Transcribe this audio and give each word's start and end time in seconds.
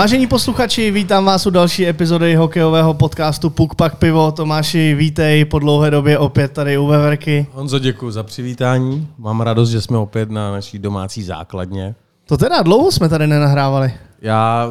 Vážení 0.00 0.26
posluchači, 0.26 0.90
vítám 0.90 1.24
vás 1.24 1.46
u 1.46 1.50
další 1.50 1.88
epizody 1.88 2.34
hokejového 2.34 2.94
podcastu 2.94 3.50
Puk 3.50 3.74
Pak 3.74 3.96
Pivo. 3.96 4.32
Tomáši, 4.32 4.94
vítej 4.94 5.44
po 5.44 5.58
dlouhé 5.58 5.90
době 5.90 6.18
opět 6.18 6.52
tady 6.52 6.78
u 6.78 6.86
Veverky. 6.86 7.46
Honzo, 7.52 7.78
děkuji 7.78 8.10
za 8.10 8.22
přivítání. 8.22 9.08
Mám 9.18 9.40
radost, 9.40 9.70
že 9.70 9.80
jsme 9.80 9.98
opět 9.98 10.30
na 10.30 10.52
naší 10.52 10.78
domácí 10.78 11.22
základně. 11.22 11.94
To 12.26 12.36
teda 12.36 12.62
dlouho 12.62 12.92
jsme 12.92 13.08
tady 13.08 13.26
nenahrávali. 13.26 13.94
Já 14.22 14.68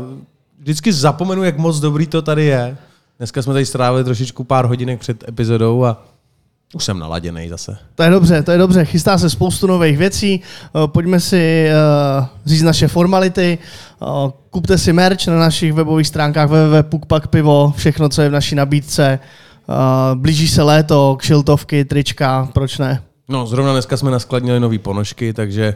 vždycky 0.60 0.94
zapomenu, 0.94 1.44
jak 1.44 1.58
moc 1.58 1.80
dobrý 1.80 2.08
to 2.08 2.22
tady 2.22 2.46
je. 2.46 2.78
Dneska 3.18 3.42
jsme 3.42 3.54
tady 3.54 3.66
strávili 3.66 4.04
trošičku 4.04 4.44
pár 4.44 4.66
hodinek 4.66 5.00
před 5.00 5.28
epizodou 5.28 5.86
a 5.86 6.04
už 6.74 6.86
jsem 6.86 7.00
naladěný 7.00 7.50
zase. 7.50 7.78
To 7.96 8.04
je 8.04 8.10
dobře, 8.10 8.44
to 8.44 8.52
je 8.52 8.58
dobře. 8.58 8.86
Chystá 8.86 9.18
se 9.18 9.30
spoustu 9.30 9.68
nových 9.68 9.98
věcí. 9.98 10.42
Eh, 10.66 10.88
Pojďme 10.88 11.20
si 11.20 11.70
uh, 12.20 12.26
říct 12.46 12.62
naše 12.62 12.88
formality. 12.88 13.58
Uh, 14.00 14.32
kupte 14.50 14.78
si 14.78 14.94
merch 14.94 15.28
na 15.28 15.40
našich 15.40 15.74
webových 15.74 16.08
stránkách 16.08 16.50
www.pukpakpivo, 16.50 17.74
všechno, 17.78 18.10
co 18.10 18.22
je 18.22 18.30
v 18.30 18.32
naší 18.32 18.56
nabídce. 18.56 19.20
Uh, 19.68 19.76
blíží 20.16 20.48
se 20.48 20.62
léto, 20.64 21.16
kšiltovky, 21.20 21.86
trička, 21.86 22.50
proč 22.54 22.78
ne? 22.78 23.02
No, 23.30 23.48
zrovna 23.48 23.72
dneska 23.72 23.98
jsme 23.98 24.12
naskladnili 24.12 24.60
nový 24.60 24.78
ponožky, 24.78 25.34
takže 25.34 25.76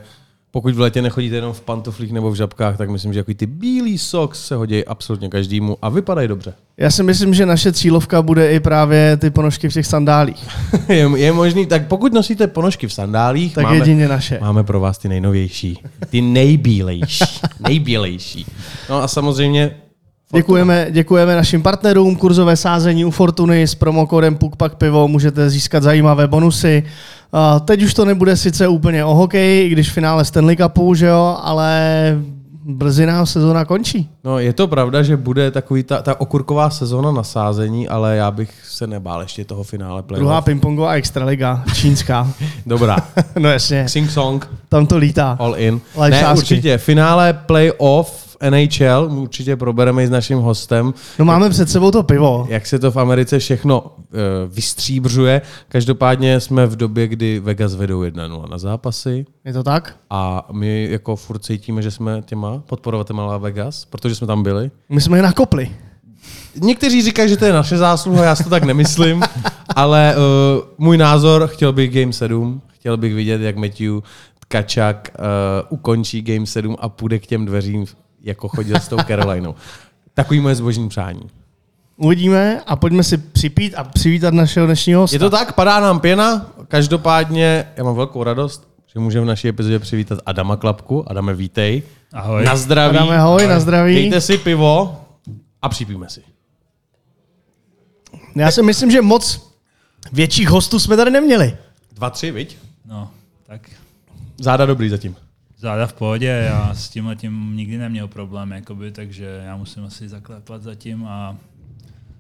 pokud 0.56 0.76
v 0.76 0.80
létě 0.80 1.02
nechodíte 1.02 1.36
jenom 1.36 1.54
v 1.54 1.62
pantoflích 1.62 2.12
nebo 2.12 2.32
v 2.32 2.36
žabkách, 2.36 2.78
tak 2.78 2.90
myslím, 2.90 3.14
že 3.14 3.20
jako 3.20 3.34
ty 3.34 3.46
bílý 3.46 3.98
socks 3.98 4.48
se 4.48 4.56
hodí 4.56 4.86
absolutně 4.86 5.30
každému 5.30 5.78
a 5.82 5.90
vypadají 5.90 6.28
dobře. 6.28 6.54
Já 6.78 6.92
si 6.92 7.04
myslím, 7.04 7.34
že 7.34 7.46
naše 7.46 7.74
cílovka 7.74 8.22
bude 8.22 8.52
i 8.52 8.60
právě 8.60 9.18
ty 9.18 9.30
ponožky 9.30 9.70
v 9.70 9.74
těch 9.74 9.86
sandálích. 9.88 10.48
je, 10.90 11.10
je 11.16 11.32
možný, 11.32 11.66
tak 11.66 11.88
pokud 11.88 12.14
nosíte 12.14 12.48
ponožky 12.48 12.88
v 12.88 12.94
sandálích, 12.94 13.54
Tak 13.54 13.64
máme, 13.64 13.78
jedině 13.78 14.08
naše. 14.08 14.40
máme 14.42 14.64
pro 14.64 14.80
vás 14.80 14.98
ty 14.98 15.10
nejnovější, 15.10 15.80
ty 16.10 16.22
nejbílejší, 16.22 17.26
nejbílejší. 17.60 18.46
No 18.90 19.04
a 19.04 19.08
samozřejmě 19.08 19.76
Děkujeme, 20.36 20.88
děkujeme 20.92 21.36
našim 21.36 21.62
partnerům, 21.62 22.16
kurzové 22.16 22.56
sázení 22.56 23.06
u 23.06 23.12
Fortuny 23.12 23.64
s 23.64 23.76
promokódem 23.76 24.36
PUKPAK 24.36 24.76
Pivo 24.76 25.08
můžete 25.08 25.50
získat 25.50 25.84
zajímavé 25.84 26.28
bonusy. 26.28 26.84
Teď 27.66 27.84
už 27.84 27.94
to 27.94 28.06
nebude 28.06 28.38
sice 28.38 28.68
úplně 28.68 29.06
o 29.06 29.16
hokeji, 29.16 29.68
i 29.68 29.70
když 29.70 29.92
finále 29.92 30.26
Stanley 30.26 30.56
Cupu, 30.56 30.94
že 30.96 31.06
jo, 31.06 31.38
ale 31.44 31.80
brzy 32.66 33.06
nám 33.06 33.26
sezóna 33.26 33.66
končí. 33.66 34.10
No, 34.24 34.40
je 34.40 34.54
to 34.54 34.68
pravda, 34.68 35.04
že 35.04 35.18
bude 35.18 35.52
takový 35.52 35.84
ta, 35.84 36.02
ta 36.02 36.22
okurková 36.22 36.70
sezóna 36.70 37.12
na 37.12 37.24
sázení, 37.24 37.88
ale 37.88 38.16
já 38.16 38.32
bych 38.32 38.50
se 38.68 38.88
nebál 38.88 39.22
ještě 39.22 39.46
toho 39.46 39.64
finále 39.64 40.04
playoff. 40.04 40.22
Druhá 40.22 40.42
pingpongová 40.42 40.94
extraliga, 40.94 41.64
čínská. 41.76 42.28
Dobrá. 42.66 42.98
no 43.40 43.50
jasně, 43.50 43.90
Sing 43.90 44.12
song, 44.12 44.50
tam 44.70 44.86
to 44.86 44.98
lítá. 44.98 45.38
all 45.40 45.56
in. 45.58 45.82
Live 45.96 46.10
ne, 46.10 46.22
sázky. 46.22 46.40
určitě. 46.40 46.78
Finále 46.78 47.34
playoff 47.34 48.33
NHL 48.50 49.10
určitě 49.12 49.56
probereme 49.56 50.04
i 50.04 50.08
s 50.08 50.10
naším 50.10 50.38
hostem, 50.40 50.94
No 51.20 51.26
máme 51.26 51.50
před 51.50 51.70
sebou 51.70 51.92
to 51.92 52.04
pivo. 52.04 52.46
jak 52.50 52.66
se 52.68 52.80
to 52.80 52.92
v 52.92 52.98
Americe 52.98 53.40
všechno 53.40 53.82
uh, 53.82 53.90
vystříbřuje. 54.48 55.42
Každopádně 55.68 56.40
jsme 56.40 56.66
v 56.68 56.76
době, 56.76 57.08
kdy 57.08 57.40
Vegas 57.40 57.76
vedou 57.76 58.02
1-0 58.02 58.50
na 58.50 58.58
zápasy 58.58 59.26
Je 59.46 59.54
to 59.54 59.64
tak? 59.64 59.96
a 60.10 60.48
my 60.52 60.88
jako 60.92 61.16
furt 61.16 61.40
cítíme, 61.40 61.82
že 61.82 61.92
jsme 61.92 62.22
těma 62.26 62.64
podporovateli 62.66 63.20
Vegas, 63.40 63.86
protože 63.86 64.16
jsme 64.16 64.28
tam 64.28 64.44
byli. 64.44 64.72
My 64.90 65.02
jsme 65.02 65.18
je 65.18 65.22
nakopli. 65.22 65.72
Někteří 66.62 67.02
říkají, 67.02 67.30
že 67.30 67.38
to 67.38 67.46
je 67.46 67.54
naše 67.54 67.78
zásluha, 67.78 68.24
já 68.26 68.36
si 68.36 68.44
to 68.44 68.50
tak 68.50 68.64
nemyslím, 68.64 69.24
ale 69.76 70.16
uh, 70.18 70.64
můj 70.78 70.98
názor, 70.98 71.48
chtěl 71.48 71.74
bych 71.74 71.92
Game 72.00 72.14
7, 72.14 72.62
chtěl 72.68 72.98
bych 72.98 73.14
vidět, 73.14 73.42
jak 73.42 73.56
Matthew 73.56 74.00
Kačak 74.48 75.10
uh, 75.20 75.26
ukončí 75.70 76.22
Game 76.22 76.46
7 76.46 76.76
a 76.80 76.90
půjde 76.90 77.20
k 77.20 77.28
těm 77.28 77.46
dveřím, 77.46 77.86
jako 78.24 78.48
chodil 78.48 78.76
s 78.76 78.88
tou 78.88 78.98
Carolinou. 79.08 79.56
Takový 80.14 80.40
moje 80.40 80.56
zbožní 80.56 80.90
přání. 80.90 81.22
Uvidíme 81.98 82.62
a 82.66 82.76
pojďme 82.76 83.04
si 83.04 83.18
připít 83.18 83.74
a 83.76 83.84
přivítat 83.84 84.34
našeho 84.34 84.66
dnešního 84.66 85.02
hosta. 85.02 85.16
Je 85.16 85.20
to 85.20 85.30
tak, 85.30 85.54
padá 85.54 85.80
nám 85.80 86.00
pěna, 86.00 86.48
každopádně 86.68 87.68
já 87.78 87.84
mám 87.84 87.96
velkou 87.96 88.24
radost, 88.24 88.68
že 88.94 89.00
můžeme 89.00 89.26
v 89.26 89.28
naší 89.28 89.48
epizodě 89.48 89.80
přivítat 89.80 90.20
Adama 90.26 90.58
Klapku. 90.58 91.12
Adame, 91.12 91.34
vítej. 91.34 91.84
Ahoj. 92.14 92.44
Na 92.46 92.56
zdraví. 92.56 92.98
Adame, 92.98 93.18
ahoj, 93.18 93.48
na 93.48 93.60
zdraví. 93.60 93.96
Dejte 93.96 94.22
si 94.22 94.38
pivo 94.38 95.02
a 95.62 95.70
připíme 95.70 96.10
si. 96.10 96.22
Já 98.36 98.52
si 98.52 98.62
myslím, 98.64 98.92
že 98.92 99.02
moc 99.02 99.54
větších 100.12 100.50
hostů 100.50 100.80
jsme 100.80 100.98
tady 100.98 101.12
neměli. 101.12 101.58
Dva, 101.92 102.10
tři, 102.10 102.32
viď? 102.32 102.58
No, 102.86 103.12
tak 103.48 103.70
Záda 104.38 104.66
dobrý 104.66 104.90
zatím. 104.90 105.16
Záda 105.64 105.88
v 105.88 105.94
pohodě, 105.94 106.28
já 106.28 106.74
s 106.76 106.90
tímhle 106.90 107.16
tím 107.16 107.56
nikdy 107.56 107.78
neměl 107.78 108.08
problém, 108.08 108.52
jakoby, 108.52 108.92
takže 108.92 109.42
já 109.46 109.58
musím 109.58 109.86
asi 109.86 110.10
zaklepat 110.10 110.62
zatím 110.64 111.06
a 111.06 111.38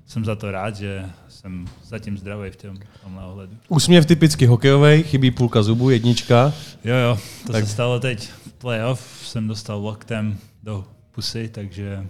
jsem 0.05 0.25
za 0.25 0.35
to 0.35 0.51
rád, 0.51 0.75
že 0.75 1.05
jsem 1.29 1.65
zatím 1.85 2.17
zdravý 2.17 2.49
v, 2.51 2.55
tom, 2.55 2.77
tomhle 3.03 3.25
ohledu. 3.25 3.53
Úsměv 3.67 4.05
typicky 4.05 4.45
hokejový, 4.45 5.03
chybí 5.03 5.31
půlka 5.31 5.63
zubu, 5.63 5.89
jednička. 5.89 6.53
Jo, 6.83 6.95
jo, 6.95 7.19
to 7.47 7.51
Tak- 7.53 7.65
se 7.65 7.71
stalo 7.71 7.99
teď 7.99 8.29
playoff, 8.57 9.21
jsem 9.27 9.47
dostal 9.47 9.81
loktem 9.81 10.37
do 10.63 10.85
pusy, 11.11 11.49
takže 11.53 12.05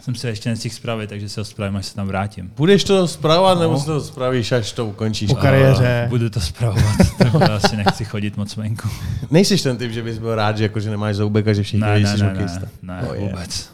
jsem 0.00 0.14
se 0.14 0.28
ještě 0.28 0.48
nestihl 0.48 0.74
spravit, 0.74 1.10
takže 1.10 1.28
se 1.28 1.40
ho 1.40 1.44
spravím, 1.44 1.76
až 1.76 1.86
se 1.86 1.94
tam 1.94 2.06
vrátím. 2.06 2.52
Budeš 2.56 2.84
to 2.84 3.08
zpravovat, 3.08 3.60
nebo 3.60 3.78
si 3.80 3.86
to 3.86 4.00
spravíš, 4.00 4.52
až 4.52 4.72
to 4.72 4.86
ukončíš? 4.86 5.28
Po 5.30 5.34
kariéře. 5.36 6.04
A 6.06 6.08
budu 6.08 6.30
to 6.30 6.40
spravovat, 6.40 6.96
tak 7.18 7.34
asi 7.50 7.76
nechci 7.76 8.04
chodit 8.04 8.36
moc 8.36 8.56
venku. 8.56 8.88
Nejsiš 9.30 9.62
ten 9.62 9.76
typ, 9.76 9.92
že 9.92 10.02
bys 10.02 10.18
byl 10.18 10.34
rád, 10.34 10.56
že, 10.58 10.62
jako, 10.64 10.80
že 10.80 10.90
nemáš 10.90 11.16
zoubek 11.16 11.48
a 11.48 11.52
že 11.52 11.62
všichni 11.62 11.80
Ne, 11.80 12.00
ne, 12.00 12.16
ne, 12.16 12.28
hokejista. 12.28 12.66
ne, 12.82 13.02
ne, 13.02 13.08
Oh, 13.08 13.14
yeah. 13.16 13.30
vůbec. 13.30 13.70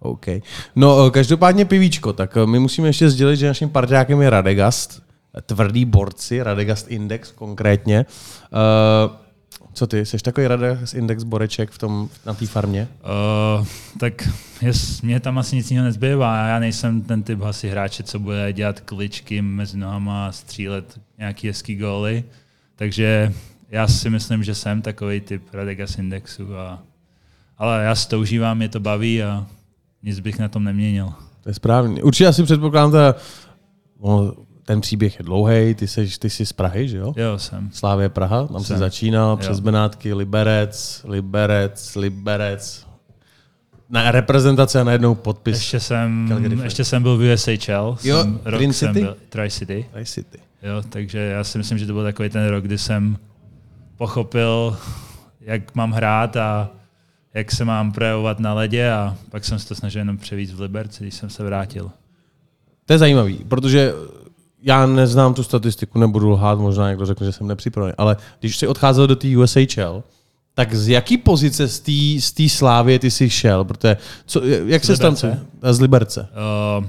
OK. 0.00 0.26
No, 0.76 1.06
eh, 1.06 1.10
každopádně 1.10 1.64
pivíčko, 1.64 2.12
tak 2.12 2.36
eh, 2.36 2.46
my 2.46 2.58
musíme 2.58 2.88
ještě 2.88 3.10
sdělit, 3.10 3.36
že 3.36 3.46
naším 3.46 3.70
parťákem 3.70 4.22
je 4.22 4.30
Radegast, 4.30 5.02
tvrdý 5.46 5.84
borci, 5.84 6.42
Radegast 6.42 6.88
Index 6.88 7.30
konkrétně. 7.32 8.06
Uh, 8.52 9.10
co 9.78 9.86
ty, 9.86 10.06
jsi 10.06 10.18
takový 10.18 10.46
Radegast 10.46 10.94
Index 10.94 11.22
boreček 11.22 11.70
v 11.70 11.78
tom, 11.78 12.08
na 12.26 12.34
té 12.34 12.46
farmě? 12.46 12.88
Uh, 13.58 13.66
tak 13.98 14.28
jes, 14.62 15.02
mě 15.02 15.20
tam 15.20 15.38
asi 15.38 15.56
nic 15.56 15.70
jiného 15.70 15.84
nezbývá. 15.84 16.46
Já 16.46 16.58
nejsem 16.58 17.02
ten 17.02 17.22
typ 17.22 17.42
asi 17.42 17.68
hráče, 17.68 18.02
co 18.02 18.18
bude 18.18 18.52
dělat 18.52 18.80
kličky 18.80 19.42
mezi 19.42 19.76
nohama 19.76 20.26
a 20.26 20.32
střílet 20.32 21.00
nějaký 21.18 21.48
hezký 21.48 21.76
góly. 21.76 22.24
Takže 22.76 23.32
já 23.70 23.88
si 23.88 24.10
myslím, 24.10 24.44
že 24.44 24.54
jsem 24.54 24.82
takový 24.82 25.20
typ 25.20 25.42
Radegas 25.52 25.98
Indexu. 25.98 26.56
A, 26.56 26.82
ale 27.58 27.84
já 27.84 27.94
si 27.94 28.08
to 28.08 28.20
užívám, 28.20 28.56
mě 28.56 28.68
to 28.68 28.80
baví 28.80 29.22
a 29.22 29.46
nic 30.02 30.20
bych 30.20 30.38
na 30.38 30.48
tom 30.48 30.64
neměnil. 30.64 31.12
To 31.42 31.50
je 31.50 31.54
správně. 31.54 32.02
Určitě 32.02 32.26
asi 32.26 32.42
předpokládám, 32.42 32.90
teda, 32.90 33.14
no, 34.02 34.34
ten 34.68 34.80
příběh 34.80 35.18
je 35.18 35.24
dlouhý, 35.24 35.74
ty 35.74 35.88
jsi, 35.88 36.18
ty 36.18 36.30
jsi 36.30 36.46
z 36.46 36.52
Prahy, 36.52 36.88
že 36.88 36.96
jo? 36.96 37.14
Jo, 37.16 37.38
jsem. 37.38 37.70
Slávě 37.72 38.08
Praha, 38.08 38.46
tam 38.46 38.64
Jsem. 38.64 38.78
začínal, 38.78 39.30
Jo. 39.30 39.36
přes 39.36 39.60
Benátky, 39.60 40.14
Liberec, 40.14 41.04
Liberec, 41.08 41.96
Liberec. 41.96 42.86
Na 43.90 44.10
reprezentace 44.10 44.80
a 44.80 44.84
najednou 44.84 45.14
podpis. 45.14 45.56
Ještě 45.56 45.80
jsem, 45.80 46.28
ještě 46.64 46.84
jsem 46.84 47.02
byl 47.02 47.16
v 47.18 47.32
USHL. 47.34 47.98
Jo, 48.04 48.22
jsem, 48.22 48.40
rok 48.44 48.58
Green 48.60 48.72
City? 48.72 49.00
byl, 49.00 49.16
Tri-City. 49.28 49.86
Tri 49.92 50.04
City. 50.04 50.38
Jo, 50.62 50.82
takže 50.88 51.18
já 51.18 51.44
si 51.44 51.58
myslím, 51.58 51.78
že 51.78 51.86
to 51.86 51.92
byl 51.92 52.02
takový 52.04 52.28
ten 52.28 52.48
rok, 52.48 52.64
kdy 52.64 52.78
jsem 52.78 53.16
pochopil, 53.96 54.76
jak 55.40 55.74
mám 55.74 55.92
hrát 55.92 56.36
a 56.36 56.70
jak 57.34 57.52
se 57.52 57.64
mám 57.64 57.92
projevovat 57.92 58.38
na 58.40 58.54
ledě 58.54 58.90
a 58.90 59.16
pak 59.30 59.44
jsem 59.44 59.58
se 59.58 59.68
to 59.68 59.74
snažil 59.74 59.98
jenom 60.00 60.18
převíct 60.18 60.54
v 60.54 60.60
Liberci, 60.60 61.04
když 61.04 61.14
jsem 61.14 61.30
se 61.30 61.44
vrátil. 61.44 61.90
To 62.86 62.92
je 62.92 62.98
zajímavý, 62.98 63.44
protože 63.48 63.92
já 64.62 64.86
neznám 64.86 65.34
tu 65.34 65.42
statistiku, 65.42 65.98
nebudu 65.98 66.30
lhát, 66.30 66.58
možná 66.58 66.88
někdo 66.88 67.06
řekne, 67.06 67.26
že 67.26 67.32
jsem 67.32 67.46
nepřipravený, 67.46 67.94
ale 67.98 68.16
když 68.40 68.56
jsi 68.56 68.66
odcházel 68.66 69.06
do 69.06 69.16
té 69.16 69.36
USHL, 69.36 70.02
tak 70.54 70.74
z 70.74 70.88
jaký 70.88 71.16
pozice 71.18 71.68
z 71.68 71.80
té 71.80 72.46
z 72.46 72.52
slávy 72.52 72.98
ty 72.98 73.10
jsi 73.10 73.30
šel? 73.30 73.64
Protože, 73.64 73.96
co, 74.26 74.44
jak 74.44 74.84
se 74.84 74.96
tam 74.96 75.16
z 75.70 75.80
Liberce. 75.80 76.28
Uh, 76.78 76.86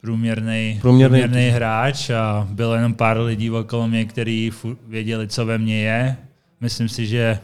průměrný, 0.00 0.78
Průměrný- 0.82 1.20
průměrný 1.20 1.48
hráč 1.50 2.10
a 2.10 2.48
bylo 2.50 2.74
jenom 2.74 2.94
pár 2.94 3.20
lidí 3.20 3.50
okolo 3.50 3.88
mě, 3.88 4.04
kteří 4.04 4.52
věděli, 4.88 5.28
co 5.28 5.46
ve 5.46 5.58
mně 5.58 5.82
je. 5.82 6.16
Myslím 6.60 6.88
si, 6.88 7.06
že 7.06 7.38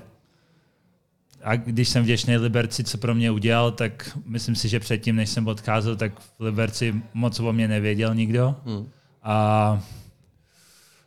a 1.47 1.57
když 1.57 1.89
jsem 1.89 2.03
vděčný 2.03 2.37
Liberci, 2.37 2.85
co 2.85 2.99
pro 2.99 3.15
mě 3.15 3.31
udělal, 3.31 3.71
tak 3.71 4.19
myslím 4.27 4.55
si, 4.55 4.69
že 4.69 4.81
předtím, 4.81 5.17
než 5.17 5.31
jsem 5.31 5.47
odcházel, 5.49 5.97
tak 5.97 6.21
v 6.21 6.41
Liberci 6.41 6.95
moc 7.15 7.41
o 7.41 7.53
mě 7.53 7.69
nevěděl 7.69 8.15
nikdo. 8.15 8.57
Hmm. 8.65 8.89
A 9.23 9.81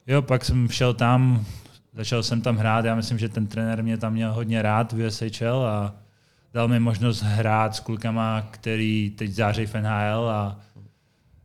jo, 0.07 0.21
pak 0.21 0.45
jsem 0.45 0.69
šel 0.69 0.93
tam, 0.93 1.45
začal 1.93 2.23
jsem 2.23 2.41
tam 2.41 2.57
hrát, 2.57 2.85
já 2.85 2.95
myslím, 2.95 3.19
že 3.19 3.29
ten 3.29 3.47
trenér 3.47 3.83
mě 3.83 3.97
tam 3.97 4.13
měl 4.13 4.33
hodně 4.33 4.61
rád 4.61 4.93
v 4.93 5.07
USHL 5.07 5.65
a 5.65 5.95
dal 6.53 6.67
mi 6.67 6.79
možnost 6.79 7.21
hrát 7.21 7.75
s 7.75 7.79
klukama, 7.79 8.47
který 8.51 9.13
teď 9.17 9.31
září 9.31 9.65
v 9.65 9.75
NHL 9.75 10.29
a 10.29 10.59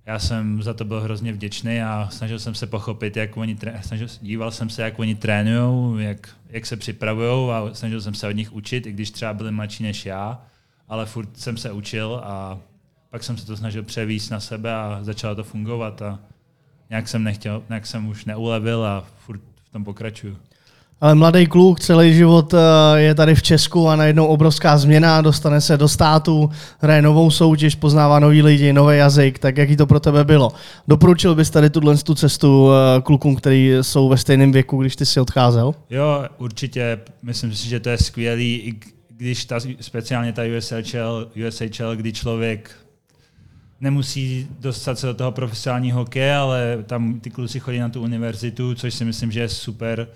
já 0.06 0.18
jsem 0.18 0.62
za 0.62 0.74
to 0.74 0.84
byl 0.84 1.00
hrozně 1.00 1.32
vděčný 1.32 1.82
a 1.82 2.08
snažil 2.12 2.38
jsem 2.38 2.54
se 2.54 2.66
pochopit, 2.66 3.16
jak 3.16 3.36
oni 3.36 3.58
snažil, 3.82 4.08
díval 4.20 4.50
jsem 4.50 4.70
se, 4.70 4.82
jak 4.82 4.98
oni 4.98 5.14
trénují, 5.14 6.04
jak, 6.04 6.36
jak 6.48 6.66
se 6.66 6.76
připravují 6.76 7.50
a 7.50 7.74
snažil 7.74 8.00
jsem 8.00 8.14
se 8.14 8.28
od 8.28 8.32
nich 8.36 8.52
učit, 8.52 8.86
i 8.86 8.92
když 8.92 9.10
třeba 9.10 9.34
byli 9.34 9.52
mladší 9.52 9.82
než 9.82 10.06
já. 10.06 10.42
ale 10.88 11.06
furt 11.06 11.38
jsem 11.38 11.56
se 11.56 11.72
učil 11.72 12.20
a 12.24 12.58
pak 13.10 13.24
jsem 13.24 13.36
se 13.36 13.46
to 13.46 13.56
snažil 13.56 13.82
převíst 13.82 14.30
na 14.30 14.40
sebe 14.40 14.74
a 14.74 14.98
začalo 15.02 15.34
to 15.34 15.44
fungovat 15.44 16.02
a 16.02 16.18
nějak 16.90 17.08
jsem 17.08 17.24
nechtěl, 17.24 17.62
nějak 17.68 17.86
jsem 17.86 18.06
už 18.06 18.24
neulevil 18.24 18.84
a 18.84 19.06
furt 19.18 19.40
v 19.64 19.68
tom 19.72 19.84
pokračuju. 19.84 20.36
Ale 21.00 21.14
mladý 21.14 21.46
kluk 21.46 21.80
celý 21.80 22.14
život 22.14 22.54
eh, 22.54 23.00
je 23.00 23.14
tady 23.14 23.34
v 23.34 23.42
Česku 23.42 23.88
a 23.88 23.96
najednou 23.96 24.26
obrovská 24.26 24.78
změna, 24.78 25.20
dostane 25.20 25.60
se 25.60 25.76
do 25.76 25.88
státu, 25.88 26.50
hraje 26.78 27.02
novou 27.02 27.30
soutěž, 27.30 27.74
poznává 27.74 28.18
nový 28.18 28.42
lidi, 28.42 28.72
nový 28.72 28.96
jazyk, 28.96 29.38
tak 29.38 29.56
jaký 29.56 29.76
to 29.76 29.86
pro 29.86 30.00
tebe 30.00 30.24
bylo? 30.24 30.52
Doporučil 30.88 31.34
bys 31.34 31.50
tady 31.50 31.70
tuhle 31.70 31.96
tu 31.96 32.14
cestu 32.14 32.70
eh, 32.72 33.02
klukům, 33.02 33.36
kteří 33.36 33.72
jsou 33.80 34.08
ve 34.08 34.16
stejném 34.16 34.52
věku, 34.52 34.80
když 34.80 34.96
ty 34.96 35.06
si 35.06 35.20
odcházel? 35.20 35.74
Jo, 35.90 36.24
určitě, 36.38 36.98
myslím 37.22 37.54
si, 37.54 37.68
že 37.68 37.80
to 37.80 37.88
je 37.88 37.98
skvělý, 37.98 38.54
i 38.54 38.74
když 39.16 39.44
ta, 39.44 39.60
speciálně 39.80 40.32
ta 40.32 40.42
USHL, 40.58 41.30
USHL, 41.48 41.96
kdy 41.96 42.12
člověk 42.12 42.70
nemusí 43.80 44.48
dostat 44.60 44.98
se 44.98 45.06
do 45.06 45.14
toho 45.14 45.32
profesionálního 45.32 45.98
hokeje, 45.98 46.34
ale 46.34 46.78
tam 46.86 47.20
ty 47.20 47.30
kluci 47.30 47.60
chodí 47.60 47.78
na 47.78 47.88
tu 47.88 48.02
univerzitu, 48.02 48.74
což 48.74 48.94
si 48.94 49.04
myslím, 49.04 49.32
že 49.32 49.40
je 49.40 49.48
super, 49.48 50.08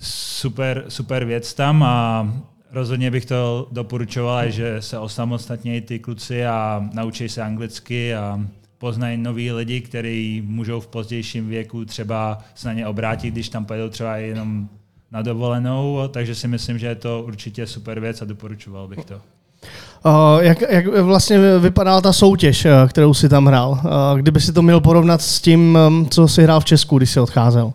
super, 0.00 0.84
super 0.88 1.24
věc 1.24 1.54
tam 1.54 1.82
a 1.82 2.28
rozhodně 2.72 3.10
bych 3.10 3.26
to 3.26 3.68
doporučoval, 3.72 4.50
že 4.50 4.82
se 4.82 4.98
osamostatnějí 4.98 5.80
ty 5.80 5.98
kluci 5.98 6.46
a 6.46 6.88
naučí 6.92 7.28
se 7.28 7.42
anglicky 7.42 8.14
a 8.14 8.40
poznají 8.78 9.16
nový 9.16 9.52
lidi, 9.52 9.80
kteří 9.80 10.42
můžou 10.46 10.80
v 10.80 10.86
pozdějším 10.86 11.48
věku 11.48 11.84
třeba 11.84 12.38
se 12.54 12.68
na 12.68 12.74
ně 12.74 12.86
obrátit, 12.86 13.30
když 13.30 13.48
tam 13.48 13.64
pojedou 13.64 13.88
třeba 13.88 14.16
jenom 14.16 14.68
na 15.12 15.22
dovolenou, 15.22 16.08
takže 16.10 16.34
si 16.34 16.48
myslím, 16.48 16.78
že 16.78 16.86
je 16.86 16.94
to 16.94 17.22
určitě 17.26 17.66
super 17.66 18.00
věc 18.00 18.22
a 18.22 18.24
doporučoval 18.24 18.88
bych 18.88 19.04
to. 19.04 19.14
Uh, 19.14 20.40
jak, 20.40 20.60
jak 20.68 20.86
vlastně 20.86 21.58
vypadala 21.58 22.00
ta 22.00 22.12
soutěž, 22.12 22.64
eh, 22.64 22.70
kterou 22.88 23.14
si 23.14 23.28
tam 23.28 23.46
hrál? 23.46 23.70
Uh, 23.70 24.18
kdyby 24.18 24.40
si 24.40 24.52
to 24.52 24.62
měl 24.62 24.80
porovnat 24.80 25.22
s 25.22 25.40
tím, 25.40 25.78
um, 25.88 26.08
co 26.08 26.28
si 26.28 26.42
hrál 26.42 26.60
v 26.60 26.64
Česku, 26.64 26.98
když 26.98 27.10
jsi 27.10 27.20
odcházel? 27.20 27.72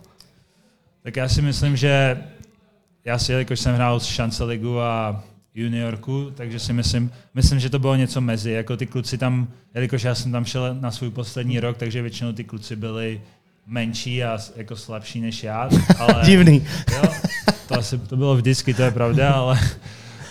Tak 1.02 1.16
já 1.16 1.28
si 1.28 1.42
myslím, 1.42 1.76
že 1.76 2.22
já 3.04 3.18
si, 3.18 3.32
jelikož 3.32 3.60
jsem 3.60 3.74
hrál 3.74 4.00
s 4.00 4.06
Šance 4.06 4.44
ligu 4.44 4.80
a 4.80 5.24
juniorku, 5.54 6.32
takže 6.34 6.58
si 6.58 6.72
myslím, 6.72 7.12
myslím, 7.34 7.60
že 7.60 7.70
to 7.70 7.78
bylo 7.78 7.96
něco 7.96 8.20
mezi. 8.20 8.50
Jako 8.50 8.76
ty 8.76 8.86
kluci 8.86 9.18
tam, 9.18 9.48
jelikož 9.74 10.02
já 10.02 10.14
jsem 10.14 10.32
tam 10.32 10.44
šel 10.44 10.74
na 10.80 10.90
svůj 10.90 11.10
poslední 11.10 11.60
rok, 11.60 11.76
takže 11.76 12.02
většinou 12.02 12.32
ty 12.32 12.44
kluci 12.44 12.76
byli 12.76 13.20
menší 13.66 14.24
a 14.24 14.38
jako 14.56 14.76
slabší 14.76 15.20
než 15.20 15.42
já. 15.42 15.68
Ale, 15.98 16.22
Divný. 16.24 16.66
Jo, 16.92 17.02
to, 17.68 17.74
asi, 17.74 17.98
to 17.98 18.16
bylo 18.16 18.36
vždycky, 18.36 18.74
to 18.74 18.82
je 18.82 18.90
pravda, 18.90 19.32
ale, 19.32 19.60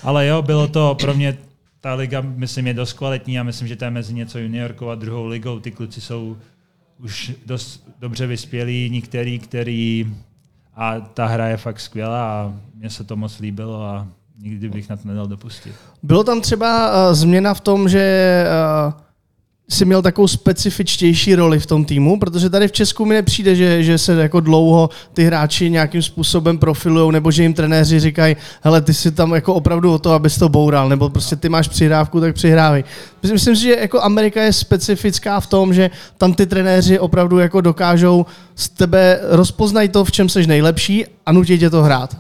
ale 0.04 0.28
jo, 0.28 0.42
bylo 0.42 0.68
to 0.68 0.98
pro 1.02 1.14
mě, 1.14 1.38
ta 1.82 1.94
liga, 1.94 2.22
myslím, 2.22 2.68
je 2.68 2.74
dost 2.74 2.94
kvalitní 2.94 3.40
a 3.40 3.44
myslím, 3.44 3.68
že 3.68 3.76
to 3.76 3.86
je 3.86 3.92
mezi 3.92 4.14
něco 4.14 4.40
juniorkou 4.40 4.90
a 4.90 4.96
druhou 4.96 5.26
ligou. 5.26 5.60
Ty 5.60 5.72
kluci 5.72 6.02
jsou 6.02 6.38
už 7.00 7.32
dost 7.46 7.90
dobře 8.00 8.28
vyspělí, 8.28 8.90
některý, 8.90 9.40
který 9.40 10.14
a 10.76 11.00
ta 11.00 11.26
hra 11.26 11.48
je 11.48 11.58
fakt 11.58 11.80
skvělá 11.80 12.32
a 12.32 12.54
mně 12.76 12.90
se 12.90 13.04
to 13.04 13.16
moc 13.16 13.40
líbilo 13.40 13.84
a 13.84 14.08
nikdy 14.40 14.70
bych 14.70 14.90
na 14.90 14.98
to 14.98 15.08
nedal 15.08 15.28
dopustit. 15.28 15.76
Bylo 16.04 16.24
tam 16.24 16.42
třeba 16.42 16.90
uh, 17.08 17.14
změna 17.14 17.54
v 17.54 17.62
tom, 17.62 17.90
že 17.90 18.46
uh, 18.88 18.94
si 19.72 19.86
měl 19.86 20.02
takovou 20.02 20.28
specifičtější 20.28 21.36
roli 21.36 21.60
v 21.60 21.66
tom 21.66 21.86
týmu, 21.86 22.20
protože 22.20 22.50
tady 22.50 22.68
v 22.68 22.72
Česku 22.72 23.06
mi 23.06 23.16
nepřijde, 23.16 23.56
že, 23.56 23.84
že 23.84 23.98
se 23.98 24.14
jako 24.14 24.40
dlouho 24.40 24.90
ty 25.14 25.24
hráči 25.24 25.70
nějakým 25.70 26.02
způsobem 26.02 26.58
profilují, 26.58 27.12
nebo 27.12 27.32
že 27.32 27.44
jim 27.44 27.54
trenéři 27.54 28.00
říkají, 28.00 28.36
hele, 28.62 28.82
ty 28.82 28.94
si 28.94 29.12
tam 29.12 29.32
jako 29.32 29.54
opravdu 29.54 29.94
o 29.94 30.00
to, 30.00 30.12
abys 30.12 30.38
to 30.38 30.50
boural, 30.50 30.90
nebo 30.90 31.10
prostě 31.10 31.36
ty 31.36 31.50
máš 31.50 31.68
přihrávku, 31.68 32.20
tak 32.20 32.36
přihrávej. 32.36 32.84
Myslím 33.24 33.56
si, 33.56 33.62
že 33.62 33.76
jako 33.80 34.02
Amerika 34.02 34.44
je 34.44 34.54
specifická 34.54 35.40
v 35.40 35.48
tom, 35.48 35.74
že 35.74 35.90
tam 36.18 36.34
ty 36.34 36.46
trenéři 36.46 37.00
opravdu 37.00 37.40
jako 37.40 37.62
dokážou 37.62 38.26
z 38.56 38.70
tebe 38.70 39.20
rozpoznají 39.24 39.90
to, 39.90 40.06
v 40.06 40.12
čem 40.12 40.30
jsi 40.30 40.48
nejlepší 40.48 41.06
a 41.26 41.32
nutí 41.32 41.60
tě 41.60 41.70
to 41.70 41.84
hrát. 41.84 42.18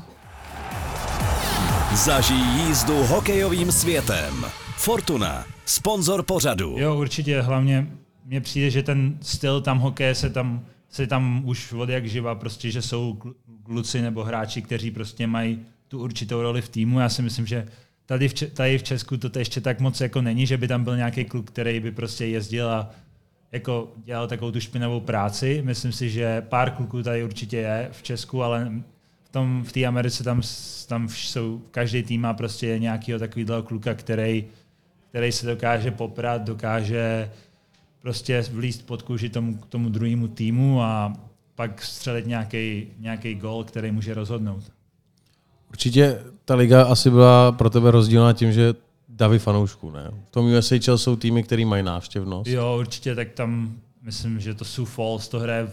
Zažij 1.95 2.37
jízdu 2.67 3.03
hokejovým 3.03 3.71
světem. 3.71 4.45
Fortuna, 4.77 5.45
sponzor 5.71 6.23
pořadu. 6.23 6.75
Jo, 6.77 6.95
určitě, 6.95 7.41
hlavně 7.41 7.87
mně 8.25 8.41
přijde, 8.41 8.69
že 8.69 8.83
ten 8.83 9.17
styl 9.21 9.61
tam 9.61 9.79
hokeje 9.79 10.15
se 10.15 10.29
tam, 10.29 10.65
se 10.89 11.07
tam 11.07 11.41
už 11.45 11.73
od 11.73 11.89
jak 11.89 12.05
živa, 12.05 12.35
prostě, 12.35 12.71
že 12.71 12.81
jsou 12.81 13.19
kluci 13.63 14.01
nebo 14.01 14.23
hráči, 14.23 14.61
kteří 14.61 14.91
prostě 14.91 15.27
mají 15.27 15.59
tu 15.87 15.99
určitou 15.99 16.41
roli 16.41 16.61
v 16.61 16.69
týmu. 16.69 16.99
Já 16.99 17.09
si 17.09 17.21
myslím, 17.21 17.45
že 17.45 17.67
tady 18.05 18.29
v, 18.29 18.33
tady 18.33 18.77
v 18.77 18.83
Česku 18.83 19.17
to 19.17 19.39
ještě 19.39 19.61
tak 19.61 19.79
moc 19.79 20.01
jako 20.01 20.21
není, 20.21 20.47
že 20.47 20.57
by 20.57 20.67
tam 20.67 20.83
byl 20.83 20.97
nějaký 20.97 21.25
kluk, 21.25 21.51
který 21.51 21.79
by 21.79 21.91
prostě 21.91 22.25
jezdil 22.25 22.69
a 22.69 22.89
jako 23.51 23.91
dělal 24.05 24.27
takovou 24.27 24.51
tu 24.51 24.59
špinavou 24.59 24.99
práci. 24.99 25.61
Myslím 25.65 25.91
si, 25.91 26.09
že 26.09 26.41
pár 26.41 26.71
kluků 26.71 27.03
tady 27.03 27.23
určitě 27.23 27.57
je 27.57 27.89
v 27.91 28.03
Česku, 28.03 28.43
ale 28.43 28.71
v 29.23 29.29
tom 29.29 29.63
v 29.63 29.71
té 29.71 29.85
Americe 29.85 30.23
tam, 30.23 30.41
tam 30.87 31.09
jsou, 31.09 31.61
každý 31.71 32.03
tým 32.03 32.21
má 32.21 32.33
prostě 32.33 32.79
nějakého 32.79 33.19
takového 33.19 33.63
kluka, 33.63 33.93
který 33.93 34.45
který 35.11 35.31
se 35.31 35.45
dokáže 35.45 35.91
poprat, 35.91 36.41
dokáže 36.41 37.31
prostě 38.01 38.41
vlíst 38.51 38.85
pod 38.85 39.01
kůži 39.01 39.29
tomu, 39.29 39.59
tomu 39.69 39.89
druhému 39.89 40.27
týmu 40.27 40.81
a 40.81 41.13
pak 41.55 41.81
střelit 41.81 42.25
nějaký 42.99 43.35
gol, 43.35 43.63
který 43.63 43.91
může 43.91 44.13
rozhodnout. 44.13 44.63
Určitě 45.69 46.21
ta 46.45 46.55
liga 46.55 46.83
asi 46.83 47.09
byla 47.09 47.51
pro 47.51 47.69
tebe 47.69 47.91
rozdílná 47.91 48.33
tím, 48.33 48.51
že 48.51 48.73
davy 49.09 49.39
fanoušků, 49.39 49.91
ne? 49.91 50.11
V 50.27 50.31
tom 50.31 50.53
USHL 50.57 50.97
jsou 50.97 51.15
týmy, 51.15 51.43
který 51.43 51.65
mají 51.65 51.83
návštěvnost. 51.83 52.47
Jo, 52.49 52.77
určitě, 52.79 53.15
tak 53.15 53.31
tam 53.31 53.75
myslím, 54.01 54.39
že 54.39 54.53
to 54.53 54.65
Sioux 54.65 54.91
Falls 54.91 55.27
to 55.27 55.39
hraje 55.39 55.67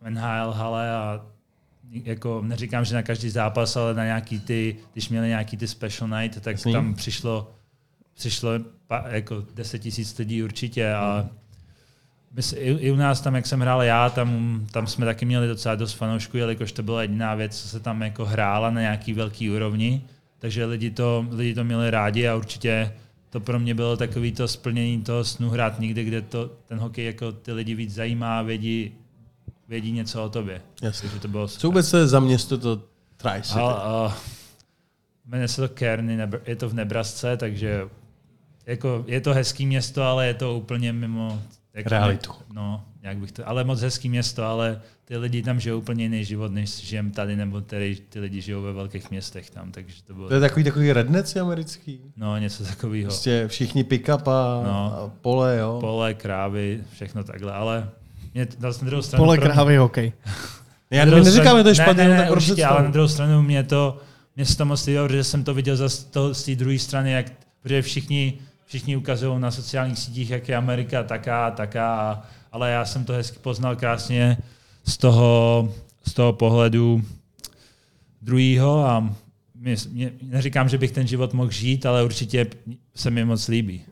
v 0.00 0.10
NHL 0.10 0.50
hale 0.52 0.90
a 0.90 1.26
jako 1.92 2.42
neříkám, 2.46 2.84
že 2.84 2.94
na 2.94 3.02
každý 3.02 3.30
zápas, 3.30 3.76
ale 3.76 3.94
na 3.94 4.04
nějaký 4.04 4.40
ty, 4.40 4.76
když 4.92 5.08
měli 5.08 5.28
nějaký 5.28 5.56
ty 5.56 5.68
special 5.68 6.20
night, 6.20 6.40
tak 6.40 6.54
Jasný. 6.54 6.72
tam 6.72 6.94
přišlo 6.94 7.50
přišlo 8.14 8.50
jako 9.06 9.44
10 9.54 9.78
tisíc 9.78 10.18
lidí 10.18 10.42
určitě 10.42 10.92
a 10.92 11.28
my, 12.32 12.42
i, 12.56 12.70
i, 12.70 12.90
u 12.90 12.96
nás 12.96 13.20
tam, 13.20 13.34
jak 13.34 13.46
jsem 13.46 13.60
hrál 13.60 13.82
já, 13.82 14.10
tam, 14.10 14.60
tam 14.70 14.86
jsme 14.86 15.06
taky 15.06 15.24
měli 15.24 15.48
docela 15.48 15.74
dost 15.74 15.92
fanoušků, 15.92 16.36
jelikož 16.36 16.72
to 16.72 16.82
byla 16.82 17.02
jediná 17.02 17.34
věc, 17.34 17.62
co 17.62 17.68
se 17.68 17.80
tam 17.80 18.02
jako 18.02 18.26
hrála 18.26 18.70
na 18.70 18.80
nějaký 18.80 19.12
velký 19.12 19.50
úrovni, 19.50 20.02
takže 20.38 20.64
lidi 20.64 20.90
to, 20.90 21.26
lidi 21.30 21.54
to 21.54 21.64
měli 21.64 21.90
rádi 21.90 22.28
a 22.28 22.36
určitě 22.36 22.92
to 23.30 23.40
pro 23.40 23.58
mě 23.58 23.74
bylo 23.74 23.96
takový 23.96 24.32
to 24.32 24.48
splnění 24.48 25.02
toho 25.02 25.24
snu 25.24 25.50
hrát 25.50 25.80
někde, 25.80 26.04
kde 26.04 26.22
to, 26.22 26.50
ten 26.66 26.78
hokej 26.78 27.04
jako 27.04 27.32
ty 27.32 27.52
lidi 27.52 27.74
víc 27.74 27.94
zajímá, 27.94 28.42
vědí, 28.42 28.92
vědí 29.68 29.92
něco 29.92 30.24
o 30.24 30.28
tobě. 30.28 30.62
Jasně. 30.82 31.08
Takže 31.08 31.20
to 31.20 31.28
bylo 31.28 31.48
super. 31.48 31.60
Co 31.60 31.66
vůbec 31.66 31.92
je 31.92 32.06
za 32.06 32.20
město 32.20 32.58
to 32.58 32.82
Tri-City? 33.16 33.60
Jmenuje 35.26 35.48
se 35.48 35.68
to 35.68 35.74
Kearney, 35.74 36.18
je 36.46 36.56
to 36.56 36.68
v 36.68 36.74
Nebrasce, 36.74 37.36
takže 37.36 37.88
jako, 38.70 39.04
je 39.06 39.20
to 39.20 39.34
hezký 39.34 39.66
město, 39.66 40.02
ale 40.02 40.26
je 40.26 40.34
to 40.34 40.54
úplně 40.54 40.92
mimo 40.92 41.42
jako 41.74 41.88
realitu. 41.88 42.32
No, 42.52 42.84
jak 43.02 43.16
bych 43.16 43.32
to, 43.32 43.48
ale 43.48 43.64
moc 43.64 43.80
hezký 43.80 44.08
město, 44.08 44.44
ale 44.44 44.80
ty 45.04 45.16
lidi 45.16 45.42
tam 45.42 45.60
žijou 45.60 45.78
úplně 45.78 46.04
jiný 46.04 46.24
život, 46.24 46.52
než 46.52 46.78
žijem 46.78 47.10
tady, 47.10 47.36
nebo 47.36 47.60
tady 47.60 47.96
ty 48.08 48.20
lidi 48.20 48.40
žijou 48.40 48.62
ve 48.62 48.72
velkých 48.72 49.10
městech 49.10 49.50
tam, 49.50 49.72
takže 49.72 50.02
to 50.06 50.14
bylo... 50.14 50.28
To 50.28 50.34
je 50.34 50.40
takový 50.40 50.64
takový 50.64 50.92
redneci 50.92 51.40
americký? 51.40 52.00
No, 52.16 52.38
něco 52.38 52.64
takového. 52.64 53.08
Prostě 53.08 53.44
všichni 53.48 53.84
pick-up 53.84 54.28
a, 54.28 54.62
no, 54.64 54.94
a 54.94 55.10
pole, 55.20 55.56
jo? 55.58 55.78
Pole, 55.80 56.14
krávy, 56.14 56.80
všechno 56.92 57.24
takhle, 57.24 57.52
ale 57.52 57.90
mě 58.34 58.46
na 58.58 58.70
druhou 58.82 59.02
stranu... 59.02 59.24
Pole, 59.24 59.38
krávy, 59.38 59.76
hokej. 59.76 60.12
Já 60.90 61.04
neříkám, 61.04 61.56
že 61.56 61.62
to 61.62 61.68
je 61.68 61.74
špatně, 61.74 62.02
ne, 62.04 62.08
ne, 62.08 62.18
ne, 62.18 62.30
určitě, 62.30 62.64
ale 62.64 62.82
na 62.82 62.90
druhou 62.90 63.08
stranu 63.08 63.42
mě 63.42 63.64
to, 63.64 63.98
mě 64.36 64.46
se 64.46 64.56
to 64.56 64.64
moc 64.64 64.86
líbilo, 64.86 65.06
protože 65.06 65.24
jsem 65.24 65.44
to 65.44 65.54
viděl 65.54 65.88
z 66.32 66.44
té 66.44 66.54
druhé 66.54 66.78
strany, 66.78 67.12
jak, 67.12 67.26
protože 67.62 67.82
všichni 67.82 68.38
všichni 68.70 68.96
ukazují 68.96 69.40
na 69.40 69.50
sociálních 69.50 69.98
sítích, 69.98 70.30
jak 70.30 70.48
je 70.48 70.56
Amerika 70.56 71.02
taká, 71.02 71.50
taká, 71.50 72.22
ale 72.52 72.70
já 72.70 72.84
jsem 72.84 73.04
to 73.04 73.12
hezky 73.12 73.38
poznal 73.38 73.76
krásně 73.76 74.36
z 74.84 74.96
toho, 74.96 75.68
z 76.06 76.14
toho 76.14 76.32
pohledu 76.32 77.02
druhého 78.22 78.86
a 78.86 79.14
mě, 79.54 79.76
mě, 79.92 80.12
neříkám, 80.22 80.68
že 80.68 80.78
bych 80.78 80.92
ten 80.92 81.06
život 81.06 81.34
mohl 81.34 81.50
žít, 81.50 81.86
ale 81.86 82.04
určitě 82.04 82.46
se 82.94 83.10
mi 83.10 83.24
moc 83.24 83.48
líbí. 83.48 83.82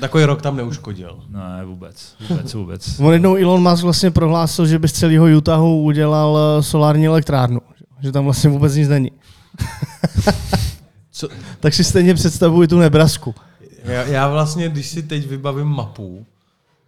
Takový 0.00 0.24
rok 0.24 0.42
tam 0.42 0.56
neuškodil. 0.56 1.24
No, 1.28 1.56
ne, 1.56 1.64
vůbec, 1.64 2.14
vůbec, 2.28 2.54
vůbec. 2.54 3.00
On 3.00 3.12
jednou 3.12 3.36
Elon 3.36 3.70
Musk 3.70 3.84
vlastně 3.84 4.10
prohlásil, 4.10 4.66
že 4.66 4.78
by 4.78 4.88
z 4.88 4.92
celého 4.92 5.36
Utahu 5.36 5.82
udělal 5.82 6.38
eh, 6.38 6.62
solární 6.62 7.06
elektrárnu. 7.06 7.60
Že 8.00 8.12
tam 8.12 8.24
vlastně 8.24 8.50
vůbec 8.50 8.74
nic 8.74 8.88
není. 8.88 9.10
Co? 11.10 11.28
tak 11.60 11.74
si 11.74 11.84
stejně 11.84 12.14
představuji 12.14 12.68
tu 12.68 12.78
Nebrasku. 12.78 13.34
Já, 13.88 14.04
já 14.04 14.28
vlastně, 14.28 14.68
když 14.68 14.86
si 14.86 15.02
teď 15.02 15.26
vybavím 15.26 15.66
mapu, 15.66 16.26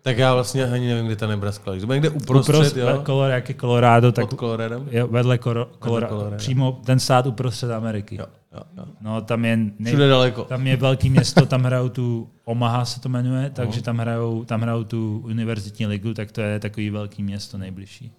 Tak 0.03 0.19
já 0.19 0.35
vlastně 0.35 0.65
ani 0.65 0.89
nevím, 0.89 1.07
kde 1.07 1.17
ta 1.17 1.27
Nebraska 1.27 1.71
leží. 1.71 1.81
To 1.81 1.87
bude 1.87 1.97
někde 1.97 2.09
uprostřed, 2.11 2.55
Uprostřed, 2.55 2.81
jo? 2.81 3.03
Colorado, 3.07 3.35
jak 3.35 3.49
je 3.49 3.55
Colorado, 3.55 4.13
tak 4.13 4.29
Pod 4.31 4.39
Coloradem? 4.41 4.89
je 4.91 5.05
vedle 5.05 5.39
Coro, 5.39 5.67
Colorado, 5.85 6.15
Colorado. 6.15 6.37
přímo 6.37 6.81
ten 6.85 6.99
stát 7.01 7.27
uprostřed 7.27 7.71
Ameriky. 7.71 8.17
Jo, 8.17 8.27
jo, 8.55 8.61
jo. 8.77 8.85
No, 9.01 9.21
tam 9.21 9.45
je, 9.45 9.57
nej, 9.57 9.73
Všude 9.93 10.09
daleko. 10.09 10.45
tam 10.45 10.67
je 10.67 10.77
velký 10.77 11.11
město, 11.11 11.47
tam 11.47 11.63
hrajou 11.65 11.89
tu 11.89 12.29
Omaha 12.45 12.85
se 12.85 13.01
to 13.01 13.09
jmenuje, 13.09 13.51
takže 13.51 13.83
tam 13.83 13.99
hrajou, 13.99 14.45
tam 14.45 14.61
hrajou 14.61 14.85
tu 14.85 15.21
univerzitní 15.25 15.87
ligu, 15.87 16.15
tak 16.15 16.33
to 16.33 16.41
je 16.41 16.61
takový 16.61 16.91
velký 16.91 17.23
město 17.23 17.59
nejbližší. 17.59 18.13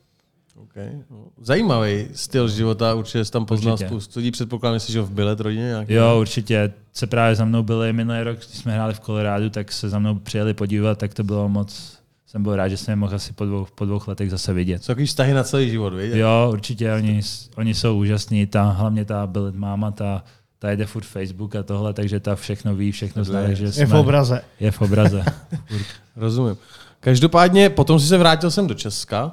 Okay. 0.64 0.90
no. 1.12 1.18
Zajímavý 1.42 2.08
styl 2.14 2.48
života, 2.50 2.94
určitě 2.94 3.26
jsi 3.26 3.32
tam 3.32 3.46
poznal 3.46 3.74
Určitě. 3.74 3.88
spoustu 3.90 4.20
lidí, 4.20 4.32
předpokládám, 4.32 4.80
že 4.80 4.86
jsi 4.86 5.00
v 5.00 5.12
Bilet 5.12 5.40
rodině 5.40 5.64
nějaký. 5.64 5.94
Jo, 5.94 6.18
určitě. 6.20 6.74
Se 6.94 7.08
právě 7.08 7.36
za 7.36 7.46
mnou 7.46 7.64
byli 7.64 7.94
minulý 7.94 8.24
rok, 8.24 8.38
když 8.38 8.48
jsme 8.60 8.74
hráli 8.74 8.94
v 8.94 9.00
Coloradu, 9.00 9.50
tak 9.50 9.72
se 9.72 9.90
za 9.90 10.00
mnou 10.00 10.16
přijeli 10.16 10.54
podívat, 10.54 10.98
tak 10.98 11.14
to 11.14 11.24
bylo 11.24 11.50
moc, 11.50 11.98
jsem 12.28 12.44
byl 12.44 12.56
rád, 12.56 12.68
že 12.68 12.78
jsem 12.78 12.92
je 12.92 12.96
mohl 12.96 13.16
asi 13.16 13.34
po 13.34 13.46
dvou, 13.46 13.68
po 13.76 13.86
dvou 13.86 14.02
letech 14.08 14.32
zase 14.32 14.54
vidět. 14.54 14.84
Jsou 14.84 14.88
takový 14.88 15.06
vztahy 15.06 15.34
na 15.34 15.44
celý 15.44 15.70
život, 15.70 15.94
víš? 15.94 16.12
Jo, 16.14 16.50
určitě, 16.52 16.94
oni, 16.94 17.22
oni 17.58 17.74
jsou 17.74 17.98
úžasní, 18.00 18.46
ta, 18.46 18.64
hlavně 18.64 19.06
ta 19.06 19.28
Billet 19.28 19.56
máma, 19.56 19.92
ta, 19.92 20.24
ta 20.60 20.70
jede 20.70 20.86
furt 20.86 21.04
Facebook 21.06 21.56
a 21.56 21.64
tohle, 21.64 21.94
takže 21.94 22.20
ta 22.20 22.36
všechno 22.36 22.76
ví, 22.76 22.92
všechno 22.92 23.24
zná, 23.24 23.44
takže 23.44 23.72
Je 23.78 23.86
v 23.86 23.94
obraze. 23.94 24.42
je 24.60 24.72
v 24.72 24.82
obraze. 24.82 25.26
Rozumím. 26.16 26.58
Každopádně 27.00 27.70
potom 27.70 28.00
si 28.00 28.08
se 28.08 28.18
vrátil 28.18 28.52
jsem 28.52 28.68
do 28.68 28.74
Česka, 28.74 29.32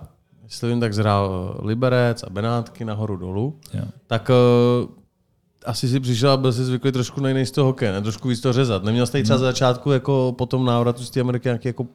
jestli 0.48 0.68
vím, 0.68 0.80
tak 0.80 0.94
zhrál 0.94 1.56
Liberec 1.62 2.22
a 2.22 2.30
Benátky 2.30 2.84
nahoru 2.84 3.16
dolů. 3.16 3.60
Jo. 3.74 3.84
Tak 4.06 4.30
uh, 4.30 4.90
asi 5.66 5.88
si 5.88 6.00
přišel 6.00 6.30
a 6.30 6.36
byl 6.36 6.52
si 6.52 6.64
zvyklý 6.64 6.92
trošku 6.92 7.20
na 7.20 7.28
jiný 7.28 7.46
z 7.46 7.50
toho 7.50 7.66
hokeje, 7.66 7.92
ne? 7.92 8.02
trošku 8.02 8.28
víc 8.28 8.40
to 8.40 8.52
řezat. 8.52 8.84
Neměl 8.84 9.06
tady 9.06 9.24
třeba 9.24 9.38
za 9.38 9.44
začátku 9.44 9.90
jako 9.90 10.34
po 10.38 10.46
tom 10.46 10.64
návratu 10.64 11.04
z 11.04 11.10
té 11.10 11.20
Ameriky 11.20 11.48
nějaké 11.48 11.68
jako 11.68 11.86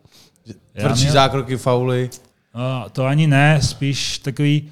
tvrdší 0.79 1.03
měl- 1.03 1.13
zákroky, 1.13 1.57
fauly? 1.57 2.09
No, 2.55 2.85
to 2.91 3.05
ani 3.05 3.27
ne, 3.27 3.61
spíš 3.61 4.17
takový 4.17 4.69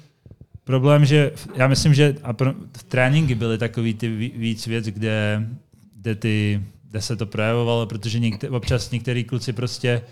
problém, 0.64 1.04
že 1.04 1.32
já 1.54 1.68
myslím, 1.68 1.94
že 1.94 2.16
a 2.22 2.32
pro, 2.32 2.52
tréninky 2.88 3.34
byly 3.34 3.58
takový 3.58 3.94
ty 3.94 4.08
ví- 4.08 4.32
víc 4.36 4.66
věc, 4.66 4.84
kde, 4.84 5.46
kde, 5.96 6.14
ty, 6.14 6.62
kde 6.90 7.02
se 7.02 7.16
to 7.16 7.26
projevovalo, 7.26 7.86
protože 7.86 8.18
někde, 8.18 8.50
občas 8.50 8.90
některý 8.90 9.24
kluci 9.24 9.52
prostě 9.52 10.02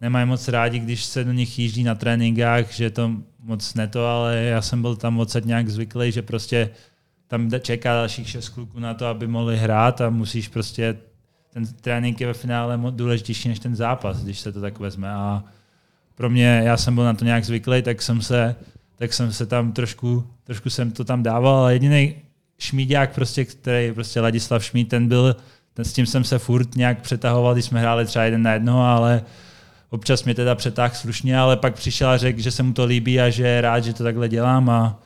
nemají 0.00 0.26
moc 0.26 0.48
rádi, 0.48 0.78
když 0.78 1.04
se 1.04 1.24
do 1.24 1.32
nich 1.32 1.58
jíždí 1.58 1.84
na 1.84 1.94
tréninkách, 1.94 2.72
že 2.72 2.90
to 2.90 3.10
moc 3.42 3.74
ne 3.74 3.88
to, 3.88 4.06
ale 4.06 4.36
já 4.36 4.62
jsem 4.62 4.82
byl 4.82 4.96
tam 4.96 5.18
odsaď 5.18 5.44
nějak 5.44 5.68
zvyklý, 5.68 6.12
že 6.12 6.22
prostě 6.22 6.70
tam 7.28 7.50
čeká 7.60 7.94
dalších 7.94 8.28
šest 8.28 8.48
kluků 8.48 8.80
na 8.80 8.94
to, 8.94 9.06
aby 9.06 9.26
mohli 9.26 9.58
hrát 9.58 10.00
a 10.00 10.10
musíš 10.10 10.48
prostě 10.48 10.96
ten 11.52 11.66
trénink 11.66 12.20
je 12.20 12.26
ve 12.26 12.34
finále 12.34 12.80
důležitější 12.90 13.48
než 13.48 13.58
ten 13.58 13.76
zápas, 13.76 14.24
když 14.24 14.40
se 14.40 14.52
to 14.52 14.60
tak 14.60 14.78
vezme. 14.78 15.10
A 15.10 15.44
pro 16.14 16.30
mě, 16.30 16.62
já 16.64 16.76
jsem 16.76 16.94
byl 16.94 17.04
na 17.04 17.14
to 17.14 17.24
nějak 17.24 17.44
zvyklý, 17.44 17.82
tak 17.82 18.02
jsem 18.02 18.22
se, 18.22 18.56
tak 18.96 19.12
jsem 19.12 19.32
se 19.32 19.46
tam 19.46 19.72
trošku, 19.72 20.26
trošku 20.44 20.70
jsem 20.70 20.90
to 20.90 21.04
tam 21.04 21.22
dával, 21.22 21.56
ale 21.56 21.72
jediný 21.72 22.14
šmíďák, 22.58 23.14
prostě, 23.14 23.44
který 23.44 23.92
prostě 23.92 24.20
Ladislav 24.20 24.64
Šmíd, 24.64 24.88
ten 24.88 25.08
byl, 25.08 25.36
ten, 25.74 25.84
s 25.84 25.92
tím 25.92 26.06
jsem 26.06 26.24
se 26.24 26.38
furt 26.38 26.76
nějak 26.76 27.00
přetahoval, 27.00 27.52
když 27.52 27.64
jsme 27.64 27.80
hráli 27.80 28.06
třeba 28.06 28.24
jeden 28.24 28.42
na 28.42 28.52
jednoho, 28.52 28.82
ale 28.82 29.22
občas 29.90 30.24
mě 30.24 30.34
teda 30.34 30.54
přetáhl 30.54 30.94
slušně, 30.94 31.38
ale 31.38 31.56
pak 31.56 31.74
přišel 31.74 32.08
a 32.08 32.16
řekl, 32.16 32.40
že 32.40 32.50
se 32.50 32.62
mu 32.62 32.72
to 32.72 32.84
líbí 32.84 33.20
a 33.20 33.30
že 33.30 33.48
je 33.48 33.60
rád, 33.60 33.80
že 33.80 33.92
to 33.94 34.04
takhle 34.04 34.28
dělám 34.28 34.70
a 34.70 34.98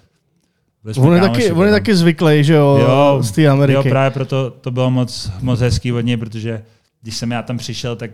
On 0.97 1.15
je, 1.15 1.21
taky, 1.21 1.53
on 1.53 1.67
je 1.67 1.73
taky 1.73 1.97
zvyklý, 1.97 2.45
že 2.45 2.55
jo, 2.55 2.79
Jo, 2.81 3.19
z 3.23 3.31
té 3.31 3.49
Ameriky. 3.49 3.75
Jo, 3.77 3.83
právě 3.83 4.11
proto 4.11 4.51
to 4.51 4.71
bylo 4.71 4.91
moc, 4.91 5.31
moc 5.41 5.61
hezký 5.61 5.93
od 5.93 6.01
něj, 6.01 6.17
protože 6.17 6.63
když 7.03 7.17
jsem 7.17 7.31
já 7.31 7.43
tam 7.43 7.59
přišel, 7.59 7.97
tak 7.97 8.11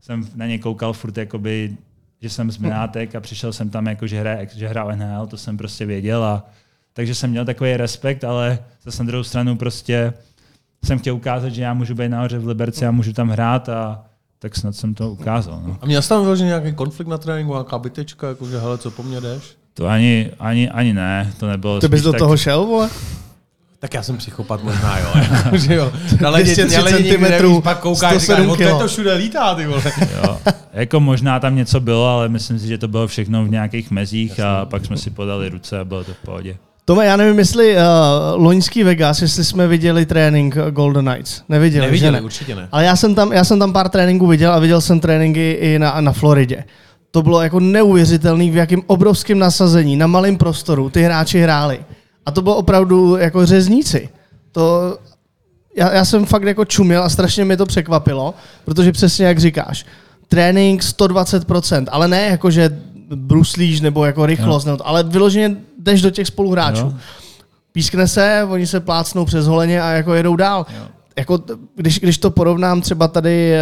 jsem 0.00 0.28
na 0.34 0.46
ně 0.46 0.58
koukal 0.58 0.92
furt 0.92 1.16
jakoby, 1.16 1.76
že 2.22 2.30
jsem 2.30 2.50
z 2.50 2.58
Minátek 2.58 3.14
a 3.14 3.20
přišel 3.20 3.52
jsem 3.52 3.70
tam 3.70 3.86
jako, 3.86 4.06
že, 4.06 4.20
hraje, 4.20 4.48
že 4.56 4.68
hrál 4.68 4.96
NHL, 4.96 5.26
to 5.26 5.36
jsem 5.36 5.56
prostě 5.56 5.86
věděl 5.86 6.24
a 6.24 6.46
takže 6.92 7.14
jsem 7.14 7.30
měl 7.30 7.44
takový 7.44 7.76
respekt, 7.76 8.24
ale 8.24 8.58
zase 8.84 9.02
na 9.02 9.06
druhou 9.06 9.24
stranu 9.24 9.56
prostě 9.56 10.12
jsem 10.84 10.98
chtěl 10.98 11.14
ukázat, 11.14 11.48
že 11.48 11.62
já 11.62 11.74
můžu 11.74 11.94
být 11.94 12.08
nahoře 12.08 12.38
v 12.38 12.46
Liberci 12.46 12.86
a 12.86 12.90
můžu 12.90 13.12
tam 13.12 13.28
hrát 13.28 13.68
a 13.68 14.04
tak 14.42 14.56
snad 14.56 14.76
jsem 14.76 14.94
to 14.94 15.10
ukázal. 15.10 15.62
No. 15.66 15.76
A 15.80 15.86
měl 15.86 16.02
jsi 16.02 16.08
tam 16.08 16.22
vyložený 16.22 16.48
nějaký 16.48 16.72
konflikt 16.72 17.08
na 17.08 17.18
tréninku, 17.18 17.52
nějaká 17.52 17.78
bytečka, 17.78 18.28
jakože 18.28 18.58
hele, 18.58 18.78
co 18.78 18.90
po 18.90 19.02
mně 19.02 19.20
jdeš? 19.20 19.42
To 19.74 19.86
ani, 19.86 20.30
ani, 20.38 20.70
ani 20.70 20.94
ne, 20.94 21.32
to 21.40 21.46
nebylo. 21.46 21.80
Ty 21.80 21.88
bys 21.88 22.02
do 22.02 22.12
tak- 22.12 22.18
toho 22.18 22.36
šel, 22.36 22.66
vole? 22.66 22.90
Tak 23.78 23.94
já 23.94 24.02
jsem 24.02 24.16
psychopat 24.16 24.62
možná, 24.64 24.98
jo. 24.98 25.08
že 25.58 25.74
jo. 25.74 25.92
Na 26.20 26.30
ledě, 26.30 26.54
230 26.54 26.76
na 26.76 26.84
ledě 26.84 26.96
nikdy 26.96 27.10
centimetrů, 27.10 27.48
nevíš, 27.48 27.62
pak 27.64 27.80
koukáš, 27.80 28.12
říkáš, 28.12 28.22
107 28.22 28.50
odkud 28.50 28.64
kilo." 28.64 28.78
to 28.78 28.88
všude 28.88 29.14
lítá, 29.14 29.54
ty 29.54 29.66
vole. 29.66 29.82
Jo. 30.24 30.38
Jako 30.72 31.00
možná 31.00 31.40
tam 31.40 31.56
něco 31.56 31.80
bylo, 31.80 32.08
ale 32.08 32.28
myslím 32.28 32.58
si, 32.58 32.66
že 32.66 32.78
to 32.78 32.88
bylo 32.88 33.06
všechno 33.06 33.44
v 33.44 33.50
nějakých 33.50 33.90
mezích 33.90 34.40
a 34.40 34.64
pak 34.66 34.86
jsme 34.86 34.96
si 34.96 35.10
podali 35.10 35.48
ruce 35.48 35.78
a 35.80 35.84
bylo 35.84 36.04
to 36.04 36.14
v 36.14 36.18
pohodě. 36.24 36.56
Tome, 36.84 37.06
já 37.06 37.16
nevím, 37.16 37.38
jestli 37.38 37.76
uh, 37.76 37.80
loňský 38.34 38.82
Vegas, 38.82 39.22
jestli 39.22 39.44
jsme 39.44 39.68
viděli 39.68 40.06
trénink 40.06 40.56
Golden 40.70 41.04
Knights. 41.04 41.42
Neviděli, 41.48 41.86
Neviděli, 41.86 42.08
že 42.08 42.20
ne? 42.20 42.20
určitě 42.20 42.54
ne. 42.54 42.68
Ale 42.72 42.84
já 42.84 42.96
jsem, 42.96 43.14
tam, 43.14 43.32
já 43.32 43.44
jsem 43.44 43.58
tam 43.58 43.72
pár 43.72 43.88
tréninků 43.88 44.26
viděl 44.26 44.52
a 44.52 44.58
viděl 44.58 44.80
jsem 44.80 45.00
tréninky 45.00 45.50
i 45.50 45.78
na, 45.78 46.00
na 46.00 46.12
Floridě. 46.12 46.64
To 47.10 47.22
bylo 47.22 47.42
jako 47.42 47.60
neuvěřitelný, 47.60 48.50
v 48.50 48.56
jakém 48.56 48.82
obrovském 48.86 49.38
nasazení, 49.38 49.96
na 49.96 50.06
malém 50.06 50.36
prostoru 50.36 50.90
ty 50.90 51.02
hráči 51.02 51.40
hráli. 51.40 51.80
A 52.26 52.30
to 52.30 52.42
bylo 52.42 52.56
opravdu 52.56 53.16
jako 53.16 53.46
řezníci. 53.46 54.08
To, 54.52 54.98
já, 55.76 55.92
já 55.92 56.04
jsem 56.04 56.26
fakt 56.26 56.42
jako 56.42 56.64
čuměl 56.64 57.02
a 57.02 57.08
strašně 57.08 57.44
mě 57.44 57.56
to 57.56 57.66
překvapilo, 57.66 58.34
protože 58.64 58.92
přesně 58.92 59.26
jak 59.26 59.38
říkáš, 59.38 59.86
trénink 60.28 60.82
120%, 60.82 61.86
ale 61.90 62.08
ne 62.08 62.22
jako, 62.22 62.50
že 62.50 62.78
bruslíš 63.14 63.80
nebo 63.80 64.04
jako 64.04 64.26
rychlost, 64.26 64.64
nebo 64.64 64.76
to, 64.76 64.88
ale 64.88 65.02
vyloženě 65.02 65.56
jdeš 65.82 66.02
do 66.02 66.10
těch 66.10 66.26
spoluhráčů. 66.26 66.84
Jo. 66.84 66.94
Pískne 67.72 68.08
se, 68.08 68.46
oni 68.50 68.66
se 68.66 68.80
plácnou 68.80 69.24
přes 69.24 69.46
holeně 69.46 69.82
a 69.82 69.90
jako 69.90 70.14
jedou 70.14 70.36
dál. 70.36 70.66
Jo. 70.76 70.88
Jako, 71.16 71.38
když, 71.76 72.00
když 72.00 72.18
to 72.18 72.30
porovnám 72.30 72.80
třeba 72.80 73.08
tady 73.08 73.54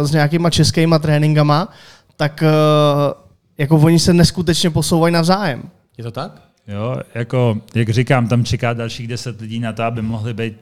uh, 0.00 0.06
s 0.06 0.12
nějakýma 0.12 0.50
českýma 0.50 0.98
tréninkama, 0.98 1.68
tak 2.16 2.42
uh, 2.42 3.12
jako 3.58 3.76
oni 3.76 3.98
se 3.98 4.12
neskutečně 4.12 4.70
posouvají 4.70 5.14
navzájem. 5.14 5.62
Je 5.98 6.04
to 6.04 6.10
tak? 6.10 6.42
Jo, 6.68 6.96
jako, 7.14 7.56
jak 7.74 7.90
říkám, 7.90 8.28
tam 8.28 8.44
čeká 8.44 8.72
dalších 8.72 9.08
deset 9.08 9.40
lidí 9.40 9.60
na 9.60 9.72
to, 9.72 9.82
aby 9.82 10.02
mohli 10.02 10.34
být 10.34 10.56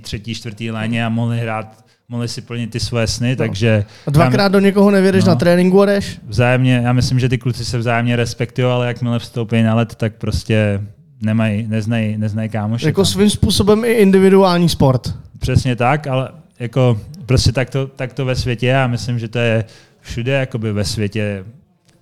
třetí, 0.00 0.34
čtvrtý 0.34 0.70
léně 0.70 1.06
a 1.06 1.08
mohli 1.08 1.38
hrát, 1.38 1.84
mohli 2.10 2.28
si 2.28 2.40
plnit 2.40 2.70
ty 2.70 2.80
svoje 2.80 3.06
sny, 3.06 3.36
takže 3.36 3.84
A 4.06 4.10
dvakrát 4.10 4.48
do 4.52 4.60
někoho 4.60 4.90
nevědeš 4.90 5.24
No. 5.24 5.28
na 5.28 5.34
tréninku 5.34 5.80
a 5.82 5.86
jdeš. 5.86 6.18
vzájemně, 6.26 6.80
já 6.84 6.92
myslím, 6.92 7.20
že 7.20 7.28
ty 7.28 7.38
kluci 7.38 7.64
se 7.64 7.78
vzájemně 7.78 8.16
respektují, 8.16 8.66
ale 8.66 8.86
jakmile 8.86 9.18
vstoupí 9.18 9.62
na 9.62 9.74
let, 9.74 9.94
tak 9.94 10.12
prostě 10.14 10.80
nemají, 11.22 11.66
neznají, 11.68 12.18
neznají 12.18 12.48
kámoše. 12.48 12.86
Jako 12.86 13.00
tam. 13.02 13.06
svým 13.12 13.30
způsobem 13.30 13.84
i 13.84 13.92
individuální 13.92 14.68
sport. 14.68 15.14
Přesně 15.38 15.76
tak, 15.76 16.06
ale 16.06 16.28
jako 16.60 17.00
prostě 17.26 17.52
tak 17.52 17.70
to, 17.70 17.86
tak 17.86 18.12
to 18.12 18.24
ve 18.24 18.34
světě 18.36 18.76
a 18.76 18.86
myslím, 18.86 19.18
že 19.18 19.28
to 19.28 19.38
je 19.38 19.64
všude 20.00 20.32
jakoby 20.32 20.72
ve 20.72 20.84
světě, 20.84 21.44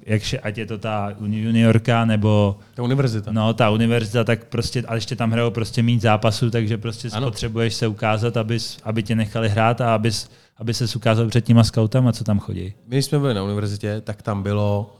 jakže, 0.06 0.38
ať 0.40 0.58
je 0.58 0.66
to 0.66 0.78
ta 0.78 1.12
uni- 1.18 1.40
juniorka 1.42 2.04
nebo 2.04 2.58
je 2.76 2.82
univerzita. 2.82 3.32
no, 3.32 3.54
ta 3.54 3.70
univerzita, 3.70 4.24
tak 4.24 4.44
prostě, 4.44 4.82
a 4.88 4.94
ještě 4.94 5.16
tam 5.16 5.30
hrajou 5.30 5.50
prostě 5.50 5.82
mít 5.82 6.02
zápasů, 6.02 6.50
takže 6.50 6.78
prostě 6.78 7.08
Ano. 7.12 7.26
potřebuješ 7.26 7.74
se 7.74 7.86
ukázat, 7.86 8.36
abys, 8.36 8.78
aby 8.84 9.02
tě 9.02 9.14
nechali 9.14 9.48
hrát 9.48 9.80
a 9.80 9.94
abys, 9.94 10.30
aby 10.56 10.74
se 10.74 10.96
ukázal 10.96 11.28
před 11.28 11.44
těma 11.44 11.64
scoutama, 11.64 12.12
co 12.12 12.24
tam 12.24 12.38
chodí. 12.38 12.64
My, 12.64 12.72
když 12.96 13.04
jsme 13.04 13.18
byli 13.18 13.34
na 13.34 13.42
univerzitě, 13.42 14.00
tak 14.00 14.22
tam 14.22 14.42
bylo 14.42 14.96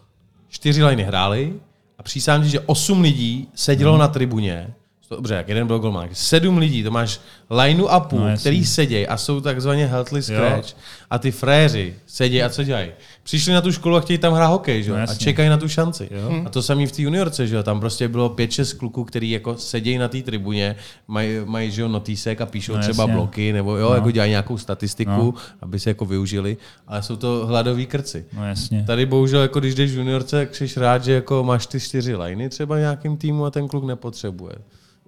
čtyři 0.48 0.84
liny 0.84 1.02
hráli 1.02 1.52
a 1.98 2.02
přísám 2.02 2.44
že 2.44 2.60
osm 2.60 3.00
lidí 3.00 3.48
sedělo 3.54 3.92
Mhm. 3.92 4.00
na 4.00 4.08
tribuně. 4.08 4.68
Dobře, 5.10 5.34
jak 5.34 5.48
jeden 5.48 5.66
byl 5.66 5.78
golman. 5.78 6.08
Sedm 6.12 6.58
lidí, 6.58 6.82
to 6.82 6.90
máš 6.90 7.20
lineu 7.50 7.86
a 7.86 8.00
půl, 8.00 8.20
No, 8.20 8.36
který 8.38 8.64
sedějí 8.64 9.06
a 9.06 9.16
jsou 9.16 9.40
takzvaně 9.40 9.86
healthy 9.86 10.22
scratch. 10.22 10.76
A 11.10 11.18
ty 11.18 11.30
fréři 11.30 11.94
sedějí 12.06 12.42
a 12.42 12.48
co 12.48 12.62
dělají? 12.64 12.88
Přišli 13.22 13.52
na 13.52 13.60
tu 13.60 13.72
školu 13.72 13.96
a 13.96 14.00
chtějí 14.00 14.18
tam 14.18 14.32
hrát 14.32 14.46
hokej, 14.46 14.82
že? 14.82 14.90
No, 14.90 14.98
jo? 14.98 15.06
a 15.08 15.14
čekají 15.14 15.48
na 15.48 15.56
tu 15.56 15.68
šanci. 15.68 16.08
Jo. 16.10 16.42
A 16.46 16.48
to 16.50 16.62
samý 16.62 16.86
v 16.86 16.92
té 16.92 17.02
juniorce, 17.02 17.46
že 17.46 17.56
jo? 17.56 17.62
tam 17.62 17.80
prostě 17.80 18.08
bylo 18.08 18.28
pět, 18.28 18.52
šest 18.52 18.72
kluků, 18.72 19.04
který 19.04 19.30
jako 19.30 19.56
sedějí 19.56 19.98
na 19.98 20.08
té 20.08 20.22
tribuně, 20.22 20.76
mají, 21.08 21.30
mají 21.44 21.70
že 21.70 21.82
jo, 21.82 21.88
notísek 21.88 22.40
a 22.40 22.46
píšou 22.46 22.72
No, 22.76 22.80
třeba 22.82 23.02
jasně. 23.02 23.14
bloky, 23.14 23.52
nebo 23.52 23.76
jo, 23.76 23.88
No. 23.88 23.94
jako 23.94 24.10
dělají 24.10 24.30
nějakou 24.30 24.58
statistiku, 24.58 25.10
No. 25.10 25.34
aby 25.60 25.80
se 25.80 25.90
jako 25.90 26.04
využili, 26.04 26.56
ale 26.86 27.02
jsou 27.02 27.16
to 27.16 27.46
hladoví 27.46 27.86
krci. 27.86 28.24
No 28.32 28.46
jasně. 28.48 28.84
Tady 28.86 29.06
bohužel, 29.06 29.42
jako 29.42 29.60
když 29.60 29.74
jdeš 29.74 29.90
v 29.90 29.98
juniorce, 29.98 30.46
tak 30.46 30.56
jsi 30.56 30.80
rád, 30.80 31.04
že 31.04 31.12
jako 31.12 31.44
máš 31.44 31.66
ty 31.66 31.80
čtyři 31.80 32.16
liny 32.16 32.48
třeba 32.48 32.78
nějakým 32.78 33.16
týmu 33.16 33.44
a 33.44 33.50
ten 33.50 33.68
kluk 33.68 33.84
nepotřebuje. 33.84 34.52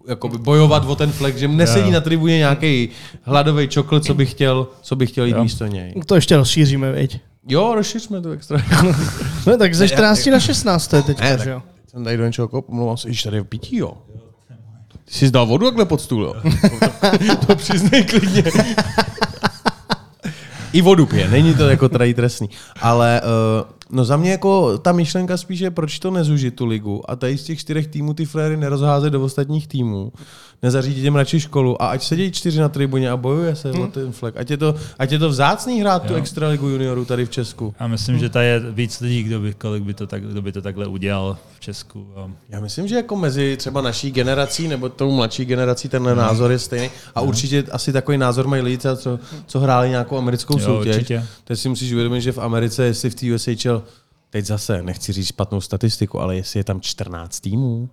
Jakoby 0.08 0.38
bojovat 0.38 0.84
o 0.86 0.96
ten 0.96 1.12
flex, 1.12 1.38
že 1.38 1.48
nesedí 1.48 1.86
Jo. 1.86 1.92
na 1.92 2.00
tribuně 2.00 2.38
nějaký 2.38 2.88
hladový 3.22 3.68
čokl, 3.68 4.00
co 4.00 4.14
by 4.14 4.26
chtěl, 4.26 4.66
co 4.82 4.96
by 4.96 5.06
chtěl 5.06 5.24
jít 5.24 5.36
Jo. 5.36 5.42
místo 5.42 5.66
něj. 5.66 5.94
To 6.06 6.14
ještě 6.14 6.36
rozšíříme, 6.36 6.92
viď? 6.92 7.18
Jo, 7.48 7.74
rozšiřme 7.74 8.20
to 8.20 8.30
extra. 8.30 8.62
No 9.46 9.56
tak 9.56 9.74
ze 9.74 9.88
14 9.88 10.26
na 10.26 10.40
16 10.40 10.86
to 10.88 10.96
je 10.96 11.02
teďka, 11.02 11.24
Ne, 11.24 11.38
že 11.44 11.50
jo? 11.50 11.62
jsem 11.90 12.04
tady 12.04 12.16
do 12.16 12.26
něčeho 12.26 12.48
kop, 12.48 12.68
omlouvám 12.68 12.96
se, 12.96 13.08
již 13.08 13.22
tady 13.22 13.36
je 13.36 13.44
pití, 13.44 13.76
jo. 13.76 13.92
Ty 15.04 15.14
jsi 15.14 15.30
dal 15.30 15.46
vodu 15.46 15.66
takhle 15.66 15.84
pod 15.84 16.00
stůl, 16.00 16.22
jo? 16.24 16.34
to 17.46 17.56
přiznej 17.56 18.04
klidně. 18.04 18.42
I 20.72 20.80
vodu 20.82 21.06
pije, 21.06 21.28
není 21.28 21.54
to 21.54 21.68
jako 21.68 21.88
tady 21.88 22.14
trestný. 22.14 22.48
Ale 22.80 23.20
uh, 23.24 23.66
No 23.90 24.04
za 24.04 24.16
mě 24.16 24.30
jako 24.30 24.78
ta 24.78 24.92
myšlenka 24.92 25.36
spíš 25.36 25.60
je, 25.60 25.70
proč 25.70 25.98
to 25.98 26.10
nezužit 26.10 26.56
tu 26.56 26.66
ligu 26.66 27.10
a 27.10 27.16
tady 27.16 27.38
z 27.38 27.44
těch 27.44 27.58
čtyřech 27.58 27.86
týmů 27.86 28.14
ty 28.14 28.24
fréry 28.24 28.56
nerozházet 28.56 29.12
do 29.12 29.22
ostatních 29.22 29.68
týmů. 29.68 30.12
Nezařídit 30.62 31.04
jim 31.04 31.16
radši 31.16 31.40
školu 31.40 31.82
a 31.82 31.86
ať 31.86 32.02
sedějí 32.02 32.32
čtyři 32.32 32.60
na 32.60 32.68
tribuně 32.68 33.10
a 33.10 33.16
bojuje 33.16 33.56
se 33.56 33.70
hmm. 33.72 33.82
o 33.82 33.86
ten 33.86 34.12
flag. 34.12 34.36
Ať 34.36 34.50
je 34.50 34.56
to, 34.56 34.74
ať 34.98 35.12
je 35.12 35.18
to 35.18 35.28
vzácný 35.28 35.80
hrát 35.80 36.04
jo. 36.04 36.08
tu 36.08 36.14
extraligu 36.14 36.68
juniorů 36.68 37.04
tady 37.04 37.26
v 37.26 37.30
Česku. 37.30 37.74
A 37.78 37.86
myslím, 37.86 38.18
že 38.18 38.28
tady 38.28 38.46
je 38.46 38.60
víc 38.60 39.00
lidí, 39.00 39.22
kdo 39.22 39.40
by, 39.40 39.54
kolik 39.54 39.82
by 39.82 39.94
to 39.94 40.06
tak, 40.06 40.22
kdo 40.22 40.42
by 40.42 40.52
to 40.52 40.62
takhle 40.62 40.86
udělal 40.86 41.38
v 41.56 41.60
Česku. 41.60 42.06
A... 42.16 42.30
Já 42.48 42.60
myslím, 42.60 42.88
že 42.88 42.96
jako 42.96 43.16
mezi 43.16 43.56
třeba 43.56 43.80
naší 43.80 44.10
generací 44.10 44.68
nebo 44.68 44.88
tou 44.88 45.12
mladší 45.12 45.44
generací 45.44 45.88
tenhle 45.88 46.12
hmm. 46.12 46.20
názor 46.20 46.50
je 46.50 46.58
stejný. 46.58 46.90
A 47.14 47.20
hmm. 47.20 47.28
určitě 47.28 47.64
asi 47.72 47.92
takový 47.92 48.18
názor 48.18 48.46
mají 48.46 48.62
lidi, 48.62 48.78
co, 48.78 49.18
co 49.46 49.60
hráli 49.60 49.88
nějakou 49.88 50.16
americkou 50.16 50.58
Jo, 50.58 50.64
soutěž. 50.64 50.96
určitě. 50.96 51.24
Teď 51.44 51.58
si 51.58 51.68
musíš 51.68 51.92
uvědomit, 51.92 52.20
že 52.20 52.32
v 52.32 52.38
Americe, 52.38 52.84
jestli 52.84 53.10
v 53.10 53.14
té 53.14 53.34
USHL, 53.34 53.77
teď 54.30 54.44
zase 54.44 54.82
nechci 54.82 55.12
říct 55.12 55.26
špatnou 55.26 55.60
statistiku, 55.60 56.20
ale 56.20 56.36
jestli 56.36 56.60
je 56.60 56.64
tam 56.64 56.80
14 56.80 57.40
týmů, 57.40 57.88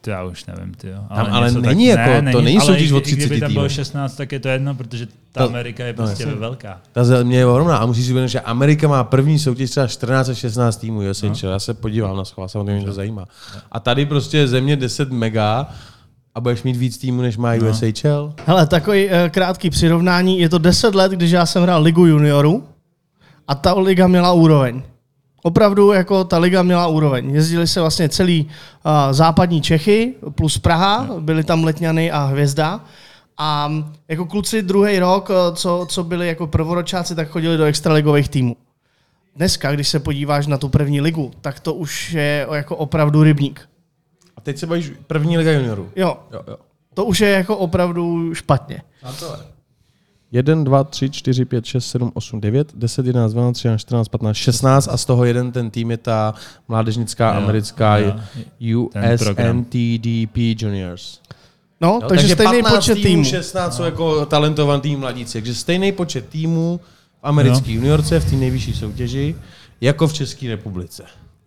To 0.00 0.10
já 0.10 0.24
už 0.24 0.46
nevím, 0.46 0.74
ty 0.74 0.88
jo. 0.88 0.98
Tam 1.14 1.26
ale 1.30 1.50
není 1.52 1.86
jako- 1.86 2.32
to 2.32 2.40
není 2.40 2.58
ale 2.58 2.66
soutěž 2.66 2.92
o 2.92 2.98
i 2.98 3.00
Kdyby 3.00 3.16
30 3.16 3.40
tam 3.40 3.52
bylo 3.52 3.64
týmů. 3.64 3.74
16, 3.74 4.16
tak 4.16 4.32
je 4.32 4.40
to 4.40 4.48
jedno, 4.48 4.74
protože 4.74 5.06
ta 5.06 5.40
To- 5.40 5.44
Amerika 5.48 5.84
je 5.84 5.92
no, 5.92 5.96
prostě 5.96 6.22
jasně. 6.22 6.38
velká. 6.40 6.80
ta 6.92 7.04
země 7.04 7.38
je 7.38 7.46
ohromná 7.46 7.76
a 7.76 7.86
musíš 7.86 8.04
si 8.06 8.10
uvědomit, 8.10 8.28
že 8.28 8.40
Amerika 8.40 8.88
má 8.88 9.04
první 9.04 9.38
soutěž 9.38 9.70
třeba 9.70 9.86
14 9.86 10.28
a 10.28 10.34
16 10.34 10.76
týmů 10.76 11.10
USHL. 11.10 11.28
No. 11.42 11.50
Já 11.50 11.58
se 11.58 11.74
podívám 11.74 12.16
na 12.16 12.24
schvál, 12.24 12.48
samozřejmě 12.48 12.74
mě 12.76 12.84
to 12.86 12.92
zajímá. 12.92 13.26
A 13.72 13.80
tady 13.80 14.06
prostě 14.06 14.38
je 14.38 14.48
země 14.48 14.76
10 14.76 15.10
mega 15.12 15.68
a 16.34 16.40
budeš 16.40 16.62
mít 16.62 16.76
víc 16.76 16.98
týmů, 16.98 17.22
než 17.22 17.36
má 17.36 17.54
No. 17.54 17.70
USHL. 17.70 18.34
Hele, 18.46 18.66
takový 18.66 19.06
uh, 19.06 19.12
krátký 19.30 19.70
přirovnání. 19.70 20.38
Je 20.40 20.48
to 20.48 20.58
10 20.58 20.94
let, 20.94 21.12
když 21.12 21.30
já 21.30 21.46
jsem 21.46 21.62
hrál 21.62 21.82
ligu 21.82 22.06
juniorů 22.06 22.64
a 23.48 23.54
ta 23.54 23.74
liga 23.74 24.06
měla 24.06 24.32
úroveň. 24.32 24.82
Opravdu 25.46 25.92
jako 25.92 26.24
ta 26.24 26.38
liga 26.38 26.62
měla 26.62 26.86
úroveň. 26.86 27.30
Jezdili 27.34 27.66
se 27.66 27.80
vlastně 27.80 28.08
celý 28.08 28.44
uh, 28.46 28.92
západní 29.12 29.60
Čechy 29.62 30.14
plus 30.34 30.58
Praha, 30.58 31.08
byli 31.20 31.44
tam 31.44 31.64
Letňany 31.64 32.10
a 32.10 32.24
Hvězda. 32.24 32.80
A 33.38 33.72
jako 34.08 34.26
kluci 34.26 34.62
druhý 34.62 34.98
rok, 34.98 35.30
eh, 35.30 35.56
co, 35.56 35.86
co 35.88 36.04
byli 36.04 36.28
jako 36.28 36.46
prvoročáci, 36.46 37.14
tak 37.14 37.28
chodili 37.28 37.56
do 37.56 37.64
extraligových 37.64 38.28
týmů. 38.28 38.56
Dneska, 39.36 39.72
když 39.72 39.88
se 39.88 40.00
podíváš 40.00 40.46
na 40.46 40.58
tu 40.58 40.68
první 40.68 41.00
ligu, 41.00 41.30
tak 41.40 41.60
to 41.60 41.74
už 41.74 42.12
je 42.12 42.46
jako 42.52 42.76
opravdu 42.76 43.22
rybník. 43.22 43.68
A 44.36 44.40
teď 44.40 44.58
se 44.58 44.66
bavíš 44.66 44.92
první 45.06 45.38
liga 45.38 45.52
juniorů. 45.52 45.90
Jo, 45.96 46.18
Jo, 46.32 46.40
jo. 46.48 46.56
to 46.94 47.04
už 47.04 47.20
je 47.20 47.30
jako 47.30 47.56
opravdu 47.56 48.34
špatně. 48.34 48.82
1, 50.34 50.64
2, 50.64 50.84
3, 50.84 51.10
4, 51.10 51.44
5, 51.44 51.64
6, 51.64 51.86
7, 51.90 52.10
8, 52.14 52.40
9, 52.40 52.72
10, 52.74 53.06
11, 53.06 53.32
12, 53.32 53.54
13, 53.56 53.80
14, 53.80 54.08
15, 54.08 54.36
16 54.36 54.88
a 54.88 54.96
z 54.96 55.04
toho 55.04 55.24
jeden 55.24 55.52
ten 55.52 55.70
tým 55.70 55.90
je 55.90 55.96
ta 55.96 56.34
mládežnická 56.68 57.30
Jo, 57.34 57.36
americká 57.42 57.98
jo. 57.98 58.14
USNTDP 58.78 60.36
Juniors. 60.36 61.18
No, 61.80 61.98
Jo, 62.02 62.08
takže, 62.08 62.28
stejný 62.34 62.62
15 62.62 62.74
počet 62.74 62.94
týmů. 63.02 63.24
16 63.24 63.76
jsou 63.76 63.82
jako 63.82 64.26
talentovaný 64.26 64.96
mladíci, 64.96 65.32
takže 65.32 65.54
stejný 65.54 65.92
počet 65.92 66.28
týmů 66.28 66.80
v 67.20 67.20
americké 67.22 67.68
No. 67.68 67.74
juniorce 67.74 68.20
v 68.20 68.30
té 68.30 68.36
nejvyšší 68.36 68.72
soutěži, 68.72 69.36
jako 69.80 70.08
v 70.08 70.12
České 70.12 70.48
republice. 70.48 71.02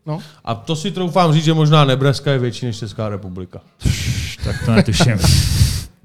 No. 0.05 0.19
A 0.45 0.55
to 0.55 0.75
si 0.75 0.91
troufám 0.91 1.33
říct, 1.33 1.43
že 1.43 1.53
možná 1.53 1.85
Nebraska 1.85 2.31
je 2.31 2.39
větší 2.39 2.65
než 2.65 2.77
Česká 2.79 3.09
republika. 3.09 3.61
Tak 4.43 4.55
to 4.65 4.71
netuším. 4.71 5.17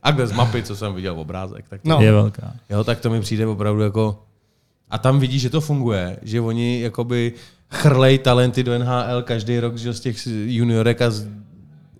A 0.03 0.11
kde 0.11 0.27
z 0.27 0.33
mapy, 0.33 0.63
co 0.63 0.77
jsem 0.77 0.95
viděl 0.95 1.15
v 1.15 1.19
obrázek, 1.19 1.65
tak 1.69 1.83
to 1.83 1.89
No. 1.89 2.01
Je 2.01 2.13
velká. 2.13 2.53
Jo, 2.71 2.85
tak 2.85 3.01
to 3.01 3.11
mi 3.11 3.21
přijde 3.21 3.47
opravdu 3.47 3.83
jako... 3.83 4.23
A 4.91 4.99
tam 4.99 5.21
vidíš, 5.21 5.43
že 5.43 5.51
to 5.51 5.61
funguje, 5.61 6.19
že 6.23 6.41
oni 6.41 6.81
jakoby 6.81 7.33
chrlej 7.71 8.19
talenty 8.19 8.63
do 8.65 8.79
NHL 8.79 9.23
každý 9.23 9.61
rok, 9.61 9.77
že 9.79 9.93
z 9.93 10.01
těch 10.01 10.27
juniorek 10.27 11.03
a 11.03 11.11
z 11.11 11.27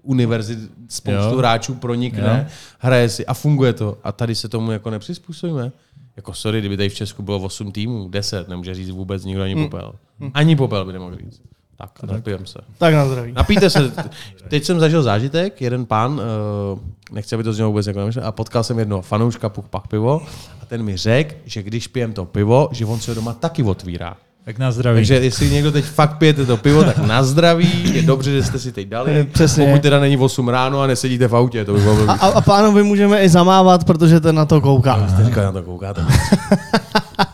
univerzit 0.03 0.59
spoustu 0.89 1.31
Jo. 1.31 1.37
hráčů 1.39 1.75
pronikne, 1.75 2.47
Jo. 2.49 2.55
hraje 2.79 3.09
si 3.09 3.27
a 3.27 3.35
funguje 3.35 3.73
to. 3.73 3.99
A 4.05 4.13
tady 4.13 4.35
se 4.35 4.49
tomu 4.49 4.73
jako 4.73 4.91
nepřizpůsobíme. 4.91 5.73
Jako 6.17 6.35
sorry, 6.35 6.61
kdyby 6.61 6.77
tady 6.77 6.89
v 6.89 6.95
Česku 6.95 7.23
bylo 7.23 7.39
8 7.41 7.73
týmů, 7.73 8.09
10, 8.09 8.49
nemůže 8.49 8.75
říct 8.75 8.91
vůbec 8.91 9.25
nikdo 9.25 9.43
ani 9.43 9.55
popel. 9.55 9.95
Ani 10.35 10.57
popel 10.57 10.85
by 10.85 10.93
nemohl 10.93 11.17
říct. 11.17 11.43
Tak, 11.87 12.11
napijem 12.11 12.47
se. 12.47 12.59
Tak 12.79 12.95
na 12.95 13.07
zdraví. 13.07 13.33
Napijte 13.33 13.71
se. 13.71 13.93
Teď 14.49 14.65
jsem 14.65 14.81
zažil 14.81 15.03
zážitek, 15.03 15.61
jeden 15.61 15.87
pán, 15.87 16.13
uh, 16.13 16.79
nechci, 17.13 17.35
aby 17.35 17.45
to 17.45 17.53
znělo 17.53 17.71
vůbec 17.71 17.87
jako 17.87 18.01
a 18.23 18.33
potkal 18.33 18.65
jsem 18.65 18.79
jednoho 18.79 19.03
fanouška 19.03 19.49
Puch 19.49 19.69
Pach 19.69 19.89
pivo 19.89 20.23
a 20.63 20.67
ten 20.67 20.83
mi 20.83 20.97
řekl, 20.97 21.35
že 21.45 21.63
když 21.63 21.89
pijem 21.89 22.13
to 22.13 22.25
pivo, 22.25 22.69
že 22.73 22.87
on 22.87 23.01
se 23.01 23.11
ho 23.11 23.15
doma 23.15 23.33
taky 23.33 23.63
otvírá. 23.63 24.17
Tak 24.45 24.59
na 24.59 24.73
zdraví. 24.73 24.97
Takže 24.97 25.15
jestli 25.15 25.51
někdo 25.51 25.73
teď 25.73 25.85
fakt 25.85 26.19
pijete 26.19 26.47
to 26.47 26.57
pivo, 26.57 26.85
tak 26.85 26.99
na 26.99 27.23
zdraví, 27.23 27.95
je 27.95 28.03
dobře, 28.03 28.31
že 28.31 28.43
jste 28.43 28.59
si 28.59 28.73
teď 28.73 28.89
dali. 28.89 29.25
Přesně. 29.33 29.67
Pokud 29.67 29.83
teda 29.83 30.01
není 30.01 30.17
8 30.17 30.49
ráno 30.49 30.81
a 30.81 30.87
nesedíte 30.87 31.29
v 31.29 31.37
autě, 31.37 31.65
to 31.65 31.73
by 31.75 31.81
bylo 31.81 32.11
A, 32.11 32.13
a, 32.13 32.27
a 32.27 32.41
pánovi 32.41 32.83
můžeme 32.83 33.23
i 33.23 33.29
zamávat, 33.29 33.85
protože 33.85 34.21
ten 34.21 34.35
na 34.35 34.45
to 34.45 34.61
kouká. 34.61 35.09
Jste 35.09 35.25
říkali, 35.25 35.47
na 35.47 35.53
to 35.53 35.63
koukáte. 35.63 36.05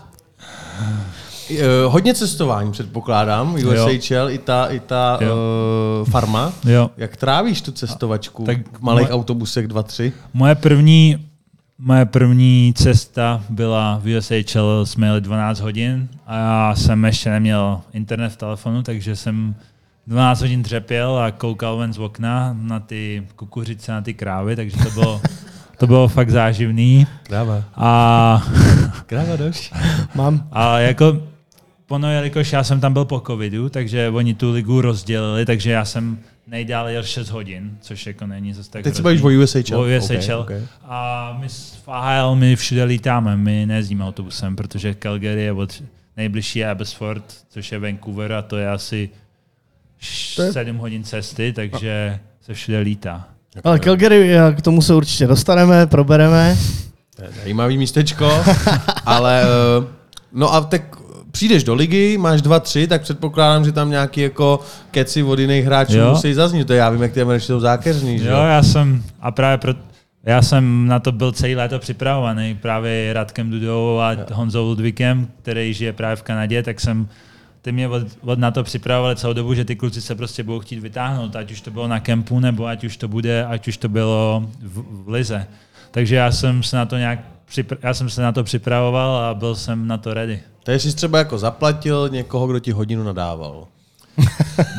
Eh, 1.50 1.64
Hodně 1.86 2.14
cestování 2.14 2.72
předpokládám, 2.72 3.54
USHL, 3.54 4.30
i 4.30 4.38
ta, 4.38 4.66
i 4.66 4.80
ta 4.80 5.18
Jo. 5.20 5.36
uh, 6.02 6.08
farma. 6.08 6.52
Jo. 6.64 6.90
Jak 6.96 7.16
trávíš 7.16 7.60
tu 7.62 7.72
cestovačku 7.72 8.44
Tak 8.44 8.58
v 8.78 8.80
malých 8.80 9.06
moje- 9.08 9.14
autobusech 9.14 9.68
2-3? 9.68 10.12
Moje 10.34 10.54
první, 10.54 11.26
moje 11.78 12.04
první 12.04 12.72
cesta 12.76 13.42
byla 13.48 14.00
v 14.04 14.16
USHL, 14.18 14.86
jsme 14.86 15.06
jeli 15.06 15.20
12 15.20 15.60
hodin 15.60 16.08
a 16.26 16.36
já 16.36 16.74
jsem 16.76 17.04
ještě 17.04 17.30
neměl 17.30 17.80
internet 17.92 18.28
v 18.30 18.36
telefonu, 18.36 18.82
takže 18.82 19.16
jsem 19.16 19.54
12 20.06 20.40
hodin 20.40 20.62
dřepěl 20.62 21.18
a 21.18 21.30
koukal 21.30 21.76
ven 21.76 21.92
z 21.92 21.98
okna 21.98 22.56
na 22.60 22.80
ty 22.80 23.26
kukuřice, 23.36 23.92
na 23.92 24.00
ty 24.00 24.14
krávy, 24.14 24.56
takže 24.56 24.76
to 24.76 24.90
bylo, 24.90 25.20
to 25.78 25.86
bylo 25.86 26.08
fakt 26.08 26.30
záživný. 26.30 27.06
Kráva. 27.22 27.62
A, 27.76 28.42
Kráva 29.06 29.36
doš. 29.36 29.72
Mám. 30.14 30.48
a 30.52 30.78
jako 30.78 31.16
ono, 31.88 32.10
jelikož 32.12 32.52
já 32.52 32.64
jsem 32.64 32.80
tam 32.80 32.92
byl 32.92 33.04
po 33.04 33.20
covidu, 33.26 33.68
takže 33.68 34.08
oni 34.08 34.34
tu 34.34 34.52
ligu 34.52 34.80
rozdělili, 34.80 35.46
takže 35.46 35.70
já 35.70 35.84
jsem 35.84 36.18
nejdál 36.46 36.88
jel 36.88 37.02
6 37.02 37.28
hodin, 37.30 37.78
což 37.80 38.06
jako 38.06 38.26
není 38.26 38.52
zase 38.54 38.70
tak 38.70 38.82
Teď 38.84 38.94
se 38.94 39.02
hrozný. 39.02 39.22
bavíš 39.22 39.40
o 39.40 39.42
USHL. 39.42 39.76
O 39.76 39.98
USHL. 39.98 40.16
Okay, 40.16 40.56
okay. 40.56 40.62
A 40.84 41.36
my 41.40 41.48
s 41.48 41.74
v 41.84 41.88
AHL 41.88 42.36
my 42.36 42.56
všude 42.56 42.84
lítáme, 42.84 43.36
my 43.36 43.66
nejezdíme 43.66 44.04
autobusem, 44.04 44.56
protože 44.56 44.94
Calgary 44.94 45.42
je 45.42 45.52
od 45.52 45.82
nejbližší 46.16 46.64
Abbotsford, 46.64 47.24
což 47.50 47.72
je 47.72 47.78
Vancouver 47.78 48.32
a 48.32 48.42
to 48.42 48.56
je 48.56 48.70
asi 48.70 49.10
To 50.36 50.42
je- 50.42 50.52
7 50.52 50.76
hodin 50.76 51.04
cesty, 51.04 51.52
takže 51.52 52.18
se 52.42 52.54
všude 52.54 52.78
lítá. 52.78 53.28
Ale 53.64 53.78
Calgary, 53.80 54.36
eh, 54.38 54.52
k 54.54 54.62
tomu 54.62 54.82
se 54.82 54.94
určitě 54.94 55.26
dostaneme, 55.26 55.86
probereme. 55.86 56.56
To 57.16 57.22
je 57.22 57.28
zajímavý 57.42 57.78
místečko, 57.78 58.30
ale 59.06 59.42
eh, 59.42 59.86
no 60.32 60.54
a 60.54 60.60
tak 60.60 60.97
přijdeš 61.30 61.64
do 61.64 61.74
ligy, 61.74 62.18
máš 62.18 62.42
dva, 62.42 62.60
tři, 62.60 62.86
tak 62.86 63.02
předpokládám, 63.02 63.64
že 63.64 63.72
tam 63.72 63.90
nějaký 63.90 64.20
jako 64.20 64.60
keci 64.90 65.22
od 65.22 65.38
jiných 65.38 65.64
hráčů 65.64 65.96
Jo. 65.96 66.10
musí 66.10 66.34
zaznít. 66.34 66.66
To 66.66 66.72
já 66.72 66.90
vím, 66.90 67.02
jak 67.02 67.12
ty 67.12 67.22
Američané 67.22 67.46
jsou 67.46 67.60
zákeřní, 67.60 68.18
že 68.18 68.28
Jo, 68.28 68.36
já 68.36 68.62
jsem, 68.62 69.02
a 69.20 69.30
právě 69.30 69.58
pro, 69.58 69.74
já 70.24 70.42
jsem 70.42 70.86
na 70.86 70.98
to 70.98 71.12
byl 71.12 71.32
celý 71.32 71.54
léto 71.56 71.78
připravovaný 71.78 72.54
právě 72.54 73.12
Radkem 73.12 73.50
Dudou 73.50 73.98
a 73.98 74.16
Honzou 74.32 74.64
Ludvíkem, 74.64 75.28
který 75.42 75.74
žije 75.74 75.92
právě 75.92 76.16
v 76.16 76.22
Kanadě, 76.22 76.62
tak 76.62 76.80
jsem 76.80 77.08
ty 77.62 77.72
mě 77.72 77.88
od, 77.88 78.02
od 78.20 78.38
na 78.38 78.50
to 78.50 78.62
připravovali 78.64 79.16
celou 79.16 79.32
dobu, 79.32 79.54
že 79.54 79.64
ty 79.64 79.76
kluci 79.76 80.00
se 80.00 80.14
prostě 80.14 80.42
budou 80.42 80.60
chtít 80.60 80.78
vytáhnout, 80.78 81.36
ať 81.36 81.52
už 81.52 81.60
to 81.60 81.70
bylo 81.70 81.88
na 81.88 82.00
kempu, 82.00 82.40
nebo 82.40 82.66
ať 82.66 82.84
už 82.84 82.96
to 82.96 83.08
bude, 83.08 83.44
ať 83.44 83.68
už 83.68 83.76
to 83.76 83.88
bylo 83.88 84.48
v, 84.62 85.04
v 85.04 85.08
lize. 85.08 85.46
Takže 85.90 86.16
já 86.16 86.32
jsem 86.32 86.62
se 86.62 86.76
na 86.76 86.86
to 86.86 86.96
nějak 86.96 87.20
připra- 87.50 87.76
já 87.82 87.94
jsem 87.94 88.10
se 88.10 88.22
na 88.22 88.32
to 88.32 88.44
připravoval 88.44 89.16
a 89.16 89.34
byl 89.34 89.56
jsem 89.56 89.86
na 89.86 89.98
to 89.98 90.14
ready. 90.14 90.40
Takže 90.64 90.90
jsi 90.90 90.96
třeba 90.96 91.18
jako 91.18 91.38
zaplatil 91.38 92.08
někoho, 92.08 92.46
kdo 92.46 92.58
ti 92.58 92.72
hodinu 92.72 93.02
nadával. 93.04 93.66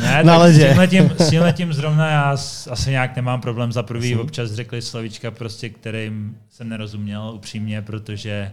Ne, 0.01 0.23
Na 0.23 0.34
tak 0.34 0.39
ledě. 0.41 0.65
S 0.65 0.67
tímhletím, 0.67 1.12
s 1.19 1.29
tímhletím 1.29 1.73
zrovna 1.73 2.10
já 2.12 2.38
asi 2.69 2.89
nějak 2.91 3.15
nemám 3.15 3.41
problém. 3.41 3.71
Za 3.71 3.84
prvý 3.84 4.15
občas 4.15 4.51
řekli 4.51 4.82
slovíčka, 4.82 5.32
prostě, 5.32 5.69
kterým 5.69 6.38
jsem 6.49 6.69
nerozuměl 6.69 7.32
upřímně, 7.36 7.82
protože 7.82 8.51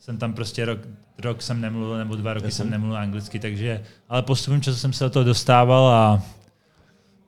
jsem 0.00 0.16
tam 0.18 0.32
prostě 0.32 0.64
rok, 0.64 0.78
rok 1.18 1.42
jsem 1.42 1.60
nemluvil, 1.60 1.98
nebo 1.98 2.16
dva 2.16 2.34
roky 2.34 2.50
jsem 2.50 2.70
nemluvil 2.70 2.96
anglicky, 2.96 3.38
takže, 3.38 3.82
ale 4.08 4.22
postupem 4.22 4.60
času 4.60 4.78
jsem 4.78 4.92
se 4.92 5.04
do 5.04 5.10
toho 5.10 5.24
dostával 5.24 5.88
a 5.88 6.22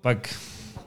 pak 0.01 0.35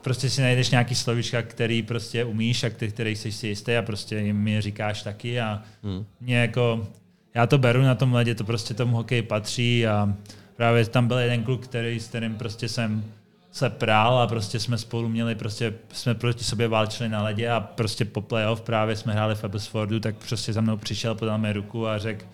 prostě 0.06 0.30
si 0.30 0.42
najdeš 0.42 0.70
nějaký 0.70 0.94
slovíčka, 0.94 1.42
který 1.42 1.82
prostě 1.82 2.24
umíš 2.24 2.64
a 2.64 2.70
který, 2.70 2.92
který 2.92 3.16
jsi 3.16 3.32
si 3.32 3.46
jistý 3.46 3.76
a 3.76 3.82
prostě 3.82 4.18
jim 4.18 4.48
je 4.48 4.62
říkáš 4.62 5.02
taky 5.02 5.40
a 5.40 5.62
Hmm. 5.82 6.04
mě 6.20 6.36
jako, 6.36 6.86
já 7.34 7.46
to 7.46 7.58
beru 7.58 7.82
na 7.82 7.94
tom 7.94 8.14
ledě, 8.14 8.34
to 8.34 8.44
prostě 8.44 8.74
tomu 8.74 8.96
hokeji 8.96 9.22
patří 9.22 9.86
a 9.86 10.14
právě 10.56 10.86
tam 10.86 11.08
byl 11.08 11.18
jeden 11.18 11.42
kluk, 11.42 11.64
který, 11.64 12.00
s 12.00 12.08
kterým 12.08 12.34
prostě 12.34 12.68
jsem 12.68 13.04
se 13.52 13.70
prál 13.70 14.18
a 14.18 14.26
prostě 14.26 14.60
jsme 14.60 14.78
spolu 14.78 15.08
měli, 15.08 15.34
prostě 15.34 15.74
jsme 15.92 16.14
proti 16.14 16.44
sobě 16.44 16.68
válčili 16.68 17.08
na 17.08 17.22
ledě 17.22 17.50
a 17.50 17.60
prostě 17.60 18.04
po 18.04 18.20
playoff 18.20 18.60
právě 18.60 18.96
jsme 18.96 19.12
hráli 19.12 19.34
v 19.34 19.44
Abbotsfordu, 19.44 20.00
tak 20.00 20.16
prostě 20.28 20.52
za 20.52 20.60
mnou 20.60 20.76
přišel, 20.76 21.14
podal 21.14 21.38
mi 21.38 21.52
ruku 21.52 21.88
a 21.88 21.98
řekl, 21.98 22.24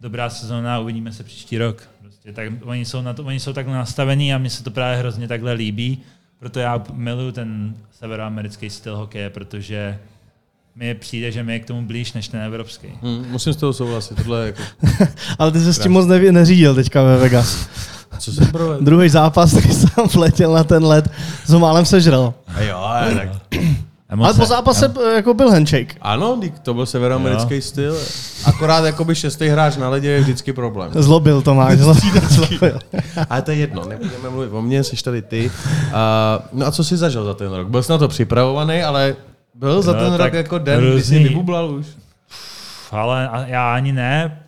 dobrá 0.00 0.30
sezóna 0.30 0.78
uvidíme 0.78 1.12
se 1.12 1.24
příští 1.24 1.58
rok. 1.58 1.88
Prostě 2.00 2.32
tak, 2.32 2.48
oni, 2.62 2.84
jsou 2.84 3.02
na 3.02 3.12
to, 3.14 3.24
oni 3.24 3.40
jsou 3.40 3.52
takhle 3.52 3.74
nastavení 3.74 4.34
a 4.34 4.38
mně 4.38 4.50
se 4.50 4.64
to 4.64 4.70
právě 4.70 4.98
hrozně 4.98 5.28
takhle 5.28 5.52
líbí, 5.52 6.02
proto 6.40 6.60
já 6.60 6.82
miluju 6.92 7.32
ten 7.32 7.74
severoamerický 7.98 8.70
styl 8.70 8.96
hokeje, 8.96 9.30
protože 9.30 9.98
mi 10.76 10.94
přijde, 10.94 11.32
že 11.32 11.42
mi 11.42 11.52
je 11.52 11.58
k 11.58 11.66
tomu 11.66 11.82
blíž 11.82 12.12
než 12.12 12.28
ten 12.28 12.40
evropský. 12.40 12.88
Hmm, 13.02 13.26
musím 13.30 13.52
s 13.52 13.56
toho 13.56 13.72
souhlasit, 13.72 14.14
tohle 14.14 14.40
je 14.40 14.46
jako... 14.46 14.62
Ale 15.38 15.52
ty 15.52 15.60
se 15.60 15.74
s 15.74 15.78
tím 15.78 15.92
moc 15.92 16.06
neví, 16.06 16.32
neřídil 16.32 16.74
teďka 16.74 17.02
ve 17.02 17.16
Vegas. 17.16 17.68
Co 18.18 18.32
jsem? 18.32 18.52
Druhý 18.80 19.08
zápas, 19.08 19.54
když 19.54 19.74
jsem 19.74 20.04
vletěl 20.14 20.52
na 20.52 20.64
ten 20.64 20.84
led, 20.84 21.10
s 21.46 21.54
málem 21.54 21.84
sežral. 21.84 22.34
A 22.46 22.62
jo, 22.62 22.76
ale 22.76 23.30
tak... 24.10 24.24
Ale 24.24 24.34
po 24.34 24.46
zápase 24.46 24.92
eh, 25.06 25.14
jako 25.16 25.34
byl 25.34 25.50
handshake. 25.50 25.96
Ano, 26.00 26.40
to 26.62 26.74
byl 26.74 26.86
severoamerický 26.86 27.62
styl. 27.62 27.96
Akorát 28.44 28.84
jakoby 28.84 29.14
šestý 29.14 29.48
hráč 29.48 29.76
na 29.76 29.88
ledě 29.88 30.08
je 30.10 30.20
vždycky 30.20 30.52
problém. 30.52 30.90
Zlobil 30.94 31.42
Tomáš, 31.42 31.78
zlobil. 31.78 32.20
zlobil. 32.28 32.78
Ale 33.30 33.42
to 33.42 33.50
je 33.50 33.56
jedno, 33.56 33.84
nebudeme 33.88 34.30
mluvit 34.30 34.48
o 34.52 34.62
mně, 34.62 34.84
jsi 34.84 34.96
tady 35.04 35.22
ty. 35.22 35.50
Uh, 35.50 35.92
no 36.52 36.66
a 36.66 36.70
co 36.70 36.84
jsi 36.84 36.96
zažil 36.96 37.24
za 37.24 37.34
ten 37.34 37.52
rok? 37.52 37.68
Byl 37.68 37.82
jsi 37.82 37.92
na 37.92 37.98
to 37.98 38.08
připravovaný, 38.08 38.82
ale 38.82 39.16
byl 39.54 39.82
za 39.82 39.92
No, 39.92 39.98
ten 40.00 40.14
rok 40.14 40.32
jako 40.32 40.58
den, 40.58 40.80
kdy 40.80 40.88
jsi 40.88 40.94
různý- 40.94 41.28
vybublal 41.28 41.70
už? 41.70 41.86
Ale 42.90 43.28
já 43.46 43.74
ani 43.74 43.92
ne. 43.92 44.42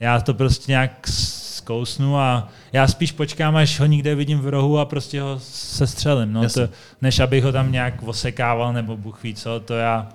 Já 0.00 0.20
to 0.20 0.34
prostě 0.34 0.72
nějak 0.72 0.90
zkousnu 1.08 2.18
a 2.18 2.48
já 2.72 2.88
spíš 2.88 3.12
počkám, 3.12 3.56
až 3.56 3.80
ho 3.80 3.86
někde 3.86 4.14
vidím 4.14 4.38
v 4.38 4.48
rohu 4.48 4.78
a 4.78 4.84
prostě 4.84 5.20
ho 5.20 5.40
sestřelím. 5.40 6.32
No, 6.32 6.42
Jasně. 6.42 6.66
to, 6.66 6.72
než 7.02 7.18
abych 7.18 7.44
ho 7.44 7.52
tam 7.52 7.72
nějak 7.72 8.02
osekával 8.02 8.72
nebo 8.72 8.96
Bůh 8.96 9.22
ví 9.22 9.34
co, 9.34 9.60
to 9.60 9.74
já 9.74 10.08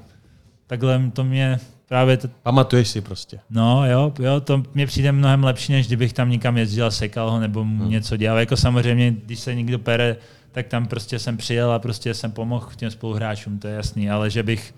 takhle 0.68 1.02
to 1.14 1.24
mě 1.24 1.60
právě 1.88 2.18
to, 2.18 2.28
Pamatuješ 2.44 2.88
si 2.88 3.02
prostě. 3.02 3.40
No 3.50 3.90
jo, 3.90 4.14
jo, 4.20 4.40
to 4.42 4.64
mě 4.74 4.88
přijde 4.88 5.12
mnohem 5.12 5.44
lepší, 5.44 5.72
než 5.72 5.88
kdybych 5.88 6.14
tam 6.14 6.30
někam 6.30 6.58
jezdil 6.58 6.86
a 6.86 6.92
sekal 6.92 7.32
ho 7.32 7.40
nebo 7.40 7.64
mu 7.64 7.88
něco 7.88 8.18
dělal. 8.18 8.40
Jako 8.40 8.58
samozřejmě, 8.58 9.12
když 9.26 9.40
se 9.40 9.56
někdo 9.56 9.80
pere, 9.80 10.16
tak 10.52 10.68
tam 10.68 10.88
prostě 10.88 11.20
jsem 11.20 11.38
přijel 11.38 11.72
a 11.72 11.80
prostě 11.80 12.14
jsem 12.14 12.32
pomohl 12.32 12.70
těm 12.76 12.92
spoluhráčům, 12.92 13.60
to 13.60 13.68
je 13.68 13.76
jasný, 13.76 14.10
ale 14.10 14.30
že 14.30 14.44
bych 14.44 14.74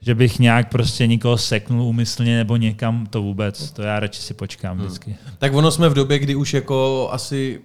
že 0.00 0.14
bych 0.14 0.38
nějak 0.38 0.68
prostě 0.68 1.06
nikoho 1.06 1.38
seknul 1.38 1.82
úmyslně 1.82 2.36
nebo 2.36 2.56
někam, 2.56 3.06
to 3.06 3.22
vůbec, 3.22 3.70
to 3.70 3.82
já 3.82 4.00
radši 4.00 4.22
si 4.22 4.34
počkám 4.34 4.78
vždycky. 4.78 5.16
Tak 5.38 5.54
ono 5.54 5.70
jsme 5.70 5.88
v 5.88 5.94
době, 5.94 6.18
kdy 6.18 6.34
už 6.34 6.54
jako 6.54 7.08
asi 7.12 7.60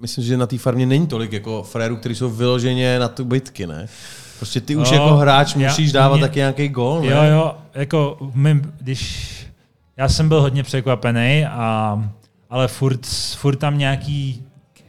myslím, 0.00 0.24
že 0.24 0.36
na 0.36 0.46
té 0.46 0.58
farmě 0.58 0.86
není 0.86 1.06
tolik 1.06 1.32
jako 1.32 1.62
frérů, 1.62 1.96
kteří 1.96 2.14
jsou 2.14 2.30
vyloženě 2.30 2.98
na 2.98 3.08
tu 3.08 3.24
bitky, 3.24 3.66
ne? 3.66 3.86
Prostě 4.38 4.60
ty 4.60 4.76
už 4.76 4.90
No, 4.90 4.96
jako 4.96 5.16
hráč 5.16 5.56
já- 5.56 5.68
musíš 5.68 5.92
dávat 5.92 6.16
mě- 6.16 6.26
taky 6.26 6.38
nějaký 6.38 6.68
gól, 6.68 7.00
ne? 7.00 7.06
Jo, 7.06 7.22
jo, 7.22 7.54
jako 7.74 8.18
my, 8.34 8.60
když 8.80 9.34
já 9.96 10.08
jsem 10.08 10.28
byl 10.28 10.40
hodně 10.40 10.62
překvapený, 10.62 11.44
a, 11.46 11.98
ale 12.50 12.68
furt, 12.68 13.06
furt 13.36 13.56
tam 13.56 13.78
nějaký, 13.78 14.42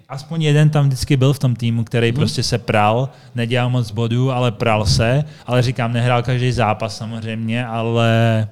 aspoň 0.09 0.41
jeden 0.41 0.69
tam 0.69 0.85
vždycky 0.87 1.17
byl 1.17 1.33
v 1.33 1.39
tom 1.39 1.55
týmu, 1.55 1.83
který 1.83 2.11
prostě 2.11 2.43
se 2.43 2.57
pral, 2.57 3.09
nedělal 3.35 3.69
moc 3.69 3.91
bodů, 3.91 4.31
ale 4.31 4.51
pral 4.51 4.85
se, 4.85 5.23
ale 5.45 5.61
říkám, 5.61 5.93
nehrál 5.93 6.23
každý 6.23 6.51
zápas 6.51 6.97
samozřejmě, 6.97 7.65
ale, 7.65 8.47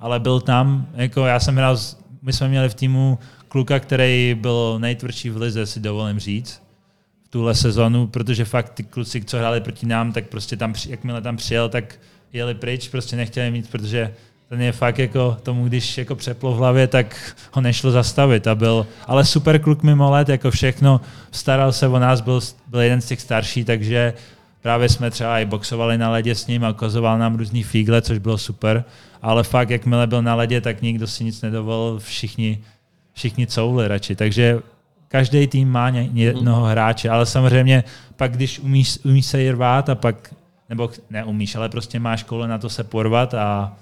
ale 0.00 0.20
byl 0.20 0.40
tam, 0.40 0.86
jako 0.94 1.26
já 1.26 1.40
jsem 1.40 1.56
hrál, 1.56 1.78
my 2.22 2.32
jsme 2.32 2.48
měli 2.48 2.68
v 2.68 2.74
týmu 2.74 3.18
kluka, 3.48 3.78
který 3.78 4.36
byl 4.40 4.78
nejtvrdší 4.78 5.30
v 5.30 5.36
lize, 5.36 5.66
si 5.66 5.80
dovolím 5.80 6.18
říct, 6.18 6.62
v 7.24 7.28
tuhle 7.28 7.54
sezonu, 7.54 8.06
protože 8.06 8.44
fakt 8.44 8.68
ty 8.68 8.82
kluci, 8.82 9.24
co 9.24 9.38
hráli 9.38 9.60
proti 9.60 9.86
nám, 9.86 10.12
tak 10.12 10.28
prostě 10.28 10.56
tam, 10.56 10.74
jakmile 10.88 11.22
tam 11.22 11.36
přijel, 11.36 11.68
tak 11.68 11.98
jeli 12.32 12.54
pryč, 12.54 12.88
prostě 12.88 13.16
nechtěli 13.16 13.50
mít, 13.50 13.70
protože 13.70 14.14
ten 14.48 14.60
je 14.62 14.72
fakt 14.72 14.98
jako 14.98 15.36
tomu, 15.42 15.68
když 15.68 15.98
jako 15.98 16.14
přeplo 16.14 16.52
v 16.52 16.56
hlavě, 16.56 16.86
tak 16.86 17.36
ho 17.52 17.62
nešlo 17.62 17.90
zastavit 17.90 18.46
a 18.46 18.54
byl, 18.54 18.86
ale 19.06 19.24
super 19.24 19.58
kluk 19.60 19.82
mimo 19.82 20.10
let, 20.10 20.28
jako 20.28 20.50
všechno, 20.50 21.00
staral 21.30 21.72
se 21.72 21.88
o 21.88 21.98
nás, 21.98 22.20
byl, 22.20 22.40
byl 22.66 22.80
jeden 22.80 23.00
z 23.00 23.06
těch 23.06 23.20
starší, 23.20 23.64
takže 23.64 24.14
právě 24.62 24.88
jsme 24.88 25.10
třeba 25.10 25.38
i 25.38 25.44
boxovali 25.44 25.98
na 25.98 26.10
ledě 26.10 26.34
s 26.34 26.46
ním 26.46 26.64
a 26.64 26.70
ukazoval 26.70 27.18
nám 27.18 27.36
různý 27.36 27.62
fígle, 27.62 28.02
což 28.02 28.18
bylo 28.18 28.38
super, 28.38 28.84
ale 29.22 29.42
fakt, 29.42 29.70
jakmile 29.70 30.06
byl 30.06 30.22
na 30.22 30.34
ledě, 30.34 30.60
tak 30.60 30.82
nikdo 30.82 31.06
si 31.06 31.24
nic 31.24 31.42
nedovolil, 31.42 31.98
všichni, 31.98 32.58
všichni 33.12 33.46
couvli 33.46 33.88
radši, 33.88 34.16
takže 34.16 34.60
každý 35.08 35.46
tým 35.46 35.70
má 35.70 35.90
ně- 35.90 36.08
jednoho 36.12 36.64
hráče, 36.64 37.10
ale 37.10 37.26
samozřejmě 37.26 37.84
pak, 38.16 38.32
když 38.32 38.58
umíš, 38.58 38.98
umíš 39.04 39.26
se 39.26 39.42
ji 39.42 39.50
rvát 39.50 39.88
a 39.88 39.94
pak, 39.94 40.34
nebo 40.68 40.90
neumíš, 41.10 41.54
ale 41.56 41.68
prostě 41.68 41.98
máš 42.00 42.22
koule 42.22 42.48
na 42.48 42.58
to 42.58 42.70
se 42.70 42.84
porvat 42.84 43.34
a, 43.34 43.76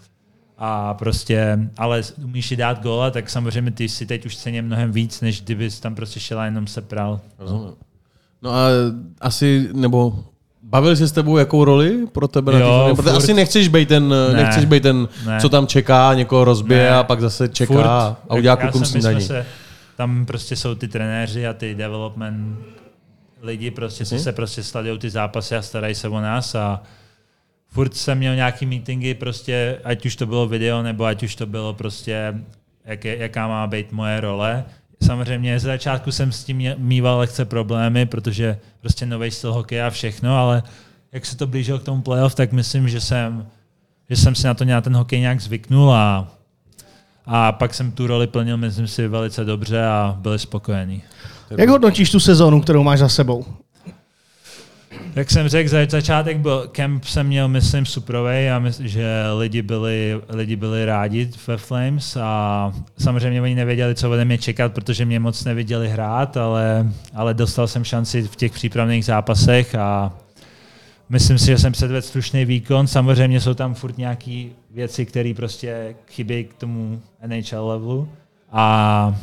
a 0.58 0.94
prostě, 0.94 1.58
ale 1.76 2.02
umíš 2.24 2.46
si 2.46 2.56
dát 2.56 2.82
góla, 2.82 3.10
tak 3.10 3.30
samozřejmě 3.30 3.70
ty 3.70 3.88
si 3.88 4.06
teď 4.06 4.26
už 4.26 4.36
ceně 4.36 4.62
mnohem 4.62 4.92
víc, 4.92 5.20
než 5.20 5.42
kdybys 5.42 5.80
tam 5.80 5.94
prostě 5.94 6.20
šel 6.20 6.40
a 6.40 6.44
jenom 6.44 6.66
se 6.66 6.80
pral. 6.80 7.20
Rozumím. 7.38 7.72
No 8.42 8.50
a 8.50 8.66
asi, 9.20 9.68
nebo 9.72 10.24
bavili 10.62 10.96
se 10.96 11.08
s 11.08 11.12
tebou, 11.12 11.36
jakou 11.36 11.64
roli 11.64 12.06
pro 12.12 12.28
tebe 12.28 12.52
na 12.52 12.58
Jo, 12.58 12.66
farmě? 12.78 12.94
Protože 12.94 13.10
furt. 13.10 13.16
asi 13.18 13.34
nechceš 13.34 13.68
být 13.68 13.88
ten, 13.88 14.08
Ne. 14.08 14.42
nechceš 14.42 14.64
být 14.64 14.82
ten, 14.82 15.08
Ne. 15.26 15.40
co 15.40 15.48
tam 15.48 15.66
čeká, 15.66 16.14
někoho 16.14 16.44
rozbije 16.44 16.82
Ne. 16.90 16.96
a 16.96 17.02
pak 17.02 17.20
zase 17.20 17.48
čeká 17.48 17.74
Furt, 17.74 17.86
a 17.86 18.34
udělá 18.34 18.56
klukům 18.56 18.84
jsme 18.84 19.00
snídaní. 19.02 19.20
se, 19.26 19.46
tam 19.96 20.26
prostě 20.26 20.56
jsou 20.56 20.74
ty 20.74 20.88
trenéři 20.88 21.46
a 21.46 21.52
ty 21.52 21.74
development 21.74 22.58
lidi, 23.42 23.70
prostě 23.70 24.04
Mhm. 24.10 24.22
se 24.22 24.32
prostě 24.32 24.62
sledují 24.62 24.98
ty 24.98 25.10
zápasy 25.10 25.56
a 25.56 25.62
starají 25.62 25.94
se 25.94 26.08
o 26.08 26.20
nás 26.20 26.54
a 26.54 26.82
furt 27.74 27.96
jsem 27.96 28.18
měl 28.18 28.34
nějaký 28.34 28.66
meetingy, 28.66 29.14
prostě, 29.14 29.78
ať 29.84 30.06
už 30.06 30.16
to 30.16 30.26
bylo 30.26 30.48
video, 30.48 30.82
nebo 30.82 31.04
ať 31.04 31.22
už 31.22 31.34
to 31.34 31.46
bylo 31.46 31.74
prostě, 31.74 32.34
jaké, 32.84 33.16
jaká 33.16 33.48
má 33.48 33.66
být 33.66 33.92
moje 33.92 34.20
role. 34.20 34.64
Samozřejmě 35.02 35.60
ze 35.60 35.66
začátku 35.66 36.12
jsem 36.12 36.32
s 36.32 36.44
tím 36.44 36.62
mýval 36.78 37.18
lehce 37.18 37.44
problémy, 37.44 38.06
protože 38.06 38.58
prostě 38.80 39.06
nový 39.06 39.30
styl 39.30 39.52
hokeje 39.52 39.84
a 39.84 39.90
všechno, 39.90 40.38
ale 40.38 40.62
jak 41.12 41.26
se 41.26 41.36
to 41.36 41.46
blížilo 41.46 41.78
k 41.78 41.82
tomu 41.82 42.02
playoff, 42.02 42.34
tak 42.34 42.52
myslím, 42.52 42.88
že 42.88 43.00
jsem, 43.00 43.46
že 44.10 44.16
jsem 44.16 44.34
si 44.34 44.46
na 44.46 44.54
to 44.54 44.64
nějak 44.64 44.84
ten 44.84 44.96
hokej 44.96 45.20
nějak 45.20 45.40
zvyknul 45.40 45.92
a 45.92 46.28
a 47.26 47.52
pak 47.52 47.74
jsem 47.74 47.92
tu 47.92 48.06
roli 48.06 48.26
plnil, 48.26 48.56
myslím 48.56 48.86
si, 48.86 49.08
velice 49.08 49.44
dobře 49.44 49.86
a 49.86 50.16
byli 50.18 50.38
spokojení. 50.38 51.02
Jak 51.58 51.68
hodnotíš 51.68 52.10
tu 52.10 52.20
sezónu, 52.20 52.60
kterou 52.60 52.82
máš 52.82 52.98
za 52.98 53.08
sebou? 53.08 53.44
Jak 55.14 55.30
jsem 55.30 55.48
řekl, 55.48 55.70
za 55.70 55.78
začátek 55.88 56.38
byl 56.38 56.68
kemp 56.72 57.04
jsem 57.04 57.26
měl, 57.26 57.48
myslím, 57.48 57.86
suprovej 57.86 58.50
a 58.50 58.58
myslím, 58.58 58.88
že 58.88 59.24
lidi 59.38 59.62
byli, 59.62 60.20
lidi 60.28 60.56
byli 60.56 60.84
rádi 60.84 61.30
ve 61.46 61.56
Flames 61.56 62.16
a 62.16 62.72
samozřejmě 62.98 63.42
oni 63.42 63.54
nevěděli, 63.54 63.94
co 63.94 64.10
ode 64.10 64.24
mě 64.24 64.38
čekat, 64.38 64.72
protože 64.72 65.04
mě 65.04 65.20
moc 65.20 65.44
neviděli 65.44 65.88
hrát, 65.88 66.36
ale, 66.36 66.92
ale 67.14 67.34
dostal 67.34 67.66
jsem 67.66 67.84
šanci 67.84 68.22
v 68.22 68.36
těch 68.36 68.52
přípravných 68.52 69.04
zápasech 69.04 69.74
a 69.74 70.12
myslím 71.08 71.38
si, 71.38 71.46
že 71.46 71.58
jsem 71.58 71.72
předvedl 71.72 72.02
slušný 72.02 72.44
výkon. 72.44 72.86
Samozřejmě 72.86 73.40
jsou 73.40 73.54
tam 73.54 73.74
furt 73.74 73.98
nějaké 73.98 74.44
věci, 74.70 75.06
které 75.06 75.32
prostě 75.36 75.94
chybí 76.10 76.44
k 76.44 76.54
tomu 76.54 77.02
NHL 77.26 77.68
levelu 77.68 78.08
a 78.52 79.16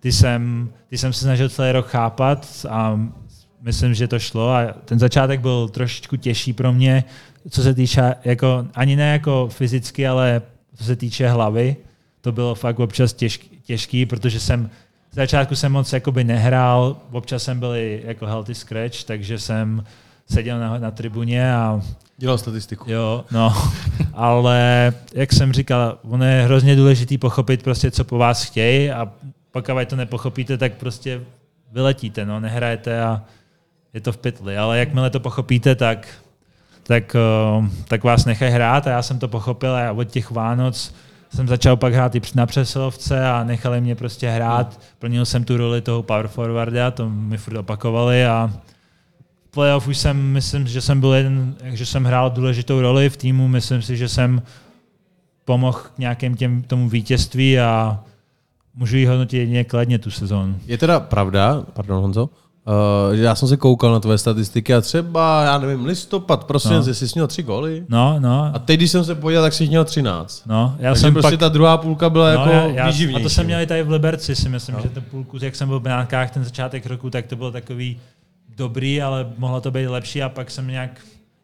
ty 0.00 0.12
jsem, 0.12 0.68
ty 0.88 0.98
jsem 0.98 1.12
se 1.12 1.20
snažil 1.20 1.48
celý 1.48 1.72
rok 1.72 1.86
chápat 1.86 2.66
a 2.70 3.00
myslím, 3.60 3.94
že 3.94 4.08
to 4.08 4.18
šlo 4.18 4.50
a 4.50 4.66
ten 4.84 4.98
začátek 4.98 5.40
byl 5.40 5.68
trošičku 5.68 6.16
těžší 6.16 6.52
pro 6.52 6.72
mě, 6.72 7.04
co 7.50 7.62
se 7.62 7.74
týče, 7.74 8.14
jako, 8.24 8.66
ani 8.74 8.96
ne 8.96 9.12
jako 9.12 9.48
fyzicky, 9.48 10.06
ale 10.06 10.42
co 10.74 10.84
se 10.84 10.96
týče 10.96 11.28
hlavy. 11.28 11.76
To 12.20 12.32
bylo 12.32 12.54
fakt 12.54 12.78
občas 12.78 13.12
těžký, 13.12 13.50
těžký 13.64 14.06
protože 14.06 14.40
jsem 14.40 14.70
z 15.12 15.16
začátku 15.16 15.56
jsem 15.56 15.72
moc 15.72 15.92
jakoby 15.92 16.24
nehrál, 16.24 16.96
občas 17.12 17.42
jsem 17.42 17.60
byl 17.60 17.74
jako 18.04 18.26
healthy 18.26 18.54
scratch, 18.54 19.04
takže 19.04 19.38
jsem 19.38 19.84
seděl 20.30 20.60
na, 20.60 20.78
na 20.78 20.90
tribuně 20.90 21.54
a 21.54 21.80
Dělal 22.18 22.38
statistiku. 22.38 22.90
Jo, 22.90 23.24
no, 23.30 23.54
ale 24.14 24.92
jak 25.14 25.32
jsem 25.32 25.52
říkal, 25.52 25.98
ono 26.02 26.24
je 26.24 26.42
hrozně 26.42 26.76
důležitý 26.76 27.18
pochopit 27.18 27.62
prostě, 27.62 27.90
co 27.90 28.04
po 28.04 28.18
vás 28.18 28.44
chtějí 28.44 28.90
a 28.90 29.12
když 29.74 29.86
to 29.86 29.96
nepochopíte, 29.96 30.58
tak 30.58 30.74
prostě 30.74 31.20
vyletíte, 31.72 32.26
no, 32.26 32.40
nehrajete 32.40 33.02
a 33.02 33.22
je 33.94 34.00
to 34.00 34.12
v 34.12 34.16
pytli, 34.16 34.58
ale 34.58 34.78
jakmile 34.78 35.10
to 35.10 35.20
pochopíte, 35.20 35.74
tak, 35.74 36.08
tak, 36.82 37.16
eh, 37.16 37.70
tak 37.88 38.04
vás 38.04 38.24
nechají 38.24 38.52
hrát 38.52 38.86
a 38.86 38.90
já 38.90 39.02
jsem 39.02 39.18
to 39.18 39.28
pochopil 39.28 39.76
a 39.76 39.92
od 39.92 40.04
těch 40.04 40.30
Vánoc 40.30 40.94
jsem 41.34 41.48
začal 41.48 41.76
pak 41.76 41.94
hrát 41.94 42.14
i 42.14 42.20
na 42.34 42.46
přesilovce 42.46 43.28
a 43.28 43.44
nechali 43.44 43.80
mě 43.80 43.94
prostě 43.94 44.30
hrát. 44.30 44.80
Plnil 44.98 45.24
jsem 45.24 45.44
tu 45.44 45.56
roli 45.56 45.80
toho 45.80 46.02
power 46.02 46.28
forwarda, 46.28 46.90
to 46.90 47.10
mi 47.10 47.36
furt 47.38 47.56
opakovali 47.56 48.26
a 48.26 48.50
v 49.48 49.50
playoff 49.50 49.88
už 49.88 49.98
jsem, 49.98 50.32
myslím, 50.32 50.66
že 50.66 50.80
jsem 50.80 51.00
byl 51.00 51.12
jeden, 51.12 51.54
že 51.64 51.86
jsem 51.86 52.04
hrál 52.04 52.30
důležitou 52.30 52.80
roli 52.80 53.10
v 53.10 53.16
týmu, 53.16 53.48
myslím 53.48 53.82
si, 53.82 53.96
že 53.96 54.08
jsem 54.08 54.42
pomohl 55.44 55.78
k 55.78 55.98
nějakým 55.98 56.36
těm, 56.36 56.62
tomu 56.62 56.88
vítězství 56.88 57.60
a 57.60 58.00
můžu 58.74 58.96
ji 58.96 59.06
hodnotit 59.06 59.38
jedině 59.38 59.64
kladně 59.64 59.98
tu 59.98 60.10
sezónu. 60.10 60.58
Je 60.66 60.78
teda 60.78 61.00
pravda, 61.00 61.64
pardon 61.72 62.02
Honzo, 62.02 62.30
Uh, 62.68 63.14
já 63.14 63.34
jsem 63.34 63.48
se 63.48 63.56
koukal 63.56 63.92
na 63.92 64.00
tvoje 64.00 64.18
statistiky 64.18 64.74
a 64.74 64.80
třeba, 64.80 65.44
já 65.44 65.58
nevím, 65.58 65.84
listopad, 65.84 66.44
prosím, 66.44 66.70
No. 66.70 66.76
no. 66.86 66.94
jsi 66.94 67.06
měl 67.14 67.26
tři 67.26 67.42
góly. 67.42 67.84
No, 67.88 68.16
no, 68.20 68.50
A 68.54 68.58
teď, 68.58 68.76
když 68.80 68.90
jsem 68.90 69.04
se 69.04 69.14
podíval, 69.14 69.44
tak 69.44 69.52
jsi 69.52 69.66
měl 69.68 69.84
13. 69.84 70.42
no. 70.46 70.76
Já 70.78 70.90
Takže 70.90 71.00
jsem 71.00 71.12
prostě 71.12 71.30
pak... 71.30 71.40
ta 71.40 71.48
druhá 71.48 71.76
půlka 71.76 72.10
byla 72.10 72.28
jako 72.30 72.48
já, 72.50 72.66
já, 72.66 73.16
a 73.16 73.20
to 73.22 73.28
jsem 73.28 73.46
měl 73.46 73.60
i 73.60 73.66
tady 73.66 73.82
v 73.82 73.90
Liberci, 73.90 74.36
si 74.36 74.48
myslím, 74.48 74.74
no. 74.76 74.82
že 74.82 74.88
ten 74.88 75.02
půlku, 75.10 75.38
jak 75.42 75.56
jsem 75.56 75.68
byl 75.68 75.78
v 75.80 75.82
Benátkách 75.82 76.30
ten 76.30 76.44
začátek 76.44 76.86
roku, 76.86 77.10
tak 77.10 77.26
to 77.26 77.36
bylo 77.36 77.50
takový 77.52 77.98
dobrý, 78.56 79.02
ale 79.02 79.26
mohlo 79.38 79.60
to 79.60 79.70
být 79.70 79.86
lepší 79.86 80.22
a 80.22 80.28
pak 80.28 80.50
jsem 80.50 80.68
nějak, 80.68 80.90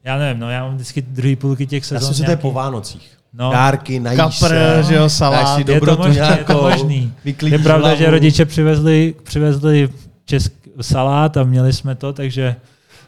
já 0.05 0.19
nevím, 0.19 0.41
no 0.41 0.51
já 0.51 0.65
mám 0.65 0.75
vždycky 0.75 1.03
druhý 1.03 1.37
půlky 1.37 1.67
těch 1.67 1.83
Já 1.83 1.87
sezon. 1.89 2.07
jsem 2.07 2.15
si 2.15 2.19
to 2.21 2.25
je 2.25 2.29
nějaký- 2.29 2.43
po 2.43 2.53
Vánocích. 2.53 3.11
No. 3.35 3.51
Dárky, 3.53 4.01
najíš 4.01 4.21
Kapr, 4.21 4.35
se, 4.55 4.83
že 4.89 4.95
jo, 4.95 5.09
salát. 5.09 5.55
si 5.55 5.73
je 5.73 5.81
to 5.81 5.97
možný, 5.97 6.07
je 6.17 6.23
to 6.23 6.27
nějakou, 6.27 6.63
možný. 6.63 7.13
Je 7.47 7.59
pravda, 7.59 7.87
hlavu. 7.89 7.99
že 8.03 8.11
rodiče 8.11 8.45
přivezli, 8.45 9.15
přivezli 9.23 9.89
česk, 10.25 10.53
salát 10.83 11.37
a 11.37 11.43
měli 11.45 11.73
jsme 11.73 11.95
to, 11.95 12.13
takže 12.13 12.57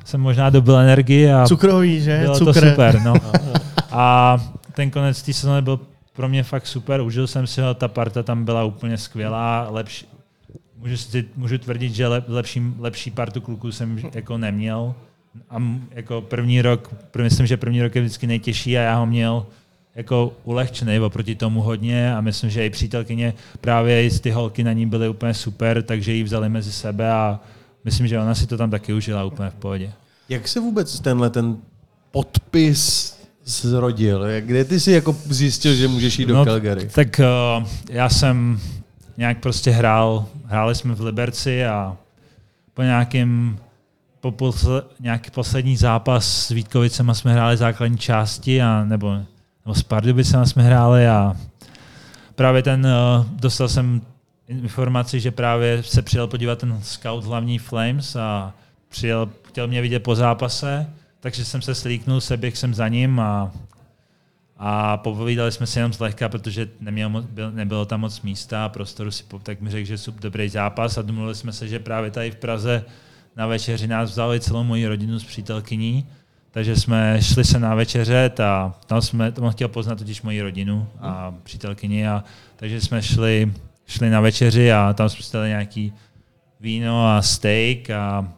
jsem 0.04 0.20
možná 0.20 0.50
dobil 0.50 0.76
energii 0.76 1.32
a 1.32 1.46
Cukroví, 1.46 2.00
že? 2.00 2.18
bylo 2.22 2.38
Cukr. 2.38 2.60
to 2.60 2.68
super. 2.68 3.00
No. 3.02 3.14
A 3.96 4.38
ten 4.72 4.90
konec 4.90 5.22
té 5.22 5.32
sezóny 5.32 5.62
byl 5.62 5.80
pro 6.12 6.28
mě 6.28 6.42
fakt 6.42 6.66
super, 6.66 7.00
užil 7.00 7.26
jsem 7.26 7.46
si 7.46 7.60
ho, 7.60 7.74
ta 7.74 7.88
parta 7.88 8.22
tam 8.22 8.44
byla 8.44 8.64
úplně 8.64 8.98
skvělá, 8.98 9.68
lepší, 9.70 10.06
můžu, 10.76 10.96
si, 10.96 11.24
můžu 11.36 11.58
tvrdit, 11.58 11.94
že 11.94 12.06
lep, 12.06 12.24
lepší, 12.28 12.62
lepší 12.78 13.10
partu 13.10 13.40
kluků 13.40 13.72
jsem 13.72 13.98
jako 14.14 14.38
neměl. 14.38 14.94
A 15.50 15.62
jako 15.90 16.20
první 16.20 16.62
rok, 16.62 16.94
myslím, 17.22 17.46
že 17.46 17.56
první 17.56 17.82
rok 17.82 17.94
je 17.94 18.02
vždycky 18.02 18.26
nejtěžší 18.26 18.78
a 18.78 18.82
já 18.82 18.96
ho 18.96 19.06
měl 19.06 19.46
jako 19.94 20.32
ulehčený 20.44 21.00
oproti 21.00 21.34
tomu 21.34 21.62
hodně 21.62 22.14
a 22.14 22.20
myslím, 22.20 22.50
že 22.50 22.66
i 22.66 22.70
přítelkyně 22.70 23.34
právě 23.60 24.04
i 24.04 24.10
ty 24.10 24.30
holky 24.30 24.64
na 24.64 24.72
ní 24.72 24.86
byly 24.86 25.08
úplně 25.08 25.34
super, 25.34 25.82
takže 25.82 26.12
ji 26.12 26.22
vzali 26.22 26.48
mezi 26.48 26.72
sebe 26.72 27.12
a 27.12 27.40
myslím, 27.84 28.06
že 28.08 28.18
ona 28.20 28.34
si 28.34 28.46
to 28.46 28.56
tam 28.56 28.70
taky 28.70 28.92
užila 28.92 29.24
úplně 29.24 29.50
v 29.50 29.54
pohodě. 29.54 29.92
Jak 30.28 30.48
se 30.48 30.60
vůbec 30.60 31.00
tenhle 31.00 31.30
ten 31.30 31.56
podpis 32.10 33.14
zrodil? 33.44 34.22
Jak- 34.24 34.46
Kde 34.46 34.64
ty 34.64 34.80
si 34.80 34.92
jako 34.92 35.16
zjistil, 35.26 35.74
že 35.74 35.88
můžeš 35.88 36.18
jít 36.18 36.26
do 36.26 36.34
No, 36.34 36.44
Calgary? 36.44 36.88
Tak 36.94 37.20
uh, 37.60 37.66
já 37.90 38.08
jsem 38.08 38.60
nějak 39.16 39.38
prostě 39.40 39.70
hrál, 39.70 40.26
hráli 40.46 40.74
jsme 40.74 40.94
v 40.94 41.00
Liberci 41.00 41.66
a 41.66 41.96
po 42.74 42.82
nějakým 42.82 43.58
po 44.20 44.30
posle, 44.30 44.82
nějaký 45.00 45.30
poslední 45.30 45.76
zápas 45.76 46.46
s 46.46 46.48
Vítkovicema 46.48 47.14
jsme 47.14 47.32
hráli 47.32 47.56
základní 47.56 47.98
části 47.98 48.62
a 48.62 48.84
nebo, 48.84 49.12
nebo 49.64 49.74
s 49.74 49.82
Pardubicema 49.82 50.46
jsme 50.46 50.62
hráli 50.62 51.08
a 51.08 51.36
právě 52.34 52.62
ten, 52.62 52.86
uh, 52.86 53.26
dostal 53.30 53.68
jsem 53.68 54.00
informaci, 54.48 55.20
že 55.20 55.30
právě 55.30 55.82
se 55.82 56.02
přijel 56.02 56.26
podívat 56.26 56.58
ten 56.58 56.82
scout 56.82 57.24
hlavní 57.24 57.58
Flames 57.58 58.16
a 58.16 58.54
přijel, 58.88 59.30
chtěl 59.48 59.68
mě 59.68 59.82
vidět 59.82 60.00
po 60.00 60.14
zápase, 60.14 60.90
takže 61.20 61.44
jsem 61.44 61.62
se 61.62 61.74
slíknul, 61.74 62.20
seběh 62.20 62.58
jsem 62.58 62.74
za 62.74 62.88
ním 62.88 63.20
a 63.20 63.52
a 64.56 64.96
popovídali 64.96 65.52
jsme 65.52 65.66
si 65.66 65.78
jenom 65.78 65.92
zlehka, 65.92 66.28
protože 66.28 66.68
neměl, 66.80 67.10
byl, 67.10 67.50
nebylo 67.52 67.84
tam 67.84 68.00
moc 68.00 68.22
místa 68.22 68.64
a 68.64 68.68
prostoru 68.68 69.10
si, 69.10 69.24
po- 69.24 69.38
tak 69.38 69.60
mi 69.60 69.70
řekl, 69.70 69.86
že 69.86 69.98
super 69.98 70.22
dobrý 70.22 70.48
zápas 70.48 70.98
a 70.98 71.02
domluvili 71.02 71.34
jsme 71.34 71.52
se, 71.52 71.68
že 71.68 71.78
právě 71.78 72.10
tady 72.10 72.30
v 72.30 72.36
Praze 72.36 72.84
na 73.36 73.46
večeři 73.46 73.86
nás 73.86 74.10
vzali 74.10 74.40
celou 74.40 74.64
moji 74.64 74.86
rodinu 74.86 75.18
s 75.18 75.24
přítelkyní, 75.24 76.06
takže 76.50 76.76
jsme 76.76 77.18
šli 77.22 77.44
se 77.44 77.58
na 77.58 77.74
večeřet 77.74 78.40
a 78.40 78.74
tam 78.86 79.02
jsme, 79.02 79.32
tam 79.32 79.50
chtěl 79.50 79.68
poznat 79.68 79.98
totiž 79.98 80.22
moji 80.22 80.42
rodinu 80.42 80.88
a 81.00 81.34
přítelkyni 81.42 82.08
a 82.08 82.24
takže 82.56 82.80
jsme 82.80 83.02
šli, 83.02 83.52
šli 83.86 84.10
na 84.10 84.20
večeři 84.20 84.72
a 84.72 84.92
tam 84.92 85.08
jsme 85.08 85.22
si 85.22 85.32
dali 85.32 85.48
nějaký 85.48 85.92
víno 86.60 87.08
a 87.08 87.22
steak 87.22 87.90
a 87.90 88.32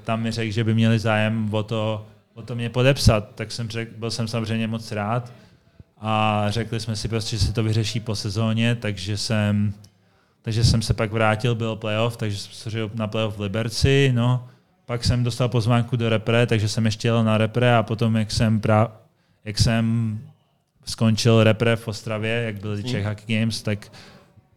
tam 0.00 0.22
mi 0.22 0.30
řekl, 0.30 0.52
že 0.52 0.64
by 0.64 0.74
měli 0.74 0.98
zájem 0.98 1.54
o 1.54 1.62
to, 1.62 2.06
o 2.34 2.42
to 2.42 2.54
mě 2.54 2.70
podepsat, 2.70 3.34
tak 3.34 3.52
jsem 3.52 3.70
řekl, 3.70 3.92
byl 3.96 4.10
jsem 4.10 4.28
samozřejmě 4.28 4.66
moc 4.66 4.92
rád 4.92 5.32
a 5.98 6.44
řekli 6.48 6.80
jsme 6.80 6.96
si 6.96 7.08
prostě, 7.08 7.36
že 7.36 7.44
se 7.44 7.52
to 7.52 7.62
vyřeší 7.62 8.00
po 8.00 8.16
sezóně, 8.16 8.74
takže 8.74 9.16
jsem, 9.16 9.72
takže 10.42 10.64
jsem 10.64 10.82
se 10.82 10.94
pak 10.94 11.12
vrátil, 11.12 11.54
byl 11.54 11.76
playoff, 11.76 12.16
takže 12.16 12.38
jsem 12.38 12.70
se 12.70 12.90
na 12.94 13.06
playoff 13.06 13.36
v 13.36 13.40
Liberci, 13.40 14.10
no. 14.14 14.48
Pak 14.86 15.04
jsem 15.04 15.24
dostal 15.24 15.48
pozvánku 15.48 15.96
do 15.96 16.08
repre, 16.08 16.46
takže 16.46 16.68
jsem 16.68 16.84
ještě 16.84 17.08
jel 17.08 17.24
na 17.24 17.38
repre 17.38 17.76
a 17.76 17.82
potom, 17.82 18.16
jak 18.16 18.30
jsem, 18.30 18.60
pra, 18.60 18.92
jak 19.44 19.58
jsem 19.58 20.18
skončil 20.84 21.44
repre 21.44 21.76
v 21.76 21.88
Ostravě, 21.88 22.42
jak 22.46 22.60
byly 22.60 22.84
Czech 22.84 23.06
Hockey 23.06 23.38
Games, 23.38 23.62
tak 23.62 23.92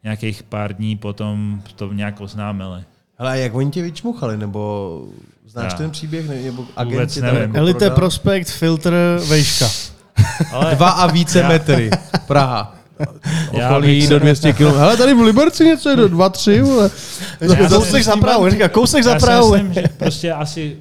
nějakých 0.05 0.43
pár 0.43 0.73
dní 0.73 0.97
potom 0.97 1.61
to 1.75 1.93
nějak 1.93 2.21
oznámili. 2.21 2.83
Hele, 3.19 3.31
a 3.31 3.35
jak 3.35 3.55
oni 3.55 3.71
tě 3.71 3.81
vyčmuchali, 3.83 4.37
nebo 4.37 5.01
znáš 5.47 5.71
Já. 5.71 5.77
ten 5.77 5.91
příběh, 5.91 6.29
ne, 6.29 6.35
nebo 6.35 6.61
Vůbec 6.61 6.73
agent 6.77 7.11
tě 7.11 7.21
tam 7.21 7.33
nevím. 7.33 7.41
jako 7.41 7.57
Elite 7.57 7.77
prodal? 7.79 7.95
Prospekt, 7.95 8.47
filtr, 8.49 8.93
vejška. 9.29 9.65
Ale 10.51 10.75
Dva 10.75 10.89
a 10.89 11.07
více 11.07 11.39
Já- 11.39 11.47
metry. 11.47 11.89
Praha. 12.27 12.75
Já 13.51 13.69
Okolí 13.69 13.87
bych 13.99 14.09
do 14.09 14.15
se- 14.15 14.19
200 14.19 14.53
km. 14.53 14.63
Hele, 14.63 14.97
tady 14.97 15.13
v 15.13 15.21
Liberci 15.21 15.65
něco 15.65 15.89
je 15.89 15.95
do 15.95 16.07
2, 16.07 16.29
3, 16.29 16.61
vole. 16.61 16.89
Já 17.41 17.55
kousek 17.69 17.95
si- 17.95 18.03
za 18.03 18.15
pravou, 18.17 18.49
říká, 18.49 18.69
kousek 18.69 19.03
za 19.03 19.11
já 19.13 19.19
si 19.19 19.25
pravou. 19.25 19.51
myslím, 19.53 19.73
že 19.73 19.83
prostě 19.97 20.33
asi 20.33 20.77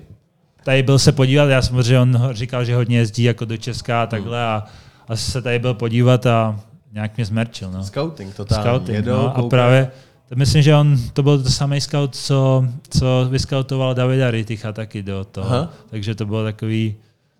tady 0.65 0.83
byl 0.83 0.99
se 0.99 1.13
podívat, 1.13 1.45
já 1.45 1.63
jsem 1.63 1.83
že 1.83 1.99
on 1.99 2.29
říkal, 2.33 2.65
že 2.65 2.75
hodně 2.75 2.99
jezdí 2.99 3.23
jako 3.23 3.45
do 3.45 3.57
Česka 3.57 4.03
a 4.03 4.07
takhle 4.07 4.43
a 4.43 4.65
asi 5.09 5.31
se 5.31 5.43
tady 5.43 5.59
byl 5.59 5.75
podívat 5.75 6.27
a 6.27 6.61
nějak 6.95 7.17
mě 7.17 7.25
zmerčil. 7.25 7.71
No. 7.71 7.85
Scouting, 7.85 8.35
totálně. 8.35 8.65
Scouting, 8.65 8.97
Jedou, 8.97 9.13
no. 9.13 9.37
A 9.37 9.43
právě 9.43 9.91
to 10.29 10.35
myslím, 10.37 10.63
že 10.63 10.75
on 10.75 10.99
to 11.13 11.23
byl 11.23 11.43
to 11.43 11.51
samý 11.51 11.81
scout, 11.81 12.17
co, 12.17 12.65
co 12.91 13.27
vyskautoval 13.31 13.95
Davida 13.95 14.31
Ryticha 14.31 14.73
taky 14.73 15.03
do 15.03 15.25
toho. 15.25 15.47
Aha. 15.47 15.73
Takže 15.91 16.15
to 16.15 16.27
bylo 16.27 16.45
takový, 16.45 16.95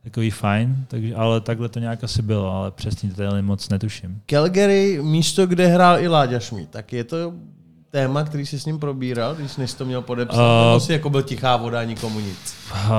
takový 0.05 0.31
fajn, 0.31 0.85
takže, 0.89 1.15
ale 1.15 1.41
takhle 1.41 1.69
to 1.69 1.79
nějak 1.79 2.05
asi 2.05 2.23
bylo, 2.23 2.57
ale 2.57 2.71
přesně 2.71 3.09
detaily 3.09 3.43
moc 3.43 3.69
netuším. 3.69 4.21
Calgary, 4.27 4.99
místo, 5.03 5.47
kde 5.47 5.67
hrál 5.67 5.99
i 5.99 6.09
Láďa 6.09 6.41
Šmíd, 6.41 6.71
tak 6.71 6.93
je 6.93 7.05
to 7.05 7.33
téma, 7.95 8.23
který 8.23 8.47
jsi 8.47 8.61
s 8.61 8.67
ním 8.67 8.79
probíral, 8.79 9.35
když 9.35 9.53
jsi 9.53 9.77
to 9.77 9.85
měl 9.85 10.03
podepsat, 10.03 10.35
Uh, 10.37 10.67
nebo 10.67 10.81
jsi 10.81 10.93
jako 10.93 11.11
byl 11.11 11.23
tichá 11.23 11.57
voda 11.57 11.81
a 11.81 11.85
nikomu 11.85 12.21
nic? 12.21 12.57
Uh, 12.73 12.91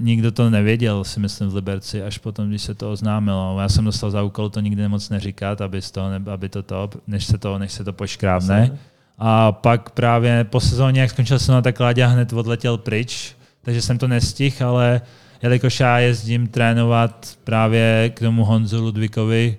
nikdo 0.00 0.32
to 0.32 0.50
nevěděl, 0.50 1.04
si 1.04 1.20
myslím, 1.20 1.48
v 1.48 1.54
Liberci, 1.54 2.02
až 2.02 2.18
potom, 2.18 2.48
když 2.48 2.62
se 2.62 2.74
to 2.74 2.92
oznámilo. 2.92 3.56
Já 3.60 3.68
jsem 3.68 3.84
dostal 3.84 4.10
za 4.10 4.22
úkol 4.22 4.50
to 4.50 4.60
nikdy 4.60 4.88
moc 4.88 5.08
neříkat, 5.08 5.60
aby, 5.60 5.82
z 5.82 5.90
toho, 5.90 6.08
aby 6.32 6.48
to, 6.48 6.62
to 6.62 6.90
než, 7.06 7.24
se 7.24 7.38
to, 7.38 7.58
než 7.58 7.72
se 7.72 7.84
to 7.84 7.92
poškrábne. 7.92 8.78
A 9.18 9.52
pak 9.52 9.90
právě 9.90 10.44
po 10.44 10.60
sezóně, 10.60 11.00
jak 11.00 11.10
skončil 11.10 11.38
sezóna, 11.38 11.62
tak 11.62 11.80
Láďa 11.80 12.06
hned 12.06 12.32
odletěl 12.32 12.76
pryč, 12.76 13.36
takže 13.62 13.82
jsem 13.82 13.98
to 13.98 14.08
nestihl, 14.08 14.68
ale 14.68 15.00
jelikož 15.42 15.80
já 15.80 15.98
jezdím 15.98 16.46
trénovat 16.46 17.38
právě 17.44 18.10
k 18.14 18.20
tomu 18.20 18.44
Honzu 18.44 18.82
Ludvíkovi, 18.82 19.56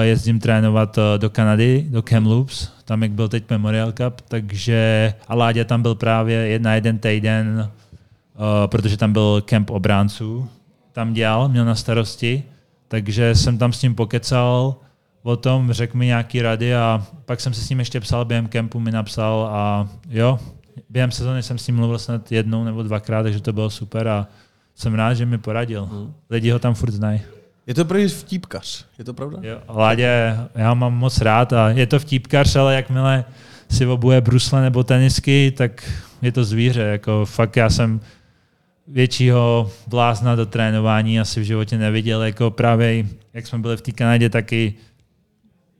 jezdím 0.00 0.40
trénovat 0.40 0.98
eh, 0.98 1.18
do 1.18 1.30
Kanady, 1.30 1.86
do 1.88 2.02
Kamloops, 2.02 2.68
tam 2.84 3.02
jak 3.02 3.12
byl 3.12 3.28
teď 3.28 3.50
Memorial 3.50 3.92
Cup, 3.92 4.20
takže 4.28 5.14
a 5.28 5.34
Láďa 5.34 5.64
tam 5.64 5.82
byl 5.82 5.94
právě 5.94 6.58
na 6.58 6.74
jeden 6.74 6.98
týden, 6.98 7.70
uh, 8.34 8.42
protože 8.66 8.96
tam 8.96 9.12
byl 9.12 9.42
kemp 9.44 9.70
obránců, 9.70 10.48
tam 10.92 11.12
dělal, 11.12 11.48
měl 11.48 11.64
na 11.64 11.74
starosti, 11.74 12.42
takže 12.88 13.34
jsem 13.34 13.58
tam 13.58 13.72
s 13.72 13.82
ním 13.82 13.94
pokecal 13.94 14.76
o 15.22 15.36
tom, 15.36 15.72
řekl 15.72 15.98
mi 15.98 16.06
nějaký 16.06 16.42
rady 16.42 16.74
a 16.74 17.06
pak 17.24 17.40
jsem 17.40 17.54
se 17.54 17.60
s 17.60 17.70
ním 17.70 17.78
ještě 17.78 18.00
psal, 18.00 18.24
během 18.24 18.48
kempu 18.48 18.80
mi 18.80 18.90
napsal 18.90 19.48
a 19.52 19.88
jo, 20.08 20.38
během 20.90 21.10
sezóny 21.10 21.42
jsem 21.42 21.58
s 21.58 21.66
ním 21.66 21.76
mluvil 21.76 21.98
snad 21.98 22.32
jednou 22.32 22.64
nebo 22.64 22.82
dvakrát, 22.82 23.22
takže 23.22 23.40
to 23.40 23.52
bylo 23.52 23.70
super 23.70 24.08
a 24.08 24.26
jsem 24.74 24.94
rád, 24.94 25.14
že 25.14 25.26
mi 25.26 25.38
poradil. 25.38 25.88
Lidi 26.30 26.50
ho 26.50 26.58
tam 26.58 26.74
furt 26.74 26.90
znají. 26.90 27.20
Je 27.66 27.74
to 27.74 27.84
prý 27.84 28.08
vtípkař, 28.08 28.84
je 28.98 29.04
to 29.04 29.14
pravda? 29.14 29.38
Jo, 29.42 29.58
Ládě, 29.68 30.36
já 30.54 30.74
mám 30.74 30.94
moc 30.94 31.20
rád 31.20 31.52
a 31.52 31.70
je 31.70 31.86
to 31.86 31.98
vtípkař, 31.98 32.56
ale 32.56 32.74
jakmile 32.74 33.24
si 33.70 33.86
obuje 33.86 34.20
brusle 34.20 34.62
nebo 34.62 34.84
tenisky, 34.84 35.52
tak 35.56 35.90
je 36.22 36.32
to 36.32 36.44
zvíře. 36.44 36.80
Jako 36.80 37.24
fakt 37.24 37.56
já 37.56 37.70
jsem 37.70 38.00
většího 38.88 39.70
blázna 39.86 40.34
do 40.34 40.46
trénování 40.46 41.20
asi 41.20 41.40
v 41.40 41.44
životě 41.44 41.78
neviděl. 41.78 42.22
Jako 42.22 42.50
právě, 42.50 43.06
jak 43.34 43.46
jsme 43.46 43.58
byli 43.58 43.76
v 43.76 43.80
té 43.80 43.92
Kanadě, 43.92 44.28
taky 44.28 44.74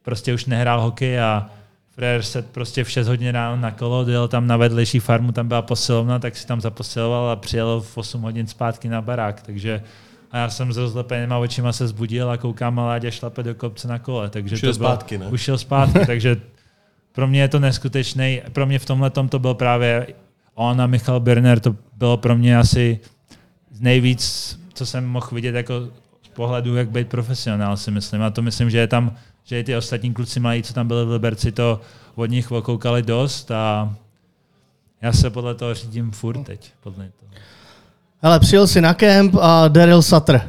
prostě 0.02 0.34
už 0.34 0.46
nehrál 0.46 0.80
hokej 0.80 1.20
a 1.20 1.50
Frér 1.94 2.22
se 2.22 2.42
prostě 2.42 2.84
v 2.84 2.90
6 2.90 3.08
hodin 3.08 3.28
ráno 3.28 3.62
na 3.62 3.70
kolo, 3.70 4.04
dojel 4.04 4.28
tam 4.28 4.46
na 4.46 4.56
vedlejší 4.56 5.00
farmu, 5.00 5.32
tam 5.32 5.48
byla 5.48 5.62
posilovna, 5.62 6.18
tak 6.18 6.36
si 6.36 6.46
tam 6.46 6.60
zaposiloval 6.60 7.30
a 7.30 7.36
přijel 7.36 7.80
v 7.80 7.98
8 7.98 8.22
hodin 8.22 8.46
zpátky 8.46 8.88
na 8.88 9.02
barák. 9.02 9.42
Takže 9.42 9.82
a 10.32 10.38
já 10.38 10.50
jsem 10.50 10.72
s 10.72 10.76
rozlepenýma 10.76 11.38
očima 11.38 11.72
se 11.72 11.88
zbudil 11.88 12.30
a 12.30 12.36
koukám 12.36 12.78
a 12.78 12.86
Láďa 12.86 13.10
šlape 13.10 13.42
do 13.42 13.54
kopce 13.54 13.88
na 13.88 13.98
kole. 13.98 14.30
Takže 14.30 14.54
Už 14.54 14.62
jel 14.62 14.72
to 14.72 14.78
bylo, 14.78 14.90
zpátky, 14.90 15.18
ne? 15.18 15.26
Už 15.26 15.40
šel 15.42 15.58
zpátky, 15.58 15.98
takže 16.06 16.36
pro 17.12 17.28
mě 17.28 17.40
je 17.40 17.48
to 17.48 17.58
neskutečný. 17.58 18.42
Pro 18.52 18.66
mě 18.66 18.78
v 18.78 18.86
tomhle 18.86 19.10
to 19.10 19.38
byl 19.38 19.54
právě 19.54 20.06
on 20.54 20.80
a 20.80 20.86
Michal 20.86 21.20
Birner, 21.20 21.60
to 21.60 21.76
bylo 21.96 22.16
pro 22.16 22.36
mě 22.36 22.58
asi 22.58 23.00
nejvíc, 23.80 24.58
co 24.74 24.86
jsem 24.86 25.06
mohl 25.06 25.28
vidět 25.32 25.54
jako 25.54 25.88
z 26.22 26.28
pohledu, 26.28 26.76
jak 26.76 26.90
být 26.90 27.08
profesionál, 27.08 27.76
si 27.76 27.90
myslím. 27.90 28.22
A 28.22 28.30
to 28.30 28.42
myslím, 28.42 28.70
že 28.70 28.78
je 28.78 28.86
tam, 28.86 29.16
že 29.44 29.60
i 29.60 29.64
ty 29.64 29.76
ostatní 29.76 30.14
kluci 30.14 30.40
mají, 30.40 30.62
co 30.62 30.74
tam 30.74 30.88
byli 30.88 31.04
v 31.04 31.10
Liberci, 31.10 31.52
to 31.52 31.80
od 32.14 32.26
nich 32.26 32.52
okoukali 32.52 33.02
dost 33.02 33.50
a 33.50 33.94
já 35.02 35.12
se 35.12 35.30
podle 35.30 35.54
toho 35.54 35.74
řídím 35.74 36.10
furt 36.10 36.42
teď. 36.42 36.72
Podle 36.80 37.10
toho. 37.20 37.32
Hele, 38.22 38.40
přijel 38.40 38.66
si 38.66 38.80
na 38.80 38.94
kemp 38.94 39.34
a 39.40 39.68
Daryl 39.68 40.02
Sutter, 40.02 40.42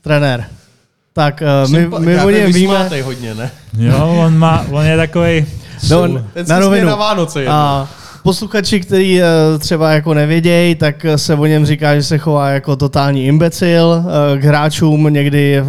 trenér. 0.00 0.44
Tak 1.12 1.42
uh, 1.64 1.70
my, 1.70 1.86
Sympa- 1.86 1.98
my 1.98 2.20
o 2.20 2.30
něm 2.30 2.52
víme. 2.52 2.88
hodně, 3.02 3.34
ne? 3.34 3.50
Jo, 3.78 4.16
on, 4.26 4.38
má, 4.38 4.64
on 4.70 4.84
je 4.84 4.96
takový. 4.96 5.46
No, 5.90 6.08
Ten 6.34 6.46
na 6.48 6.58
rovinu. 6.58 6.86
na 6.88 6.94
Vánoce 6.94 7.40
jednou. 7.40 7.54
A 7.54 7.88
posluchači, 8.28 8.80
který 8.80 9.22
eh, 9.22 9.24
třeba 9.58 9.92
jako 9.92 10.14
nevědějí, 10.14 10.74
tak 10.74 11.04
eh, 11.04 11.18
se 11.18 11.34
o 11.34 11.46
něm 11.46 11.66
říká, 11.66 11.94
že 11.94 12.02
se 12.02 12.18
chová 12.18 12.50
jako 12.50 12.76
totální 12.76 13.26
imbecil 13.26 14.04
eh, 14.04 14.38
k 14.38 14.44
hráčům, 14.44 15.12
někdy 15.12 15.62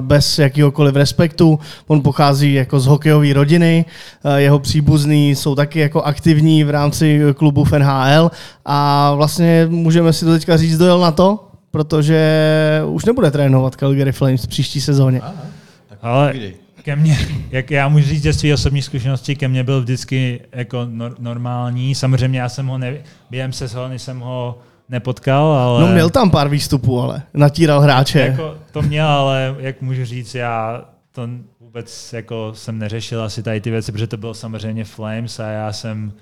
bez 0.00 0.38
jakýhokoliv 0.38 0.96
respektu. 0.96 1.58
On 1.86 2.02
pochází 2.02 2.54
jako 2.54 2.80
z 2.80 2.86
hokejové 2.86 3.32
rodiny, 3.32 3.84
eh, 4.24 4.40
jeho 4.40 4.58
příbuzní 4.58 5.34
jsou 5.34 5.54
taky 5.54 5.80
jako 5.80 6.02
aktivní 6.02 6.64
v 6.64 6.70
rámci 6.70 7.20
klubu 7.36 7.64
v 7.64 7.72
NHL 7.72 8.30
a 8.64 9.14
vlastně 9.14 9.66
můžeme 9.70 10.12
si 10.12 10.24
to 10.24 10.32
teďka 10.32 10.56
říct, 10.56 10.78
dojel 10.78 11.00
na 11.00 11.10
to, 11.10 11.48
protože 11.70 12.22
už 12.86 13.04
nebude 13.04 13.30
trénovat 13.30 13.76
Calgary 13.76 14.12
Flames 14.12 14.44
v 14.44 14.48
příští 14.48 14.80
sezóně. 14.80 15.20
Ale 16.02 16.28
Povídej. 16.28 16.63
Ke 16.84 16.96
mně, 16.96 17.18
jak 17.50 17.70
já 17.70 17.88
můžu 17.88 18.08
říct 18.08 18.22
ze 18.22 18.32
své 18.32 18.54
osobní 18.54 18.82
zkušenosti, 18.82 19.36
ke 19.36 19.48
mně 19.48 19.64
byl 19.64 19.80
vždycky 19.80 20.40
jako 20.52 20.76
nor- 20.76 21.14
normální. 21.18 21.94
Samozřejmě 21.94 22.40
já 22.40 22.48
jsem 22.48 22.66
ho 22.66 22.78
ne, 22.78 22.94
během 23.30 23.52
sezóny 23.52 23.98
jsem 23.98 24.20
ho 24.20 24.58
nepotkal, 24.88 25.46
ale... 25.46 25.80
No 25.80 25.92
měl 25.92 26.10
tam 26.10 26.30
pár 26.30 26.48
výstupů, 26.48 27.00
ale 27.00 27.22
natíral 27.34 27.80
hráče. 27.80 28.20
Jako 28.20 28.54
to 28.72 28.82
měl, 28.82 29.06
ale 29.06 29.56
jak 29.58 29.82
můžu 29.82 30.04
říct, 30.04 30.34
já 30.34 30.84
to 31.12 31.28
vůbec 31.60 32.12
jako 32.12 32.50
jsem 32.54 32.78
neřešil 32.78 33.22
asi 33.22 33.42
tady 33.42 33.60
ty 33.60 33.70
věci, 33.70 33.92
protože 33.92 34.06
to 34.06 34.16
bylo 34.16 34.34
samozřejmě 34.34 34.84
Flames 34.84 35.40
a 35.40 35.46
já 35.46 35.72
jsem 35.72 36.12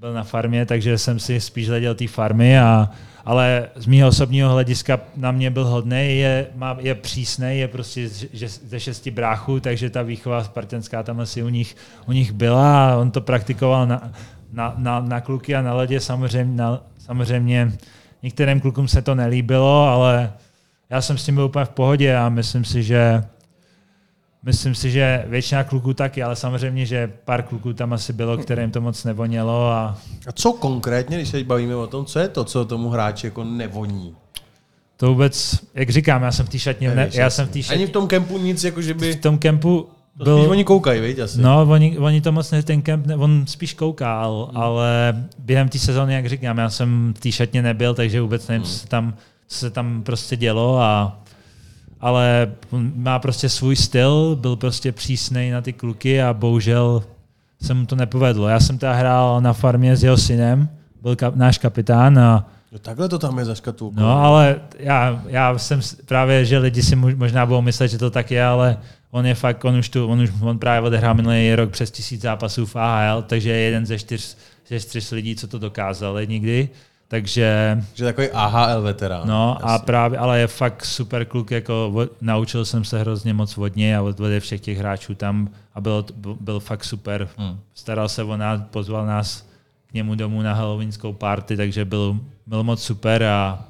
byl 0.00 0.12
na 0.12 0.24
farmě, 0.24 0.66
takže 0.66 0.98
jsem 0.98 1.18
si 1.18 1.40
spíš 1.40 1.68
hleděl 1.68 1.94
té 1.94 2.08
farmy, 2.08 2.58
a, 2.58 2.90
ale 3.24 3.68
z 3.74 3.86
mého 3.86 4.08
osobního 4.08 4.50
hlediska 4.52 5.00
na 5.16 5.32
mě 5.32 5.50
byl 5.50 5.64
hodný, 5.64 6.18
je, 6.18 6.46
má, 6.54 6.76
je 6.80 6.94
přísný, 6.94 7.58
je 7.58 7.68
prostě 7.68 8.08
že, 8.32 8.48
ze 8.48 8.80
šesti 8.80 9.10
bráchů, 9.10 9.60
takže 9.60 9.90
ta 9.90 10.02
výchova 10.02 10.44
spartanská 10.44 11.02
tam 11.02 11.20
asi 11.20 11.42
u 11.42 11.48
nich, 11.48 11.76
u 12.06 12.12
nich 12.12 12.32
byla 12.32 12.92
a 12.92 12.96
on 12.96 13.10
to 13.10 13.20
praktikoval 13.20 13.86
na, 13.86 14.12
na, 14.52 14.74
na, 14.76 15.00
na 15.00 15.20
kluky 15.20 15.54
a 15.54 15.62
na 15.62 15.74
ledě. 15.74 16.00
Samozřejmě, 16.00 16.56
na, 16.56 16.82
samozřejmě 16.98 17.72
některým 18.22 18.60
klukům 18.60 18.88
se 18.88 19.02
to 19.02 19.14
nelíbilo, 19.14 19.88
ale 19.88 20.32
já 20.90 21.00
jsem 21.00 21.18
s 21.18 21.24
tím 21.24 21.34
byl 21.34 21.44
úplně 21.44 21.64
v 21.64 21.70
pohodě 21.70 22.16
a 22.16 22.28
myslím 22.28 22.64
si, 22.64 22.82
že 22.82 23.24
myslím 24.48 24.74
si, 24.74 24.90
že 24.90 25.24
většina 25.26 25.64
kluků 25.64 25.94
taky, 25.94 26.22
ale 26.22 26.36
samozřejmě, 26.36 26.86
že 26.86 27.12
pár 27.24 27.42
kluků 27.42 27.72
tam 27.72 27.92
asi 27.92 28.12
bylo, 28.12 28.38
kterým 28.38 28.70
to 28.70 28.80
moc 28.80 29.04
nevonělo 29.04 29.70
a 29.70 29.98
A 30.26 30.32
co 30.32 30.52
konkrétně, 30.52 31.16
když 31.16 31.28
se 31.28 31.44
bavíme 31.44 31.76
o 31.76 31.86
tom, 31.86 32.04
co 32.04 32.18
je 32.18 32.28
to, 32.28 32.44
co 32.44 32.64
tomu 32.64 32.88
hráči 32.90 33.26
jako 33.26 33.44
nevoní? 33.44 34.16
to 34.96 35.08
vůbec, 35.08 35.58
jak 35.74 35.90
říkám, 35.90 36.22
já 36.22 36.32
jsem 36.32 36.46
v 36.46 36.48
té 36.48 36.58
šatně, 36.58 36.88
ne, 36.88 36.94
Nevíš, 36.94 37.14
já 37.14 37.30
jsem 37.30 37.46
v 37.46 37.50
té 37.50 37.58
Ani 37.58 37.62
šatně, 37.64 37.86
v 37.86 37.90
tom 37.90 38.08
kempu 38.08 38.38
nic, 38.38 38.64
jako 38.64 38.82
že 38.82 38.94
by... 38.94 39.12
v 39.12 39.20
tom 39.20 39.38
kempu 39.38 39.88
To 40.18 40.24
spíš 40.24 40.42
byl, 40.42 40.50
oni 40.50 40.64
koukají, 40.64 41.00
viď, 41.00 41.18
asi. 41.18 41.40
No, 41.40 41.66
oni, 41.70 41.98
oni 41.98 42.20
to 42.20 42.32
moc 42.32 42.50
ne, 42.50 42.62
ten 42.62 42.82
kemp, 42.82 43.06
ne, 43.06 43.16
on 43.16 43.44
spíš 43.46 43.74
koukal, 43.74 44.50
ale 44.54 45.14
během 45.38 45.68
té 45.68 45.78
sezóny, 45.78 46.14
jak 46.14 46.26
říkám, 46.26 46.58
já 46.58 46.70
jsem 46.70 47.14
v 47.16 47.20
té 47.20 47.32
šatně 47.32 47.62
nebyl, 47.62 47.94
takže 47.94 48.20
vůbec 48.20 48.48
nevím, 48.48 48.62
co 48.62 48.72
se 48.72 48.86
tam, 48.86 49.14
co 49.48 49.58
se 49.58 49.70
tam 49.70 50.02
prostě 50.02 50.36
dělo 50.36 50.80
a 50.80 51.20
ale 52.00 52.52
on 52.70 52.92
má 52.96 53.18
prostě 53.18 53.48
svůj 53.48 53.76
styl, 53.76 54.36
byl 54.40 54.56
prostě 54.56 54.92
přísnej 54.92 55.50
na 55.50 55.60
ty 55.60 55.72
kluky 55.72 56.22
a 56.22 56.34
bohužel 56.34 57.02
se 57.62 57.74
mu 57.74 57.86
to 57.86 57.96
nepovedlo. 57.96 58.48
Já 58.48 58.60
jsem 58.60 58.78
teda 58.78 58.92
hrál 58.92 59.40
na 59.40 59.52
farmě 59.52 59.96
s 59.96 60.04
jeho 60.04 60.16
synem, 60.16 60.68
byl 61.02 61.16
kap, 61.16 61.36
náš 61.36 61.58
kapitán 61.58 62.18
a 62.18 62.48
No, 62.72 62.78
takhle 62.78 63.08
to 63.08 63.18
tam 63.18 63.38
je 63.38 63.44
za 63.44 63.54
škatulkou. 63.54 64.00
No, 64.00 64.24
ale 64.24 64.60
já, 64.78 65.22
já 65.26 65.58
jsem 65.58 65.80
právě, 66.04 66.44
že 66.44 66.58
lidi 66.58 66.82
si 66.82 66.96
možná 66.96 67.46
budou 67.46 67.62
myslet, 67.62 67.88
že 67.88 67.98
to 67.98 68.10
tak 68.10 68.30
je, 68.30 68.44
ale 68.44 68.78
on 69.10 69.26
je 69.26 69.34
fakt, 69.34 69.64
on 69.64 69.76
už 69.76 69.88
tu, 69.88 70.06
on 70.06 70.20
už 70.20 70.30
on 70.40 70.58
právě 70.58 70.86
odehrál 70.86 71.14
minulý 71.14 71.54
rok 71.54 71.70
přes 71.70 71.90
tisíc 71.90 72.22
zápasů 72.22 72.66
v 72.66 72.76
AHL, 72.76 73.22
takže 73.22 73.50
je 73.50 73.56
jeden 73.56 73.86
ze 73.86 73.98
čtyř, 73.98 74.36
ze 74.68 74.80
čtyř 74.80 75.10
lidí, 75.10 75.36
co 75.36 75.48
to 75.48 75.58
dokázali 75.58 76.26
nikdy. 76.26 76.68
Takže, 77.10 77.78
Že 77.94 78.04
takový 78.04 78.28
AHL 78.30 78.82
veterán. 78.82 79.28
no 79.28 79.58
a 79.66 79.72
Jasně. 79.72 79.86
právě, 79.86 80.18
ale 80.18 80.38
je 80.40 80.46
fakt 80.46 80.84
super 80.84 81.24
kluk, 81.24 81.50
jako 81.50 81.92
naučil 82.20 82.64
jsem 82.64 82.84
se 82.84 83.00
hrozně 83.00 83.34
moc 83.34 83.58
od 83.58 83.76
něj 83.76 83.94
a 83.96 84.02
od, 84.02 84.20
od 84.20 84.38
všech 84.38 84.60
těch 84.60 84.78
hráčů 84.78 85.14
tam 85.14 85.50
a 85.74 85.80
byl, 85.80 86.04
byl, 86.16 86.36
byl 86.40 86.60
fakt 86.60 86.84
super. 86.84 87.28
Hmm. 87.36 87.58
Staral 87.74 88.08
se 88.08 88.22
o 88.22 88.36
nás, 88.36 88.60
pozval 88.70 89.06
nás 89.06 89.46
k 89.86 89.92
němu 89.94 90.14
domů 90.14 90.42
na 90.42 90.54
halloweenskou 90.54 91.12
party, 91.12 91.56
takže 91.56 91.84
byl, 91.84 92.20
byl 92.46 92.62
moc 92.64 92.82
super 92.82 93.22
a 93.22 93.64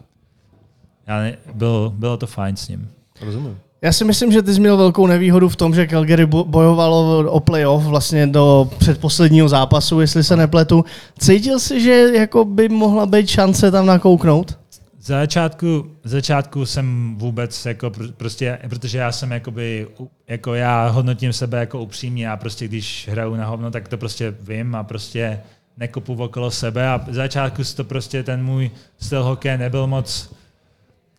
já 1.06 1.18
ne, 1.18 1.36
byl, 1.54 1.92
bylo 1.96 2.16
to 2.16 2.26
fajn 2.26 2.56
s 2.56 2.68
ním. 2.68 2.90
Rozumím. 3.20 3.58
Já 3.82 3.92
si 3.92 4.04
myslím, 4.04 4.32
že 4.32 4.42
ty 4.42 4.54
jsi 4.54 4.60
měl 4.60 4.76
velkou 4.76 5.06
nevýhodu 5.06 5.48
v 5.48 5.56
tom, 5.56 5.74
že 5.74 5.86
Calgary 5.86 6.26
bo- 6.26 6.44
bojovalo 6.44 7.30
o 7.30 7.40
playoff 7.40 7.84
vlastně 7.84 8.26
do 8.26 8.70
předposledního 8.78 9.48
zápasu, 9.48 10.00
jestli 10.00 10.24
se 10.24 10.36
nepletu. 10.36 10.84
Cítil 11.18 11.58
jsi, 11.58 11.80
že 11.80 11.90
jako 12.14 12.44
by 12.44 12.68
mohla 12.68 13.06
být 13.06 13.28
šance 13.28 13.70
tam 13.70 13.86
nakouknout? 13.86 14.58
Z 15.00 15.06
začátku, 15.06 15.86
začátku 16.04 16.66
jsem 16.66 17.16
vůbec 17.18 17.66
jako 17.66 17.86
pr- 17.86 18.12
prostě, 18.16 18.58
protože 18.68 18.98
já 18.98 19.12
jsem 19.12 19.30
jakoby, 19.30 19.86
jako 20.28 20.54
já 20.54 20.88
hodnotím 20.88 21.32
sebe 21.32 21.58
jako 21.60 21.82
upřímně, 21.82 22.26
já 22.26 22.36
prostě 22.36 22.68
když 22.68 23.08
hraju 23.10 23.34
na 23.34 23.46
hovno, 23.46 23.70
tak 23.70 23.88
to 23.88 23.98
prostě 23.98 24.34
vím 24.40 24.74
a 24.74 24.84
prostě 24.84 25.40
nekopu 25.76 26.14
okolo 26.24 26.50
sebe 26.50 26.88
a 26.88 27.00
z 27.10 27.14
začátku 27.14 27.62
to 27.76 27.84
prostě 27.84 28.22
ten 28.22 28.44
můj 28.44 28.70
styl 29.00 29.24
hokeje 29.24 29.58
nebyl 29.58 29.86
moc, 29.86 30.30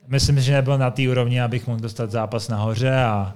myslím, 0.10 0.40
že 0.40 0.54
nebyl 0.54 0.78
na 0.78 0.92
té 0.92 1.10
úrovni, 1.10 1.42
abych 1.42 1.68
mohl 1.68 1.80
dostat 1.80 2.12
zápas 2.12 2.48
nahoře 2.48 2.96
a, 2.96 3.36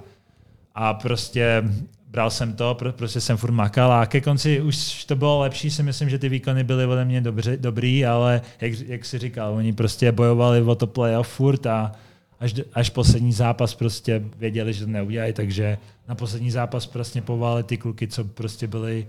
a 0.74 0.94
prostě 0.94 1.62
bral 2.08 2.30
jsem 2.30 2.52
to, 2.52 2.74
pro- 2.74 2.92
prostě 2.92 3.20
jsem 3.20 3.36
furt 3.36 3.50
makal 3.50 3.92
a 3.92 4.06
ke 4.06 4.20
konci 4.20 4.60
už 4.60 5.04
to 5.04 5.16
bylo 5.16 5.38
lepší, 5.38 5.70
si 5.70 5.82
myslím, 5.82 6.10
že 6.10 6.18
ty 6.18 6.28
výkony 6.28 6.64
byly 6.64 6.86
ode 6.86 7.04
mě 7.04 7.20
dobře, 7.20 7.56
dobrý, 7.56 8.06
ale 8.06 8.40
jak, 8.60 8.72
jak 8.72 9.04
si 9.04 9.18
říkal, 9.18 9.54
oni 9.54 9.72
prostě 9.72 10.12
bojovali 10.12 10.62
o 10.62 10.74
to 10.74 10.86
playoff 10.86 11.28
furt 11.28 11.66
a 11.66 11.92
až, 12.40 12.54
až 12.72 12.90
poslední 12.90 13.32
zápas 13.32 13.74
prostě 13.74 14.22
věděli, 14.36 14.72
že 14.72 14.84
to 14.84 14.90
neudělají, 14.90 15.32
takže 15.32 15.78
na 16.08 16.14
poslední 16.14 16.50
zápas 16.50 16.86
prostě 16.86 17.22
povali 17.22 17.62
ty 17.62 17.76
kluky, 17.76 18.08
co 18.08 18.24
prostě 18.24 18.66
byli 18.66 19.06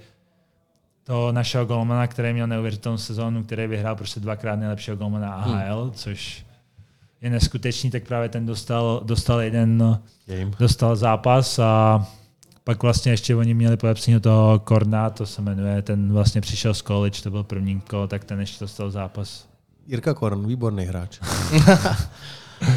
toho 1.04 1.32
našeho 1.32 1.66
golmana, 1.66 2.08
který 2.08 2.34
měl 2.34 2.48
neuvěřitelnou 2.48 2.98
sezónu, 2.98 3.44
který 3.44 3.68
vyhrál 3.68 3.96
prostě 3.96 4.20
dvakrát 4.20 4.56
nejlepšího 4.56 4.98
golmana 4.98 5.34
AHL, 5.34 5.84
hmm. 5.84 5.92
což 5.92 6.46
je 7.26 7.32
neskutečný, 7.32 7.92
tak 7.92 8.04
právě 8.04 8.30
ten 8.30 8.46
dostal, 8.46 9.02
dostal 9.04 9.42
jeden 9.42 10.00
Game. 10.28 10.52
dostal 10.60 10.96
zápas 10.96 11.60
a 11.60 12.06
pak 12.64 12.84
vlastně 12.84 13.12
ještě 13.12 13.36
oni 13.36 13.54
měli 13.54 13.78
podepsaného 13.78 14.20
toho 14.20 14.60
Korna, 14.60 15.10
to 15.10 15.26
se 15.26 15.42
jmenuje, 15.42 15.82
ten 15.82 16.14
vlastně 16.14 16.42
přišel 16.42 16.74
z 16.74 16.82
college, 16.82 17.22
to 17.22 17.32
byl 17.32 17.44
první 17.44 17.82
kolo, 17.82 18.08
tak 18.08 18.24
ten 18.24 18.40
ještě 18.40 18.64
dostal 18.64 18.92
zápas. 18.92 19.48
Jirka 19.88 20.14
Korn, 20.14 20.48
výborný 20.48 20.86
hráč. 20.86 21.20
Uh, 22.62 22.68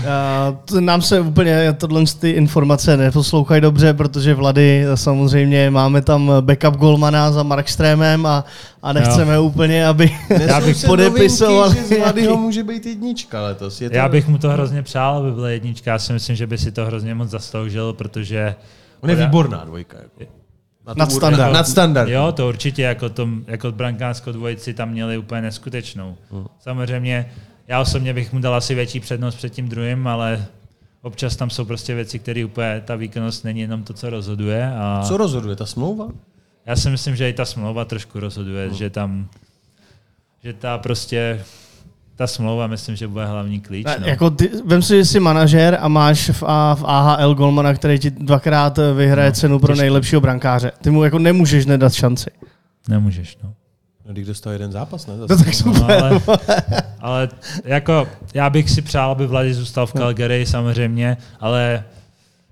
to 0.64 0.80
nám 0.80 1.02
se 1.02 1.20
úplně 1.20 1.72
tohle 1.78 2.02
ty 2.20 2.30
informace 2.30 2.96
neposlouchají 2.96 3.60
dobře, 3.60 3.94
protože 3.94 4.34
Vlady 4.34 4.84
samozřejmě 4.94 5.70
máme 5.70 6.02
tam 6.02 6.32
backup 6.40 6.76
golmana 6.76 7.30
za 7.32 7.42
Markstrémem 7.42 8.26
a, 8.26 8.44
a 8.82 8.92
nechceme 8.92 9.34
jo. 9.34 9.42
úplně, 9.42 9.86
aby 9.86 10.10
Já 10.46 10.60
bych 10.64 10.84
podepisoval 10.86 11.68
Novinky, 11.68 11.88
že 11.88 11.96
z 11.96 11.98
Vladyho 11.98 12.26
nějaký- 12.26 12.42
může 12.42 12.62
být 12.64 12.86
jednička 12.86 13.42
letos. 13.42 13.80
Je 13.80 13.90
to... 13.90 13.96
Já 13.96 14.08
bych 14.08 14.28
mu 14.28 14.38
to 14.38 14.48
hrozně 14.50 14.82
přál, 14.82 15.16
aby 15.16 15.32
byla 15.32 15.48
jednička, 15.50 15.90
já 15.90 15.98
si 15.98 16.12
myslím, 16.12 16.36
že 16.36 16.46
by 16.46 16.58
si 16.58 16.72
to 16.72 16.84
hrozně 16.86 17.14
moc 17.14 17.30
zasloužil, 17.30 17.92
protože 17.92 18.54
On 19.00 19.10
je 19.10 19.16
výborná 19.16 19.64
dvojka. 19.64 19.96
Jako. 20.18 20.32
Na 20.86 20.94
tu 20.94 20.98
Nadstandard. 21.00 21.34
úroveň- 21.40 21.52
Nadstandard. 21.54 22.10
Jo, 22.10 22.32
to 22.32 22.48
určitě, 22.48 22.82
jako, 22.82 23.08
tom, 23.08 23.40
jako 23.46 23.72
brankářskou 23.72 24.32
dvojici 24.32 24.74
tam 24.74 24.90
měli 24.90 25.18
úplně 25.18 25.42
neskutečnou. 25.42 26.16
Hmm. 26.32 26.44
Samozřejmě, 26.60 27.26
já 27.68 27.80
osobně 27.80 28.14
bych 28.14 28.32
mu 28.32 28.40
dal 28.40 28.54
asi 28.54 28.74
větší 28.74 29.00
přednost 29.00 29.34
před 29.34 29.50
tím 29.52 29.68
druhým, 29.68 30.06
ale 30.06 30.46
občas 31.02 31.36
tam 31.36 31.50
jsou 31.50 31.64
prostě 31.64 31.94
věci, 31.94 32.18
které 32.18 32.44
úplně, 32.44 32.82
ta 32.84 32.96
výkonnost 32.96 33.44
není 33.44 33.60
jenom 33.60 33.82
to, 33.82 33.92
co 33.92 34.10
rozhoduje. 34.10 34.72
A 34.76 35.02
Co 35.08 35.16
rozhoduje, 35.16 35.56
ta 35.56 35.66
smlouva? 35.66 36.08
já 36.66 36.76
si 36.76 36.90
myslím, 36.90 37.16
že 37.16 37.30
i 37.30 37.32
ta 37.32 37.44
smlouva 37.44 37.84
trošku 37.84 38.20
rozhoduje, 38.20 38.66
Hmm. 38.66 38.76
že 38.76 38.90
tam, 38.90 39.28
že 40.44 40.52
ta 40.52 40.78
prostě, 40.78 41.42
ta 42.16 42.26
smlouva, 42.26 42.66
myslím, 42.66 42.96
že 42.96 43.08
bude 43.08 43.26
hlavní 43.26 43.60
klíč. 43.60 43.86
No. 44.00 44.06
Jako 44.06 44.30
ty, 44.30 44.50
vem 44.64 44.82
si, 44.82 44.96
že 44.96 45.04
jsi 45.04 45.20
manažer 45.20 45.78
a 45.80 45.88
máš 45.88 46.30
v, 46.30 46.42
a, 46.46 46.74
v 46.74 46.84
AHL 46.86 47.34
golmana, 47.34 47.74
který 47.74 47.98
ti 47.98 48.10
dvakrát 48.10 48.78
vyhraje 48.96 49.28
No, 49.28 49.34
cenu 49.34 49.58
pro 49.58 49.68
těžký. 49.68 49.80
nejlepšího 49.80 50.20
brankáře. 50.20 50.72
Ty 50.82 50.90
mu 50.90 51.04
jako 51.04 51.18
nemůžeš 51.18 51.66
nedat 51.66 51.92
šanci. 51.92 52.30
Nemůžeš, 52.88 53.38
no. 53.42 53.54
No, 54.08 54.12
když 54.14 54.26
dostal 54.26 54.52
jeden 54.52 54.72
zápas, 54.72 55.06
ne? 55.06 55.16
To 55.18 55.26
Zase. 55.26 55.44
tak 55.44 55.54
super. 55.54 55.82
No, 55.82 55.88
ale, 55.90 56.20
ale 57.00 57.28
jako 57.64 58.08
já 58.34 58.50
bych 58.50 58.70
si 58.70 58.82
přál, 58.82 59.10
aby 59.10 59.26
Vladi 59.26 59.54
zůstal 59.54 59.86
v 59.86 59.92
Calgary 59.92 60.46
samozřejmě, 60.46 61.16
ale 61.40 61.84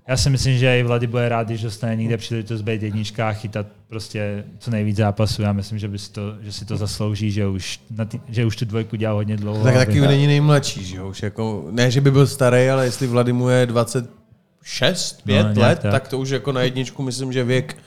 já 0.07 0.17
si 0.17 0.29
myslím, 0.29 0.57
že 0.57 0.79
i 0.79 0.83
Vlady 0.83 1.07
bude 1.07 1.29
rád, 1.29 1.47
když 1.47 1.61
dostane 1.61 1.95
někde 1.95 2.17
příležitost 2.17 2.61
být 2.61 2.83
jednička 2.83 3.29
a 3.29 3.33
chytat 3.33 3.65
prostě 3.87 4.43
co 4.59 4.71
nejvíc 4.71 4.97
zápasů. 4.97 5.41
Já 5.41 5.53
myslím, 5.53 5.79
že, 5.79 5.87
by 5.87 5.99
si 5.99 6.11
to, 6.11 6.21
že 6.41 6.51
si 6.51 6.65
to 6.65 6.77
zaslouží, 6.77 7.31
že 7.31 7.47
už, 7.47 7.79
na 7.97 8.05
tý, 8.05 8.19
že 8.29 8.45
už 8.45 8.55
tu 8.55 8.65
dvojku 8.65 8.95
dělal 8.95 9.15
hodně 9.15 9.37
dlouho. 9.37 9.63
Tak 9.63 9.75
a 9.75 9.77
taky 9.77 10.01
vy- 10.01 10.07
není 10.07 10.27
nejmladší, 10.27 10.83
že 10.85 10.97
jo? 10.97 11.09
Už 11.09 11.23
jako, 11.23 11.67
ne, 11.71 11.91
že 11.91 12.01
by 12.01 12.11
byl 12.11 12.27
starý, 12.27 12.69
ale 12.69 12.85
jestli 12.85 13.07
Vladimu 13.07 13.49
je 13.49 13.65
26, 13.65 15.21
5 15.25 15.43
No, 15.55 15.61
let, 15.61 15.79
tak. 15.79 15.91
tak. 15.91 16.07
to 16.07 16.19
už 16.19 16.29
jako 16.29 16.51
na 16.51 16.61
jedničku 16.61 17.03
myslím, 17.03 17.33
že 17.33 17.43
věk 17.43 17.77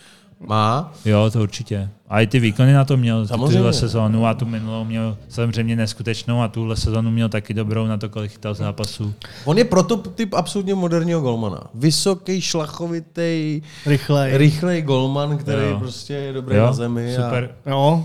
má. 0.46 0.92
Jo, 1.04 1.30
to 1.32 1.40
určitě. 1.42 1.88
A 2.08 2.20
i 2.20 2.26
ty 2.26 2.40
výkony 2.40 2.72
na 2.72 2.84
to 2.84 2.96
měl 2.96 3.26
Samozřejmě. 3.26 3.56
tuhle 3.56 3.72
sezónu 3.72 4.26
a 4.26 4.34
tu 4.34 4.46
minulou 4.46 4.84
měl 4.84 5.16
samozřejmě 5.28 5.76
neskutečnou 5.76 6.42
a 6.42 6.48
tuhle 6.48 6.76
sezónu 6.76 7.10
měl 7.10 7.28
taky 7.28 7.54
dobrou 7.54 7.86
na 7.86 7.96
to, 7.96 8.08
kolik 8.08 8.30
chytal 8.32 8.54
zápasů. 8.54 9.14
On 9.44 9.58
je 9.58 9.64
prototyp 9.64 10.34
absolutně 10.34 10.74
moderního 10.74 11.20
golmana. 11.20 11.60
Vysoký, 11.74 12.40
šlachovitý, 12.40 13.62
Rychlej. 13.86 14.36
rychlej 14.36 14.82
golman, 14.82 15.38
který 15.38 15.62
Jo. 15.70 15.78
prostě 15.78 16.14
je 16.14 16.32
dobrý 16.32 16.56
Jo, 16.56 16.62
na 16.66 16.72
zemi. 16.72 17.14
super, 17.16 17.50
Jo, 17.66 18.04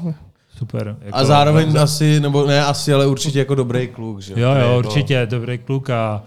super. 0.58 0.98
Jako, 1.02 1.18
A, 1.18 1.22
a 1.22 1.24
zároveň 1.26 1.78
asi, 1.80 2.20
nebo 2.20 2.46
ne 2.48 2.66
asi, 2.66 2.94
ale 2.94 3.08
určitě 3.08 3.40
jako 3.40 3.56
dobrý 3.56 3.88
kluk. 3.88 4.22
Že? 4.22 4.34
Jo, 4.34 4.50
jo, 4.50 4.56
jako- 4.56 4.78
určitě, 4.78 5.26
dobrý 5.30 5.58
kluk 5.58 5.90
a, 5.90 6.24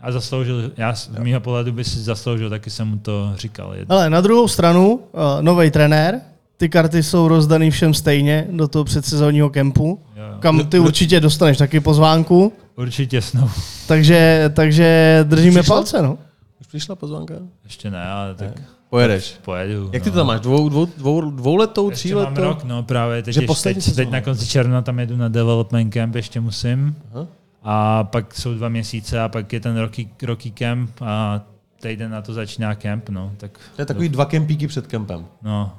a 0.00 0.12
zasloužil, 0.12 0.70
já 0.76 0.94
z 0.94 1.08
mýho 1.18 1.40
pohledu 1.40 1.72
by 1.72 1.84
si 1.84 1.98
zasloužil, 2.02 2.50
taky 2.50 2.70
jsem 2.70 2.88
mu 2.88 2.98
to 2.98 3.32
říkal. 3.36 3.74
jednou. 3.74 3.96
Ale 3.96 4.10
na 4.10 4.20
druhou 4.20 4.48
stranu, 4.48 4.94
uh, 4.94 5.00
nový 5.40 5.70
trenér, 5.70 6.20
ty 6.56 6.68
karty 6.68 7.02
jsou 7.02 7.28
rozdaný 7.28 7.70
všem 7.70 7.94
stejně 7.94 8.46
do 8.50 8.68
toho 8.68 8.84
předsezónního 8.84 9.50
kempu, 9.50 10.00
Jo, 10.16 10.22
jo. 10.32 10.36
kam 10.40 10.66
ty 10.66 10.78
určitě 10.78 11.20
dostaneš 11.20 11.58
taky 11.58 11.80
pozvánku, 11.80 12.52
Určitě 12.76 13.22
snou. 13.22 13.50
takže, 13.88 14.50
takže 14.54 15.20
držíme 15.28 15.60
Přišla? 15.60 15.76
palce, 15.76 16.02
no. 16.02 16.18
Už 16.60 16.66
přišla 16.66 16.94
pozvánka? 16.96 17.34
Ještě 17.64 17.90
ne, 17.90 18.02
ale 18.08 18.34
tak 18.34 18.48
Pojedeš. 18.90 19.34
pojedu. 19.44 19.90
Jak 19.92 20.02
ty 20.02 20.08
no. 20.08 20.12
to 20.12 20.18
tam 20.18 20.26
máš? 20.26 20.40
Dvou, 20.40 20.68
dvou, 20.68 20.86
dvou, 20.96 21.30
dvouletou, 21.30 21.90
Ještě 21.90 22.14
mám 22.14 22.24
tříletou? 22.34 22.48
rok, 22.48 22.64
no 22.64 22.82
právě. 22.82 23.22
Teď, 23.22 23.34
Že 23.34 23.42
ještě, 23.42 23.74
teď, 23.74 23.94
teď 23.94 24.10
na 24.10 24.20
konci 24.20 24.46
června 24.46 24.82
tam 24.82 24.98
jedu 24.98 25.16
na 25.16 25.28
development 25.28 25.92
camp, 25.94 26.14
ještě 26.14 26.40
musím. 26.40 26.96
Aha. 27.14 27.26
A 27.68 28.04
pak 28.04 28.34
jsou 28.34 28.54
dva 28.54 28.68
měsíce 28.68 29.20
a 29.20 29.28
pak 29.28 29.52
je 29.52 29.60
ten 29.60 29.76
roky, 29.76 30.08
roky 30.22 30.50
camp 30.50 30.90
a 31.02 31.40
týden 31.80 32.10
na 32.10 32.22
to 32.22 32.32
začíná 32.34 32.74
camp, 32.74 33.08
no. 33.08 33.32
Tak, 33.36 33.50
To 33.76 33.82
je 33.82 33.86
takový 33.86 34.08
dva 34.08 34.24
kempíky 34.24 34.66
před 34.66 34.86
kempem. 34.86 35.26
no. 35.42 35.72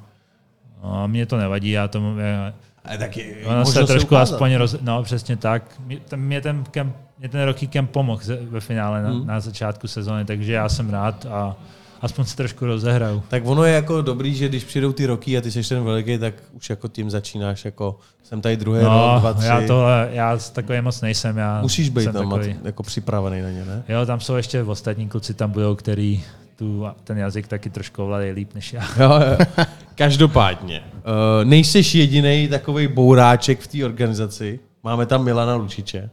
no 0.82 1.02
a 1.02 1.06
mě 1.06 1.26
to 1.26 1.36
nevadí, 1.38 1.70
já 1.70 1.88
tomu, 1.88 2.18
já, 2.18 2.52
Ale 2.84 2.98
taky 2.98 3.36
ono 3.46 3.64
se 3.64 3.84
trošku 3.86 4.16
aspoň, 4.16 4.54
roz, 4.54 4.76
no 4.80 5.02
přesně 5.02 5.36
tak. 5.36 5.62
Mě, 5.86 5.96
ten- 6.00 6.20
mě 6.20 6.40
ten, 6.40 6.64
camp, 6.70 6.96
mě 7.18 7.28
ten 7.28 7.42
roky 7.42 7.66
camp 7.66 7.90
pomohl 7.90 8.22
ve 8.50 8.60
finále 8.60 9.02
na, 9.02 9.10
Hmm. 9.10 9.26
na 9.26 9.40
začátku 9.40 9.88
sezóny, 9.88 10.24
takže 10.24 10.52
já 10.52 10.68
jsem 10.68 10.90
rád 10.90 11.26
a 11.26 11.56
aspoň 12.00 12.24
se 12.24 12.36
trošku 12.36 12.66
rozehraju. 12.66 13.22
Tak 13.28 13.42
ono 13.46 13.64
je 13.64 13.74
jako 13.74 14.02
dobrý, 14.02 14.34
že 14.34 14.48
když 14.48 14.64
přijdou 14.64 14.92
ty 14.92 15.06
roky 15.06 15.38
a 15.38 15.40
ty 15.40 15.50
jsi 15.50 15.68
ten 15.68 15.84
veliký, 15.84 16.18
tak 16.18 16.34
už 16.52 16.70
jako 16.70 16.88
tím 16.88 17.10
začínáš 17.10 17.64
jako 17.64 17.98
jsem 18.22 18.40
tady 18.40 18.56
druhý 18.56 18.80
rok, 18.80 18.88
No, 18.92 19.16
dva, 19.20 19.32
tři. 19.34 19.46
já, 19.46 19.66
tohle, 19.66 20.08
já 20.12 20.38
takový 20.52 20.80
moc 20.80 21.00
nejsem. 21.00 21.36
Já 21.36 21.62
Musíš 21.62 21.88
být 21.88 22.04
tam 22.04 22.30
takový. 22.30 22.56
jako 22.64 22.82
připravený 22.82 23.42
na 23.42 23.50
ně, 23.50 23.64
ne? 23.64 23.82
Jo, 23.88 24.06
tam 24.06 24.20
jsou 24.20 24.34
ještě 24.34 24.62
ostatní 24.62 25.08
kluci 25.08 25.34
tam 25.34 25.50
budou, 25.50 25.74
který 25.74 26.24
tu, 26.56 26.86
ten 27.04 27.18
jazyk 27.18 27.48
taky 27.48 27.70
trošku 27.70 28.02
ovládají 28.02 28.32
líp 28.32 28.54
než 28.54 28.72
já. 28.72 28.82
Jo, 28.98 29.12
jo. 29.30 29.64
Každopádně, 29.94 30.82
uh, 30.94 31.44
nejseš 31.44 31.94
jediný 31.94 32.48
takový 32.48 32.88
bouráček 32.88 33.60
v 33.60 33.66
té 33.66 33.84
organizaci. 33.84 34.60
Máme 34.84 35.06
tam 35.06 35.24
Milana 35.24 35.54
Lučiče, 35.54 36.10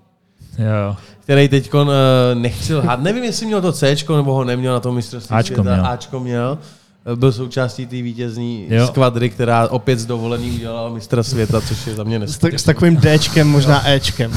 Jo, 0.60 0.96
který 1.20 1.48
teď 1.50 1.74
uh, 1.74 1.90
nechci 2.34 2.76
lhát. 2.76 3.02
Nevím, 3.02 3.24
jestli 3.24 3.46
měl 3.46 3.62
to 3.62 3.72
C, 3.72 3.96
nebo 4.16 4.34
ho 4.34 4.44
neměl 4.44 4.74
na 4.74 4.80
tom 4.80 4.96
mistrovství 4.96 5.36
Áčko 5.36 5.54
světa. 5.56 5.74
měl. 5.76 5.86
Áčko 5.86 6.20
měl. 6.20 6.58
Eh, 7.14 7.16
Byl 7.16 7.32
součástí 7.32 7.86
té 7.86 7.96
vítězní 8.02 8.66
Jo. 8.70 8.88
skvadry, 8.88 9.30
která 9.30 9.68
opět 9.68 10.00
z 10.00 10.06
dovolený 10.06 10.52
udělala 10.52 10.90
mistra 10.90 11.24
světa, 11.24 11.62
což 11.62 11.88
je 11.88 11.96
za 11.96 12.04
mě 12.04 12.16
S, 12.16 12.20
tak, 12.20 12.28
neskutečné. 12.30 12.60
s 12.60 12.64
takovým 12.64 12.98
Dčkem, 13.02 13.48
možná 13.48 13.90
Ečkem. 13.90 14.32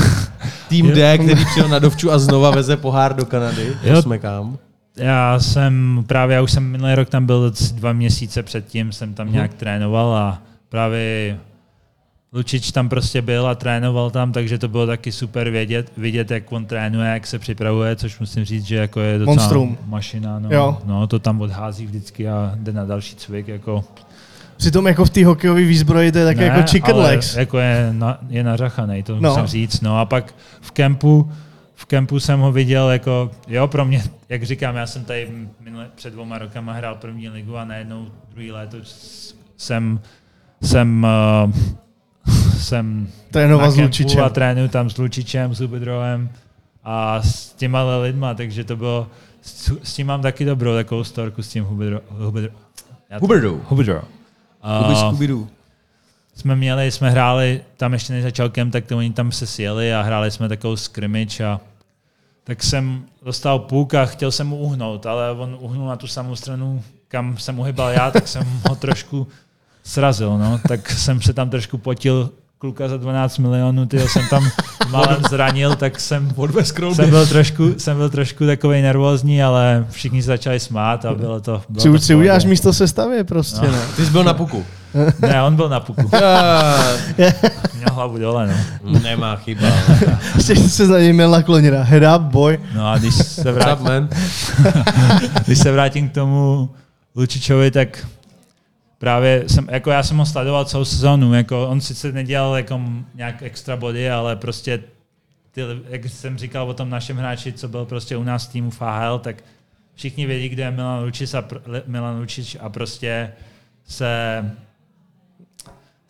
Tým 0.69 0.91
D, 0.93 1.19
který 1.19 1.45
přijel 1.45 1.69
na 1.69 1.79
dovču 1.79 2.12
a 2.12 2.19
znova 2.19 2.51
veze 2.51 2.77
pohár 2.77 3.16
do 3.16 3.25
Kanady. 3.27 3.77
Jo. 3.83 4.03
Jsme 4.03 4.19
kam. 4.19 4.59
já 4.97 5.41
jsem 5.41 6.05
právě, 6.07 6.35
já 6.37 6.43
už 6.43 6.53
jsem 6.53 6.64
minulý 6.64 6.95
rok 6.95 7.09
tam 7.09 7.27
byl 7.27 7.53
dva 7.73 7.93
měsíce 7.93 8.43
předtím, 8.43 8.93
jsem 8.93 9.09
Mhm. 9.09 9.14
tam 9.16 9.33
nějak 9.33 9.55
trénoval 9.55 10.14
a 10.16 10.43
právě 10.69 11.39
Lučič 12.33 12.72
tam 12.72 12.89
prostě 12.89 13.22
byl 13.22 13.47
a 13.49 13.55
trénoval 13.55 14.11
tam, 14.11 14.33
takže 14.33 14.59
to 14.59 14.68
bylo 14.68 14.87
taky 14.87 15.12
super 15.12 15.51
vědět, 15.51 15.93
vidět, 15.97 16.31
jak 16.31 16.53
on 16.53 16.66
trénuje, 16.66 17.09
jak 17.11 17.26
se 17.26 17.39
připravuje, 17.39 17.97
což 17.97 18.18
musím 18.18 18.45
říct, 18.45 18.64
že 18.64 18.76
jako 18.76 19.01
je 19.01 19.18
docela 19.18 19.35
Monstrum. 19.37 19.79
mašina. 19.87 20.39
No, 20.39 20.49
Jo. 20.53 20.79
no, 20.85 21.07
to 21.07 21.18
tam 21.18 21.41
odhází 21.41 21.87
vždycky 21.87 22.29
a 22.29 22.53
jde 22.57 22.72
na 22.72 22.85
další 22.85 23.16
cvik. 23.16 23.49
Jako, 23.49 23.85
Přitom 24.57 24.87
jako 24.87 25.05
v 25.05 25.11
té 25.11 25.24
hokejové 25.26 25.61
výzbroji 25.64 26.12
to 26.12 26.18
je 26.18 26.24
taky 26.24 26.43
jako 26.43 26.62
chicken 26.62 26.95
ale 26.95 27.05
legs. 27.05 27.37
Jako 27.37 27.59
je, 27.59 27.89
na, 27.93 28.18
je 28.29 28.45
nařachaný, 28.45 29.03
to 29.03 29.20
No. 29.20 29.31
musím 29.31 29.47
říct. 29.47 29.81
No 29.81 29.99
a 29.99 30.05
pak 30.05 30.35
v 30.61 30.70
kempu, 30.70 31.31
v 31.74 31.85
kempu 31.87 32.20
jsem 32.20 32.41
ho 32.41 32.53
viděl 32.53 32.91
jako, 32.91 33.31
jo, 33.49 33.66
pro 33.68 33.85
mě, 33.85 34.03
jak 34.29 34.43
říkám, 34.43 34.76
já 34.76 34.87
jsem 34.87 35.05
tady 35.05 35.29
minule, 35.61 35.87
před 35.95 36.12
dvouma 36.12 36.39
rokama 36.39 36.72
hrál 36.72 36.95
první 36.95 37.29
ligu 37.29 37.57
a 37.57 37.64
najednou 37.64 38.07
druhý 38.33 38.53
léto 38.53 38.76
jsem, 39.57 40.01
jsem, 40.62 41.07
uh, 41.47 41.53
jsem 42.59 43.09
Trénoval 43.31 43.67
na 43.67 43.71
s 43.71 43.75
kempu 43.75 43.87
Lučičem. 43.87 44.25
a 44.25 44.29
trénuju 44.29 44.69
tam 44.69 44.91
s 44.91 44.97
Lučičem, 44.99 45.55
s 45.55 45.61
Ubedrovem 45.61 46.31
a 46.85 47.23
s 47.23 47.53
těma 47.53 47.97
lidma, 47.97 48.35
takže 48.35 48.65
to 48.65 48.77
bylo, 48.77 49.07
s, 49.43 49.73
s 49.83 49.95
tím 49.95 50.07
mám 50.07 50.23
taky 50.23 50.45
dobrou 50.45 50.75
takovou 50.75 51.05
storku 51.05 51.43
s 51.43 51.49
tím 51.49 51.65
Hubedro, 51.65 52.01
Hubedro, 52.09 52.51
Huberdou. 53.21 53.61
Jsme 56.35 56.57
měli, 56.57 56.91
jsme 56.91 57.11
hráli, 57.11 57.61
tam 57.77 57.93
ještě 57.93 58.13
než 58.13 58.23
začal 58.23 58.49
kem, 58.49 58.71
tak 58.71 58.87
to 58.87 58.97
oni 58.97 59.13
tam 59.13 59.33
se 59.33 59.47
sjeli 59.47 59.95
a 59.95 60.03
hráli 60.03 60.31
jsme 60.31 60.49
takovou 60.49 60.77
scrimmage 60.77 61.45
a 61.45 61.61
tak 62.45 62.63
jsem 62.63 63.05
dostal 63.25 63.59
puk 63.59 63.95
a 63.95 64.07
chtěl 64.07 64.33
jsem 64.33 64.47
mu 64.47 64.57
uhnout, 64.57 65.07
ale 65.07 65.33
on 65.33 65.57
uhnul 65.61 65.89
na 65.89 65.97
tu 65.97 66.07
samou 66.07 66.37
stranu, 66.37 66.83
kam 67.09 67.39
jsem 67.39 67.59
uhybal 67.59 67.91
já, 67.91 68.11
tak 68.11 68.29
jsem 68.29 68.61
ho 68.69 68.77
trošku 68.77 69.27
srazil, 69.83 70.39
no. 70.39 70.61
Tak 70.69 70.91
jsem 70.91 71.23
se 71.23 71.33
tam 71.33 71.51
trošku 71.51 71.79
potil 71.79 72.31
kluka 72.59 72.89
za 72.89 72.97
12 72.97 73.39
milionů, 73.39 73.87
ty 73.87 74.01
jsem 74.01 74.23
tam 74.31 74.49
málem 74.91 75.23
zranil, 75.31 75.77
tak 75.77 76.01
jsem, 76.01 76.35
jsem, 76.93 77.11
byl 77.11 77.27
trošku, 77.27 77.75
jsem 77.79 77.97
byl 77.97 78.11
trošku 78.11 78.47
takový 78.47 78.83
nervózní, 78.83 79.43
ale 79.43 79.87
všichni 79.91 80.23
se 80.23 80.27
začali 80.27 80.61
smát 80.61 81.05
a 81.05 81.15
bylo 81.15 81.41
to... 81.41 81.63
Bylo 81.69 81.83
Si, 81.83 81.91
to 81.91 81.99
si 81.99 82.15
uděláš 82.15 82.45
místo 82.45 82.73
sestavě 82.73 83.25
prostě, 83.25 83.67
no. 83.67 83.79
Ty 83.97 84.07
jsi 84.07 84.11
byl 84.11 84.25
na 84.25 84.35
puku. 84.35 84.65
Ne, 85.21 85.43
on 85.43 85.57
byl 85.57 85.69
na 85.69 85.81
puku. 85.81 86.03
Měl 87.75 87.89
hlavu 87.93 88.19
dole, 88.19 88.57
no. 88.83 88.99
Nemá 89.01 89.37
chyba. 89.37 89.67
Ještě 90.37 90.57
se 90.57 90.87
na 90.87 90.99
něj 90.99 91.13
měl 91.13 91.31
naklonit. 91.31 91.75
Head 91.75 92.21
up, 92.21 92.27
boy. 92.33 92.59
No 92.75 92.91
a 92.91 92.99
když 92.99 93.15
se, 93.15 93.43
What's 93.53 93.65
vrát, 93.65 93.81
up, 93.81 93.87
man? 93.87 94.09
když 95.47 95.59
se 95.59 95.73
vrátím 95.73 96.09
k 96.09 96.13
tomu 96.13 96.69
Lučičovi, 97.17 97.71
tak 97.71 98.07
právě 98.99 99.45
jsem, 99.49 99.69
jako 99.71 99.91
já 99.91 100.03
jsem 100.03 100.17
ho 100.17 100.27
sledoval 100.27 100.65
celou 100.65 100.85
sezónu, 100.85 101.35
jako 101.35 101.69
on 101.69 101.81
sice 101.81 102.13
nedělal 102.13 102.57
jako 102.57 102.81
nějak 103.15 103.43
extra 103.43 103.77
body, 103.77 104.11
ale 104.11 104.37
prostě 104.37 104.83
ty, 105.51 105.61
jak 105.89 106.05
jsem 106.05 106.39
říkal 106.39 106.69
o 106.69 106.75
tom 106.75 106.91
našem 106.91 107.17
hráči, 107.17 107.53
co 107.53 107.69
byl 107.69 107.85
prostě 107.85 108.17
u 108.17 108.23
nás 108.23 108.47
v 108.49 108.53
týmu 108.53 108.71
FHL, 108.71 109.19
tak 109.19 109.45
všichni 109.95 110.27
vědí, 110.27 110.49
kde 110.49 110.63
je 110.63 110.71
Milan 110.71 111.05
Lučič 111.05 111.35
a, 111.35 111.45
Milan 111.87 112.21
Lučič 112.21 112.57
a 112.61 112.69
prostě 112.69 113.33
se 113.87 114.45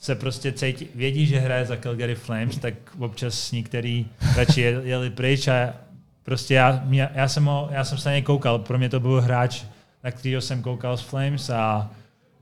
se 0.01 0.15
prostě 0.15 0.53
cítí, 0.53 0.89
vědí, 0.95 1.27
že 1.27 1.39
hraje 1.39 1.65
za 1.67 1.77
Calgary 1.77 2.15
Flames, 2.15 2.59
tak 2.59 2.75
občas 2.99 3.53
některý 3.53 4.07
radši 4.37 4.61
je- 4.61 4.81
jeli 4.85 5.11
pryč 5.11 5.49
a 5.49 5.75
prostě 6.23 6.55
já, 6.55 6.85
já, 7.15 7.29
jsem 7.29 7.45
ho, 7.45 7.69
já 7.73 7.85
jsem 7.85 7.99
se 7.99 8.09
na 8.09 8.13
něj 8.13 8.23
koukal, 8.23 8.59
pro 8.59 8.79
mě 8.79 8.89
to 8.89 9.01
byl 9.01 9.21
hráč, 9.21 9.65
na 10.05 10.11
kterého 10.11 10.41
jsem 10.43 10.63
koukal 10.63 10.97
z 10.97 11.01
Flames 11.01 11.51
a 11.51 11.91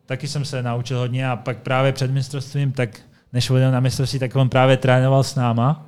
taky 0.07 0.29
jsem 0.29 0.45
se 0.45 0.63
naučil 0.63 0.99
hodně 0.99 1.29
a 1.29 1.37
pak 1.37 1.59
právě 1.59 1.93
před 1.93 2.11
mistrovstvím, 2.11 2.73
tak 2.73 3.01
než 3.33 3.51
odjel 3.51 3.73
na 3.73 3.81
mistrovství, 3.81 4.19
tak 4.19 4.37
on 4.37 4.49
právě 4.49 4.77
trénoval 4.77 5.25
s 5.25 5.35
náma, 5.35 5.87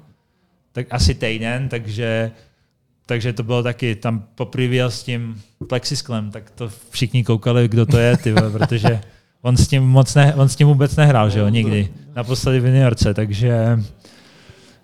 tak 0.72 0.86
asi 0.90 1.14
týden, 1.14 1.68
takže 1.68 2.30
takže 3.06 3.32
to 3.32 3.42
bylo 3.42 3.62
taky, 3.62 3.94
tam 3.94 4.24
poprvé 4.34 4.84
s 4.84 5.02
tím 5.02 5.42
plexisklem, 5.68 6.30
tak 6.30 6.50
to 6.50 6.70
všichni 6.90 7.24
koukali, 7.24 7.68
kdo 7.68 7.86
to 7.86 7.98
je, 7.98 8.16
ty 8.16 8.34
protože 8.52 9.00
on 9.42 9.56
s 9.56 9.68
tím, 9.68 9.82
moc 9.82 10.14
ne, 10.14 10.34
on 10.34 10.48
s 10.48 10.56
tím 10.56 10.66
vůbec 10.66 10.96
nehrál, 10.96 11.30
že 11.30 11.38
jo, 11.38 11.48
nikdy. 11.48 11.88
Naposledy 12.16 12.60
v 12.60 12.66
juniorce, 12.66 13.14
takže 13.14 13.78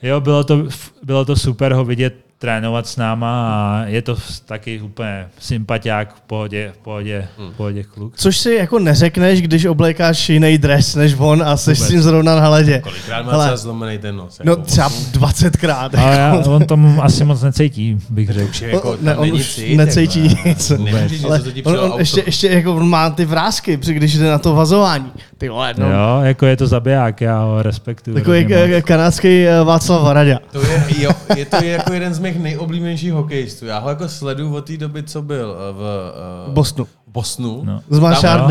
jo, 0.03 0.21
bylo 0.21 0.45
to, 0.45 0.69
bylo 1.03 1.25
to 1.25 1.37
super 1.37 1.73
ho 1.73 1.85
vidět 1.85 2.15
trénovat 2.45 2.87
s 2.87 2.97
náma 2.97 3.49
a 3.49 3.85
je 3.87 4.03
to 4.03 4.17
taky 4.47 4.81
úplně 4.81 5.27
sympatiák 5.39 6.15
v 6.15 6.21
pohodě, 6.21 6.73
v 6.75 6.79
pohodě, 6.79 7.29
v 7.39 7.57
pohodě 7.57 7.83
kluk. 7.83 8.13
Což 8.17 8.39
si 8.39 8.55
jako 8.55 8.79
neřekneš, 8.79 9.43
když 9.43 9.65
oblékáš 9.65 10.29
jiný 10.29 10.59
dres 10.59 10.95
než 10.95 11.15
on 11.19 11.43
a 11.43 11.57
jsi 11.57 11.77
s 11.77 11.89
tím 11.89 12.03
zrovna 12.03 12.35
na 12.35 12.47
hledě. 12.47 12.81
Kolikrát 12.81 13.23
má 13.23 13.33
Hele. 13.33 13.45
třeba 13.45 13.57
zlomený 13.57 13.99
ten 13.99 14.17
nos? 14.17 14.41
No 14.45 14.53
jako, 14.53 14.63
třeba 14.63 14.89
20krát. 14.89 15.91
Ale 15.99 16.17
já, 16.17 16.35
on 16.35 16.67
tomu 16.67 17.03
asi 17.03 17.25
moc 17.25 17.43
necítí, 17.43 17.99
bych 18.11 18.31
řekl. 18.31 18.51
Už 18.51 18.61
je 18.61 18.71
jako, 18.71 18.97
ne, 19.01 19.15
tam 19.15 19.23
on 19.23 19.33
už 19.33 19.55
cít, 19.55 19.77
necítí 19.77 20.25
jako, 20.29 20.49
nic. 20.49 20.71
Nemůžeš 20.71 21.25
Ale 21.25 21.41
on, 21.65 21.93
on 21.93 21.99
ještě, 21.99 22.23
ještě 22.27 22.49
jako 22.49 22.75
on 22.75 22.89
má 22.89 23.11
ty 23.11 23.25
vrázky, 23.25 23.77
když 23.77 24.19
jde 24.19 24.31
na 24.31 24.39
to 24.39 24.55
vazování. 24.55 25.13
Ty 25.39 25.49
vole, 25.49 25.75
no. 25.79 25.91
Jo, 25.91 26.21
jako 26.23 26.47
je 26.47 26.57
to 26.57 26.67
zabiják, 26.67 27.21
já 27.21 27.41
ho 27.41 27.63
respektuju. 27.63 28.17
Takový 28.17 28.47
kanadský 28.83 29.47
eh, 29.47 29.65
Václav 29.65 30.03
Varadě. 30.03 30.39
To 30.53 30.63
je, 30.63 30.85
jo, 30.99 31.11
je 31.37 31.45
to 31.45 31.65
jako 31.65 31.93
jeden 31.93 32.15
z 32.15 32.19
mých 32.19 32.34
nejoblíbenějších 32.39 33.13
hokejistů. 33.13 33.67
Já 33.67 33.79
ho 33.79 33.89
jako 33.89 34.09
sleduju 34.09 34.55
od 34.55 34.67
té 34.67 34.77
doby, 34.77 35.03
co 35.03 35.23
byl 35.23 35.57
eh, 35.59 35.73
v 35.73 36.13
uh, 36.47 36.55
Bosnu. 36.55 36.87
Bosnu. 37.07 37.63
No. 37.65 37.83
S 37.91 37.99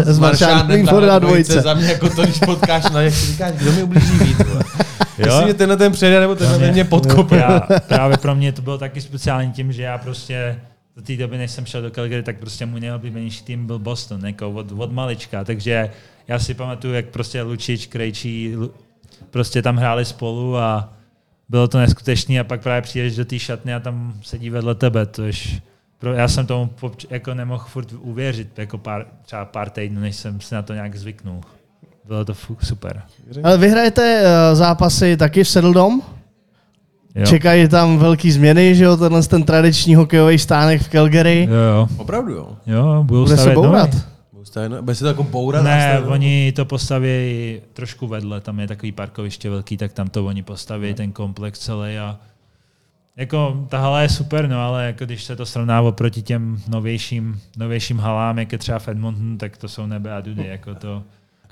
s 0.06 0.20
Maršárdem 0.20 0.86
tahle 0.86 1.08
na 1.08 1.20
dvojce. 1.20 1.62
Za 1.62 1.74
mě 1.74 1.86
jako 1.86 2.10
to, 2.10 2.24
když 2.24 2.40
potkáš 2.40 2.90
na 2.92 3.02
jak 3.02 3.14
si 3.14 3.32
říkáš, 3.32 3.54
kdo 3.54 3.72
mi 3.72 3.84
ublíží 3.84 4.18
víc. 4.20 4.38
Jestli 5.18 5.44
mě 5.44 5.54
tenhle 5.54 5.78
ten 5.78 5.92
přejde, 5.92 6.20
nebo 6.20 6.36
tenhle 6.36 6.60
ten 6.60 6.72
mě 6.72 6.84
podkope. 6.84 7.38
Já, 7.38 7.62
právě 7.88 8.18
pro 8.18 8.36
mě 8.36 8.52
to 8.52 8.62
bylo 8.62 8.78
taky 8.78 9.02
speciální 9.02 9.52
tím, 9.52 9.72
že 9.72 9.84
já 9.84 9.98
prostě 9.98 10.60
do 10.96 11.02
té 11.02 11.16
doby, 11.16 11.38
než 11.38 11.52
jsem 11.52 11.66
šel 11.66 11.82
do 11.82 11.92
Calgary, 11.92 12.24
tak 12.24 12.40
prostě 12.40 12.66
můj 12.66 12.80
nejoblíbenější 12.80 13.44
tým 13.44 13.66
byl 13.66 13.80
Boston, 13.80 14.26
jako 14.26 14.52
od, 14.52 14.72
od 14.78 14.92
malička. 14.92 15.44
Takže 15.44 15.90
já 16.28 16.40
si 16.40 16.54
pamatuju, 16.54 16.94
jak 16.94 17.06
prostě 17.06 17.42
Lučič, 17.42 17.88
Krejčí, 17.88 18.56
prostě 19.30 19.62
tam 19.62 19.78
hráli 19.78 20.06
spolu 20.06 20.58
a 20.58 20.94
bylo 21.54 21.68
to 21.68 21.80
neskutečné 21.80 22.40
a 22.40 22.44
pak 22.44 22.62
právě 22.62 22.82
přijdeš 22.82 23.16
do 23.16 23.26
té 23.26 23.40
šatny 23.40 23.74
a 23.74 23.80
tam 23.80 24.14
sedí 24.22 24.50
vedle 24.50 24.76
tebe, 24.76 25.06
tož 25.06 25.62
pro, 26.00 26.14
já 26.14 26.28
jsem 26.28 26.46
tomu 26.46 26.70
popč- 26.82 27.08
jako 27.10 27.34
nemohl 27.34 27.66
furt 27.68 27.94
uvěřit, 28.00 28.60
jako 28.60 28.78
pár, 28.78 29.06
třeba 29.26 29.46
pár 29.46 29.70
týdnů, 29.70 30.02
než 30.02 30.16
jsem 30.16 30.42
si 30.42 30.56
na 30.56 30.62
to 30.62 30.74
nějak 30.74 30.96
zvyknul. 30.96 31.42
Bylo 32.06 32.26
to 32.26 32.34
fuk, 32.34 32.66
super. 32.66 33.02
Ale 33.44 33.58
vy 33.58 33.70
hrajete 33.70 34.24
eh, 34.24 34.56
zápasy 34.56 35.18
taky 35.18 35.44
v 35.44 35.50
Settledom? 35.50 36.02
Jo. 37.16 37.26
Čekají 37.26 37.68
tam 37.68 37.98
velký 37.98 38.32
změny, 38.32 38.76
že 38.76 38.84
jo, 38.84 38.98
tenhle 38.98 39.24
ten 39.24 39.44
tradiční 39.44 39.96
hokejový 39.96 40.40
stánek 40.40 40.82
v 40.82 40.90
Calgary. 40.90 41.48
Jo, 41.50 41.56
jo. 41.56 41.88
Opravdu 41.98 42.32
jo. 42.34 42.58
Jo, 42.66 43.04
budou 43.04 43.24
Bude 43.24 43.36
se 43.36 43.42
stavět 43.42 43.56
bourat. 43.56 43.94
nový. 43.94 44.13
To- 44.54 44.82
Bude 44.82 44.96
se 44.96 45.04
to 45.04 45.08
jako 45.08 45.24
bourat? 45.24 45.64
Ne, 45.64 46.00
oni 46.08 46.52
to 46.52 46.66
postaví 46.66 47.62
trošku 47.74 48.08
vedle, 48.08 48.42
tam 48.42 48.60
je 48.60 48.68
takový 48.68 48.92
parkoviště 48.92 49.50
velký, 49.50 49.78
tak 49.78 49.94
tam 49.94 50.08
to 50.10 50.26
oni 50.26 50.44
postaví, 50.44 50.94
ten 50.94 51.12
komplex 51.12 51.60
celý 51.60 51.98
a 51.98 52.20
jako 53.18 53.66
ta 53.70 53.80
hala 53.80 54.02
je 54.02 54.10
super, 54.10 54.50
no 54.50 54.62
ale 54.62 54.86
jako 54.86 55.06
když 55.06 55.24
se 55.24 55.36
to 55.36 55.46
srovná 55.46 55.82
oproti 55.82 56.22
těm 56.22 56.62
novějším, 56.68 57.42
novějším 57.58 58.00
halám, 58.00 58.40
jak 58.40 58.52
je 58.52 58.58
třeba 58.58 58.80
v 58.80 58.88
Edmontonu, 58.88 59.38
tak 59.38 59.58
to 59.58 59.68
jsou 59.68 59.86
nebe 59.86 60.14
a 60.14 60.22
dudy, 60.22 60.48
jako 60.48 60.76
to 60.76 61.04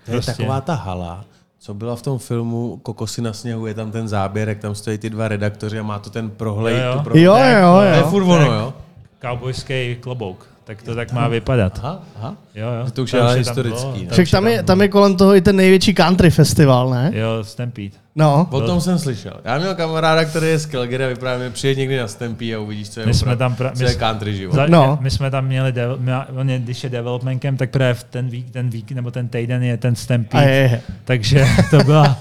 To 0.06 0.12
je 0.12 0.22
taková 0.22 0.62
ta 0.62 0.76
hala, 0.76 1.26
co 1.60 1.74
byla 1.74 1.96
v 1.96 2.02
tom 2.02 2.20
filmu 2.20 2.78
Kokosy 2.84 3.22
na 3.22 3.34
sněhu, 3.34 3.66
je 3.68 3.74
tam 3.74 3.92
ten 3.92 4.08
záběr, 4.08 4.50
jak 4.50 4.60
tam 4.60 4.76
stojí 4.76 4.98
ty 4.98 5.10
dva 5.10 5.28
redaktoři 5.28 5.80
a 5.80 5.84
má 5.84 6.00
to 6.00 6.10
ten 6.10 6.30
prohlej. 6.30 6.78
Jo, 6.78 6.84
jo. 6.86 6.94
tu 6.98 7.04
prohlej. 7.04 7.24
Jo, 7.24 7.34
Tak, 7.34 7.62
jo, 7.64 7.74
To 7.76 7.82
je 7.84 7.98
jo. 8.00 8.08
furt 8.10 8.24
ono, 8.24 8.54
jo? 8.54 8.74
cowboyský 9.22 9.96
klobouk, 10.00 10.48
tak 10.64 10.82
to 10.82 10.96
tak 10.96 11.12
má 11.12 11.28
vypadat. 11.28 11.80
Aha, 11.84 12.00
aha. 12.16 12.36
Jo, 12.56 12.68
jo. 12.80 12.92
To 12.92 13.04
už 13.04 13.14
je 13.14 13.22
ale 13.22 13.30
tam 13.30 13.38
historický, 13.38 13.88
bylo, 13.92 14.04
ne? 14.04 14.10
Však 14.12 14.30
tam 14.30 14.48
je, 14.48 14.64
tam 14.64 14.82
je 14.82 14.88
kolem 14.88 15.16
toho 15.16 15.36
i 15.36 15.42
ten 15.42 15.56
největší 15.56 15.94
country 15.94 16.30
festival, 16.30 16.90
ne? 16.90 17.12
Jo, 17.14 17.44
Stampede. 17.44 17.90
No. 18.16 18.48
O 18.52 18.62
tom 18.62 18.82
jsem 18.82 19.00
slyšel. 19.00 19.34
Já 19.46 19.58
měl 19.58 19.76
kamaráda, 19.76 20.26
který 20.26 20.48
je 20.48 20.58
z 20.58 20.66
Calgary 20.66 21.06
a 21.06 21.08
vyprávěl 21.08 21.48
mi, 21.50 21.54
přijet 21.54 21.78
někdy 21.78 21.98
na 21.98 22.08
Stampy 22.08 22.56
a 22.56 22.60
uvidíš, 22.60 22.90
co 22.90 23.00
je, 23.00 23.06
My 23.06 23.14
jsme 23.14 23.36
tam 23.36 23.54
pra- 23.56 23.72
co 23.72 23.84
my 23.84 23.90
je 23.90 23.96
country 23.96 24.36
život. 24.36 24.56
Za, 24.56 24.66
No. 24.68 24.88
no. 24.88 24.98
My 25.02 25.12
jsme 25.12 25.32
tam 25.32 25.46
měli, 25.46 25.72
devel, 25.72 26.00
on 26.36 26.50
je, 26.50 26.60
když 26.60 26.84
je 26.84 26.90
developmentem, 26.90 27.58
tak 27.58 27.70
právě 27.70 27.96
ten 28.10 28.30
vík, 28.30 28.50
ten 28.50 28.70
vík 28.70 28.92
nebo 28.92 29.12
ten 29.12 29.28
týden 29.28 29.64
je 29.64 29.78
ten 29.78 29.96
Stampede. 29.96 30.44
je, 30.52 30.56
je. 30.56 30.82
Takže 31.06 31.46
to 31.72 31.78
byla, 31.84 32.18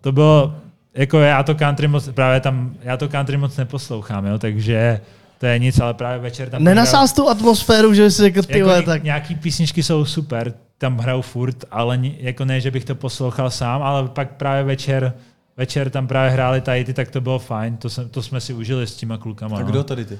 to 0.00 0.12
bylo, 0.12 0.54
jako 0.94 1.18
já 1.20 1.42
to 1.42 1.54
country 1.54 1.88
moc, 1.88 2.08
právě 2.08 2.40
tam, 2.40 2.70
já 2.82 2.96
to 2.96 3.08
country 3.08 3.36
moc 3.36 3.56
neposlouchám, 3.56 4.26
jo, 4.26 4.38
takže 4.38 5.00
to 5.38 5.46
je 5.46 5.58
nic, 5.58 5.80
ale 5.80 5.94
právě 5.94 6.18
večer 6.18 6.50
tam 6.50 6.64
Nenasál 6.64 7.08
jsi 7.08 7.14
tu 7.14 7.28
atmosféru, 7.28 7.94
že 7.94 8.10
jsi 8.10 8.22
řekl, 8.22 8.42
ty 8.42 8.58
jako 8.58 8.82
tak... 8.82 9.02
nějaký 9.02 9.34
písničky 9.34 9.82
jsou 9.82 10.04
super, 10.04 10.54
tam 10.78 10.98
hrajou 10.98 11.22
furt, 11.22 11.64
ale 11.70 11.96
ni- 11.96 12.16
jako 12.20 12.44
ne, 12.44 12.60
že 12.60 12.70
bych 12.70 12.84
to 12.84 12.94
poslouchal 12.94 13.50
sám, 13.50 13.82
ale 13.82 14.08
pak 14.08 14.36
právě 14.36 14.64
večer, 14.64 15.12
večer 15.56 15.90
tam 15.90 16.06
právě 16.06 16.30
hráli 16.30 16.60
tady 16.60 16.84
ty, 16.84 16.94
tak 16.94 17.10
to 17.10 17.20
bylo 17.20 17.38
fajn, 17.38 17.76
to, 17.76 17.90
jsem, 17.90 18.08
to 18.08 18.22
jsme 18.22 18.40
si 18.40 18.54
užili 18.54 18.86
s 18.86 18.96
těma 18.96 19.18
klukama. 19.18 19.56
A 19.56 19.60
no. 19.60 19.66
kdo 19.66 19.84
tady 19.84 20.04
ty? 20.04 20.18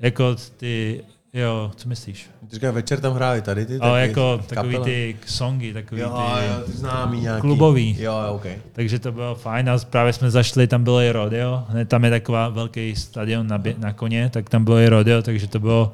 Jako 0.00 0.36
ty, 0.56 1.04
jo, 1.42 1.70
co 1.76 1.88
myslíš? 1.88 2.30
Ty 2.48 2.54
říkáš, 2.54 2.74
večer 2.74 3.00
tam 3.00 3.14
hráli 3.14 3.42
tady 3.42 3.66
ty? 3.66 3.78
Ale 3.78 4.00
taky 4.00 4.08
jako 4.10 4.40
takový 4.46 4.78
ty 4.84 5.16
songy, 5.26 5.72
takový 5.72 6.00
Jo, 6.00 6.08
ty, 6.08 6.46
jo, 6.46 6.60
ty 6.66 6.72
známý 6.72 7.20
nějaký. 7.20 7.40
klubový. 7.40 7.96
Jo, 8.00 8.12
jo, 8.26 8.34
OK. 8.34 8.46
takže 8.72 8.98
to 8.98 9.12
bylo 9.12 9.34
fajn 9.34 9.70
a 9.70 9.78
právě 9.90 10.12
jsme 10.12 10.30
zašli, 10.30 10.66
tam 10.66 10.84
bylo 10.84 11.00
i 11.00 11.10
rodeo, 11.10 11.64
hned 11.68 11.88
tam 11.88 12.04
je 12.04 12.10
taková 12.10 12.48
velký 12.48 12.96
stadion 12.96 13.46
na, 13.46 13.58
bě- 13.58 13.78
na 13.78 13.92
koně, 13.92 14.30
tak 14.32 14.50
tam 14.50 14.64
bylo 14.64 14.78
i 14.78 14.88
rodeo, 14.88 15.22
takže 15.22 15.46
to 15.46 15.60
bylo 15.60 15.92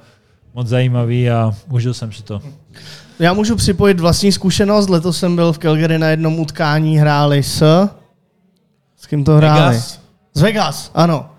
moc 0.55 0.67
zajímavý 0.69 1.31
a 1.31 1.53
užil 1.71 1.95
jsem 1.95 2.13
si 2.13 2.23
to. 2.23 2.41
Já 3.19 3.33
můžu 3.33 3.57
připojit 3.57 4.01
vlastní 4.01 4.33
zkušenost. 4.33 4.89
Letos 4.89 5.19
jsem 5.19 5.37
byl 5.37 5.53
v 5.53 5.59
Calgary 5.59 5.99
na 5.99 6.09
jednom 6.09 6.39
utkání, 6.41 6.99
hráli 6.99 7.43
s... 7.43 7.89
S 8.97 9.07
kým 9.07 9.25
to 9.25 9.33
hráli? 9.37 9.61
Vegas? 9.75 10.01
Z 10.35 10.41
Vegas, 10.43 10.91
ano. 10.95 11.31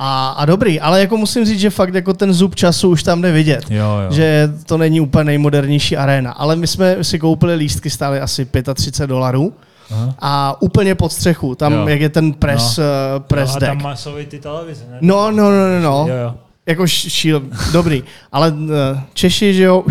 A, 0.00 0.28
a 0.28 0.44
dobrý, 0.44 0.80
ale 0.80 1.00
jako 1.00 1.16
musím 1.16 1.44
říct, 1.44 1.60
že 1.60 1.70
fakt 1.70 1.94
jako 1.94 2.12
ten 2.14 2.32
zub 2.32 2.54
času 2.54 2.88
už 2.88 3.02
tam 3.02 3.22
jde 3.22 3.32
vidět. 3.32 3.64
Jo, 3.70 3.84
jo. 4.04 4.12
Že 4.12 4.52
to 4.66 4.78
není 4.78 5.00
úplně 5.00 5.24
nejmodernější 5.24 5.96
arena. 5.96 6.32
Ale 6.32 6.56
my 6.56 6.66
jsme 6.66 7.04
si 7.04 7.18
koupili 7.18 7.54
lístky, 7.54 7.90
stály 7.90 8.20
asi 8.20 8.46
35 8.74 9.06
dolarů. 9.06 9.52
Aha. 9.90 10.14
A 10.18 10.62
úplně 10.62 10.94
pod 10.94 11.12
střechu, 11.12 11.54
tam 11.54 11.72
Jo. 11.72 11.88
jak 11.88 12.00
je 12.00 12.08
ten 12.08 12.32
press, 12.32 12.76
No. 12.76 12.84
no. 13.14 13.20
press 13.20 13.50
no, 13.50 13.56
a 13.56 13.58
deck. 13.58 13.70
tam 13.70 13.82
má- 13.82 13.96
jsou 13.96 14.18
i 14.18 14.26
ty 14.26 14.38
televize, 14.38 14.84
ne? 14.90 14.98
No, 15.00 15.30
no, 15.30 15.50
no, 15.50 15.68
no, 15.68 15.80
no. 15.80 16.06
Jo, 16.08 16.14
jo. 16.24 16.34
Jako 16.66 16.86
šíl, 16.86 17.42
dobrý. 17.72 18.02
Ale 18.32 18.50
uh, 18.52 18.68
Češi, 19.14 19.54
že 19.54 19.62
jo, 19.62 19.84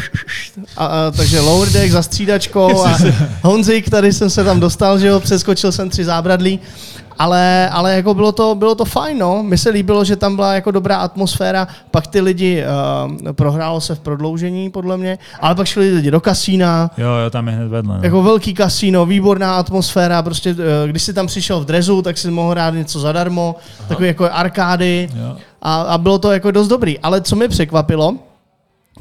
a, 0.78 0.86
a, 0.86 1.12
takže 1.12 1.40
lower 1.40 1.70
deck 1.70 1.92
za 1.92 2.02
střídačkou 2.02 2.86
a 2.86 2.98
Honzik, 3.42 3.90
tady 3.90 4.14
jsem 4.14 4.30
se 4.30 4.44
tam 4.44 4.60
dostal, 4.60 5.00
že 5.00 5.08
jo, 5.08 5.20
přeskočil 5.20 5.72
jsem 5.72 5.90
tři 5.90 6.06
zábradlí. 6.06 6.60
Ale, 7.20 7.70
ale 7.70 7.96
jako 7.96 8.14
bylo 8.14 8.32
to, 8.32 8.56
bylo 8.56 8.76
to 8.76 8.86
fajn, 8.86 9.18
no. 9.18 9.44
Mně 9.44 9.58
se 9.58 9.70
líbilo, 9.70 10.04
že 10.06 10.16
tam 10.16 10.36
byla 10.36 10.54
jako 10.54 10.72
dobrá 10.72 10.98
atmosféra, 10.98 11.68
pak 11.92 12.08
ty 12.08 12.22
lidi, 12.22 12.64
uh, 13.26 13.32
prohrálo 13.32 13.82
se 13.82 13.96
v 13.96 14.00
prodloužení, 14.00 14.70
podle 14.70 14.98
mě, 14.98 15.18
ale 15.42 15.56
pak 15.56 15.68
šli 15.68 15.94
lidi 15.94 16.12
do 16.12 16.22
kasína, 16.22 16.92
Jo, 16.98 17.08
jo, 17.24 17.30
tam 17.30 17.48
je 17.48 17.54
hned 17.54 17.68
vedle. 17.68 17.98
No. 17.98 18.04
jako 18.04 18.24
velký 18.24 18.54
kasíno, 18.54 19.06
výborná 19.06 19.56
atmosféra, 19.56 20.22
prostě 20.22 20.56
eh, 20.86 20.88
když 20.88 21.04
si 21.04 21.14
tam 21.14 21.28
přišel 21.28 21.60
v 21.60 21.66
drezu, 21.66 22.02
tak 22.02 22.18
si 22.18 22.32
mohl 22.32 22.50
hrát 22.52 22.74
něco 22.74 23.00
zadarmo, 23.00 23.56
Aha. 23.80 23.88
takový 23.88 24.08
jako 24.08 24.30
arkády 24.32 25.10
Jo. 25.16 25.36
a, 25.62 25.82
a 25.82 25.98
bylo 25.98 26.20
to 26.20 26.32
jako 26.32 26.52
dost 26.52 26.68
dobrý. 26.68 27.00
Ale 27.00 27.22
co 27.22 27.36
mi 27.36 27.48
překvapilo, 27.48 28.16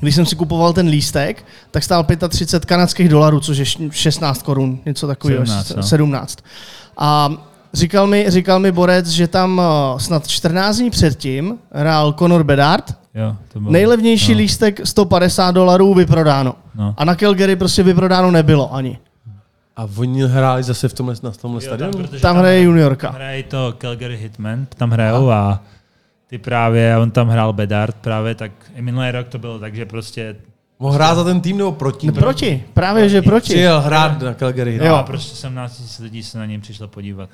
když 0.01 0.15
jsem 0.15 0.27
si 0.27 0.37
kupoval 0.37 0.73
ten 0.73 0.87
lístek, 0.89 1.45
tak 1.71 1.83
stál 1.85 2.07
35 2.29 2.65
kanadských 2.67 3.09
dolarů, 3.09 3.41
což 3.41 3.59
je 3.59 3.63
š- 3.65 3.91
16 3.93 4.43
korun, 4.43 4.79
něco 4.87 5.07
takového, 5.07 5.47
17, 5.47 5.67
17. 5.67 5.77
no. 5.77 5.89
17. 5.89 6.39
A 6.99 7.31
říkal 7.77 8.07
mi, 8.07 8.31
říkal 8.31 8.59
mi 8.61 8.73
Borec, 8.73 9.07
že 9.09 9.29
tam 9.29 9.61
eh, 9.97 10.01
snad 10.01 10.29
14 10.29 10.77
dní 10.77 10.91
předtím 10.91 11.59
hrál 11.73 12.13
Conor 12.13 12.45
Bedard, 12.45 12.99
Jo, 13.15 13.37
to 13.53 13.61
bylo. 13.61 13.73
nejlevnější 13.73 14.33
no. 14.33 14.39
lístek 14.39 14.81
150 14.85 15.51
dolarů 15.51 15.95
vyprodáno. 15.95 16.55
No. 16.75 16.95
A 16.97 17.05
na 17.05 17.15
Calgary 17.15 17.57
prostě 17.57 17.83
vyprodáno 17.83 18.31
nebylo 18.31 18.75
ani. 18.75 18.99
A 19.77 19.89
oni 19.97 20.23
hráli 20.23 20.63
zase 20.63 20.89
v 20.89 20.93
tomhle, 20.95 21.15
na 21.23 21.31
tomhle 21.31 21.65
Jo, 21.65 21.69
tam, 21.71 21.79
stadionu? 21.79 22.07
protože 22.09 22.23
Tam 22.23 22.37
hraje 22.37 22.61
Tam 22.61 22.67
juniorka. 22.67 23.11
hraje 23.11 23.43
to 23.43 23.75
Calgary 23.79 24.17
Hitman, 24.17 24.67
tam 24.77 24.91
hrajou 24.91 25.31
a 25.31 25.61
ty 26.27 26.39
právě, 26.39 26.97
on 26.97 27.11
tam 27.11 27.29
hrál 27.29 27.53
Bedard 27.53 27.97
právě, 28.01 28.35
tak 28.35 28.53
i 28.77 28.83
minulý 28.83 29.11
rok 29.11 29.29
to 29.29 29.39
bylo 29.39 29.59
tak, 29.59 29.75
že 29.75 29.87
prostě 29.87 30.37
Mohl 30.79 30.95
hrát 30.95 31.15
za 31.15 31.25
ten 31.25 31.41
tým 31.41 31.59
nebo 31.59 31.73
proti? 31.73 32.13
Proti, 32.13 32.65
právě 32.75 33.09
že 33.09 33.23
proti. 33.23 33.49
Přijel 33.49 33.81
hrát 33.81 34.23
na 34.23 34.35
Calgary. 34.35 34.77
Jo. 34.77 34.85
jo. 34.85 34.95
a 34.95 35.03
prostě 35.03 35.37
17 35.37 35.81
000 35.81 35.91
lidí 36.01 36.23
se 36.23 36.39
na 36.39 36.47
něm 36.47 36.61
přišlo 36.61 36.89
podívat. 36.89 37.31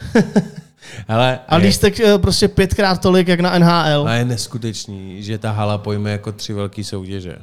Hele, 1.09 1.39
A 1.49 1.59
je, 1.59 1.63
lístek 1.65 2.01
eh, 2.01 2.19
prostě 2.19 2.49
pětkrát 2.49 3.01
tolik, 3.01 3.29
jak 3.29 3.41
na 3.41 3.59
NHL. 3.59 4.09
a 4.09 4.15
je 4.15 4.25
neskutečný, 4.25 5.23
že 5.23 5.39
ta 5.39 5.51
hala 5.51 5.79
pojme 5.79 6.11
jako 6.11 6.33
tři 6.33 6.53
velký 6.53 6.85
soutěže. 6.85 7.37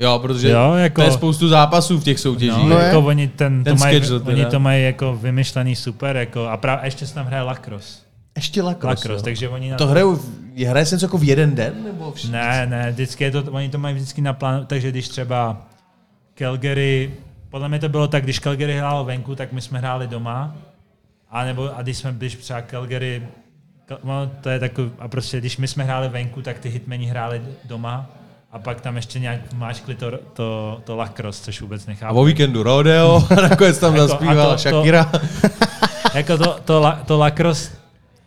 Jo, 0.00 0.18
protože 0.18 0.50
Jo, 0.50 0.74
jako... 0.74 1.00
to 1.00 1.06
je 1.06 1.12
spoustu 1.12 1.48
zápasů 1.48 1.98
v 1.98 2.04
těch 2.04 2.20
soutěžích. 2.20 2.62
No, 2.62 2.68
No 2.68 2.78
jako 2.78 3.00
oni 3.00 3.28
ten, 3.28 3.64
Ten 3.64 3.76
to 3.76 3.80
mají, 3.80 3.96
schedule 3.96 4.32
oni 4.32 4.44
to 4.44 4.60
mají 4.60 4.84
jako 4.84 5.16
vymyšlený 5.16 5.76
super, 5.76 6.16
jako, 6.16 6.46
a, 6.46 6.56
pra, 6.56 6.74
a 6.74 6.84
ještě 6.84 7.06
se 7.06 7.14
tam 7.14 7.26
hraje 7.26 7.42
lacrosse. 7.42 8.03
Ještě 8.36 8.62
lacrosse. 8.62 8.86
Lacrosse, 8.86 9.20
jo. 9.20 9.22
takže 9.24 9.48
oni 9.48 9.70
na 9.70 9.76
To 9.76 9.86
hrajou, 9.86 10.20
je- 10.54 10.68
hraje 10.68 10.86
se 10.86 10.94
něco 10.94 11.06
jako 11.06 11.18
v 11.18 11.24
jeden 11.24 11.54
den? 11.54 11.74
Nebo 11.84 12.10
vš- 12.10 12.30
Ne, 12.30 12.66
ne, 12.66 12.90
vždycky 12.92 13.24
je 13.24 13.30
to, 13.30 13.42
oni 13.52 13.68
to 13.68 13.78
mají 13.78 13.94
vždycky 13.94 14.20
na 14.22 14.32
plánu, 14.32 14.64
takže 14.64 14.90
když 14.90 15.08
třeba 15.08 15.62
Calgary, 16.38 17.14
podle 17.50 17.68
mě 17.68 17.78
to 17.78 17.88
bylo 17.88 18.08
tak, 18.08 18.22
když 18.24 18.38
Calgary 18.38 18.76
hrálo 18.78 19.04
venku, 19.04 19.34
tak 19.34 19.52
my 19.52 19.60
jsme 19.60 19.78
hráli 19.78 20.06
doma, 20.06 20.54
a 21.30 21.44
nebo 21.44 21.76
a 21.78 21.82
když 21.82 21.96
jsme, 21.98 22.12
když 22.12 22.34
třeba 22.36 22.62
Calgary 22.62 23.22
No, 24.04 24.30
to 24.40 24.48
je 24.48 24.58
takový, 24.58 24.90
a 24.98 25.08
prostě 25.08 25.38
když 25.40 25.56
my 25.56 25.68
jsme 25.68 25.84
hráli 25.84 26.08
venku, 26.08 26.42
tak 26.42 26.58
ty 26.58 26.68
hitmeni 26.68 27.06
hráli 27.06 27.42
doma 27.64 28.06
a 28.52 28.58
pak 28.58 28.80
tam 28.80 28.96
ještě 28.96 29.18
nějak 29.18 29.52
máškli 29.52 29.94
to, 29.94 30.10
to, 30.32 30.80
to 30.84 30.96
lacrosse, 30.96 31.44
což 31.44 31.60
vůbec 31.60 31.86
A 31.86 31.90
nechápu. 31.90 32.18
o 32.20 32.24
víkendu 32.24 32.62
rodeo, 32.62 33.22
a 33.30 33.34
nakonec 33.48 33.78
tam 33.78 33.94
Jako, 33.96 34.08
zaspívala 34.08 34.44
a 34.44 34.46
to- 34.46 34.52
to- 34.52 34.58
Shakira. 34.58 35.12
jako 36.14 36.38
to, 36.38 36.58
to, 36.64 36.80
la, 36.80 36.92
to 37.06 37.18
lacrosse, 37.18 37.70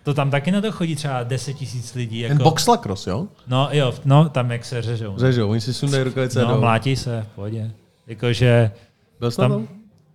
to 0.07 0.13
tam 0.13 0.31
taky 0.31 0.51
na 0.51 0.61
to 0.61 0.71
chodí 0.71 0.95
třeba 0.95 1.23
10 1.23 1.53
tisíc 1.53 1.93
lidí. 1.93 2.19
Jako, 2.19 2.35
Ten 2.35 2.43
box 2.43 2.67
lacrosse, 2.67 3.09
jo? 3.09 3.27
No 3.47 3.69
jo, 3.71 3.93
no 4.05 4.29
tam 4.29 4.51
jak 4.51 4.65
se 4.65 4.81
řežou. 4.81 5.13
Řežou, 5.17 5.49
oni 5.49 5.61
si 5.61 5.73
sundají 5.73 6.03
rukavice 6.03 6.41
No, 6.41 6.53
do... 6.53 6.59
mlátí 6.59 6.95
se, 6.95 7.25
v 7.31 7.35
pohodě. 7.35 7.71
Jakože 8.07 8.71
Byl 9.19 9.31
jsi 9.31 9.37
tam, 9.37 9.67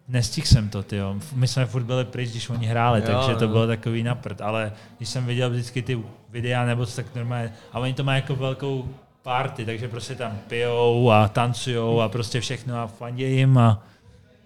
nestihl 0.09 0.47
jsem 0.47 0.69
to, 0.69 0.83
tyjo. 0.83 1.17
My 1.35 1.49
jsme 1.49 1.67
furt 1.67 1.83
byli 1.83 2.05
pryč, 2.05 2.31
když 2.31 2.49
oni 2.51 2.67
hráli, 2.67 3.01
Jo, 3.01 3.07
takže 3.07 3.39
to 3.39 3.45
jo. 3.45 3.51
bylo 3.51 3.67
takový 3.67 4.03
naprt, 4.03 4.41
ale 4.41 4.73
když 4.97 5.09
jsem 5.09 5.27
viděl 5.27 5.51
vždycky 5.51 5.83
ty 5.83 5.99
videa 6.31 6.65
nebo 6.65 6.87
co, 6.87 6.97
tak 6.97 7.07
normálně, 7.15 7.53
a 7.73 7.79
oni 7.79 7.95
to 7.95 8.05
mají 8.05 8.23
jako 8.23 8.37
velkou 8.37 8.89
party, 9.23 9.65
takže 9.65 9.89
prostě 9.89 10.15
tam 10.15 10.39
pijou 10.49 11.11
a 11.11 11.29
tancujou 11.29 12.01
a 12.01 12.09
prostě 12.09 12.41
všechno 12.41 12.77
a 12.81 12.87
fandějí 12.87 13.37
jim 13.37 13.59
a 13.59 13.83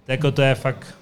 to 0.07 0.13
jako 0.13 0.31
to 0.31 0.43
je 0.43 0.55
fakt, 0.55 0.95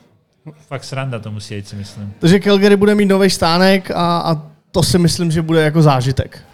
fakt 0.68 0.84
sranda 0.84 1.18
to 1.18 1.30
musí 1.30 1.54
jít, 1.54 1.68
si 1.68 1.76
myslím. 1.76 2.14
Takže 2.18 2.40
Calgary 2.40 2.76
bude 2.76 2.94
mít 2.94 3.06
nový 3.06 3.30
stánek 3.30 3.90
a, 3.90 4.18
a 4.18 4.42
to 4.70 4.82
si 4.82 4.98
myslím, 4.98 5.30
že 5.30 5.42
bude 5.42 5.62
jako 5.62 5.82
zážitek. 5.82 6.44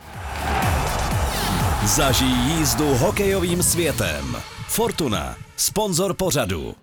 Zažij 1.84 2.28
jízdu 2.28 2.95
hokejovým 2.95 3.62
světem. 3.62 4.36
Fortuna, 4.68 5.34
sponzor 5.57 6.14
pořadu. 6.14 6.74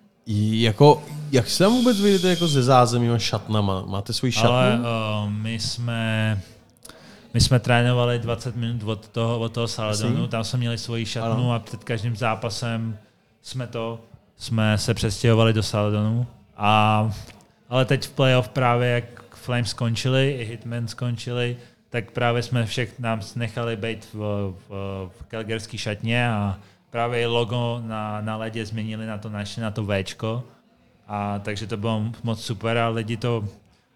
Jako, 0.50 1.02
jak 1.32 1.50
se 1.50 1.64
tam 1.64 1.72
vůbec 1.72 2.00
vyjdete 2.00 2.28
jako 2.28 2.48
ze 2.48 2.62
zázemíma 2.62 3.18
šatnama? 3.18 3.82
Máte 3.86 4.12
svůj 4.12 4.32
šatnu? 4.32 4.48
Ale 4.56 4.78
uh, 4.78 5.30
my 5.30 5.54
jsme 5.58 6.40
my 7.34 7.40
jsme 7.40 7.58
trénovali 7.58 8.18
20 8.18 8.56
minut 8.56 8.82
od 8.84 9.08
toho, 9.08 9.38
od 9.38 9.52
toho 9.52 9.68
Saladonu, 9.68 10.26
tam 10.26 10.44
jsme 10.44 10.58
měli 10.58 10.78
svoji 10.78 11.06
šatnu 11.06 11.32
Ano. 11.32 11.52
a 11.52 11.58
před 11.58 11.84
každým 11.84 12.16
zápasem 12.16 12.98
jsme 13.42 13.66
to, 13.66 14.00
jsme 14.36 14.78
se 14.78 14.94
přestěhovali 14.94 15.52
do 15.52 15.62
Saladonu. 15.62 16.26
A, 16.58 17.10
ale 17.68 17.84
teď 17.84 18.06
v 18.06 18.10
playoff 18.10 18.48
právě 18.48 18.88
jak 18.88 19.36
Flames 19.36 19.70
skončili, 19.70 20.30
i 20.30 20.44
Hitman 20.44 20.88
skončili, 20.88 21.56
tak 21.90 22.10
právě 22.10 22.42
jsme 22.42 22.66
všech 22.66 22.98
nám 22.98 23.20
nechali 23.36 23.76
být 23.76 24.08
v, 24.14 24.18
v, 24.68 24.70
v 25.18 25.24
Calgaryský 25.30 25.78
šatně 25.78 26.30
a 26.30 26.58
právě 26.90 27.20
i 27.20 27.26
logo 27.26 27.82
na, 27.86 28.20
na 28.20 28.36
ledě 28.36 28.66
změnili 28.66 29.06
na 29.06 29.18
to 29.18 29.28
naše, 29.28 29.60
na 29.60 29.70
to 29.70 29.86
Včko. 29.86 30.44
A 31.08 31.38
takže 31.38 31.66
to 31.66 31.76
bylo 31.76 32.02
moc 32.22 32.44
super 32.44 32.78
a 32.78 32.88
lidi 32.88 33.16
to, 33.16 33.44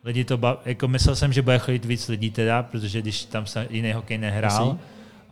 lidi 0.05 0.25
to 0.25 0.39
bav, 0.39 0.67
jako 0.67 0.89
myslel 0.89 1.17
jsem, 1.17 1.33
že 1.33 1.43
bude 1.43 1.59
chodit 1.59 1.85
víc 1.85 2.09
lidí 2.09 2.31
teda, 2.31 2.63
protože 2.63 3.03
když 3.03 3.25
tam 3.25 3.47
se 3.47 3.67
jiný 3.71 3.93
hokej 3.93 4.19
nehrál, 4.19 4.79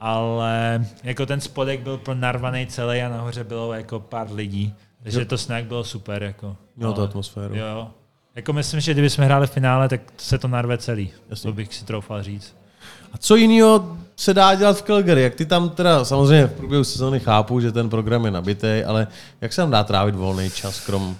ale 0.01 0.85
jako 1.05 1.26
ten 1.26 1.41
spodek 1.41 1.81
byl 1.81 1.99
pro 1.99 2.14
narvaný 2.14 2.66
celý 2.66 3.03
a 3.03 3.09
nahoře 3.09 3.45
bylo 3.45 3.72
jako 3.72 4.01
pár 4.01 4.33
lidí, 4.33 4.74
takže 5.03 5.19
Jo. 5.19 5.25
to 5.25 5.39
snack 5.39 5.67
bylo 5.67 5.85
super. 5.85 6.23
Jako. 6.23 6.57
Mělo 6.77 6.93
to 6.93 7.03
atmosféru. 7.03 7.55
Jo. 7.55 7.91
Jako 8.37 8.53
myslím, 8.53 8.81
že 8.81 8.93
kdyby 8.93 9.11
jsme 9.11 9.25
hráli 9.25 9.47
v 9.47 9.51
finále, 9.51 9.89
tak 9.89 10.01
se 10.17 10.39
to 10.39 10.49
narve 10.49 10.79
celý. 10.79 11.11
Jasně. 11.31 11.51
To 11.51 11.55
bych 11.55 11.75
si 11.75 11.85
troufal 11.85 12.23
říct. 12.23 12.57
A 13.13 13.19
co 13.19 13.37
jiného 13.37 13.97
se 14.17 14.35
dá 14.35 14.55
dělat 14.55 14.79
v 14.79 14.83
Calgary? 14.83 15.23
Jak 15.23 15.35
ty 15.35 15.47
tam 15.47 15.71
teda, 15.71 16.05
samozřejmě 16.05 16.47
v 16.47 16.53
průběhu 16.53 16.85
sezóny 16.85 17.21
chápu, 17.21 17.61
že 17.61 17.73
ten 17.73 17.91
program 17.91 18.25
je 18.25 18.31
nabitý, 18.31 18.85
ale 18.87 19.07
jak 19.41 19.53
se 19.53 19.63
tam 19.63 19.71
dá 19.71 19.85
trávit 19.85 20.15
volný 20.15 20.51
čas, 20.51 20.81
krom... 20.81 21.17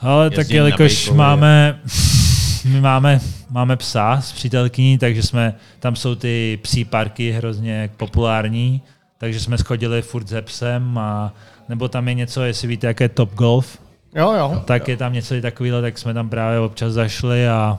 Ale 0.00 0.30
tak 0.30 0.50
jelikož 0.50 1.10
máme, 1.10 1.80
my 2.64 2.80
máme, 2.80 3.20
máme 3.50 3.76
psa 3.76 4.20
s 4.20 4.32
přítelkyní, 4.32 4.98
takže 4.98 5.22
jsme, 5.22 5.54
tam 5.80 5.96
jsou 5.96 6.14
ty 6.14 6.58
psí 6.62 6.84
parky 6.84 7.30
hrozně 7.32 7.90
populární, 7.96 8.82
takže 9.18 9.40
jsme 9.40 9.58
schodili 9.58 10.02
furt 10.02 10.28
se 10.28 10.42
psem 10.42 10.98
a 10.98 11.34
nebo 11.72 11.88
tam 11.88 12.08
je 12.08 12.14
něco, 12.14 12.42
jestli 12.42 12.68
víte, 12.68 12.86
jak 12.86 13.00
je 13.00 13.08
Top 13.08 13.34
Golf, 13.34 13.78
Jo, 14.14 14.32
jo. 14.32 14.62
tak 14.64 14.88
je 14.88 14.96
tam 14.96 15.12
něco 15.12 15.40
takového, 15.40 15.80
tak 15.82 15.98
jsme 15.98 16.14
tam 16.14 16.28
právě 16.28 16.58
občas 16.60 16.92
zašli 16.92 17.48
a 17.48 17.78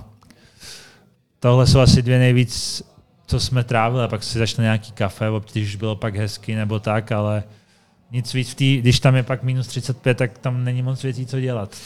tohle 1.39 1.67
jsou 1.67 1.79
asi 1.79 2.01
dvě 2.01 2.19
nejvíc, 2.19 2.83
co 3.27 3.39
jsme 3.39 3.63
trávili 3.63 4.03
a 4.03 4.07
pak 4.07 4.23
si 4.23 4.39
začne 4.39 4.63
nějaký 4.63 4.91
kafe, 4.91 5.25
když 5.51 5.67
už 5.69 5.75
bylo 5.75 5.95
pak 5.95 6.15
hezky 6.15 6.55
nebo 6.55 6.79
tak, 6.79 7.11
ale 7.11 7.43
nic 8.11 8.33
víc 8.33 8.51
v 8.51 8.55
tý, 8.55 8.77
když 8.77 8.99
tam 8.99 9.15
je 9.15 9.23
pak 9.23 9.43
minus 9.43 9.67
35, 9.67 10.17
tak 10.17 10.37
tam 10.37 10.63
není 10.63 10.81
moc 10.81 11.03
věcí, 11.03 11.25
co 11.25 11.39
dělat. 11.39 11.77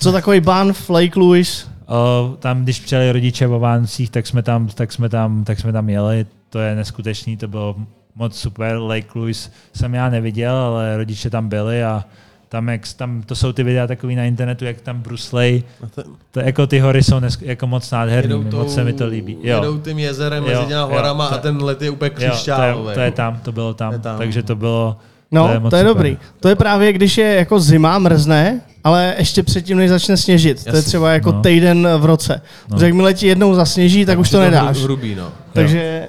Co 0.00 0.12
takový 0.12 0.40
Banff, 0.40 0.90
Lake 0.90 1.18
Louis? 1.20 1.68
O, 1.86 2.36
tam, 2.38 2.62
když 2.62 2.80
přijeli 2.80 3.12
rodiče 3.12 3.46
o 3.46 3.58
Vánocích, 3.58 4.10
tak 4.10 4.26
jsme 4.26 4.42
tam, 4.42 4.68
tak 4.68 4.92
jsme 4.92 5.08
tam, 5.08 5.44
tak 5.44 5.60
jsme 5.60 5.72
tam 5.72 5.88
jeli. 5.88 6.26
To 6.50 6.58
je 6.58 6.74
neskutečný, 6.74 7.36
to 7.36 7.48
bylo 7.48 7.76
moc 8.16 8.38
super. 8.40 8.76
Lake 8.76 9.08
Louis 9.14 9.50
jsem 9.74 9.94
já 9.94 10.10
neviděl, 10.10 10.54
ale 10.54 10.96
rodiče 10.96 11.30
tam 11.30 11.48
byli 11.48 11.84
a 11.84 12.04
tam, 12.48 12.68
jak, 12.68 12.80
tam 12.96 13.22
to 13.22 13.34
jsou 13.34 13.52
ty 13.52 13.62
videa 13.62 13.86
takový 13.86 14.16
na 14.16 14.24
internetu, 14.24 14.64
jak 14.64 14.80
tam 14.80 15.00
Bruce 15.00 15.36
Lee, 15.36 15.64
Na 15.82 15.88
ten, 15.88 16.04
to, 16.30 16.40
jako 16.40 16.66
ty 16.66 16.78
hory 16.78 17.02
jsou 17.02 17.20
nesk, 17.20 17.42
jako 17.42 17.66
moc 17.66 17.90
nádherný, 17.90 18.44
tou, 18.50 18.58
moc 18.58 18.74
se 18.74 18.84
mi 18.84 18.92
to 18.92 19.06
líbí. 19.06 19.36
jedou 19.42 19.78
tím 19.78 19.98
jezerem 19.98 20.44
Jo, 20.44 20.50
mezi 20.50 20.66
těma 20.68 20.80
jo, 20.80 20.86
horama 20.86 21.28
to- 21.28 21.34
a 21.34 21.38
ten 21.38 21.62
let 21.62 21.82
je 21.82 21.90
úplně 21.90 22.08
Jo, 22.10 22.16
to, 22.18 22.24
je, 22.24 22.30
křišťálový. 22.30 22.94
to 22.94 23.00
je 23.00 23.10
tam, 23.10 23.40
to 23.42 23.52
bylo 23.52 23.74
tam, 23.74 23.92
je 23.92 23.98
tam. 23.98 24.18
takže 24.18 24.42
to 24.42 24.56
bylo, 24.56 24.96
No, 25.34 25.42
To 25.42 25.48
je 25.48 25.50
to 25.50 25.54
je, 25.56 25.60
moc 25.60 25.70
to 25.70 25.76
je 25.76 25.82
super. 25.82 25.94
dobrý. 25.94 26.18
To 26.40 26.48
je 26.48 26.56
právě, 26.56 26.92
když 26.92 27.18
je 27.18 27.34
jako 27.34 27.60
zima, 27.60 27.98
mrzne, 27.98 28.60
ale 28.84 29.14
ještě 29.18 29.42
předtím, 29.42 29.76
než 29.78 29.90
začne 29.90 30.16
sněžit. 30.16 30.64
To 30.64 30.76
je 30.76 30.82
třeba 30.82 31.12
jako 31.12 31.32
No. 31.32 31.42
týden 31.42 31.88
v 31.98 32.04
roce. 32.04 32.42
No. 32.70 32.78
No. 32.78 32.86
Jakmile 32.86 33.14
ti 33.14 33.26
jednou 33.26 33.54
zasněží, 33.54 34.06
tak 34.06 34.18
už 34.18 34.30
to 34.30 34.36
Je 34.40 34.50
nedáš. 34.50 34.76
hru- 34.76 34.82
Hrubý, 34.84 35.14
no. 35.14 35.28
Takže 35.52 36.08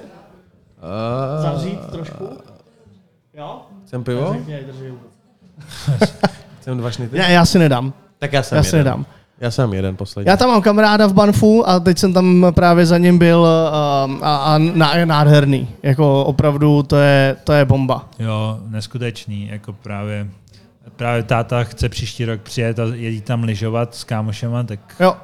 A... 0.84 1.42
zavřít 1.42 1.80
trošku. 1.92 2.28
Jo? 3.34 3.60
Chcem 3.86 4.04
pivo? 4.04 4.36
Chcem 6.60 6.78
dva 6.78 6.90
šnity? 6.90 7.18
Já, 7.18 7.28
já 7.28 7.44
si 7.44 7.58
nedám. 7.58 7.92
Tak 8.18 8.32
já 8.32 8.42
jsem 8.42 8.56
Já 8.56 8.58
jeden. 8.60 8.70
si 8.70 8.76
nedám. 8.76 9.06
Já 9.40 9.50
jsem 9.50 9.74
jeden 9.74 9.96
poslední. 9.96 10.30
Já 10.30 10.36
tam 10.36 10.48
mám 10.48 10.62
kamaráda 10.62 11.06
v 11.06 11.12
Banfu 11.12 11.68
a 11.68 11.80
teď 11.80 11.98
jsem 11.98 12.12
tam 12.12 12.46
právě 12.54 12.86
za 12.86 12.98
ním 12.98 13.18
byl 13.18 13.40
uh, 13.40 13.48
a, 14.26 14.36
a 14.36 14.58
ná- 14.58 14.96
je 14.96 15.06
nádherný. 15.06 15.68
Jako 15.82 16.24
opravdu 16.24 16.82
to 16.82 16.96
je, 16.96 17.36
to 17.44 17.52
je 17.52 17.64
bomba. 17.64 18.08
jo, 18.18 18.58
neskutečný, 18.68 19.48
jako 19.52 19.72
právě, 19.72 20.28
právě 20.96 21.22
táta 21.22 21.64
chce 21.64 21.88
příští 21.88 22.24
rok 22.24 22.40
přijet 22.40 22.78
a 22.78 22.82
jezdit 22.82 23.24
tam 23.24 23.44
lyžovat 23.44 23.94
s 23.94 24.04
kámošema, 24.04 24.62
tak 24.62 24.80
Jo, 25.00 25.16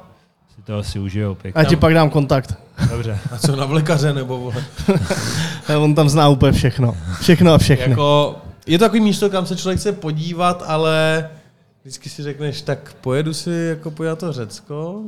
si 0.61 0.65
to 0.67 0.77
asi 0.77 0.99
užijou 0.99 1.35
pěkně. 1.35 1.61
já 1.61 1.65
ti 1.65 1.75
pak 1.75 1.93
dám 1.93 2.09
kontakt. 2.09 2.53
Dobře. 2.89 3.19
A 3.31 3.37
co 3.37 3.55
na 3.55 3.65
vlekaře 3.65 4.13
nebo 4.13 4.37
vole? 4.39 4.63
On 5.77 5.95
tam 5.95 6.09
zná 6.09 6.29
úplně 6.29 6.51
všechno. 6.51 6.97
Všechno 7.21 7.53
a 7.53 7.57
všechny. 7.57 7.89
Jako, 7.89 8.35
je 8.67 8.77
to 8.77 8.85
takový 8.85 9.01
místo, 9.01 9.29
kam 9.29 9.45
se 9.45 9.55
člověk 9.55 9.79
chce 9.79 9.91
podívat, 9.91 10.63
ale 10.67 11.29
vždycky 11.81 12.09
si 12.09 12.23
řekneš, 12.23 12.61
tak 12.61 12.93
pojedu 13.01 13.33
si 13.33 13.49
jako 13.49 13.91
pojít 13.91 14.09
na 14.09 14.15
to 14.15 14.33
Řecko, 14.33 15.01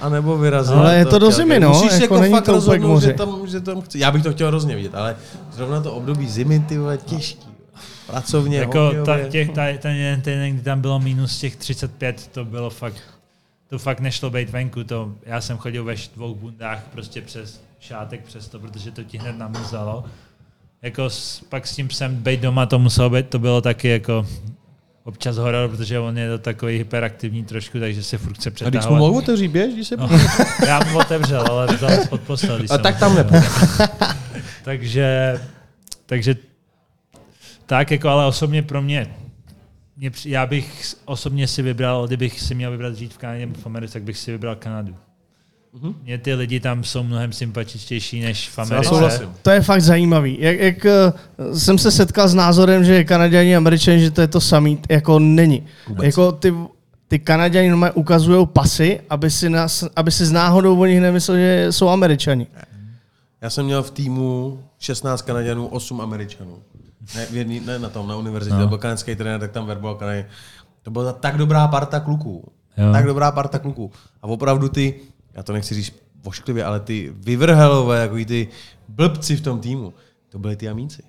a 0.00 0.08
nebo 0.08 0.38
vyrazit. 0.38 0.76
Ale 0.76 0.96
je 0.96 1.04
to 1.04 1.18
do 1.18 1.26
Calgary. 1.30 1.34
zimy, 1.34 1.60
no, 1.60 1.68
Musíš 1.68 1.92
jako 1.92 2.02
jako, 2.02 2.20
není 2.20 2.34
fakt 2.34 2.44
to 2.44 2.52
rozhodnout, 2.52 3.00
že 3.00 3.12
tam, 3.12 3.46
že 3.46 3.60
tam 3.60 3.80
chci. 3.80 3.98
Já 3.98 4.10
bych 4.10 4.22
to 4.22 4.32
chtěl 4.32 4.48
hrozně 4.48 4.76
vidět, 4.76 4.94
ale 4.94 5.16
zrovna 5.52 5.80
to 5.80 5.92
období 5.92 6.28
zimy, 6.28 6.60
ty 6.60 6.78
vole, 6.78 6.98
těžký. 6.98 7.48
Pracovně, 8.06 8.58
Jako 8.58 8.90
ta, 9.04 9.18
těch, 9.28 9.50
ta, 9.50 9.62
ten 9.78 9.92
jeden 9.92 10.20
týden, 10.20 10.52
kdy 10.54 10.62
tam 10.62 10.80
bylo 10.80 10.98
minus 10.98 11.38
těch 11.38 11.56
35, 11.56 12.30
to 12.32 12.44
bylo 12.44 12.70
fakt, 12.70 13.02
to 13.68 13.78
fakt 13.78 14.00
nešlo 14.00 14.30
být 14.30 14.50
venku. 14.50 14.84
To, 14.84 15.12
já 15.26 15.40
jsem 15.40 15.58
chodil 15.58 15.84
ve 15.84 15.94
dvou 16.16 16.34
bundách 16.34 16.82
prostě 16.92 17.20
přes 17.22 17.62
šátek 17.80 18.24
přes 18.24 18.48
to, 18.48 18.58
protože 18.58 18.90
to 18.90 19.04
ti 19.04 19.18
hned 19.18 19.38
namrzalo. 19.38 20.04
Jako 20.82 21.10
s, 21.10 21.44
pak 21.48 21.66
s 21.66 21.76
tím 21.76 21.88
psem 21.88 22.16
být 22.16 22.40
doma, 22.40 22.66
to 22.66 22.78
muselo 22.78 23.10
být, 23.10 23.28
to 23.28 23.38
bylo 23.38 23.60
taky 23.60 23.88
jako 23.88 24.26
občas 25.04 25.36
horor, 25.36 25.70
protože 25.70 25.98
on 25.98 26.18
je 26.18 26.28
to 26.30 26.38
takový 26.38 26.78
hyperaktivní 26.78 27.44
trošku, 27.44 27.80
takže 27.80 28.02
se 28.02 28.18
furt 28.18 28.34
chce 28.34 28.50
A 28.64 28.70
když 28.70 28.86
mu 28.86 28.96
mohu 28.96 29.18
otevřít, 29.18 29.48
běž, 29.48 29.74
když 29.74 29.88
se 29.88 29.96
No, 29.96 30.08
já 30.66 30.80
mu 30.84 30.98
otevřel, 30.98 31.44
ale 31.50 31.66
vzal 31.66 32.06
pod 32.08 32.20
postel, 32.20 32.60
A 32.70 32.78
tak 32.78 32.98
tam 32.98 33.14
nepůjde. 33.14 33.48
takže, 34.64 35.40
takže 36.06 36.36
tak 37.66 37.90
jako, 37.90 38.08
ale 38.08 38.26
osobně 38.26 38.62
pro 38.62 38.82
mě, 38.82 39.06
mě 39.98 40.10
já 40.24 40.46
bych 40.46 40.94
osobně 41.04 41.48
si 41.48 41.62
vybral, 41.62 42.06
kdybych 42.06 42.40
si 42.40 42.54
měl 42.54 42.70
vybrat 42.70 42.94
žít 42.94 43.14
v 43.14 43.18
Kanadě 43.18 43.46
nebo 43.46 43.60
v 43.60 43.66
Americe, 43.66 43.92
tak 43.92 44.02
bych 44.02 44.18
si 44.18 44.32
vybral 44.32 44.56
Kanadu. 44.56 44.94
Mhm. 45.72 45.94
Mně 46.02 46.18
ty 46.18 46.34
lidi 46.34 46.60
tam 46.60 46.84
jsou 46.84 47.02
mnohem 47.02 47.32
sympatičtější 47.32 48.20
než 48.20 48.48
v 48.48 48.58
Já 48.58 48.64
Americe. 48.64 48.88
souhlasím. 48.88 49.28
To 49.42 49.50
je 49.50 49.60
fakt 49.60 49.82
zajímavý. 49.82 50.36
Jak, 50.40 50.58
jak 50.58 50.86
eh, 50.86 51.12
jsem 51.58 51.78
se 51.78 51.90
setkal 51.90 52.28
s 52.28 52.34
názorem, 52.34 52.84
že 52.84 53.04
Kanaděni 53.04 53.54
a 53.54 53.58
Američani, 53.58 54.00
že 54.00 54.10
to 54.10 54.20
je 54.20 54.26
to 54.26 54.40
samý, 54.40 54.78
jako 54.88 55.18
není. 55.18 55.66
Vůbec. 55.88 56.04
Jako 56.04 56.32
ty, 56.32 56.54
ty 57.08 57.18
Kanaděni 57.18 57.68
normálně 57.68 57.92
ukazují 57.92 58.46
pasy, 58.46 59.00
aby 59.10 59.30
si, 59.30 59.50
nás, 59.50 59.84
aby 59.96 60.10
si 60.10 60.26
z 60.26 60.32
náhodou 60.32 60.80
o 60.80 60.86
nich 60.86 61.00
nemyslel, 61.00 61.38
že 61.38 61.66
jsou 61.70 61.88
Američani. 61.88 62.46
Já 63.40 63.50
jsem 63.50 63.64
měl 63.64 63.82
v 63.82 63.90
týmu 63.90 64.60
16 64.78 65.22
Kanaděnů, 65.22 65.66
8 65.66 66.00
Američanů. 66.00 66.58
Ne, 67.14 67.26
v 67.26 67.36
jedný, 67.36 67.60
ne 67.60 67.78
na 67.78 67.88
tom, 67.88 68.08
na 68.08 68.16
univerzitě, 68.16 68.54
No. 68.54 68.60
no. 68.60 68.68
byl 68.68 68.78
kanadský 68.78 69.16
trenér, 69.16 69.40
tak 69.40 69.50
tam 69.52 69.66
verboval 69.66 69.94
Kanady. 69.94 70.24
To 70.82 70.90
byla 70.90 71.12
tak 71.12 71.36
dobrá 71.36 71.68
parta 71.68 72.00
kluků. 72.00 72.52
Jo. 72.76 72.92
Tak 72.92 73.06
dobrá 73.06 73.32
parta 73.32 73.58
kluků. 73.58 73.90
A 74.22 74.26
opravdu 74.26 74.68
ty, 74.68 74.94
já 75.34 75.42
to 75.42 75.52
nechci 75.52 75.74
říct 75.74 75.92
vošklivě, 76.24 76.64
ale 76.64 76.80
ty 76.80 77.12
vyvrhelové, 77.16 78.00
jako 78.00 78.14
ty 78.14 78.48
blbci 78.88 79.36
v 79.36 79.40
tom 79.40 79.60
týmu, 79.60 79.94
to 80.28 80.38
byli 80.38 80.56
ty 80.56 80.68
amínci. 80.68 81.02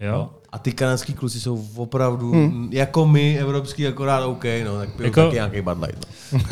Jo? 0.00 0.30
A 0.52 0.58
ty 0.58 0.72
kanadský 0.72 1.12
kluci 1.14 1.40
jsou 1.40 1.68
opravdu, 1.76 2.32
hmm. 2.32 2.68
jako 2.72 3.06
my, 3.06 3.38
evropský, 3.40 3.86
akorát 3.86 4.24
OK, 4.24 4.44
no, 4.64 4.78
tak 4.78 4.88
pijou 4.96 5.06
Jako- 5.06 5.20
jako... 5.20 5.22
taky 5.22 5.34
nějaký 5.34 5.60
Bud 5.60 5.78
Light. 5.86 6.08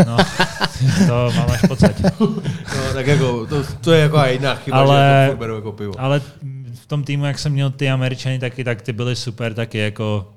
No. 0.07 0.16
No, 0.16 0.16
to 1.07 1.32
mám 1.36 1.51
až 1.51 1.61
pocit. 1.68 2.03
no 2.20 2.93
tak 2.95 3.07
jako, 3.07 3.47
to, 3.47 3.64
to 3.80 3.93
je 3.93 4.01
jako 4.01 4.20
jiná 4.26 4.55
chyba, 4.55 4.76
Ale- 4.78 5.24
že 5.26 5.30
to 5.32 5.38
berou 5.38 5.55
jako 5.55 5.72
pivo. 5.72 5.93
Ale 5.99 6.22
v 6.83 6.87
tom 6.87 7.05
týmu, 7.05 7.24
jak 7.24 7.39
jsem 7.39 7.53
měl 7.53 7.70
ty 7.70 7.91
Američany 7.91 8.39
taky, 8.39 8.64
tak 8.64 8.83
ty 8.83 8.93
byly 8.93 9.16
super 9.16 9.55
taky, 9.55 9.78
jako 9.78 10.33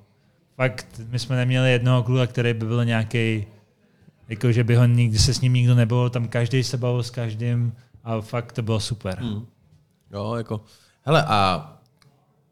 fakt, 0.55 1.01
my 1.09 1.19
jsme 1.19 1.35
neměli 1.35 1.71
jednoho 1.71 2.03
kluka, 2.03 2.27
který 2.27 2.53
by 2.53 2.65
byl 2.65 2.85
nějaký, 2.85 3.45
jako 4.29 4.51
že 4.51 4.63
by 4.63 4.75
ho 4.75 4.85
nikdy 4.85 5.19
se 5.19 5.33
s 5.33 5.41
ním 5.41 5.53
nikdo 5.53 5.75
nebavil, 5.75 6.09
tam 6.09 6.27
každý 6.27 6.63
se 6.63 6.77
bavil 6.77 7.03
s 7.03 7.09
každým 7.09 7.73
a 8.03 8.21
fakt 8.21 8.51
to 8.51 8.61
bylo 8.61 8.79
super. 8.79 9.19
Hmm. 9.19 9.45
Jo, 10.13 10.35
jako, 10.35 10.61
hele 11.05 11.23
a 11.27 11.69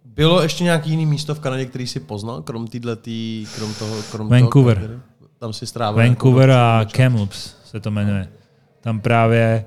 bylo 0.05 0.41
ještě 0.41 0.63
nějaký 0.63 0.89
jiný 0.89 1.05
místo 1.05 1.35
v 1.35 1.39
Kanadě, 1.39 1.65
který 1.65 1.87
si 1.87 1.99
poznal, 1.99 2.41
krom 2.41 2.67
týhle 2.67 2.95
tý, 2.95 3.47
krom 3.55 3.73
toho, 3.73 4.01
krom 4.11 4.29
Vancouver. 4.29 4.79
Toho, 4.79 5.29
tam 5.39 5.53
si 5.53 5.67
strávil. 5.67 6.03
Vancouver 6.03 6.49
jako 6.49 6.61
a 6.61 6.83
noc- 6.83 6.91
Kamloops 6.91 7.55
se 7.65 7.79
to 7.79 7.91
jmenuje. 7.91 8.27
Tam 8.81 8.99
právě, 8.99 9.65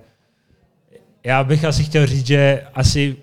já 1.25 1.45
bych 1.45 1.65
asi 1.65 1.85
chtěl 1.85 2.07
říct, 2.07 2.27
že 2.27 2.67
asi 2.75 3.17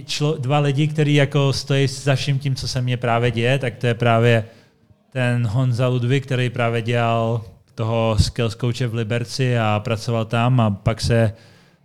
člo, 0.00 0.38
dva 0.38 0.58
lidi, 0.58 0.88
kteří 0.88 1.14
jako 1.14 1.52
stojí 1.52 1.86
za 1.86 2.14
vším 2.14 2.38
tím, 2.38 2.54
co 2.54 2.68
se 2.68 2.82
mně 2.82 2.96
právě 2.96 3.30
děje, 3.30 3.58
tak 3.58 3.76
to 3.76 3.86
je 3.86 3.94
právě 3.94 4.44
ten 5.12 5.46
Honza 5.46 5.88
Ludvík, 5.88 6.24
který 6.24 6.50
právě 6.50 6.82
dělal 6.82 7.44
toho 7.74 8.16
skills 8.20 8.56
coache 8.56 8.86
v 8.86 8.94
Liberci 8.94 9.58
a 9.58 9.80
pracoval 9.84 10.24
tam 10.24 10.60
a 10.60 10.70
pak 10.70 11.00
se 11.00 11.32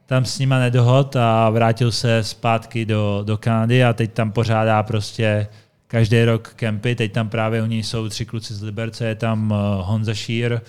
tam 0.06 0.26
s 0.26 0.40
nima 0.40 0.60
nedohod 0.60 1.16
a 1.16 1.50
vrátil 1.50 1.92
se 1.92 2.24
zpátky 2.24 2.86
do, 2.86 3.24
do 3.26 3.38
Kanady 3.38 3.84
a 3.84 3.94
teď 3.94 4.14
tam 4.14 4.32
pořádá 4.32 4.84
prostě 4.84 5.48
každý 5.88 6.24
rok 6.24 6.54
kempy. 6.56 6.96
Teď 6.96 7.12
tam 7.12 7.30
právě 7.30 7.64
u 7.64 7.66
něj 7.66 7.84
jsou 7.84 8.10
tři 8.10 8.26
kluci 8.26 8.54
z 8.54 8.64
Liberce, 8.64 9.06
je 9.06 9.16
tam 9.16 9.52
uh, 9.52 9.58
Honza 9.86 10.14
Šír, 10.14 10.54
uh, 10.54 10.60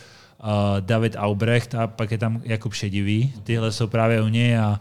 David 0.81 1.17
Aubrecht 1.19 1.75
a 1.75 1.87
pak 1.87 2.11
je 2.11 2.19
tam 2.19 2.41
Jakub 2.45 2.75
Šedivý. 2.75 3.33
Tyhle 3.45 3.73
jsou 3.73 3.87
právě 3.87 4.23
u 4.23 4.29
něj 4.29 4.59
a 4.59 4.81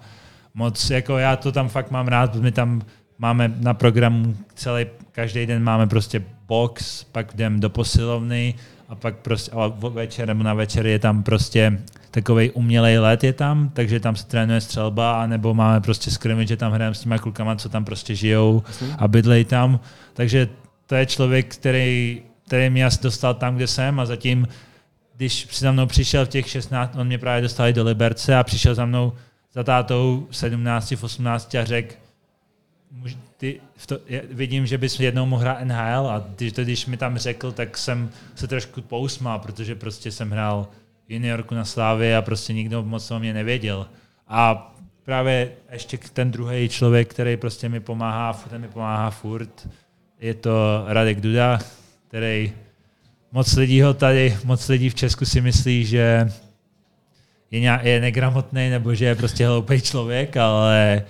moc, 0.57 0.89
jako 0.89 1.17
já 1.17 1.35
to 1.35 1.51
tam 1.51 1.69
fakt 1.69 1.91
mám 1.91 2.07
rád, 2.07 2.31
protože 2.31 2.43
my 2.43 2.51
tam 2.51 2.81
máme 3.17 3.51
na 3.59 3.73
programu 3.73 4.35
celý, 4.55 4.85
každý 5.11 5.45
den 5.45 5.63
máme 5.63 5.87
prostě 5.87 6.23
box, 6.47 7.03
pak 7.03 7.33
jdem 7.33 7.59
do 7.59 7.69
posilovny 7.69 8.53
a 8.89 8.95
pak 8.95 9.15
prostě, 9.15 9.51
ale 9.51 9.73
večer 9.89 10.27
nebo 10.27 10.43
na 10.43 10.53
večer 10.53 10.87
je 10.87 10.99
tam 10.99 11.23
prostě 11.23 11.79
takový 12.11 12.51
umělej 12.51 12.99
let 12.99 13.23
je 13.23 13.33
tam, 13.33 13.69
takže 13.69 13.99
tam 13.99 14.15
se 14.15 14.27
trénuje 14.27 14.61
střelba, 14.61 15.23
anebo 15.23 15.53
máme 15.53 15.81
prostě 15.81 16.11
scrimmage, 16.11 16.47
že 16.47 16.57
tam 16.57 16.71
hrajeme 16.71 16.95
s 16.95 16.99
těma 16.99 17.17
klukama, 17.17 17.55
co 17.55 17.69
tam 17.69 17.85
prostě 17.85 18.15
žijou 18.15 18.63
a 18.97 19.07
bydlej 19.07 19.45
tam. 19.45 19.79
Takže 20.13 20.49
to 20.85 20.95
je 20.95 21.05
člověk, 21.05 21.55
který, 21.55 22.21
který 22.47 22.69
mě 22.69 22.85
asi 22.85 23.03
dostal 23.03 23.33
tam, 23.33 23.55
kde 23.55 23.67
jsem 23.67 23.99
a 23.99 24.05
zatím, 24.05 24.47
když 25.15 25.47
si 25.51 25.63
za 25.63 25.71
mnou 25.71 25.85
přišel 25.85 26.25
v 26.25 26.29
těch 26.29 26.49
16, 26.49 26.95
on 26.95 27.07
mě 27.07 27.17
právě 27.17 27.41
dostal 27.41 27.67
i 27.67 27.73
do 27.73 27.83
Liberce 27.83 28.35
a 28.35 28.43
přišel 28.43 28.75
za 28.75 28.85
mnou 28.85 29.13
za 29.57 29.63
tátou 29.63 30.27
v 30.29 30.37
17, 30.37 30.95
v 30.95 31.03
18 31.03 31.55
a 31.55 31.65
řekl, 31.65 31.95
"Můž- 32.91 33.17
ty, 33.37 33.61
v 33.77 33.87
to, 33.87 33.99
vidím, 34.31 34.65
že 34.65 34.77
bys 34.77 34.99
jednou 34.99 35.25
mohl 35.25 35.41
hrát 35.41 35.61
NHL 35.61 36.07
a 36.07 36.25
když, 36.35 36.53
to, 36.53 36.63
když 36.63 36.85
mi 36.85 36.97
tam 36.97 37.17
řekl, 37.17 37.51
tak 37.51 37.77
jsem 37.77 38.09
se 38.35 38.47
trošku 38.47 38.81
pousmál, 38.81 39.39
protože 39.39 39.75
prostě 39.75 40.11
jsem 40.11 40.31
hrál 40.31 40.67
juniorku 41.09 41.55
na 41.55 41.65
Slávě 41.65 42.17
a 42.17 42.21
prostě 42.21 42.53
nikdo 42.53 42.83
moc 42.83 43.11
o 43.11 43.19
mě 43.19 43.33
nevěděl. 43.33 43.87
A 44.27 44.73
právě 45.03 45.51
ještě 45.71 45.97
ten 46.13 46.31
druhý 46.31 46.69
člověk, 46.69 47.09
který 47.09 47.37
prostě 47.37 47.69
mi 47.69 47.79
pomáhá, 47.79 48.33
ten 48.49 48.61
mi 48.61 48.67
pomáhá 48.67 49.09
furt, 49.09 49.67
je 50.19 50.33
to 50.33 50.83
Radek 50.87 51.21
Duda, 51.21 51.59
který 52.07 52.53
moc 53.31 53.55
lidí 53.55 53.81
ho 53.81 53.93
tady, 53.93 54.37
moc 54.43 54.67
lidí 54.69 54.89
v 54.89 54.95
Česku 54.95 55.25
si 55.25 55.41
myslí, 55.41 55.85
že 55.85 56.31
je, 57.51 57.59
nějak, 57.59 57.83
je 57.83 58.01
negramotný 58.01 58.69
nebo 58.69 58.95
že 58.95 59.05
je 59.05 59.15
prostě 59.15 59.47
hloupý 59.47 59.81
člověk, 59.81 60.37
ale 60.37 61.03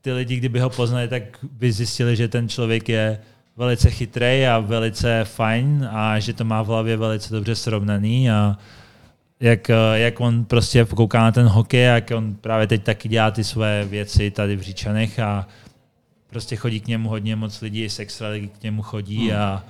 ty 0.00 0.12
lidi, 0.12 0.36
kdyby 0.36 0.60
ho 0.60 0.70
poznali, 0.70 1.08
tak 1.08 1.22
by 1.52 1.72
zjistili, 1.72 2.16
že 2.16 2.28
ten 2.28 2.48
člověk 2.48 2.88
je 2.88 3.18
velice 3.56 3.90
chytrý 3.90 4.46
a 4.46 4.58
velice 4.58 5.24
fajn 5.24 5.88
a 5.92 6.18
že 6.18 6.32
to 6.32 6.44
má 6.44 6.62
v 6.62 6.66
hlavě 6.66 6.96
velice 6.96 7.34
dobře 7.34 7.54
srovnaný 7.54 8.30
a 8.30 8.56
jak, 9.40 9.70
jak 9.94 10.20
on 10.20 10.44
prostě 10.44 10.84
kouká 10.84 11.22
na 11.22 11.32
ten 11.32 11.46
hokej, 11.46 11.84
jak 11.84 12.10
on 12.16 12.34
právě 12.34 12.66
teď 12.66 12.82
taky 12.82 13.08
dělá 13.08 13.30
ty 13.30 13.44
své 13.44 13.84
věci 13.84 14.30
tady 14.30 14.56
v 14.56 14.60
Říčanech 14.60 15.18
a 15.18 15.46
prostě 16.30 16.56
chodí 16.56 16.80
k 16.80 16.86
němu 16.86 17.08
hodně 17.08 17.36
moc 17.36 17.60
lidí, 17.60 17.88
z 17.88 17.98
extraligy 17.98 18.48
k 18.48 18.62
němu 18.62 18.82
chodí 18.82 19.32
a, 19.32 19.64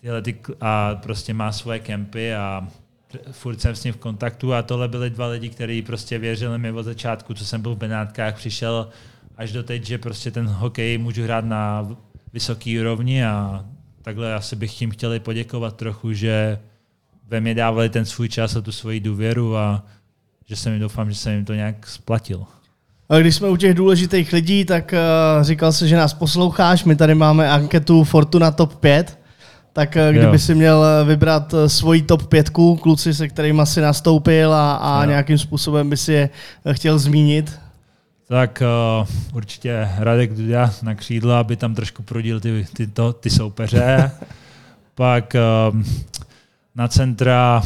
tyhle 0.00 0.22
ty, 0.22 0.36
a 0.60 0.94
prostě 0.94 1.34
má 1.34 1.52
svoje 1.52 1.78
kempy 1.78 2.34
a 2.34 2.68
furt 3.30 3.60
jsem 3.60 3.76
s 3.76 3.84
ním 3.84 3.94
v 3.94 3.96
kontaktu 3.96 4.54
a 4.54 4.62
tohle 4.62 4.88
byli 4.88 5.10
dva 5.10 5.26
lidi, 5.26 5.48
kteří 5.48 5.82
prostě 5.82 6.18
věřili 6.18 6.58
mi 6.58 6.72
od 6.72 6.82
začátku, 6.82 7.34
co 7.34 7.44
jsem 7.44 7.62
byl 7.62 7.74
v 7.74 7.78
Benátkách, 7.78 8.36
přišel 8.36 8.88
až 9.36 9.52
do 9.52 9.62
teď, 9.62 9.86
že 9.86 9.98
prostě 9.98 10.30
ten 10.30 10.46
hokej 10.46 10.98
můžu 10.98 11.22
hrát 11.22 11.44
na 11.44 11.88
vysoký 12.32 12.80
úrovni 12.80 13.24
a 13.24 13.64
takhle 14.02 14.34
asi 14.34 14.56
bych 14.56 14.74
tím 14.74 14.90
chtěli 14.90 15.20
poděkovat 15.20 15.76
trochu, 15.76 16.12
že 16.12 16.58
ve 17.28 17.40
mě 17.40 17.54
dávali 17.54 17.88
ten 17.88 18.04
svůj 18.04 18.28
čas 18.28 18.56
a 18.56 18.60
tu 18.60 18.72
svoji 18.72 19.00
důvěru 19.00 19.56
a 19.56 19.84
že 20.46 20.56
jsem 20.56 20.72
jim 20.72 20.82
doufám, 20.82 21.10
že 21.10 21.16
jsem 21.16 21.32
jim 21.32 21.44
to 21.44 21.54
nějak 21.54 21.86
splatil. 21.86 22.44
A 23.08 23.18
Když 23.18 23.34
jsme 23.34 23.48
u 23.48 23.56
těch 23.56 23.74
důležitých 23.74 24.32
lidí, 24.32 24.64
tak 24.64 24.94
uh, 24.94 25.42
říkal 25.42 25.72
jsi, 25.72 25.88
že 25.88 25.96
nás 25.96 26.14
posloucháš. 26.14 26.84
My 26.84 26.96
tady 26.96 27.14
máme 27.14 27.50
anketu 27.50 28.04
Fortuna 28.04 28.50
Top 28.50 28.74
5. 28.74 29.23
Tak 29.74 29.96
uh, 29.96 30.10
kdyby 30.12 30.26
Jo. 30.26 30.38
si 30.38 30.54
měl 30.54 30.84
eh, 30.84 31.04
vybrat 31.04 31.54
eh, 31.54 31.68
svoji 31.68 32.02
top 32.02 32.26
pětku, 32.26 32.76
kluci, 32.76 33.14
se 33.14 33.28
kterými 33.28 33.62
si 33.64 33.80
nastoupil 33.80 34.54
a, 34.54 34.74
a 34.74 35.02
Jo. 35.02 35.08
nějakým 35.08 35.38
způsobem 35.38 35.90
by 35.90 35.96
si 35.96 36.12
je 36.12 36.30
eh, 36.64 36.74
chtěl 36.74 36.98
zmínit. 36.98 37.60
Tak 38.28 38.62
uh, 39.00 39.08
určitě 39.36 39.88
Radek 39.98 40.34
Duda 40.34 40.70
na 40.82 40.94
křídla, 40.94 41.40
aby 41.40 41.56
tam 41.56 41.74
trošku 41.74 42.02
prodil 42.02 42.40
ty, 42.40 42.66
ty, 42.72 42.86
to, 42.86 43.12
ty 43.12 43.30
soupeře. 43.30 44.10
Pak 44.94 45.36
um, 45.72 45.84
na 46.74 46.88
centra 46.88 47.62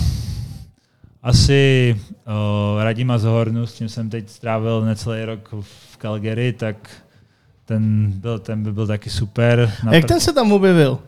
asi 1.22 1.96
uh, 2.26 2.82
Radima 2.82 3.18
Zohornu, 3.18 3.66
s 3.66 3.72
tím 3.74 3.88
jsem 3.88 4.11
teď 4.11 4.28
strávil 4.28 4.84
necelý 4.84 5.24
rok 5.24 5.48
v 5.61 5.96
Calgary, 5.98 6.52
tak 6.52 6.90
ten, 7.64 8.12
byl, 8.14 8.38
ten 8.38 8.62
by 8.62 8.72
byl 8.72 8.86
taky 8.86 9.11
super. 9.11 9.72
Jak 9.90 10.04
ten 10.04 10.20
se 10.20 10.32
tam 10.32 10.52
objevil? 10.52 10.98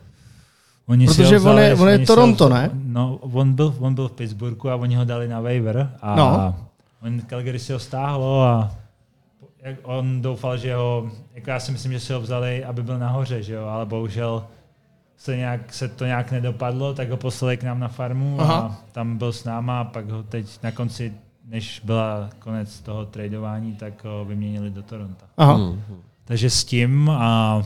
Oni 0.91 1.09
si 1.09 1.15
Protože 1.15 1.35
ho 1.35 1.41
vzali, 1.41 1.63
on 1.63 1.69
je- 1.69 1.75
on 1.75 1.89
je 1.89 1.99
Toronto, 2.07 2.45
ho, 2.45 2.51
ne? 2.51 2.71
No, 2.75 3.17
on 3.23 3.53
byl, 3.53 3.75
on 3.79 3.95
byl 3.95 4.09
v 4.09 4.13
Pittsburghu 4.13 4.71
a 4.71 4.75
oni 4.77 4.95
ho 4.97 5.05
dali 5.05 5.29
na 5.29 5.41
waiver 5.41 5.91
a 6.03 6.15
No. 6.17 6.55
on 7.03 7.21
Calgary 7.21 7.59
si 7.59 7.73
ho 7.73 7.79
stáhlo 7.79 8.43
a 8.43 8.71
jak 9.63 9.77
on 9.83 10.23
doufal, 10.23 10.57
že 10.57 10.75
ho, 10.75 11.11
jako 11.35 11.51
já 11.51 11.61
si 11.61 11.73
myslím, 11.73 11.93
že 11.93 12.01
si 12.01 12.13
ho 12.13 12.21
vzali, 12.21 12.65
aby 12.65 12.83
byl 12.83 12.99
nahoře, 12.99 13.43
že 13.43 13.55
jo, 13.55 13.67
ale 13.67 13.87
bohužel 13.87 14.45
se, 15.17 15.37
nějak, 15.37 15.75
se 15.75 15.89
to 15.89 16.05
nějak 16.07 16.33
nedopadlo, 16.33 16.95
tak 16.95 17.11
ho 17.11 17.17
poslali 17.17 17.57
k 17.57 17.63
nám 17.63 17.81
na 17.81 17.89
farmu 17.89 18.41
Aha. 18.41 18.55
a 18.59 18.77
tam 18.93 19.19
byl 19.19 19.33
s 19.33 19.45
náma 19.45 19.81
a 19.81 19.85
pak 19.85 20.11
ho 20.11 20.23
teď 20.23 20.47
na 20.63 20.71
konci, 20.73 21.13
než 21.49 21.81
byla 21.85 22.31
konec 22.39 22.81
toho 22.81 23.07
tradování, 23.07 23.73
tak 23.77 24.05
ho 24.05 24.25
vyměnili 24.25 24.71
do 24.71 24.83
Toronto. 24.83 25.25
Aha. 25.37 25.55
Hmm. 25.55 25.83
Takže 26.25 26.51
s 26.51 26.65
tím 26.65 27.11
a 27.11 27.63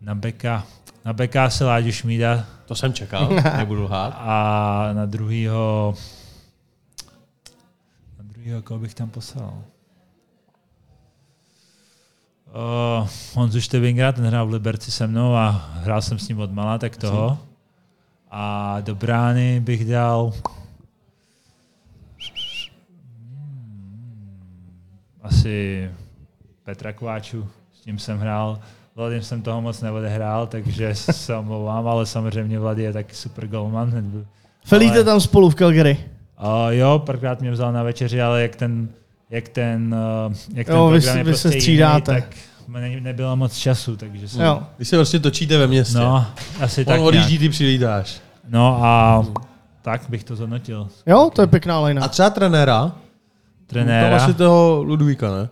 na 0.00 0.14
beka, 0.14 0.64
na 1.04 1.12
beka 1.12 1.50
se 1.50 1.64
Láďu 1.64 1.92
Šmída 1.92 2.46
To 2.66 2.74
jsem 2.74 2.92
čekal, 2.92 3.28
nebudu 3.56 3.82
lhát. 3.82 4.14
a 4.18 4.88
na 4.92 5.06
druhýho 5.06 5.94
na 8.18 8.24
druhýho, 8.24 8.62
koho 8.62 8.80
bych 8.80 8.94
tam 8.94 9.10
poslal? 9.10 9.62
Uh, 12.52 13.08
Honzu 13.34 13.60
Števingra, 13.60 14.12
ten 14.12 14.26
hrál 14.26 14.46
v 14.46 14.52
Liberci 14.52 14.90
se 14.90 15.06
mnou 15.06 15.34
a 15.34 15.70
hrál 15.74 16.02
jsem 16.02 16.18
s 16.18 16.28
ním 16.28 16.38
od 16.40 16.52
mala, 16.52 16.78
tak 16.78 16.96
toho. 16.96 17.38
A 18.30 18.76
do 18.80 18.94
brány 18.94 19.60
bych 19.60 19.84
dal 19.84 20.32
asi 25.22 25.90
Petra 26.64 26.92
Kváču, 26.92 27.48
s 27.74 27.80
tím 27.80 27.98
jsem 27.98 28.18
hrál. 28.18 28.60
Vladím 28.96 29.22
jsem 29.22 29.42
toho 29.42 29.60
moc 29.60 29.80
neodehrál, 29.80 30.46
takže 30.46 30.94
se 30.94 31.36
omlouvám, 31.36 31.86
ale 31.88 32.06
samozřejmě 32.06 32.58
Vlady 32.58 32.82
je 32.82 32.92
taky 32.92 33.14
super 33.14 33.46
golman. 33.46 33.92
Felíte 34.64 34.94
ale- 34.94 35.04
tam 35.04 35.20
spolu 35.20 35.50
v 35.50 35.54
Calgary. 35.54 35.96
Uh, 36.42 36.48
jo, 36.70 37.02
párkrát 37.06 37.40
mě 37.40 37.50
vzal 37.50 37.72
na 37.72 37.82
večeři, 37.82 38.22
ale 38.22 38.42
jak 38.42 38.56
ten, 38.56 38.88
jak 39.30 39.48
ten, 39.48 39.94
uh, 40.28 40.34
jak 40.54 40.66
ten 40.66 40.76
Jo, 40.76 40.88
vy 40.88 41.00
program 41.00 41.12
si- 41.12 41.18
je 41.18 41.24
vy 41.24 41.30
prostě 41.30 41.48
se 41.50 41.52
střídáte. 41.58 42.12
jiný, 42.12 42.22
tak 42.22 42.36
ne, 42.68 43.00
nebylo 43.00 43.36
moc 43.36 43.56
času, 43.58 43.96
takže 43.96 44.28
jsem, 44.28 44.40
Jo. 44.40 44.62
Vy 44.78 44.84
se 44.84 44.96
prostě 44.96 45.18
točíte 45.18 45.58
ve 45.58 45.66
městě. 45.66 45.98
no, 45.98 46.26
asi 46.60 46.80
On 46.80 46.84
tak 46.84 47.00
odjíždí, 47.00 47.32
nějak. 47.32 47.40
ty 47.40 47.48
přilítáš. 47.48 48.20
No 48.48 48.84
a 48.84 49.24
tak 49.82 50.02
bych 50.08 50.24
to 50.24 50.36
zhodnotil. 50.36 50.88
Jo, 51.06 51.30
to 51.34 51.40
je 51.40 51.46
pěkná 51.46 51.76
A 51.76 51.80
lajna. 51.80 52.08
třeba 52.08 52.30
trenéra? 52.30 52.92
trenéra, 53.66 54.08
Tam 54.18 54.24
asi 54.28 54.34
toho 54.34 54.82
Ludvíka, 54.82 55.30
ne? 55.30 55.48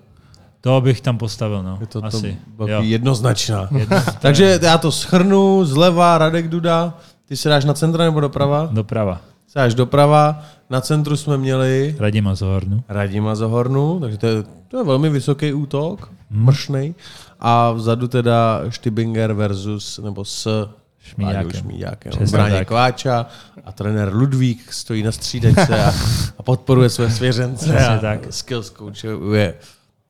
To 0.60 0.80
bych 0.80 1.00
tam 1.00 1.18
postavil, 1.18 1.62
no. 1.62 1.78
Je 1.80 1.86
to 1.86 2.04
asi. 2.04 2.38
to 2.56 2.66
jednoznačná. 2.68 3.68
Jedno, 3.78 3.96
Takže 4.20 4.58
já 4.62 4.78
to 4.78 4.92
schrnu, 4.92 5.64
zleva 5.64 6.18
Radek 6.18 6.48
Duda, 6.48 6.94
ty 7.28 7.36
se 7.36 7.48
dáš 7.48 7.64
na 7.64 7.74
centra 7.74 8.04
nebo 8.04 8.20
doprava? 8.20 8.68
doprava. 8.72 9.20
Se 9.48 9.58
dáš 9.58 9.74
doprava, 9.74 10.42
na 10.70 10.80
centru 10.80 11.16
jsme 11.16 11.38
měli 11.38 11.96
Radima 11.98 12.34
Zohornu. 12.34 12.82
Radima 12.88 13.34
Zohornu, 13.34 14.00
takže 14.00 14.18
to 14.18 14.26
je, 14.26 14.42
to 14.68 14.78
je 14.78 14.84
velmi 14.84 15.08
vysoký 15.08 15.52
útok, 15.52 16.10
mršnej. 16.30 16.94
A 17.40 17.72
vzadu 17.72 18.08
teda 18.08 18.60
Štybinger 18.68 19.32
versus, 19.32 19.98
nebo 20.04 20.24
s 20.24 20.68
Šmíďákem. 21.02 21.50
Šmíďákem. 21.60 22.12
Bráně 22.30 22.54
tak. 22.58 22.68
Kováča 22.68 23.26
a 23.64 23.72
trenér 23.72 24.14
Ludvík 24.14 24.72
stojí 24.72 25.02
na 25.02 25.12
střídačce 25.12 25.84
a, 25.84 25.92
a 26.38 26.42
podporuje 26.42 26.88
své 26.90 27.10
svěřence 27.10 27.64
Přesně 27.64 27.86
a 27.86 27.98
tak. 27.98 28.20
skills 28.30 28.70
coachuje 28.70 29.54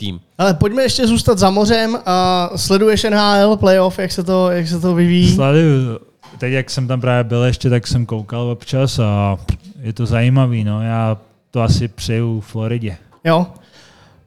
tým. 0.01 0.21
Ale 0.39 0.55
pojďme 0.55 0.83
ještě 0.83 1.07
zůstat 1.07 1.39
za 1.39 1.51
mořem. 1.51 1.99
A 2.07 2.51
sleduješ 2.57 3.05
NHL, 3.11 3.57
playoff, 3.57 3.99
jak 3.99 4.13
se 4.13 4.23
to, 4.25 4.51
jak 4.51 4.69
se 4.69 4.81
to 4.81 4.95
vyvíjí? 4.95 5.35
Sleduju. 5.35 5.99
Teď, 6.39 6.53
jak 6.53 6.71
jsem 6.71 6.89
tam 6.89 7.01
právě 7.01 7.25
byl 7.25 7.43
ještě, 7.43 7.71
tak 7.71 7.87
jsem 7.87 8.07
koukal 8.07 8.41
občas 8.41 8.99
a 8.99 9.39
je 9.81 9.93
to 9.93 10.07
zajímavý, 10.07 10.65
no. 10.65 10.83
Já 10.83 11.17
to 11.51 11.63
asi 11.63 11.89
přeju 11.89 12.41
Floridě. 12.41 12.97
Jo? 13.25 13.47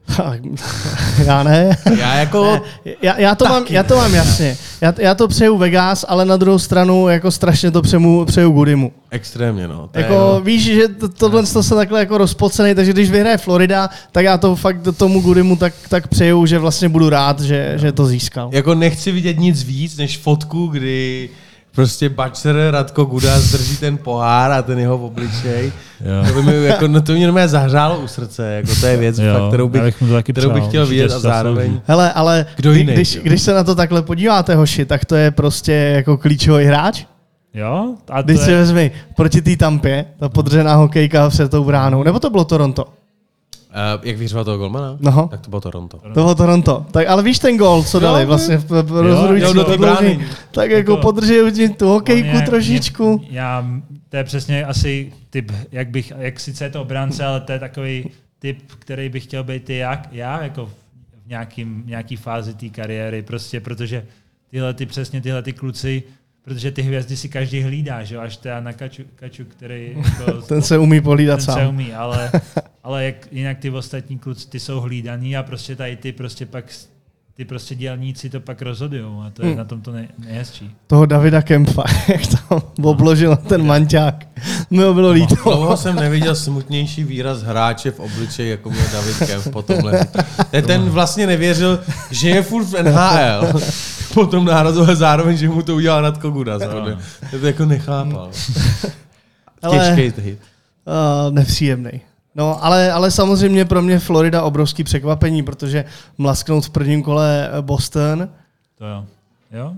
já 1.24 1.42
ne. 1.42 1.76
Já 1.98 2.14
jako... 2.14 2.62
Já, 3.02 3.20
já, 3.20 3.34
to 3.34 3.44
mám, 3.44 3.64
já 3.70 3.82
to 3.82 3.96
mám 3.96 4.14
jasně. 4.14 4.56
Já, 4.80 4.94
já 4.98 5.14
to 5.14 5.28
přeju 5.28 5.58
Vegas, 5.58 6.04
ale 6.08 6.24
na 6.24 6.36
druhou 6.36 6.58
stranu 6.58 7.08
jako 7.08 7.30
strašně 7.30 7.70
to 7.70 7.82
přeju, 7.82 8.24
přeju 8.24 8.50
Goodimu. 8.50 8.92
Extrémně, 9.10 9.68
no. 9.68 9.88
To 9.92 9.98
je, 9.98 10.02
Jako 10.02 10.14
no. 10.14 10.40
víš, 10.40 10.64
že 10.64 10.88
to, 10.88 11.08
tohle 11.08 11.42
to 11.42 11.62
se 11.62 11.74
takhle 11.74 12.00
jako 12.00 12.18
rozpocený, 12.18 12.74
takže 12.74 12.92
když 12.92 13.10
vyhraje 13.10 13.38
Florida, 13.38 13.90
tak 14.12 14.24
já 14.24 14.38
to 14.38 14.56
fakt 14.56 14.76
tomu 14.96 15.20
Goodimu 15.20 15.56
tak, 15.56 15.74
tak 15.88 16.08
přeju, 16.08 16.46
že 16.46 16.58
vlastně 16.58 16.88
budu 16.88 17.08
rád, 17.08 17.40
že, 17.40 17.72
že 17.76 17.92
to 17.92 18.06
získal. 18.06 18.48
Jako 18.52 18.74
nechci 18.74 19.12
vidět 19.12 19.38
nic 19.38 19.62
víc, 19.62 19.96
než 19.96 20.18
fotku, 20.18 20.66
kdy 20.66 21.30
prostě 21.74 22.08
Bačer 22.08 22.56
Radko 22.70 23.04
Gudas 23.04 23.52
drží 23.52 23.76
ten 23.76 23.98
pohár 23.98 24.52
a 24.52 24.62
ten 24.62 24.78
jeho 24.78 24.98
obličej. 24.98 25.72
Jo. 26.00 26.28
To, 26.28 26.34
by 26.34 26.42
mi, 26.42 26.64
jako, 26.64 26.88
no 26.88 27.00
to 27.00 27.12
mě 27.12 27.26
normálně 27.26 27.48
zahřálo 27.48 28.00
u 28.00 28.06
srdce. 28.06 28.52
Jako 28.54 28.80
to 28.80 28.86
je 28.86 28.96
věc, 28.96 29.18
Jo, 29.18 29.34
fakt, 29.34 29.48
kterou 29.48 29.68
bych, 29.68 29.82
bych 29.82 30.00
mu 30.00 30.08
to 30.08 30.14
taky 30.14 30.32
kterou 30.32 30.50
bych 30.50 30.64
chtěl 30.68 30.86
vidět 30.86 31.08
si 31.08 31.16
a 31.16 31.18
zároveň... 31.18 31.80
Hele, 31.84 32.12
ale 32.12 32.46
Kdo 32.56 32.72
jiný, 32.72 32.92
když, 32.92 33.14
jo? 33.14 33.20
když 33.24 33.42
se 33.42 33.54
na 33.54 33.64
to 33.64 33.74
takhle 33.74 34.02
podíváte, 34.02 34.54
hoši, 34.54 34.84
tak 34.84 35.04
to 35.04 35.14
je 35.16 35.30
prostě 35.30 35.72
jako 35.72 36.16
klíčový 36.16 36.64
hráč. 36.64 37.04
Jo? 37.54 37.94
A 38.10 38.22
Když 38.22 38.40
si 38.40 38.50
je, 38.50 38.56
vezmi 38.56 38.90
proti 39.16 39.42
té 39.42 39.56
tampě, 39.56 40.04
ta 40.18 40.28
podřená 40.28 40.74
hokejka 40.74 41.28
před 41.28 41.50
tou 41.50 41.64
bránou, 41.64 42.02
nebo 42.02 42.20
to 42.20 42.30
bylo 42.30 42.44
Toronto? 42.44 42.84
Uh, 43.74 44.00
jak 44.06 44.16
vyřval 44.16 44.44
toho 44.44 44.58
golmana? 44.58 44.96
No. 45.00 45.28
Tak 45.30 45.40
to 45.40 45.50
bylo 45.50 45.60
Toronto. 45.60 45.98
To 45.98 46.08
bylo 46.10 46.34
Toronto. 46.34 46.86
Tak, 46.90 47.06
ale 47.08 47.22
víš 47.22 47.38
ten 47.38 47.56
gol, 47.56 47.82
co 47.82 48.00
dali 48.00 48.20
Jo, 48.22 48.26
vlastně 48.28 48.56
v 48.56 48.70
rozhodující 48.90 49.52
prodloužení? 49.52 49.78
brány. 50.14 50.28
Tak 50.50 50.70
jako 50.70 50.90
Jako- 50.92 51.02
podržel 51.02 51.50
ti 51.50 51.68
tu 51.68 51.88
hokejku 51.88 52.36
je- 52.36 52.42
trošičku. 52.42 53.18
mě- 53.18 53.28
Já, 53.30 53.66
to 54.08 54.16
je 54.16 54.24
přesně 54.24 54.64
asi 54.64 55.12
typ, 55.30 55.52
jak 55.72 55.88
bych, 55.88 56.12
jak 56.18 56.40
sice 56.40 56.64
je 56.64 56.70
to 56.70 56.82
obránce, 56.82 57.24
ale 57.24 57.40
to 57.40 57.52
je 57.52 57.58
takový 57.58 58.10
typ, 58.38 58.58
který 58.78 59.08
bych 59.08 59.22
chtěl 59.24 59.44
být 59.44 59.70
i 59.70 59.76
jak, 59.76 60.08
já, 60.12 60.42
jako 60.42 60.66
v 60.66 61.28
nějakým, 61.28 61.82
nějaký 61.86 62.16
fázi 62.16 62.54
té 62.54 62.68
kariéry, 62.68 63.22
prostě, 63.22 63.60
protože 63.60 64.04
tyhle 64.50 64.74
ty, 64.74 64.86
přesně 64.86 65.20
tyhle 65.20 65.42
ty 65.42 65.52
kluci, 65.52 66.02
protože 66.44 66.70
ty 66.70 66.82
hvězdy 66.82 67.16
si 67.16 67.28
každý 67.28 67.62
hlídá, 67.62 68.04
že 68.04 68.18
až 68.18 68.36
teda 68.36 68.60
na 68.60 68.72
Kaču, 68.72 69.02
Kaču 69.14 69.44
který 69.44 69.96
jako, 69.96 70.42
Ten 70.48 70.62
se 70.62 70.78
umí 70.78 71.00
pohlídat 71.00 71.38
ten 71.38 71.44
se 71.44 71.52
sám. 71.52 71.68
umí, 71.68 71.94
ale, 71.94 72.32
ale 72.82 73.04
jak, 73.04 73.32
jinak 73.32 73.58
ty 73.58 73.70
ostatní 73.70 74.18
kluci, 74.18 74.48
ty 74.48 74.60
jsou 74.60 74.80
hlídaný 74.80 75.36
a 75.36 75.42
prostě 75.42 75.76
tady 75.76 75.96
ty 75.96 76.12
prostě 76.12 76.46
pak 76.46 76.64
ty 77.36 77.44
prostě 77.44 77.74
dělníci 77.74 78.30
to 78.30 78.40
pak 78.40 78.62
rozhodují 78.62 79.02
a 79.26 79.30
to 79.30 79.42
je 79.42 79.48
Hmm. 79.48 79.58
na 79.58 79.64
tom 79.64 79.80
to 79.80 79.92
nej, 79.92 80.08
nejhezčí. 80.18 80.70
Toho 80.86 81.06
Davida 81.06 81.42
Kempa, 81.42 81.84
jak 82.08 82.20
tam 82.26 82.62
obložil 82.82 83.36
ten 83.36 83.66
manťák. 83.66 84.26
Mi 84.70 84.82
ho 84.82 84.94
bylo 84.94 85.10
líto. 85.10 85.34
Dlouho 85.44 85.76
jsem 85.76 85.96
neviděl 85.96 86.34
smutnější 86.36 87.04
výraz 87.04 87.42
hráče 87.42 87.90
v 87.90 88.00
obličeji, 88.00 88.50
jako 88.50 88.70
měl 88.70 88.84
David 88.92 89.16
Kemp 89.18 89.52
po 89.52 89.62
tomhle. 89.62 90.06
Ten, 90.50 90.64
ten 90.64 90.82
vlastně 90.82 91.26
nevěřil, 91.26 91.80
že 92.10 92.28
je 92.28 92.42
furt 92.42 92.64
v 92.64 92.82
NHL. 92.82 93.60
Potom 94.14 94.44
nárazové 94.44 94.96
zároveň, 94.96 95.36
že 95.36 95.48
mu 95.48 95.62
to 95.62 95.74
udělal 95.74 96.00
Radko 96.00 96.30
Gudas. 96.30 96.62
podle- 96.72 96.98
To 97.30 97.38
to 97.38 97.46
jako 97.46 97.64
nechápal. 97.64 98.30
Ale- 99.62 99.78
Těžký 99.96 100.22
hit. 100.22 100.38
Uh, 100.86 101.34
nepříjemný. 101.34 102.00
No, 102.34 102.64
ale, 102.64 102.92
ale 102.92 103.10
samozřejmě 103.10 103.64
pro 103.64 103.82
mě 103.82 103.98
Florida 103.98 104.42
obrovský 104.42 104.84
překvapení, 104.84 105.42
protože 105.42 105.84
mlasknout 106.18 106.64
v 106.64 106.70
prvním 106.70 107.02
kole 107.02 107.50
Boston, 107.60 108.28
To 108.78 108.86
jo. 108.86 109.04
Jo? 109.52 109.72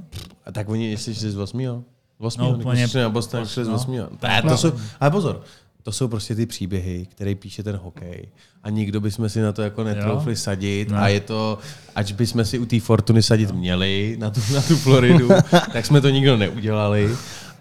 A 0.46 0.52
tak 0.52 0.68
oni, 0.68 0.90
jestli 0.90 1.14
šli 1.14 1.30
z 1.30 1.38
8. 1.38 1.60
jo? 1.60 1.82
Z 2.20 2.24
8. 2.24 2.40
No, 2.40 2.52
No, 2.52 2.58
úplně- 2.58 2.88
na 2.94 3.08
Boston, 3.08 3.46
šli 3.46 3.64
z 3.64 3.68
no. 3.68 3.74
8. 3.74 3.92
Ne, 4.22 4.42
to 4.42 4.48
No. 4.48 4.56
jsou, 4.56 4.72
ale 5.00 5.10
pozor, 5.10 5.40
to 5.82 5.92
jsou 5.92 6.08
prostě 6.08 6.34
ty 6.34 6.46
příběhy, 6.46 7.06
které 7.10 7.34
píše 7.34 7.62
ten 7.62 7.76
hokej. 7.76 8.28
A 8.62 8.70
nikdo 8.70 9.00
bychom 9.00 9.28
si 9.28 9.40
na 9.40 9.52
to 9.52 9.62
jako 9.62 9.84
netroufli 9.84 10.32
Jo. 10.32 10.36
sadit. 10.36 10.90
Ne. 10.90 10.98
A 10.98 11.08
je 11.08 11.20
to, 11.20 11.58
ať 11.94 12.12
bychom 12.14 12.44
si 12.44 12.58
u 12.58 12.66
té 12.66 12.80
Fortuny 12.80 13.22
sadit 13.22 13.52
měli 13.52 14.16
na 14.20 14.30
tu, 14.30 14.40
na 14.54 14.60
tu 14.62 14.76
Floridu, 14.76 15.28
tak 15.72 15.86
jsme 15.86 16.00
to 16.00 16.08
nikdo 16.08 16.36
neudělali. 16.36 17.16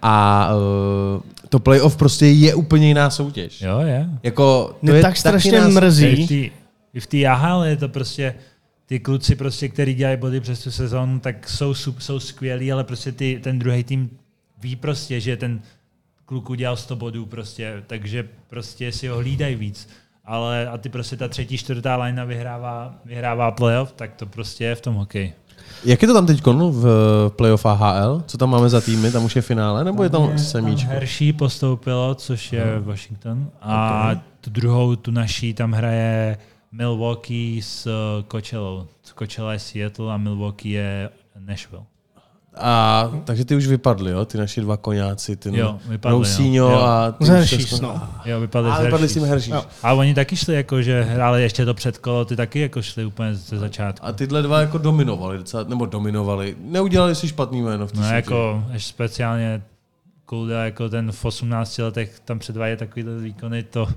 A 0.07 0.49
uh, 0.55 1.21
to 1.49 1.59
playoff 1.59 1.97
prostě 1.97 2.25
je 2.25 2.55
úplně 2.55 2.87
jiná 2.87 3.09
soutěž. 3.09 3.61
Jo, 3.61 3.79
je. 3.79 4.09
Jako, 4.23 4.75
to 4.79 4.85
mě 4.85 4.93
je 4.95 5.01
tak 5.01 5.17
strašně 5.17 5.61
v 5.61 5.69
mrzí. 5.69 6.51
I 6.93 6.99
v 6.99 7.07
té 7.07 7.25
AHL 7.25 7.63
je 7.63 7.77
to 7.77 7.89
prostě 7.89 8.35
ty 8.85 8.99
kluci, 8.99 9.35
prostě, 9.35 9.69
který 9.69 9.93
dělají 9.93 10.17
body 10.17 10.39
přes 10.39 10.63
tu 10.63 10.71
sezónu, 10.71 11.19
tak 11.19 11.49
jsou, 11.49 11.71
sup- 11.71 11.99
jsou 11.99 12.19
skvělí, 12.19 12.71
ale 12.71 12.83
prostě 12.83 13.11
ty, 13.11 13.39
ten 13.43 13.59
druhý 13.59 13.83
tým 13.83 14.09
ví 14.61 14.75
prostě, 14.75 15.19
že 15.19 15.37
ten 15.37 15.61
kluk 16.25 16.49
udělal 16.49 16.77
100 16.77 16.95
bodů 16.95 17.25
prostě, 17.25 17.83
takže 17.87 18.27
prostě 18.47 18.91
si 18.91 19.07
ho 19.07 19.17
hlídají 19.17 19.55
víc. 19.55 19.89
Ale 20.25 20.67
a 20.67 20.77
ty 20.77 20.89
prostě 20.89 21.17
ta 21.17 21.27
třetí, 21.27 21.57
čtvrtá 21.57 21.97
linea 21.97 22.25
vyhrává, 22.25 22.95
vyhrává 23.05 23.51
playoff, 23.51 23.91
tak 23.91 24.13
to 24.13 24.25
prostě 24.25 24.63
je 24.63 24.75
v 24.75 24.81
tom 24.81 24.95
hokeji. 24.95 25.33
Jak 25.85 26.01
je 26.01 26.07
to 26.07 26.13
tam 26.13 26.25
teď 26.25 26.41
v 26.71 26.85
playoff 27.35 27.65
AHL? 27.65 28.23
Co 28.27 28.37
tam 28.37 28.49
máme 28.49 28.69
za 28.69 28.81
týmy? 28.81 29.11
Tam 29.11 29.25
už 29.25 29.35
je 29.35 29.41
finále? 29.41 29.83
Nebo 29.83 30.03
je 30.03 30.09
tam 30.09 30.37
semíčko? 30.37 30.89
Hershey 30.89 31.33
postoupilo, 31.33 32.15
což 32.15 32.53
je 32.53 32.79
Washington. 32.79 33.49
A 33.61 34.11
tu 34.41 34.49
druhou, 34.49 34.95
tu 34.95 35.11
naší, 35.11 35.53
tam 35.53 35.71
hraje 35.71 36.37
Milwaukee 36.71 37.61
s 37.61 37.87
Coachellou. 38.31 38.87
Coachella 39.19 39.53
je 39.53 39.59
Seattle 39.59 40.13
a 40.13 40.17
Milwaukee 40.17 40.69
je 40.69 41.09
Nashville. 41.39 41.83
A 42.57 43.11
takže 43.25 43.45
ty 43.45 43.55
už 43.55 43.67
vypadly, 43.67 44.11
jo? 44.11 44.25
Ty 44.25 44.37
naši 44.37 44.61
dva 44.61 44.77
koňáci, 44.77 45.35
ty 45.35 45.57
Jo, 45.57 45.79
vypadli, 45.89 46.17
Rousinho 46.17 46.69
jo. 46.71 46.79
a 46.79 47.11
ty 47.11 47.25
Hershey's, 47.25 47.69
se- 47.69 47.83
no. 47.83 48.01
Jo, 48.25 48.39
vypadli 48.39 48.71
A 48.71 48.81
vypadli 48.81 49.09
s 49.09 49.13
tím 49.13 49.23
Hershey's. 49.25 49.53
Hershey's. 49.53 49.73
Jo. 49.83 49.87
A 49.89 49.93
oni 49.93 50.13
taky 50.13 50.35
šli, 50.35 50.55
jako, 50.55 50.81
že 50.81 51.01
hráli 51.03 51.41
ještě 51.41 51.65
to 51.65 51.73
předkolo, 51.73 52.25
ty 52.25 52.35
taky 52.35 52.59
jako 52.59 52.81
šli 52.81 53.05
úplně 53.05 53.35
ze 53.35 53.57
začátku. 53.59 54.05
A 54.05 54.11
tyhle 54.11 54.41
dva 54.41 54.61
jako 54.61 54.77
dominovali 54.77 55.37
docela, 55.37 55.63
nebo 55.63 55.85
dominovali. 55.85 56.55
Neudělali 56.59 57.15
si 57.15 57.27
špatný 57.27 57.61
jméno 57.61 57.87
v 57.87 57.91
té 57.91 57.97
No 57.97 58.03
soutěži. 58.03 58.15
jako, 58.15 58.63
až 58.73 58.85
speciálně 58.85 59.61
Kulda, 60.25 60.65
jako 60.65 60.89
ten 60.89 61.11
v 61.11 61.25
18 61.25 61.77
letech 61.77 62.19
tam 62.25 62.39
předvádí 62.39 62.77
takovýhle 62.77 63.17
výkony, 63.17 63.63
to 63.63 63.87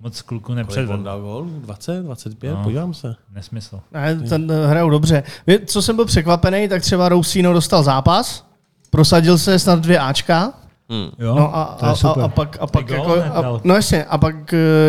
moc 0.00 0.22
kluku 0.22 0.44
Kolik 0.44 0.50
on 0.50 0.56
nepředvedl. 0.56 1.02
dal 1.02 1.20
gol? 1.20 1.46
20, 1.50 2.02
25? 2.02 2.50
No. 2.54 2.62
Podívám 2.62 2.94
se. 2.94 3.14
Nesmysl. 3.34 3.80
Ne, 3.92 4.14
ten 4.28 4.50
eh, 4.52 4.66
hrajou 4.66 4.90
dobře. 4.90 5.22
Vy- 5.46 5.58
Co 5.66 5.82
jsem 5.82 5.96
byl 5.96 6.04
překvapený, 6.04 6.68
tak 6.68 6.82
třeba 6.82 7.08
Rousino 7.08 7.52
dostal 7.52 7.82
zápas, 7.82 8.46
prosadil 8.90 9.38
se 9.38 9.58
snad 9.58 9.78
dvě 9.78 9.98
Ačka, 9.98 10.52
Hmm. 10.92 11.10
Jo, 11.18 11.34
no 11.34 11.56
a, 11.56 11.64
to 11.64 11.84
je 11.84 11.88
a, 11.88 11.92
a, 11.92 11.96
super. 11.96 12.22
a 12.24 12.28
pak, 12.28 12.56
a 12.60 12.66
pak 12.66 12.88
jako, 12.90 13.14
a, 13.22 13.60
no 13.64 13.74
jasně, 13.74 14.04
a 14.04 14.18
pak 14.18 14.34
uh, 14.34 14.40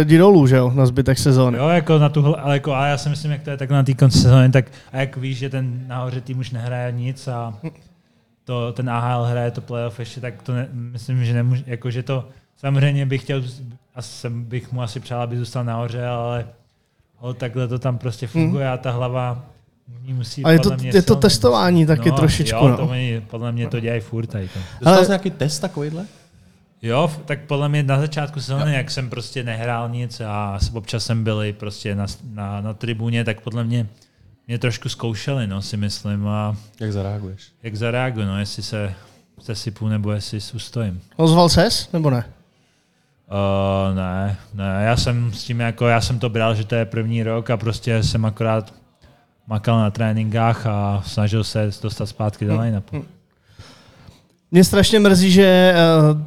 jdi 0.03 0.17
dolů, 0.17 0.47
že 0.47 0.55
jo, 0.55 0.71
na 0.75 0.85
zbytek 0.85 1.17
sezóny. 1.19 1.57
Jo, 1.57 1.67
jako 1.67 1.97
na 1.99 2.09
tuhle, 2.09 2.35
ale 2.37 2.53
jako, 2.55 2.73
a 2.73 2.87
já 2.87 2.97
si 2.97 3.09
myslím, 3.09 3.31
jak 3.31 3.41
to 3.43 3.49
je 3.49 3.57
tak 3.57 3.69
na 3.69 3.83
té 3.83 3.93
konci 3.93 4.17
sezóny, 4.17 4.49
tak 4.51 4.65
a 4.91 4.97
jak 4.97 5.17
víš, 5.17 5.37
že 5.37 5.49
ten 5.49 5.87
nahoře 5.87 6.21
tým 6.21 6.39
už 6.39 6.51
nehraje 6.51 6.91
nic 6.91 7.27
a 7.27 7.53
to, 8.43 8.73
ten 8.73 8.89
AHL 8.89 9.23
hraje 9.23 9.51
to 9.51 9.61
playoff 9.61 9.99
ještě, 9.99 10.21
tak 10.21 10.41
to 10.43 10.53
ne, 10.53 10.67
myslím, 10.73 11.25
že 11.25 11.33
nemůže, 11.33 11.63
jako, 11.67 11.91
že 11.91 12.03
to 12.03 12.27
samozřejmě 12.61 13.05
bych 13.05 13.21
chtěl, 13.21 13.43
a 13.95 14.01
jsem, 14.01 14.43
bych 14.43 14.71
mu 14.71 14.81
asi 14.81 14.99
přál, 14.99 15.21
aby 15.21 15.37
zůstal 15.37 15.63
nahoře, 15.63 16.05
ale 16.05 16.45
ale 17.21 17.33
takhle 17.33 17.67
to 17.67 17.79
tam 17.79 17.97
prostě 17.97 18.27
funguje 18.27 18.69
a 18.69 18.77
ta 18.77 18.91
hlava 18.91 19.45
musí 20.03 20.43
A 20.43 20.51
je 20.51 20.59
to, 20.59 20.63
podle 20.69 20.77
mě 20.77 20.91
je 20.93 21.01
to 21.01 21.15
testování 21.15 21.85
taky 21.85 22.09
no, 22.09 22.15
trošičku. 22.15 22.57
Jo, 22.67 22.75
to 22.77 22.81
no. 22.85 22.89
oni, 22.91 23.21
podle 23.29 23.51
mě 23.51 23.67
to 23.67 23.79
dělají 23.79 24.01
furt 24.01 24.25
tady 24.27 24.47
to. 24.47 24.59
Dostal 24.79 24.93
Ale- 24.93 25.05
jsi 25.05 25.09
nějaký 25.09 25.31
test 25.31 25.59
takovýhle? 25.59 26.05
Jo, 26.81 27.11
tak 27.25 27.39
podle 27.47 27.69
mě 27.69 27.83
na 27.83 27.99
začátku 27.99 28.39
sezóny, 28.41 28.73
jak 28.73 28.91
jsem 28.91 29.09
prostě 29.09 29.43
nehrál 29.43 29.89
nic 29.89 30.21
a 30.27 30.59
s- 30.59 30.75
občas 30.75 31.05
jsem 31.05 31.23
byl 31.23 31.43
prostě 31.53 31.95
na, 31.95 32.05
na, 32.33 32.61
na 32.61 32.73
tribuně, 32.73 33.23
tak 33.23 33.41
podle 33.41 33.63
mě 33.63 33.87
mě 34.47 34.59
trošku 34.59 34.89
zkoušeli, 34.89 35.47
no, 35.47 35.61
si 35.61 35.77
myslím, 35.77 36.27
a 36.27 36.55
Jak 36.79 36.91
zareaguješ? 36.93 37.41
jak 37.63 37.75
zareaguju, 37.75 38.25
no, 38.25 38.39
jestli 38.39 38.63
se 38.63 38.93
sesypu 39.41 39.87
nebo 39.87 40.11
jestli 40.11 40.39
ustojím. 40.55 41.01
Ozval 41.15 41.49
ses, 41.49 41.91
nebo 41.93 42.09
ne? 42.09 42.23
Uh, 43.31 43.95
ne, 43.95 44.37
ne, 44.53 44.83
já 44.83 44.97
jsem 44.97 45.33
s 45.33 45.43
tím 45.43 45.59
jako, 45.59 45.87
já 45.87 46.01
jsem 46.01 46.19
to 46.19 46.29
bral, 46.29 46.55
že 46.55 46.65
to 46.65 46.75
je 46.75 46.85
první 46.85 47.23
rok 47.23 47.49
a 47.49 47.57
prostě 47.57 48.03
jsem 48.03 48.25
akorát 48.25 48.73
makal 49.47 49.79
na 49.79 49.91
tréninkách 49.91 50.65
a 50.65 51.03
snažil 51.05 51.43
se 51.43 51.69
dostat 51.81 52.05
zpátky 52.05 52.45
do 52.45 52.59
line-upu. 52.59 53.05
Mě 54.51 54.63
strašně 54.63 54.99
mrzí, 54.99 55.31
že 55.31 55.75
uh, 56.13 56.21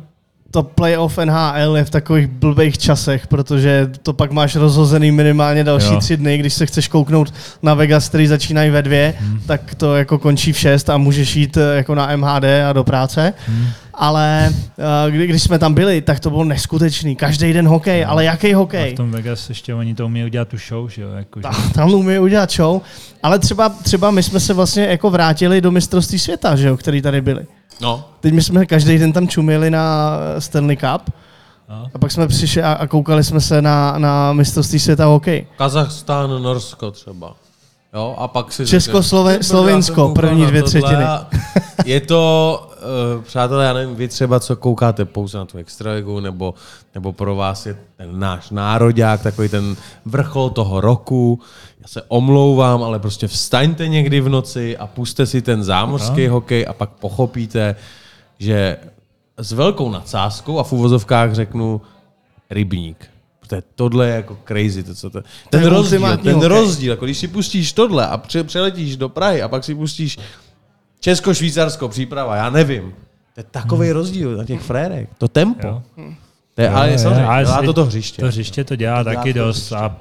to 0.55 0.63
playoff 0.63 1.19
NHL 1.19 1.77
je 1.77 1.85
v 1.85 1.91
takových 1.91 2.27
blbých 2.27 2.79
časech, 2.79 3.27
protože 3.27 3.91
to 4.03 4.13
pak 4.13 4.31
máš 4.31 4.57
rozhozený 4.57 5.11
minimálně 5.11 5.65
další 5.65 5.93
Jo. 5.93 6.01
tři 6.01 6.17
dny, 6.17 6.39
když 6.39 6.55
se 6.55 6.67
chceš 6.67 6.89
kouknout 6.89 7.35
na 7.63 7.75
Vegas, 7.75 8.09
který 8.09 8.27
začínají 8.27 8.71
ve 8.71 8.83
dvě, 8.83 9.15
hmm. 9.19 9.41
tak 9.47 9.75
to 9.75 9.97
jako 9.97 10.19
končí 10.19 10.53
v 10.53 10.59
šest 10.59 10.91
a 10.91 10.99
můžeš 10.99 11.37
jít 11.37 11.57
eh, 11.57 11.77
jako 11.77 11.95
na 11.95 12.17
MHD 12.17 12.45
a 12.69 12.73
do 12.73 12.85
práce. 12.85 13.35
Hmm. 13.47 13.67
Ale 13.97 14.49
uh, 15.07 15.11
kdy, 15.11 15.27
když 15.27 15.43
jsme 15.43 15.59
tam 15.59 15.75
byli, 15.75 16.01
tak 16.03 16.21
to 16.21 16.31
bylo 16.31 16.45
neskutečný. 16.45 17.17
Každý 17.17 17.53
den 17.53 17.69
hokej, 17.69 18.05
No. 18.05 18.11
ale 18.11 18.25
jaký 18.25 18.55
A 18.55 18.57
hokej? 18.57 18.93
v 18.93 18.97
tom 18.97 19.11
Vegas 19.11 19.49
ještě 19.49 19.75
oni 19.75 19.95
to 19.95 20.07
umí 20.07 20.25
udělat 20.25 20.49
tu 20.49 20.57
show, 20.69 20.89
že 20.89 21.03
jo? 21.03 21.09
Jako, 21.11 21.41
že... 21.41 21.43
Ta- 21.43 21.55
Tam 21.75 21.95
umí 21.95 22.19
udělat 22.19 22.51
show, 22.53 22.81
ale 23.23 23.39
třeba, 23.39 23.69
třeba 23.69 24.11
my 24.11 24.23
jsme 24.23 24.41
se 24.41 24.55
vlastně 24.55 24.85
jako 24.87 25.11
vrátili 25.11 25.61
do 25.61 25.71
mistrovství 25.71 26.19
světa, 26.19 26.57
že 26.57 26.69
jo, 26.69 26.77
který 26.77 27.03
tady 27.03 27.21
byli. 27.21 27.47
No, 27.81 28.05
Teď 28.21 28.35
my 28.35 28.43
jsme 28.43 28.67
každý 28.67 28.99
den 28.99 29.13
tam 29.13 29.29
čumili 29.29 29.71
na 29.71 30.11
Stanley 30.39 30.77
Cup 30.77 31.11
No. 31.69 31.87
a 31.95 31.99
pak 31.99 32.11
jsme 32.13 32.27
přišli 32.29 32.63
a, 32.63 32.73
a 32.73 32.87
koukali 32.87 33.25
jsme 33.25 33.41
se 33.41 33.63
na, 33.63 33.95
na 33.99 34.33
mistrovství 34.33 34.79
světa 34.79 35.05
hokej. 35.07 35.47
Kazachstán, 35.59 36.43
Norsko 36.43 36.91
třeba. 36.91 37.35
Jo, 37.95 38.15
a 38.19 38.29
pak 38.29 38.53
si 38.53 38.67
Česko, 38.67 39.03
řekne, 39.03 39.19
Slove- 39.19 39.31
"Ty 39.33 39.35
brdo, 39.39 39.45
Slovinsko, 39.45 39.93
já 39.93 39.97
jsem 40.07 40.15
koukal 40.15 40.15
první 40.31 40.47
dvě 40.47 40.63
třetiny." 40.63 41.05
a 41.05 41.27
Je 41.85 42.01
to, 42.01 42.71
uh, 43.17 43.23
přátelé, 43.23 43.65
já 43.65 43.73
nevím, 43.73 43.97
vy 43.97 44.09
třeba, 44.09 44.41
co 44.41 44.57
koukáte 44.57 45.05
pouze 45.05 45.39
na 45.39 45.45
tu 45.45 45.59
extraligu, 45.59 46.21
nebo, 46.21 46.55
nebo 46.95 47.13
pro 47.13 47.37
vás 47.37 47.67
je 47.67 47.77
ten 47.97 48.19
náš 48.19 48.51
nároďák, 48.51 49.23
takový 49.23 49.49
ten 49.49 49.77
vrchol 50.05 50.51
toho 50.51 50.81
roku. 50.81 51.41
Já 51.81 51.89
se 51.89 52.03
omlouvám, 52.09 52.83
ale 52.83 52.99
prostě 52.99 53.29
vstaňte 53.29 53.89
někdy 53.89 54.21
v 54.21 54.29
noci 54.29 54.77
a 54.77 54.87
puste 54.87 55.27
si 55.27 55.43
ten 55.43 55.65
zámořský 55.65 56.27
hokej 56.27 56.67
a 56.69 56.73
pak 56.73 56.91
pochopíte, 56.91 57.77
že 58.39 58.77
s 59.39 59.53
velkou 59.53 59.91
nadsázkou 59.91 60.59
a 60.59 60.63
v 60.63 60.73
uvozovkách 60.73 61.35
řeknu 61.35 61.81
rybník. 62.51 63.11
Protože 63.41 63.63
tohle 63.75 64.09
je 64.09 64.15
jako 64.15 64.39
crazy. 64.47 64.83
To, 64.83 64.95
co 64.95 65.11
to, 65.11 65.23
ten 65.51 65.65
rozdíl, 65.65 66.01
ten 66.01 66.35
hokej. 66.35 66.49
rozdíl, 66.49 66.93
jako 66.93 67.05
když 67.05 67.19
si 67.19 67.29
pustíš 67.29 67.73
tohle 67.73 68.07
a 68.07 68.17
pře- 68.17 68.45
přeletíš 68.45 68.97
do 68.97 69.09
Prahy 69.09 69.43
a 69.43 69.49
pak 69.49 69.65
si 69.65 69.75
pustíš 69.75 70.19
Česko-Švýcarsko 71.05 71.89
příprava, 71.89 72.37
já 72.37 72.51
nevím. 72.51 72.95
To 73.35 73.41
je 73.41 73.45
takový 73.51 73.93
rozdíl 73.93 74.37
na 74.37 74.45
těch 74.45 74.61
frérech. 74.61 75.09
To 75.19 75.29
tempo. 75.29 75.67
Jo. 75.67 75.83
To 76.55 76.63
je, 76.63 76.69
ale 76.69 76.87
Jo, 76.87 76.93
jo, 76.93 76.99
samozřejmě, 76.99 77.25
ale 77.27 77.45
dělá 77.45 77.63
to 77.63 77.73
to 77.73 77.85
hřiště. 77.85 78.23
To 78.23 78.29
hřiště 78.29 78.65
to 78.65 78.77
dělá 78.77 79.05
To 79.05 79.11
dělá 79.11 79.23
taky 79.23 79.33
to 79.35 79.39
dost 79.39 79.57
hřiště. 79.57 79.75
a 79.77 79.97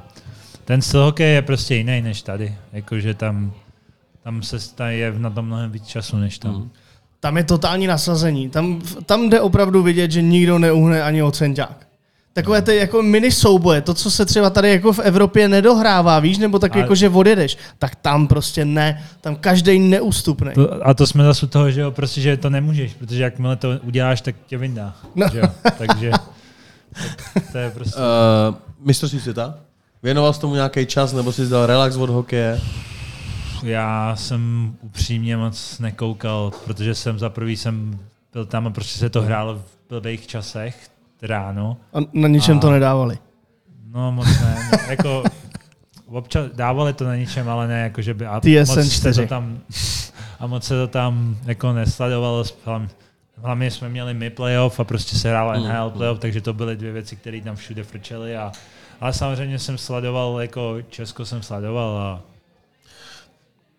ten 0.66 0.82
styl 0.82 1.04
hokej 1.04 1.34
je 1.34 1.42
prostě 1.42 1.76
jiný 1.76 2.02
než 2.02 2.22
tady. 2.22 2.56
Jakože 2.74 3.14
tam, 3.14 3.54
tam 4.24 4.44
se 4.44 4.58
je 4.88 5.14
na 5.18 5.30
tom 5.30 5.46
mnohem 5.46 5.72
víc 5.72 5.88
času 5.88 6.18
než 6.18 6.38
tam. 6.38 6.52
Mhm. 6.56 6.70
Tam 7.20 7.38
je 7.38 7.44
totální 7.44 7.88
nasazení. 7.88 8.50
Tam, 8.50 8.82
tam 9.06 9.30
jde 9.30 9.42
opravdu 9.42 9.84
vidět, 9.84 10.12
že 10.12 10.22
nikdo 10.22 10.60
neuhne 10.60 11.04
ani 11.04 11.24
o 11.24 11.32
centák. 11.32 11.88
Takové 12.34 12.62
ty 12.62 12.76
jako 12.76 13.04
mini 13.04 13.32
souboje, 13.32 13.82
to, 13.82 13.94
co 13.94 14.12
se 14.12 14.26
třeba 14.26 14.50
tady 14.50 14.70
jako 14.70 14.94
v 14.94 15.00
Evropě 15.00 15.50
nedohrává, 15.50 16.20
víš, 16.20 16.38
nebo 16.38 16.60
tak 16.60 16.72
Ale- 16.72 16.82
jako, 16.82 16.96
že 16.96 17.10
odjedeš, 17.10 17.58
tak 17.80 17.96
tam 17.96 18.28
prostě 18.28 18.66
ne. 18.66 19.04
Tam 19.22 19.36
každý 19.36 19.80
neústupný. 19.80 20.52
To, 20.54 20.88
a 20.88 20.94
to 20.94 21.08
jsme 21.08 21.24
zase 21.24 21.46
u 21.46 21.50
toho, 21.50 21.72
že 21.72 21.82
jo, 21.82 21.92
prostě, 21.92 22.22
že 22.22 22.38
to 22.38 22.50
nemůžeš, 22.50 22.94
protože 22.94 23.24
jakmile 23.24 23.56
to 23.56 23.70
uděláš, 23.84 24.22
tak 24.22 24.36
tě 24.48 24.58
vyndá. 24.58 24.96
No. 25.16 25.28
Že 25.32 25.40
jo? 25.40 25.48
Takže 25.78 26.12
tak 27.34 27.52
to 27.52 27.58
je 27.58 27.72
prostě... 27.72 28.00
Uh, 28.50 28.56
mistrovství 28.80 29.20
světa? 29.20 29.56
Věnoval 30.04 30.34
jsi 30.34 30.42
tomu 30.42 30.56
nějaký 30.56 30.86
čas, 30.86 31.14
nebo 31.14 31.32
jsi 31.32 31.50
dal 31.50 31.66
relax 31.66 31.96
od 31.96 32.10
hokeje? 32.10 32.62
Já 33.64 34.16
jsem 34.16 34.74
upřímně 34.82 35.38
moc 35.38 35.80
nekoukal, 35.80 36.52
protože 36.66 36.96
jsem 36.96 37.20
za 37.20 37.30
prvý 37.30 37.58
jsem 37.58 38.00
byl 38.34 38.46
tam 38.46 38.68
a 38.68 38.70
prostě 38.70 39.00
se 39.00 39.10
to 39.10 39.22
hrálo 39.22 39.56
v 39.56 39.64
blbých 39.90 40.28
časech 40.28 40.93
ráno. 41.24 41.78
A 41.94 41.98
na 42.14 42.28
ničem 42.28 42.58
A- 42.58 42.60
to 42.60 42.72
nedávali. 42.72 43.18
No 43.94 44.12
moc 44.12 44.26
ne, 44.28 44.58
no, 44.72 44.78
jako 44.90 45.24
občas 46.08 46.46
dávali 46.54 46.94
to 46.94 47.06
na 47.06 47.16
ničem, 47.16 47.50
ale 47.50 47.68
ne 47.68 47.80
jako, 47.82 48.02
že 48.02 48.14
by 48.14 48.26
a 48.26 48.40
TSN 48.40 48.58
moc 48.60 48.74
se 48.74 48.90
4. 48.90 49.22
to 49.22 49.28
tam 49.28 49.60
a 50.40 50.48
moc 50.48 50.64
se 50.64 50.74
to 50.74 50.88
tam 50.88 51.38
jako 51.46 51.74
nesledovalo. 51.74 52.44
Hlavně, 52.66 52.88
hlavně 53.42 53.72
jsme 53.72 53.90
měli 53.90 54.14
my 54.14 54.30
playoff 54.30 54.80
a 54.80 54.84
prostě 54.84 55.16
se 55.16 55.30
hrála 55.30 55.54
Mm, 55.58 55.64
NHL 55.64 55.86
mm. 55.86 55.92
playoff, 55.92 56.20
takže 56.20 56.42
to 56.42 56.54
byly 56.54 56.76
dvě 56.76 56.92
věci, 56.92 57.16
které 57.16 57.42
tam 57.42 57.56
všude 57.56 57.84
frčely. 57.84 58.38
A, 58.38 58.52
ale 59.02 59.14
samozřejmě 59.14 59.60
jsem 59.60 59.78
sledoval, 59.78 60.42
jako 60.42 60.76
Česko 60.90 61.26
jsem 61.26 61.44
sledoval 61.44 61.98
a 61.98 62.22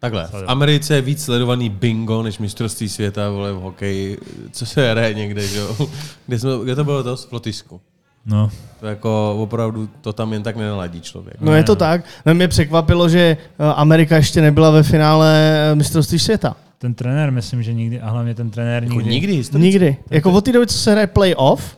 Takhle, 0.04 0.26
v. 0.26 0.44
Americe 0.46 0.94
je 0.94 1.00
víc 1.00 1.24
sledovaný 1.24 1.68
bingo 1.68 2.22
než 2.22 2.38
mistrovství 2.38 2.88
světa 2.88 3.30
vole, 3.30 3.52
v 3.52 3.56
hokeji, 3.56 4.18
co 4.50 4.66
se 4.66 4.90
hraje 4.90 5.14
někde, 5.14 5.46
že 5.46 5.58
jo? 5.58 5.76
Kde, 6.26 6.38
jsme, 6.38 6.50
kde 6.64 6.74
to 6.76 6.84
bylo 6.84 7.02
to? 7.02 7.16
V 7.16 7.32
Lotyšsku. 7.32 7.80
no, 8.26 8.50
To 8.80 8.86
jako 8.86 9.36
opravdu 9.42 9.88
to 10.00 10.12
tam 10.12 10.32
jen 10.32 10.42
tak 10.42 10.56
nenaladí 10.56 11.00
člověk. 11.00 11.36
No 11.40 11.54
je 11.54 11.64
to 11.64 11.76
tak. 11.76 12.04
No, 12.26 12.34
mě 12.34 12.48
překvapilo, 12.48 13.08
že 13.08 13.36
eh, 13.58 13.64
Amerika 13.76 14.16
ještě 14.16 14.40
nebyla 14.40 14.70
ve 14.70 14.82
finále 14.82 15.58
eh, 15.72 15.74
mistrovství 15.74 16.18
světa. 16.18 16.56
ten 16.78 16.94
trenér, 16.94 17.32
myslím, 17.32 17.62
že 17.62 17.72
nikdy, 17.72 18.00
a 18.00 18.10
hlavně 18.10 18.34
ten 18.34 18.50
trenér 18.50 18.84
Jako 18.84 18.94
nikdy, 18.96 19.10
nikdy 19.10 19.32
historicky. 19.32 19.66
Nikdy. 19.66 19.96
Jako 20.10 20.32
od 20.32 20.44
té 20.44 20.52
doby, 20.52 20.66
co 20.66 20.78
se 20.78 20.92
hraje 20.92 21.06
playoff, 21.06 21.76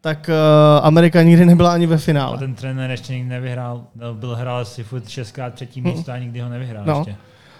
tak 0.00 0.30
uh, 0.30 0.86
Amerika 0.86 1.22
nikdy 1.22 1.46
nebyla 1.46 1.72
ani 1.72 1.86
ve 1.86 1.94
A 1.94 1.98
finále. 1.98 2.38
ten 2.38 2.54
trenér 2.54 2.90
ještě 2.90 3.12
nikdy 3.12 3.28
nevyhrál, 3.28 3.84
byl 4.12 4.34
hrál 4.36 4.64
si 4.64 4.84
furt 4.84 5.08
šestkrát 5.08 5.54
třetí 5.54 5.80
místo 5.80 6.12
a 6.12 6.18
nikdy 6.18 6.40
ho 6.40 6.48
nevyhrál 6.48 6.84
No. 6.86 6.96
ještě. 6.98 7.16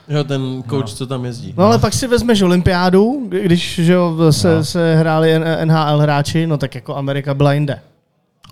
Jo, 0.09 0.25
ten 0.25 0.63
coach, 0.71 0.91
No. 0.91 0.97
co 0.97 1.07
tam 1.07 1.25
jezdí. 1.25 1.55
No 1.57 1.65
ale 1.65 1.79
pak 1.79 1.93
si 1.95 2.07
vezmeš 2.07 2.43
olympiádu, 2.43 3.27
kdy- 3.29 3.43
když 3.45 3.75
že 3.85 3.93
jo, 3.93 4.17
se, 4.33 4.55
No. 4.55 4.65
se 4.65 4.97
hráli 4.97 5.35
NHL 5.65 5.99
hráči, 5.99 6.47
no 6.47 6.59
tak 6.59 6.75
jako 6.75 6.97
Amerika 6.97 7.35
byla 7.35 7.53
jinde. 7.53 7.81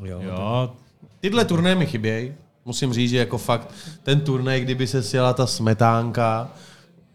Jo. 0.04 0.18
Jo, 0.22 0.72
Tyhle 1.20 1.44
turnaje 1.44 1.74
mi 1.74 1.86
chybějí. 1.86 2.32
Musím 2.64 2.92
říct, 2.92 3.10
že 3.10 3.16
jako 3.18 3.38
fakt 3.38 3.68
ten 4.02 4.20
turnaj, 4.20 4.60
kdyby 4.60 4.86
se 4.86 5.02
sjela 5.02 5.32
ta 5.32 5.46
smetánka 5.46 6.48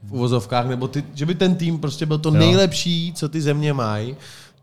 v 0.03 0.13
uvozovkách, 0.13 0.67
nebo 0.67 0.87
ty, 0.87 1.03
že 1.13 1.25
by 1.25 1.35
ten 1.35 1.55
tým 1.55 1.79
prostě 1.79 2.05
byl 2.05 2.17
to 2.17 2.29
Jo. 2.29 2.35
nejlepší, 2.35 3.13
co 3.15 3.29
ty 3.29 3.41
země 3.41 3.73
mají, 3.73 4.15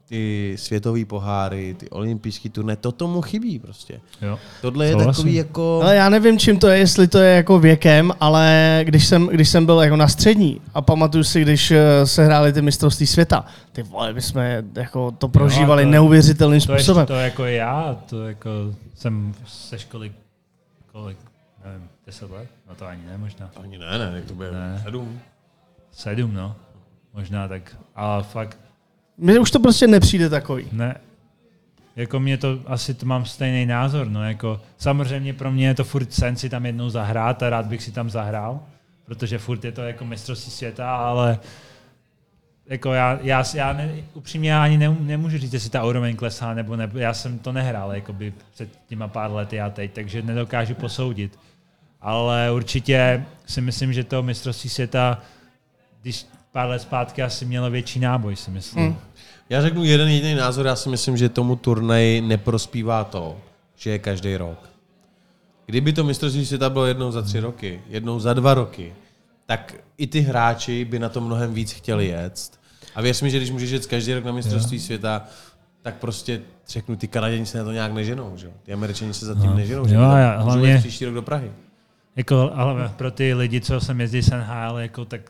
ty 0.09 0.55
světové 0.59 1.05
poháry, 1.05 1.75
ty 1.79 1.91
olympijský 1.91 2.49
turné, 2.49 2.77
to 2.77 2.93
tomu 2.93 3.21
chybí 3.23 3.59
prostě. 3.59 4.01
jo. 4.23 4.39
Tohle 4.61 4.87
je 4.87 4.93
Souhlasím. 4.93 5.13
takový 5.23 5.35
jako... 5.35 5.81
Ale 5.83 5.97
já 5.97 6.09
nevím, 6.09 6.39
čím 6.39 6.59
to 6.59 6.69
je, 6.69 6.79
jestli 6.79 7.09
to 7.09 7.19
je 7.19 7.35
jako 7.37 7.59
věkem, 7.59 8.13
ale 8.21 8.81
když 8.85 9.07
jsem, 9.07 9.27
když 9.27 9.49
jsem 9.49 9.67
byl 9.67 9.81
jako 9.81 9.97
na 9.97 10.09
střední 10.09 10.61
a 10.75 10.83
pamatuju 10.83 11.25
si, 11.25 11.43
když 11.43 11.71
eh, 11.71 12.07
se 12.07 12.25
hráli 12.25 12.53
ty 12.53 12.63
mistrovství 12.63 13.07
světa, 13.07 13.45
ty 13.73 13.83
vole, 13.83 14.13
my 14.13 14.23
jsme 14.23 14.65
jako 14.75 15.11
to 15.11 15.29
prožívali 15.29 15.85
to- 15.85 15.91
neuvěřitelným 15.91 16.61
To, 16.61 16.73
ještě, 16.73 16.85
způsobem. 16.85 17.07
to 17.07 17.15
jako 17.15 17.45
já, 17.45 17.97
to 18.11 18.29
jako 18.29 18.51
jsem 18.95 19.35
se 19.47 19.79
školy, 19.79 20.13
kolik, 20.93 21.19
nevím, 21.65 21.89
10 22.07 22.31
let? 22.31 22.49
No 22.69 22.75
to 22.75 22.87
ani 22.87 23.03
ne, 23.07 23.19
možná. 23.19 23.51
Ani 23.63 23.79
ne, 23.79 23.99
ne, 23.99 24.23
to 24.29 24.35
bude 24.35 24.51
Ne. 24.53 24.81
sedm. 24.85 25.21
Sedm, 25.93 26.35
no. 26.35 26.57
Možná 27.15 27.49
tak. 27.49 27.77
Ale 27.97 28.23
fakt 28.23 28.59
Mně 29.19 29.39
už 29.39 29.51
to 29.51 29.61
prostě 29.61 29.87
nepřijde 29.87 30.29
takový. 30.29 30.67
ne. 30.73 31.01
Jako 31.97 32.21
mě 32.21 32.37
to, 32.39 32.59
asi 32.67 32.95
to 32.95 33.07
mám 33.07 33.25
stejný 33.25 33.67
názor, 33.67 34.09
no 34.09 34.25
jako 34.25 34.61
samozřejmě 34.79 35.33
pro 35.33 35.51
mě 35.53 35.67
je 35.67 35.75
to 35.75 35.85
furt 35.85 36.13
sen 36.13 36.37
si 36.37 36.49
tam 36.49 36.67
jednou 36.67 36.91
zahrát 36.91 37.43
a 37.43 37.51
rád 37.51 37.67
bych 37.67 37.83
si 37.83 37.93
tam 37.93 38.11
zahrál, 38.11 38.61
protože 39.05 39.39
furt 39.39 39.65
je 39.65 39.73
to 39.73 39.83
jako 39.83 40.05
mistrovství 40.05 40.53
světa, 40.53 40.97
ale 40.97 41.39
jako 42.67 42.93
já, 42.93 43.19
já, 43.23 43.45
já 43.55 43.73
ne, 43.73 43.95
upřímně 44.15 44.51
já 44.51 44.63
ani 44.63 44.79
ne, 44.79 44.97
nemůžu 45.01 45.39
říct, 45.39 45.53
jestli 45.53 45.71
ta 45.71 45.85
úroveň 45.85 46.17
klesá 46.17 46.55
nebo 46.55 46.77
ne, 46.77 46.91
já 46.95 47.15
jsem 47.15 47.39
to 47.39 47.53
nehrál 47.53 47.95
jakoby 47.95 48.33
před 48.55 48.69
těma 48.87 49.09
pár 49.09 49.33
lety 49.33 49.61
a 49.61 49.71
teď, 49.71 49.93
takže 49.93 50.23
nedokážu 50.23 50.75
posoudit. 50.75 51.39
Ale 52.01 52.53
určitě 52.53 53.25
si 53.47 53.61
myslím, 53.61 53.93
že 53.93 54.05
to 54.05 54.23
mistrovství 54.23 54.71
světa, 54.71 55.23
když 56.03 56.27
pár 56.53 56.69
let 56.69 56.79
zpátky 56.79 57.23
asi 57.23 57.45
mělo 57.45 57.71
větší 57.71 58.01
náboj, 58.01 58.37
si 58.37 58.51
myslím. 58.51 58.85
Hmm. 58.85 58.97
Já 59.51 59.63
řeknu 59.63 59.85
jeden 59.85 60.09
jediný 60.09 60.35
názor, 60.35 60.67
já 60.67 60.77
si 60.77 60.89
myslím, 60.89 61.17
že 61.17 61.29
tomu 61.29 61.57
turnaji 61.57 62.21
neprospívá 62.21 63.05
to, 63.05 63.37
že 63.77 63.91
je 63.91 63.99
každý 63.99 64.37
rok. 64.37 64.59
Kdyby 65.67 65.93
to 65.93 66.05
mistrovství 66.05 66.47
světa 66.47 66.71
bylo 66.71 66.87
jednou 66.87 67.11
za 67.11 67.23
tři 67.23 67.41
roky, 67.41 67.81
jednou 67.89 68.21
za 68.21 68.35
dva 68.35 68.55
roky, 68.55 68.95
tak 69.47 69.75
i 69.99 70.07
ty 70.07 70.21
hráči 70.21 70.85
by 70.85 70.99
na 70.99 71.09
to 71.09 71.21
mnohem 71.21 71.55
víc 71.55 71.73
chtěli 71.73 72.07
jet. 72.07 72.51
A 72.95 73.01
věř 73.03 73.23
mi, 73.23 73.31
že 73.31 73.37
když 73.37 73.51
můžeš 73.51 73.71
jet 73.71 73.87
každý 73.87 74.15
rok 74.15 74.25
na 74.25 74.33
mistrovství 74.33 74.79
světa, 74.81 75.27
tak 75.83 75.95
prostě 75.95 76.41
řeknu, 76.69 76.97
ty 76.97 77.09
Kanaděni 77.09 77.47
se 77.47 77.59
na 77.59 77.65
to 77.65 77.73
nějak 77.73 77.93
neženou, 77.93 78.33
že? 78.37 78.47
jo? 78.47 78.53
Ty 78.63 78.73
Američani 78.73 79.15
se 79.15 79.27
za 79.27 79.35
tím 79.35 79.47
No. 79.47 79.55
neženou, 79.55 79.83
Jo, 79.83 79.89
že? 79.89 79.95
by 79.97 80.03
já- 80.03 80.41
hlavně- 80.41 80.79
příští 80.79 81.05
rok 81.05 81.15
do 81.15 81.23
Prahy. 81.23 81.53
Jako, 82.17 82.51
ale 82.55 82.93
pro 82.97 83.11
ty 83.11 83.35
lidi, 83.35 83.61
co 83.61 83.81
sem 83.81 84.01
jezdí 84.01 84.23
z 84.23 84.31
NHL, 84.31 84.79
jako, 84.79 85.05
tak 85.05 85.21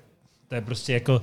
to 0.48 0.54
je 0.54 0.60
prostě 0.60 0.92
jako, 0.92 1.22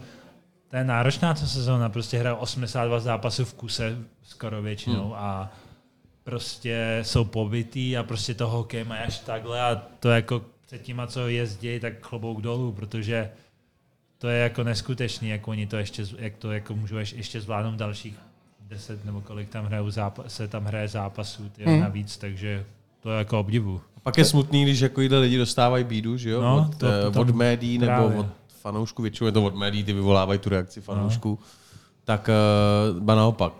to 0.75 0.79
je 0.79 0.83
náročná 0.85 1.33
ta 1.33 1.45
sezóna, 1.45 1.89
prostě 1.89 2.17
hrajou 2.17 2.35
82 2.35 2.99
zápasů 2.99 3.45
v 3.45 3.53
kuse 3.53 3.97
skoro 4.23 4.61
většinou 4.61 5.03
Hmm. 5.03 5.13
a 5.15 5.51
prostě 6.23 6.99
jsou 7.01 7.25
pobytý 7.25 7.97
a 7.97 8.03
prostě 8.03 8.33
to 8.33 8.47
hokej 8.47 8.83
mají 8.83 9.01
až 9.01 9.19
takhle 9.19 9.61
a 9.61 9.81
to 9.99 10.09
jako 10.09 10.41
před 10.65 10.81
těma, 10.81 11.07
co 11.07 11.27
jezdí, 11.27 11.79
tak 11.79 11.93
klobouk 11.99 12.41
dolů, 12.41 12.71
protože 12.71 13.29
to 14.17 14.27
je 14.27 14.39
jako 14.39 14.63
neskutečný, 14.63 15.29
jak 15.29 15.47
oni 15.47 15.67
to 15.67 15.77
ještě, 15.77 16.03
jak 16.19 16.35
to 16.37 16.51
jako 16.51 16.75
můžou 16.75 16.95
ješ- 16.95 17.17
ještě 17.17 17.41
zvládnout 17.41 17.75
dalších 17.75 18.15
deset 18.67 19.05
nebo 19.05 19.21
kolik 19.21 19.49
tam 19.49 19.65
hrajou 19.65 19.89
zápas, 19.89 20.33
se 20.35 20.47
tam 20.47 20.65
hraje 20.65 20.87
zápasů 20.87 21.49
tyjo, 21.49 21.69
Hmm. 21.69 21.79
navíc, 21.81 22.17
takže 22.17 22.65
to 22.99 23.11
je 23.11 23.17
jako 23.17 23.39
obdivu. 23.39 23.81
Pak 24.03 24.17
je 24.17 24.25
smutný, 24.25 24.63
když 24.63 24.79
jako 24.79 25.01
lidi 25.01 25.37
dostávají 25.37 25.83
bídu, 25.83 26.17
že 26.17 26.29
jo? 26.29 26.41
No, 26.41 26.67
od, 26.71 26.77
to 26.77 26.87
eh, 26.87 27.03
potom 27.05 27.21
od 27.29 27.35
médií 27.35 27.77
nebo 27.77 27.91
právě. 27.91 28.17
od 28.17 28.25
fanoušků, 28.65 29.01
většinou 29.01 29.25
je 29.25 29.31
to 29.31 29.43
od 29.43 29.55
médií, 29.55 29.83
ty 29.83 29.93
vyvolávají 29.93 30.39
tu 30.39 30.49
reakci 30.49 30.79
No. 30.79 30.83
fanoušků. 30.83 31.39
Tak 32.03 32.29
uh, 32.93 32.99
ba 32.99 33.15
naopak. 33.15 33.53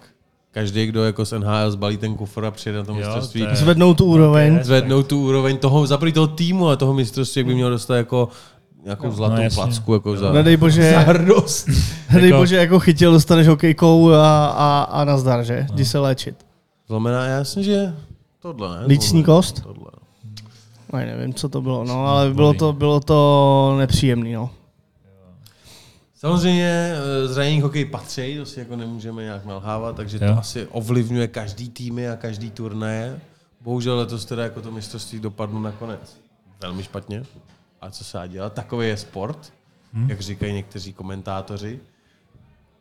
Každý, 0.52 0.86
kdo 0.86 1.04
jako 1.06 1.26
z 1.26 1.32
NHL 1.40 1.72
zbalí 1.72 1.98
ten 1.98 2.16
kufr 2.16 2.46
a 2.46 2.52
přijede 2.52 2.78
na 2.80 2.86
to 2.86 2.92
Jo, 2.92 2.98
mistrovství, 2.98 3.42
to 3.42 3.48
je- 3.50 3.56
Zvednou 3.56 3.94
tu 3.94 4.06
úroveň. 4.06 4.60
Zvednou 4.64 5.04
tu 5.04 5.22
úroveň 5.26 5.58
toho, 5.58 5.88
za 5.88 5.98
prvý 5.98 6.12
toho 6.12 6.28
týmu 6.28 6.70
a 6.70 6.76
toho 6.76 6.94
mistrovství, 6.94 7.40
jak 7.40 7.48
by 7.48 7.54
měl 7.56 7.70
dostat 7.70 7.96
jako 7.96 8.30
nějakou 8.84 9.12
zlatou 9.12 9.36
No, 9.36 9.42
jasně. 9.42 9.56
placku 9.64 9.94
jako 9.94 10.18
za, 10.18 10.32
Nedej 10.32 10.58
bože, 10.58 10.92
za 10.92 11.00
hrdost. 11.00 11.68
nedej 12.14 12.30
Jako- 12.30 12.42
bože, 12.42 12.56
jako 12.56 12.80
chytil, 12.80 13.12
dostaneš 13.12 13.48
hokejkou 13.48 14.12
a, 14.12 14.48
a, 14.48 14.84
a 14.92 15.04
nazdar, 15.06 15.44
že? 15.44 15.68
Jdi 15.74 15.86
se 15.86 16.00
léčit. 16.00 16.36
Znamená, 16.88 17.26
jasně, 17.26 17.64
že 17.64 17.96
tohle, 18.42 18.80
ne? 18.80 18.86
Lícní 18.88 19.24
Tohle, 19.24 19.38
kost? 19.38 19.62
Tohle. 19.64 19.86
Aj 20.94 21.06
nevím, 21.06 21.34
co 21.34 21.50
to 21.50 21.62
bylo, 21.62 21.84
no, 21.84 22.08
ale 22.08 22.34
bylo 22.34 22.54
to, 22.54 22.74
bylo 22.74 23.00
to 23.00 23.76
nepříjemný, 23.80 24.34
no. 24.34 24.50
Samozřejmě 26.26 26.94
eh, 27.24 27.28
zranění 27.28 27.62
hokej 27.62 27.86
patří, 27.86 28.38
to 28.38 28.46
si 28.46 28.60
jako 28.60 28.76
nemůžeme 28.76 29.24
nějak 29.24 29.46
nalhávat, 29.46 29.96
takže 29.96 30.20
to 30.20 30.26
Jo. 30.26 30.36
asi 30.40 30.68
ovlivňuje 30.68 31.28
každý 31.28 31.70
týmy 31.70 32.10
a 32.10 32.16
každý 32.16 32.52
turnaje. 32.52 33.20
Bohužel 33.62 33.98
letos 33.98 34.26
teda 34.26 34.44
jako 34.44 34.62
to 34.62 34.72
mistrovství 34.72 35.20
dopadlo 35.20 35.60
nakonec 35.60 36.18
velmi 36.62 36.84
špatně. 36.84 37.24
A 37.82 37.90
co 37.90 38.04
se 38.04 38.18
dá 38.18 38.28
dělat? 38.28 38.54
Takový 38.54 38.88
je 38.88 38.98
sport, 38.98 39.54
hmm. 39.94 40.10
jak 40.10 40.22
říkají 40.22 40.54
někteří 40.54 40.94
komentátoři. 40.94 41.80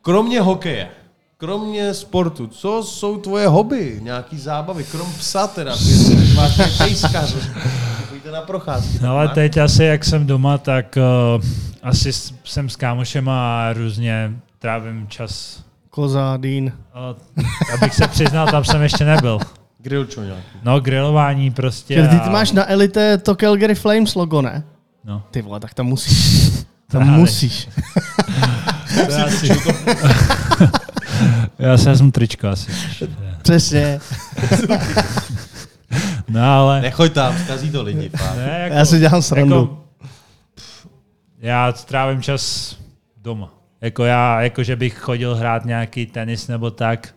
Kromě 0.03 0.40
hokeje, 0.40 0.88
kromě 1.36 1.95
sportu, 1.95 2.47
co 2.47 2.82
jsou 2.82 3.18
tvoje 3.18 3.49
hobby, 3.49 4.01
nějaký 4.03 4.38
zábavy, 4.38 4.84
krom 4.84 5.12
psa 5.12 5.47
teda, 5.47 5.76
ty 5.76 6.34
máš 6.34 6.78
pejskař, 6.78 7.36
na 8.32 8.40
procházky. 8.42 8.99
No, 9.03 9.11
ale 9.11 9.28
teď 9.28 9.57
asi, 9.57 9.84
jak 9.84 10.05
jsem 10.05 10.26
doma, 10.26 10.59
tak 10.59 10.99
uh, 11.36 11.45
asi 11.85 12.12
jsem 12.45 12.68
s 12.68 12.76
kámošema 12.76 13.68
a 13.68 13.72
různě 13.72 14.32
trávím 14.59 15.07
čas. 15.09 15.62
Koza, 15.91 16.37
Dean. 16.37 16.64
Uh, 16.64 16.72
abych 17.74 17.95
se 17.95 18.09
přiznal, 18.09 18.47
tam 18.47 18.64
jsem 18.64 18.82
ještě 18.82 19.05
nebyl. 19.05 19.39
Grill 19.78 20.05
čo 20.05 20.22
nějaký. 20.22 20.43
No, 20.62 20.80
grilování 20.80 21.51
prostě. 21.51 22.03
Ty, 22.03 22.09
ty 22.09 22.16
a- 22.16 22.30
máš 22.30 22.53
na 22.53 22.70
Elite 22.70 23.18
to 23.18 23.35
Calgary 23.37 23.74
Flames 23.74 24.14
logo, 24.14 24.43
ne? 24.43 24.64
No. 25.05 25.22
Ty 25.30 25.43
vole, 25.43 25.61
tak 25.61 25.74
tam 25.74 25.87
musíš. 25.87 26.51
Tam 26.91 27.03
Právě. 27.03 27.18
musíš. 27.20 27.68
To 29.07 29.12
já, 29.12 29.28
si, 29.28 29.49
já 31.59 31.78
si 31.78 31.85
vezmu 31.85 32.11
tričko 32.11 32.49
asi. 32.49 32.72
Přesně. 33.43 34.01
No 36.28 36.45
ale... 36.59 36.80
Nechoď 36.80 37.12
tam, 37.12 37.39
zkazí 37.45 37.70
to 37.70 37.82
lidi. 37.82 38.09
Fakt. 38.09 38.37
Ne, 38.37 38.59
jako, 38.61 38.76
Já 38.76 38.85
si 38.85 38.99
dělám 38.99 39.22
srandu. 39.22 39.55
Jako, 39.61 39.84
já 41.45 41.72
trávím 41.72 42.22
čas 42.22 42.76
doma. 43.22 43.51
Jako 43.80 44.05
já, 44.05 44.42
jako 44.42 44.62
že 44.62 44.76
bych 44.76 44.95
chodil 44.99 45.34
hrát 45.36 45.64
nějaký 45.64 46.07
tenis 46.07 46.49
nebo 46.49 46.70
tak, 46.70 47.14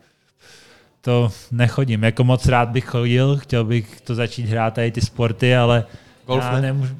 to 1.02 1.32
nechodím. 1.52 2.04
Jako 2.04 2.24
moc 2.24 2.46
rád 2.46 2.70
bych 2.70 2.86
chodil, 2.86 3.38
chtěl 3.38 3.64
bych 3.64 4.02
to 4.02 4.16
začít 4.16 4.46
hrát 4.46 4.74
tady 4.74 4.92
ty 4.92 5.02
sporty, 5.02 5.56
ale 5.56 5.84
Golf 6.26 6.44
já 6.44 6.52
ne? 6.52 6.62
nemůžu. 6.62 6.96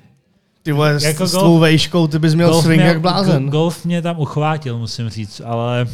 Ty 0.64 0.72
vole, 0.72 1.00
s, 1.00 1.04
Jako 1.04 1.28
s 1.28 1.34
golf- 1.36 1.40
tou 1.44 1.60
vejškou 1.60 2.08
ty 2.08 2.20
bys 2.20 2.34
měl 2.34 2.62
swing 2.62 2.80
mě, 2.82 2.88
jak 2.90 3.02
blázen. 3.02 3.46
go- 3.46 3.52
golf 3.52 3.86
mě 3.86 4.02
tam 4.02 4.20
uchvátil, 4.20 4.78
musím 4.78 5.10
říct, 5.10 5.42
ale 5.46 5.88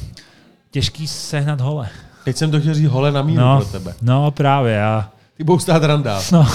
těžký 0.72 1.08
sehnat 1.08 1.62
hole. 1.62 1.90
Teď 2.26 2.38
jsem 2.38 2.52
to 2.52 2.60
chtěl 2.60 2.74
říct 2.74 2.88
hole 2.90 3.12
na 3.12 3.22
míru 3.22 3.42
No. 3.42 3.58
pro 3.58 3.66
tebe. 3.66 3.94
No 4.02 4.32
právě, 4.32 4.74
já. 4.74 5.10
Ty 5.38 5.44
budou 5.44 5.60
stát 5.60 5.84
randál. 5.84 6.22
No. 6.32 6.48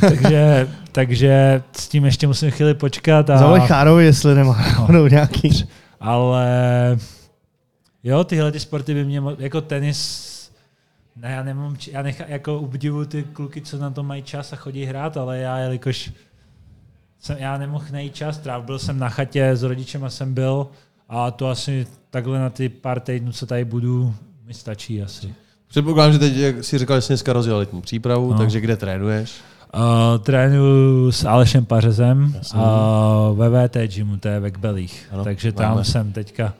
takže, 0.00 0.68
takže 0.92 1.62
s 1.76 1.88
tím 1.88 2.04
ještě 2.04 2.26
musím 2.26 2.50
chvíli 2.50 2.74
počkat. 2.74 3.30
A... 3.30 3.38
Zavolej 3.38 3.60
Chárovi, 3.60 4.04
jestli 4.04 4.34
nemá 4.34 4.52
náhodou 4.58 5.06
nějaký. 5.06 5.64
Ale 6.00 6.48
jo, 8.04 8.24
tyhle 8.24 8.52
ty 8.52 8.60
sporty 8.60 8.94
by 8.94 9.04
mě, 9.04 9.20
mo- 9.20 9.36
jako 9.38 9.60
tenis, 9.60 10.50
ne, 11.16 11.30
já 11.32 11.42
nemám, 11.42 11.76
či- 11.76 11.90
já 11.92 12.02
nechá, 12.02 12.24
jako 12.28 12.58
obdivu 12.60 13.04
ty 13.04 13.22
kluky, 13.22 13.60
co 13.60 13.78
na 13.78 13.90
to 13.90 14.02
mají 14.02 14.22
čas 14.22 14.52
a 14.52 14.56
chodí 14.56 14.84
hrát, 14.84 15.16
ale 15.16 15.38
já, 15.38 15.58
jelikož 15.58 16.12
jsem, 17.20 17.36
já 17.38 17.58
nemohl 17.58 17.84
najít 17.92 18.14
čas, 18.14 18.38
tráv, 18.38 18.64
byl 18.64 18.78
jsem 18.78 18.98
na 18.98 19.08
chatě 19.08 19.56
s 19.56 19.62
rodičem 19.62 20.04
a 20.04 20.10
jsem 20.10 20.34
byl 20.34 20.66
a 21.08 21.30
to 21.30 21.48
asi 21.48 21.86
takhle 22.10 22.38
na 22.38 22.50
ty 22.50 22.68
pár 22.68 23.00
týdnů, 23.00 23.32
co 23.32 23.46
tady 23.46 23.64
budu, 23.64 24.14
mi 24.44 24.54
stačí 24.54 25.02
asi. 25.02 25.34
Předpokládám, 25.72 26.12
že 26.12 26.18
teď 26.18 26.36
jak 26.36 26.64
si 26.64 26.78
říkal, 26.78 26.96
že 26.96 27.00
jsi 27.00 27.08
dneska 27.12 27.32
rozjel 27.32 27.56
letní 27.56 27.80
přípravu, 27.82 28.32
No. 28.32 28.38
takže 28.38 28.60
kde 28.60 28.76
trénuješ? 28.76 29.32
Uh, 29.74 29.80
trénuju 30.18 31.12
s 31.12 31.24
Alešem 31.24 31.64
Pařezem 31.64 32.36
uh, 32.54 33.38
ve 33.38 33.68
VT 33.68 33.76
gymu, 33.94 34.16
to 34.16 34.28
je 34.28 34.40
ve 34.40 34.50
Kbelích. 34.50 35.06
Ano, 35.12 35.24
Takže 35.24 35.52
tam 35.52 35.70
máme. 35.70 35.84
jsem 35.84 36.12
teďka 36.12 36.52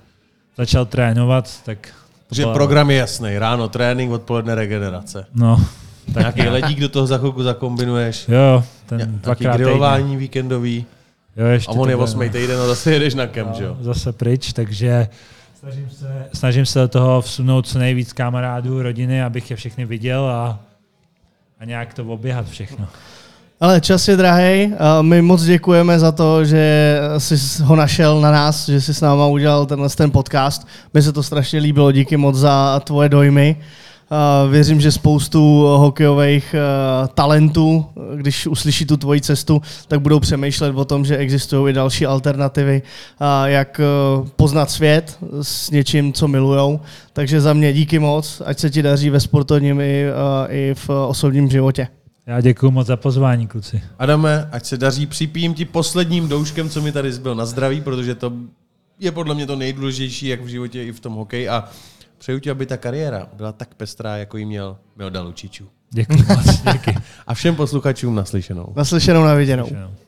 začal 0.58 0.86
trénovat, 0.86 1.50
tak 1.64 1.88
Takže 2.28 2.42
byla- 2.42 2.54
program 2.54 2.90
je 2.90 2.96
jasný. 2.96 3.38
Ráno 3.38 3.68
trénink, 3.68 4.12
odpoledne 4.12 4.54
regenerace. 4.54 5.26
No, 5.34 5.64
Tak 6.14 6.20
nějaký 6.36 6.42
ledík 6.52 6.80
do 6.80 6.88
toho 6.88 7.06
za 7.06 7.18
chvilku 7.18 7.42
zakombinuješ. 7.42 8.28
jo, 8.28 8.64
ten 8.86 9.20
týdně. 9.36 9.48
grilování 9.54 10.16
víkendový. 10.16 10.86
Jo, 11.36 11.46
ještě 11.46 11.68
A 11.70 11.74
on 11.74 11.88
je 11.88 11.94
to 11.94 11.98
bude, 11.98 12.10
osmý 12.10 12.30
týden 12.30 12.60
a 12.60 12.66
zase 12.66 12.92
jedeš 12.92 13.14
na 13.14 13.26
kem, 13.26 13.48
že 13.58 13.64
jo? 13.64 13.76
no, 13.78 13.84
Zase 13.84 14.12
pryč, 14.12 14.52
takže 14.52 15.08
snažím 15.62 15.90
se, 15.90 16.26
snažím 16.34 16.66
se 16.66 16.78
do 16.78 16.88
toho 16.88 17.20
vsunout 17.20 17.66
co 17.66 17.78
nejvíc 17.78 18.12
kamarádů, 18.12 18.82
rodiny, 18.82 19.22
abych 19.22 19.50
je 19.50 19.56
všechny 19.56 19.84
viděl 19.84 20.26
a, 20.26 20.60
a 21.60 21.64
nějak 21.64 21.94
to 21.94 22.04
oběhat 22.04 22.48
všechno. 22.48 22.88
Ale 23.60 23.80
čas 23.80 24.08
je 24.08 24.16
drahý. 24.16 24.74
My 25.02 25.22
moc 25.22 25.42
děkujeme 25.42 25.98
za 25.98 26.12
to, 26.12 26.44
že 26.44 26.98
jsi 27.18 27.62
ho 27.62 27.76
našel 27.76 28.20
na 28.20 28.30
nás, 28.30 28.68
že 28.68 28.80
jsi 28.80 28.94
s 28.94 29.00
náma 29.00 29.26
udělal 29.26 29.66
tenhle 29.66 29.88
ten 29.88 30.10
podcast. 30.10 30.66
Mně 30.94 31.02
se 31.02 31.12
to 31.12 31.22
strašně 31.22 31.60
líbilo, 31.60 31.92
díky 31.92 32.16
moc 32.16 32.36
za 32.36 32.80
tvoje 32.80 33.08
dojmy. 33.08 33.56
Věřím, 34.50 34.80
že 34.80 34.92
spoustu 34.92 35.64
hokejových 35.76 36.54
uh, 36.54 37.08
talentů, 37.08 37.86
když 38.16 38.46
uslyší 38.46 38.86
tu 38.86 38.96
tvoji 38.96 39.20
cestu, 39.20 39.62
tak 39.88 40.00
budou 40.00 40.20
přemýšlet 40.20 40.76
o 40.76 40.84
tom, 40.84 41.04
že 41.04 41.16
existují 41.16 41.70
i 41.70 41.74
další 41.74 42.06
alternativy, 42.06 42.82
jak 43.44 43.80
uh, 44.20 44.28
poznat 44.28 44.70
svět 44.70 45.18
s 45.42 45.70
něčím, 45.70 46.12
co 46.12 46.28
milujou. 46.28 46.80
Takže 47.12 47.40
za 47.40 47.52
mě 47.52 47.72
díky 47.72 47.98
moc, 47.98 48.42
ať 48.44 48.58
se 48.58 48.70
ti 48.70 48.82
daří 48.82 49.10
ve 49.10 49.20
sportovním 49.20 49.80
i, 49.80 50.04
uh, 50.06 50.54
i 50.54 50.74
v 50.74 50.90
osobním 50.90 51.50
životě. 51.50 51.88
Já 52.26 52.40
děkuji 52.40 52.70
moc 52.70 52.86
za 52.86 52.96
pozvání, 52.96 53.46
kluci. 53.46 53.82
Adame, 53.98 54.48
ať 54.52 54.66
se 54.66 54.76
daří, 54.76 55.06
připijím 55.06 55.54
ti 55.54 55.64
posledním 55.64 56.28
douškem, 56.28 56.70
co 56.70 56.82
mi 56.82 56.92
tady 56.92 57.12
zbyl 57.12 57.34
na 57.34 57.46
zdraví, 57.46 57.80
protože 57.80 58.14
to 58.14 58.32
je 59.00 59.12
podle 59.12 59.34
mě 59.34 59.46
to 59.46 59.56
nejdůležitější, 59.56 60.26
jak 60.26 60.40
v 60.40 60.46
životě, 60.46 60.84
i 60.84 60.92
v 60.92 61.00
tom 61.00 61.12
hokeji. 61.12 61.48
A 61.48 61.64
přeju 62.22 62.40
ti, 62.40 62.50
aby 62.50 62.66
ta 62.66 62.76
kariéra 62.76 63.28
byla 63.32 63.52
tak 63.52 63.74
pestrá, 63.74 64.16
jako 64.16 64.36
ji 64.36 64.44
měl 64.44 64.76
Milda 64.96 65.20
Lučičů. 65.20 65.68
Děkuji 65.90 66.24
díky. 66.72 66.94
A 67.26 67.34
všem 67.34 67.56
posluchačům 67.56 68.14
naslyšenou. 68.14 68.72
Naslyšenou 68.76 69.24
na 69.24 69.34
viděnou. 69.34 69.66
Čau. 69.66 70.01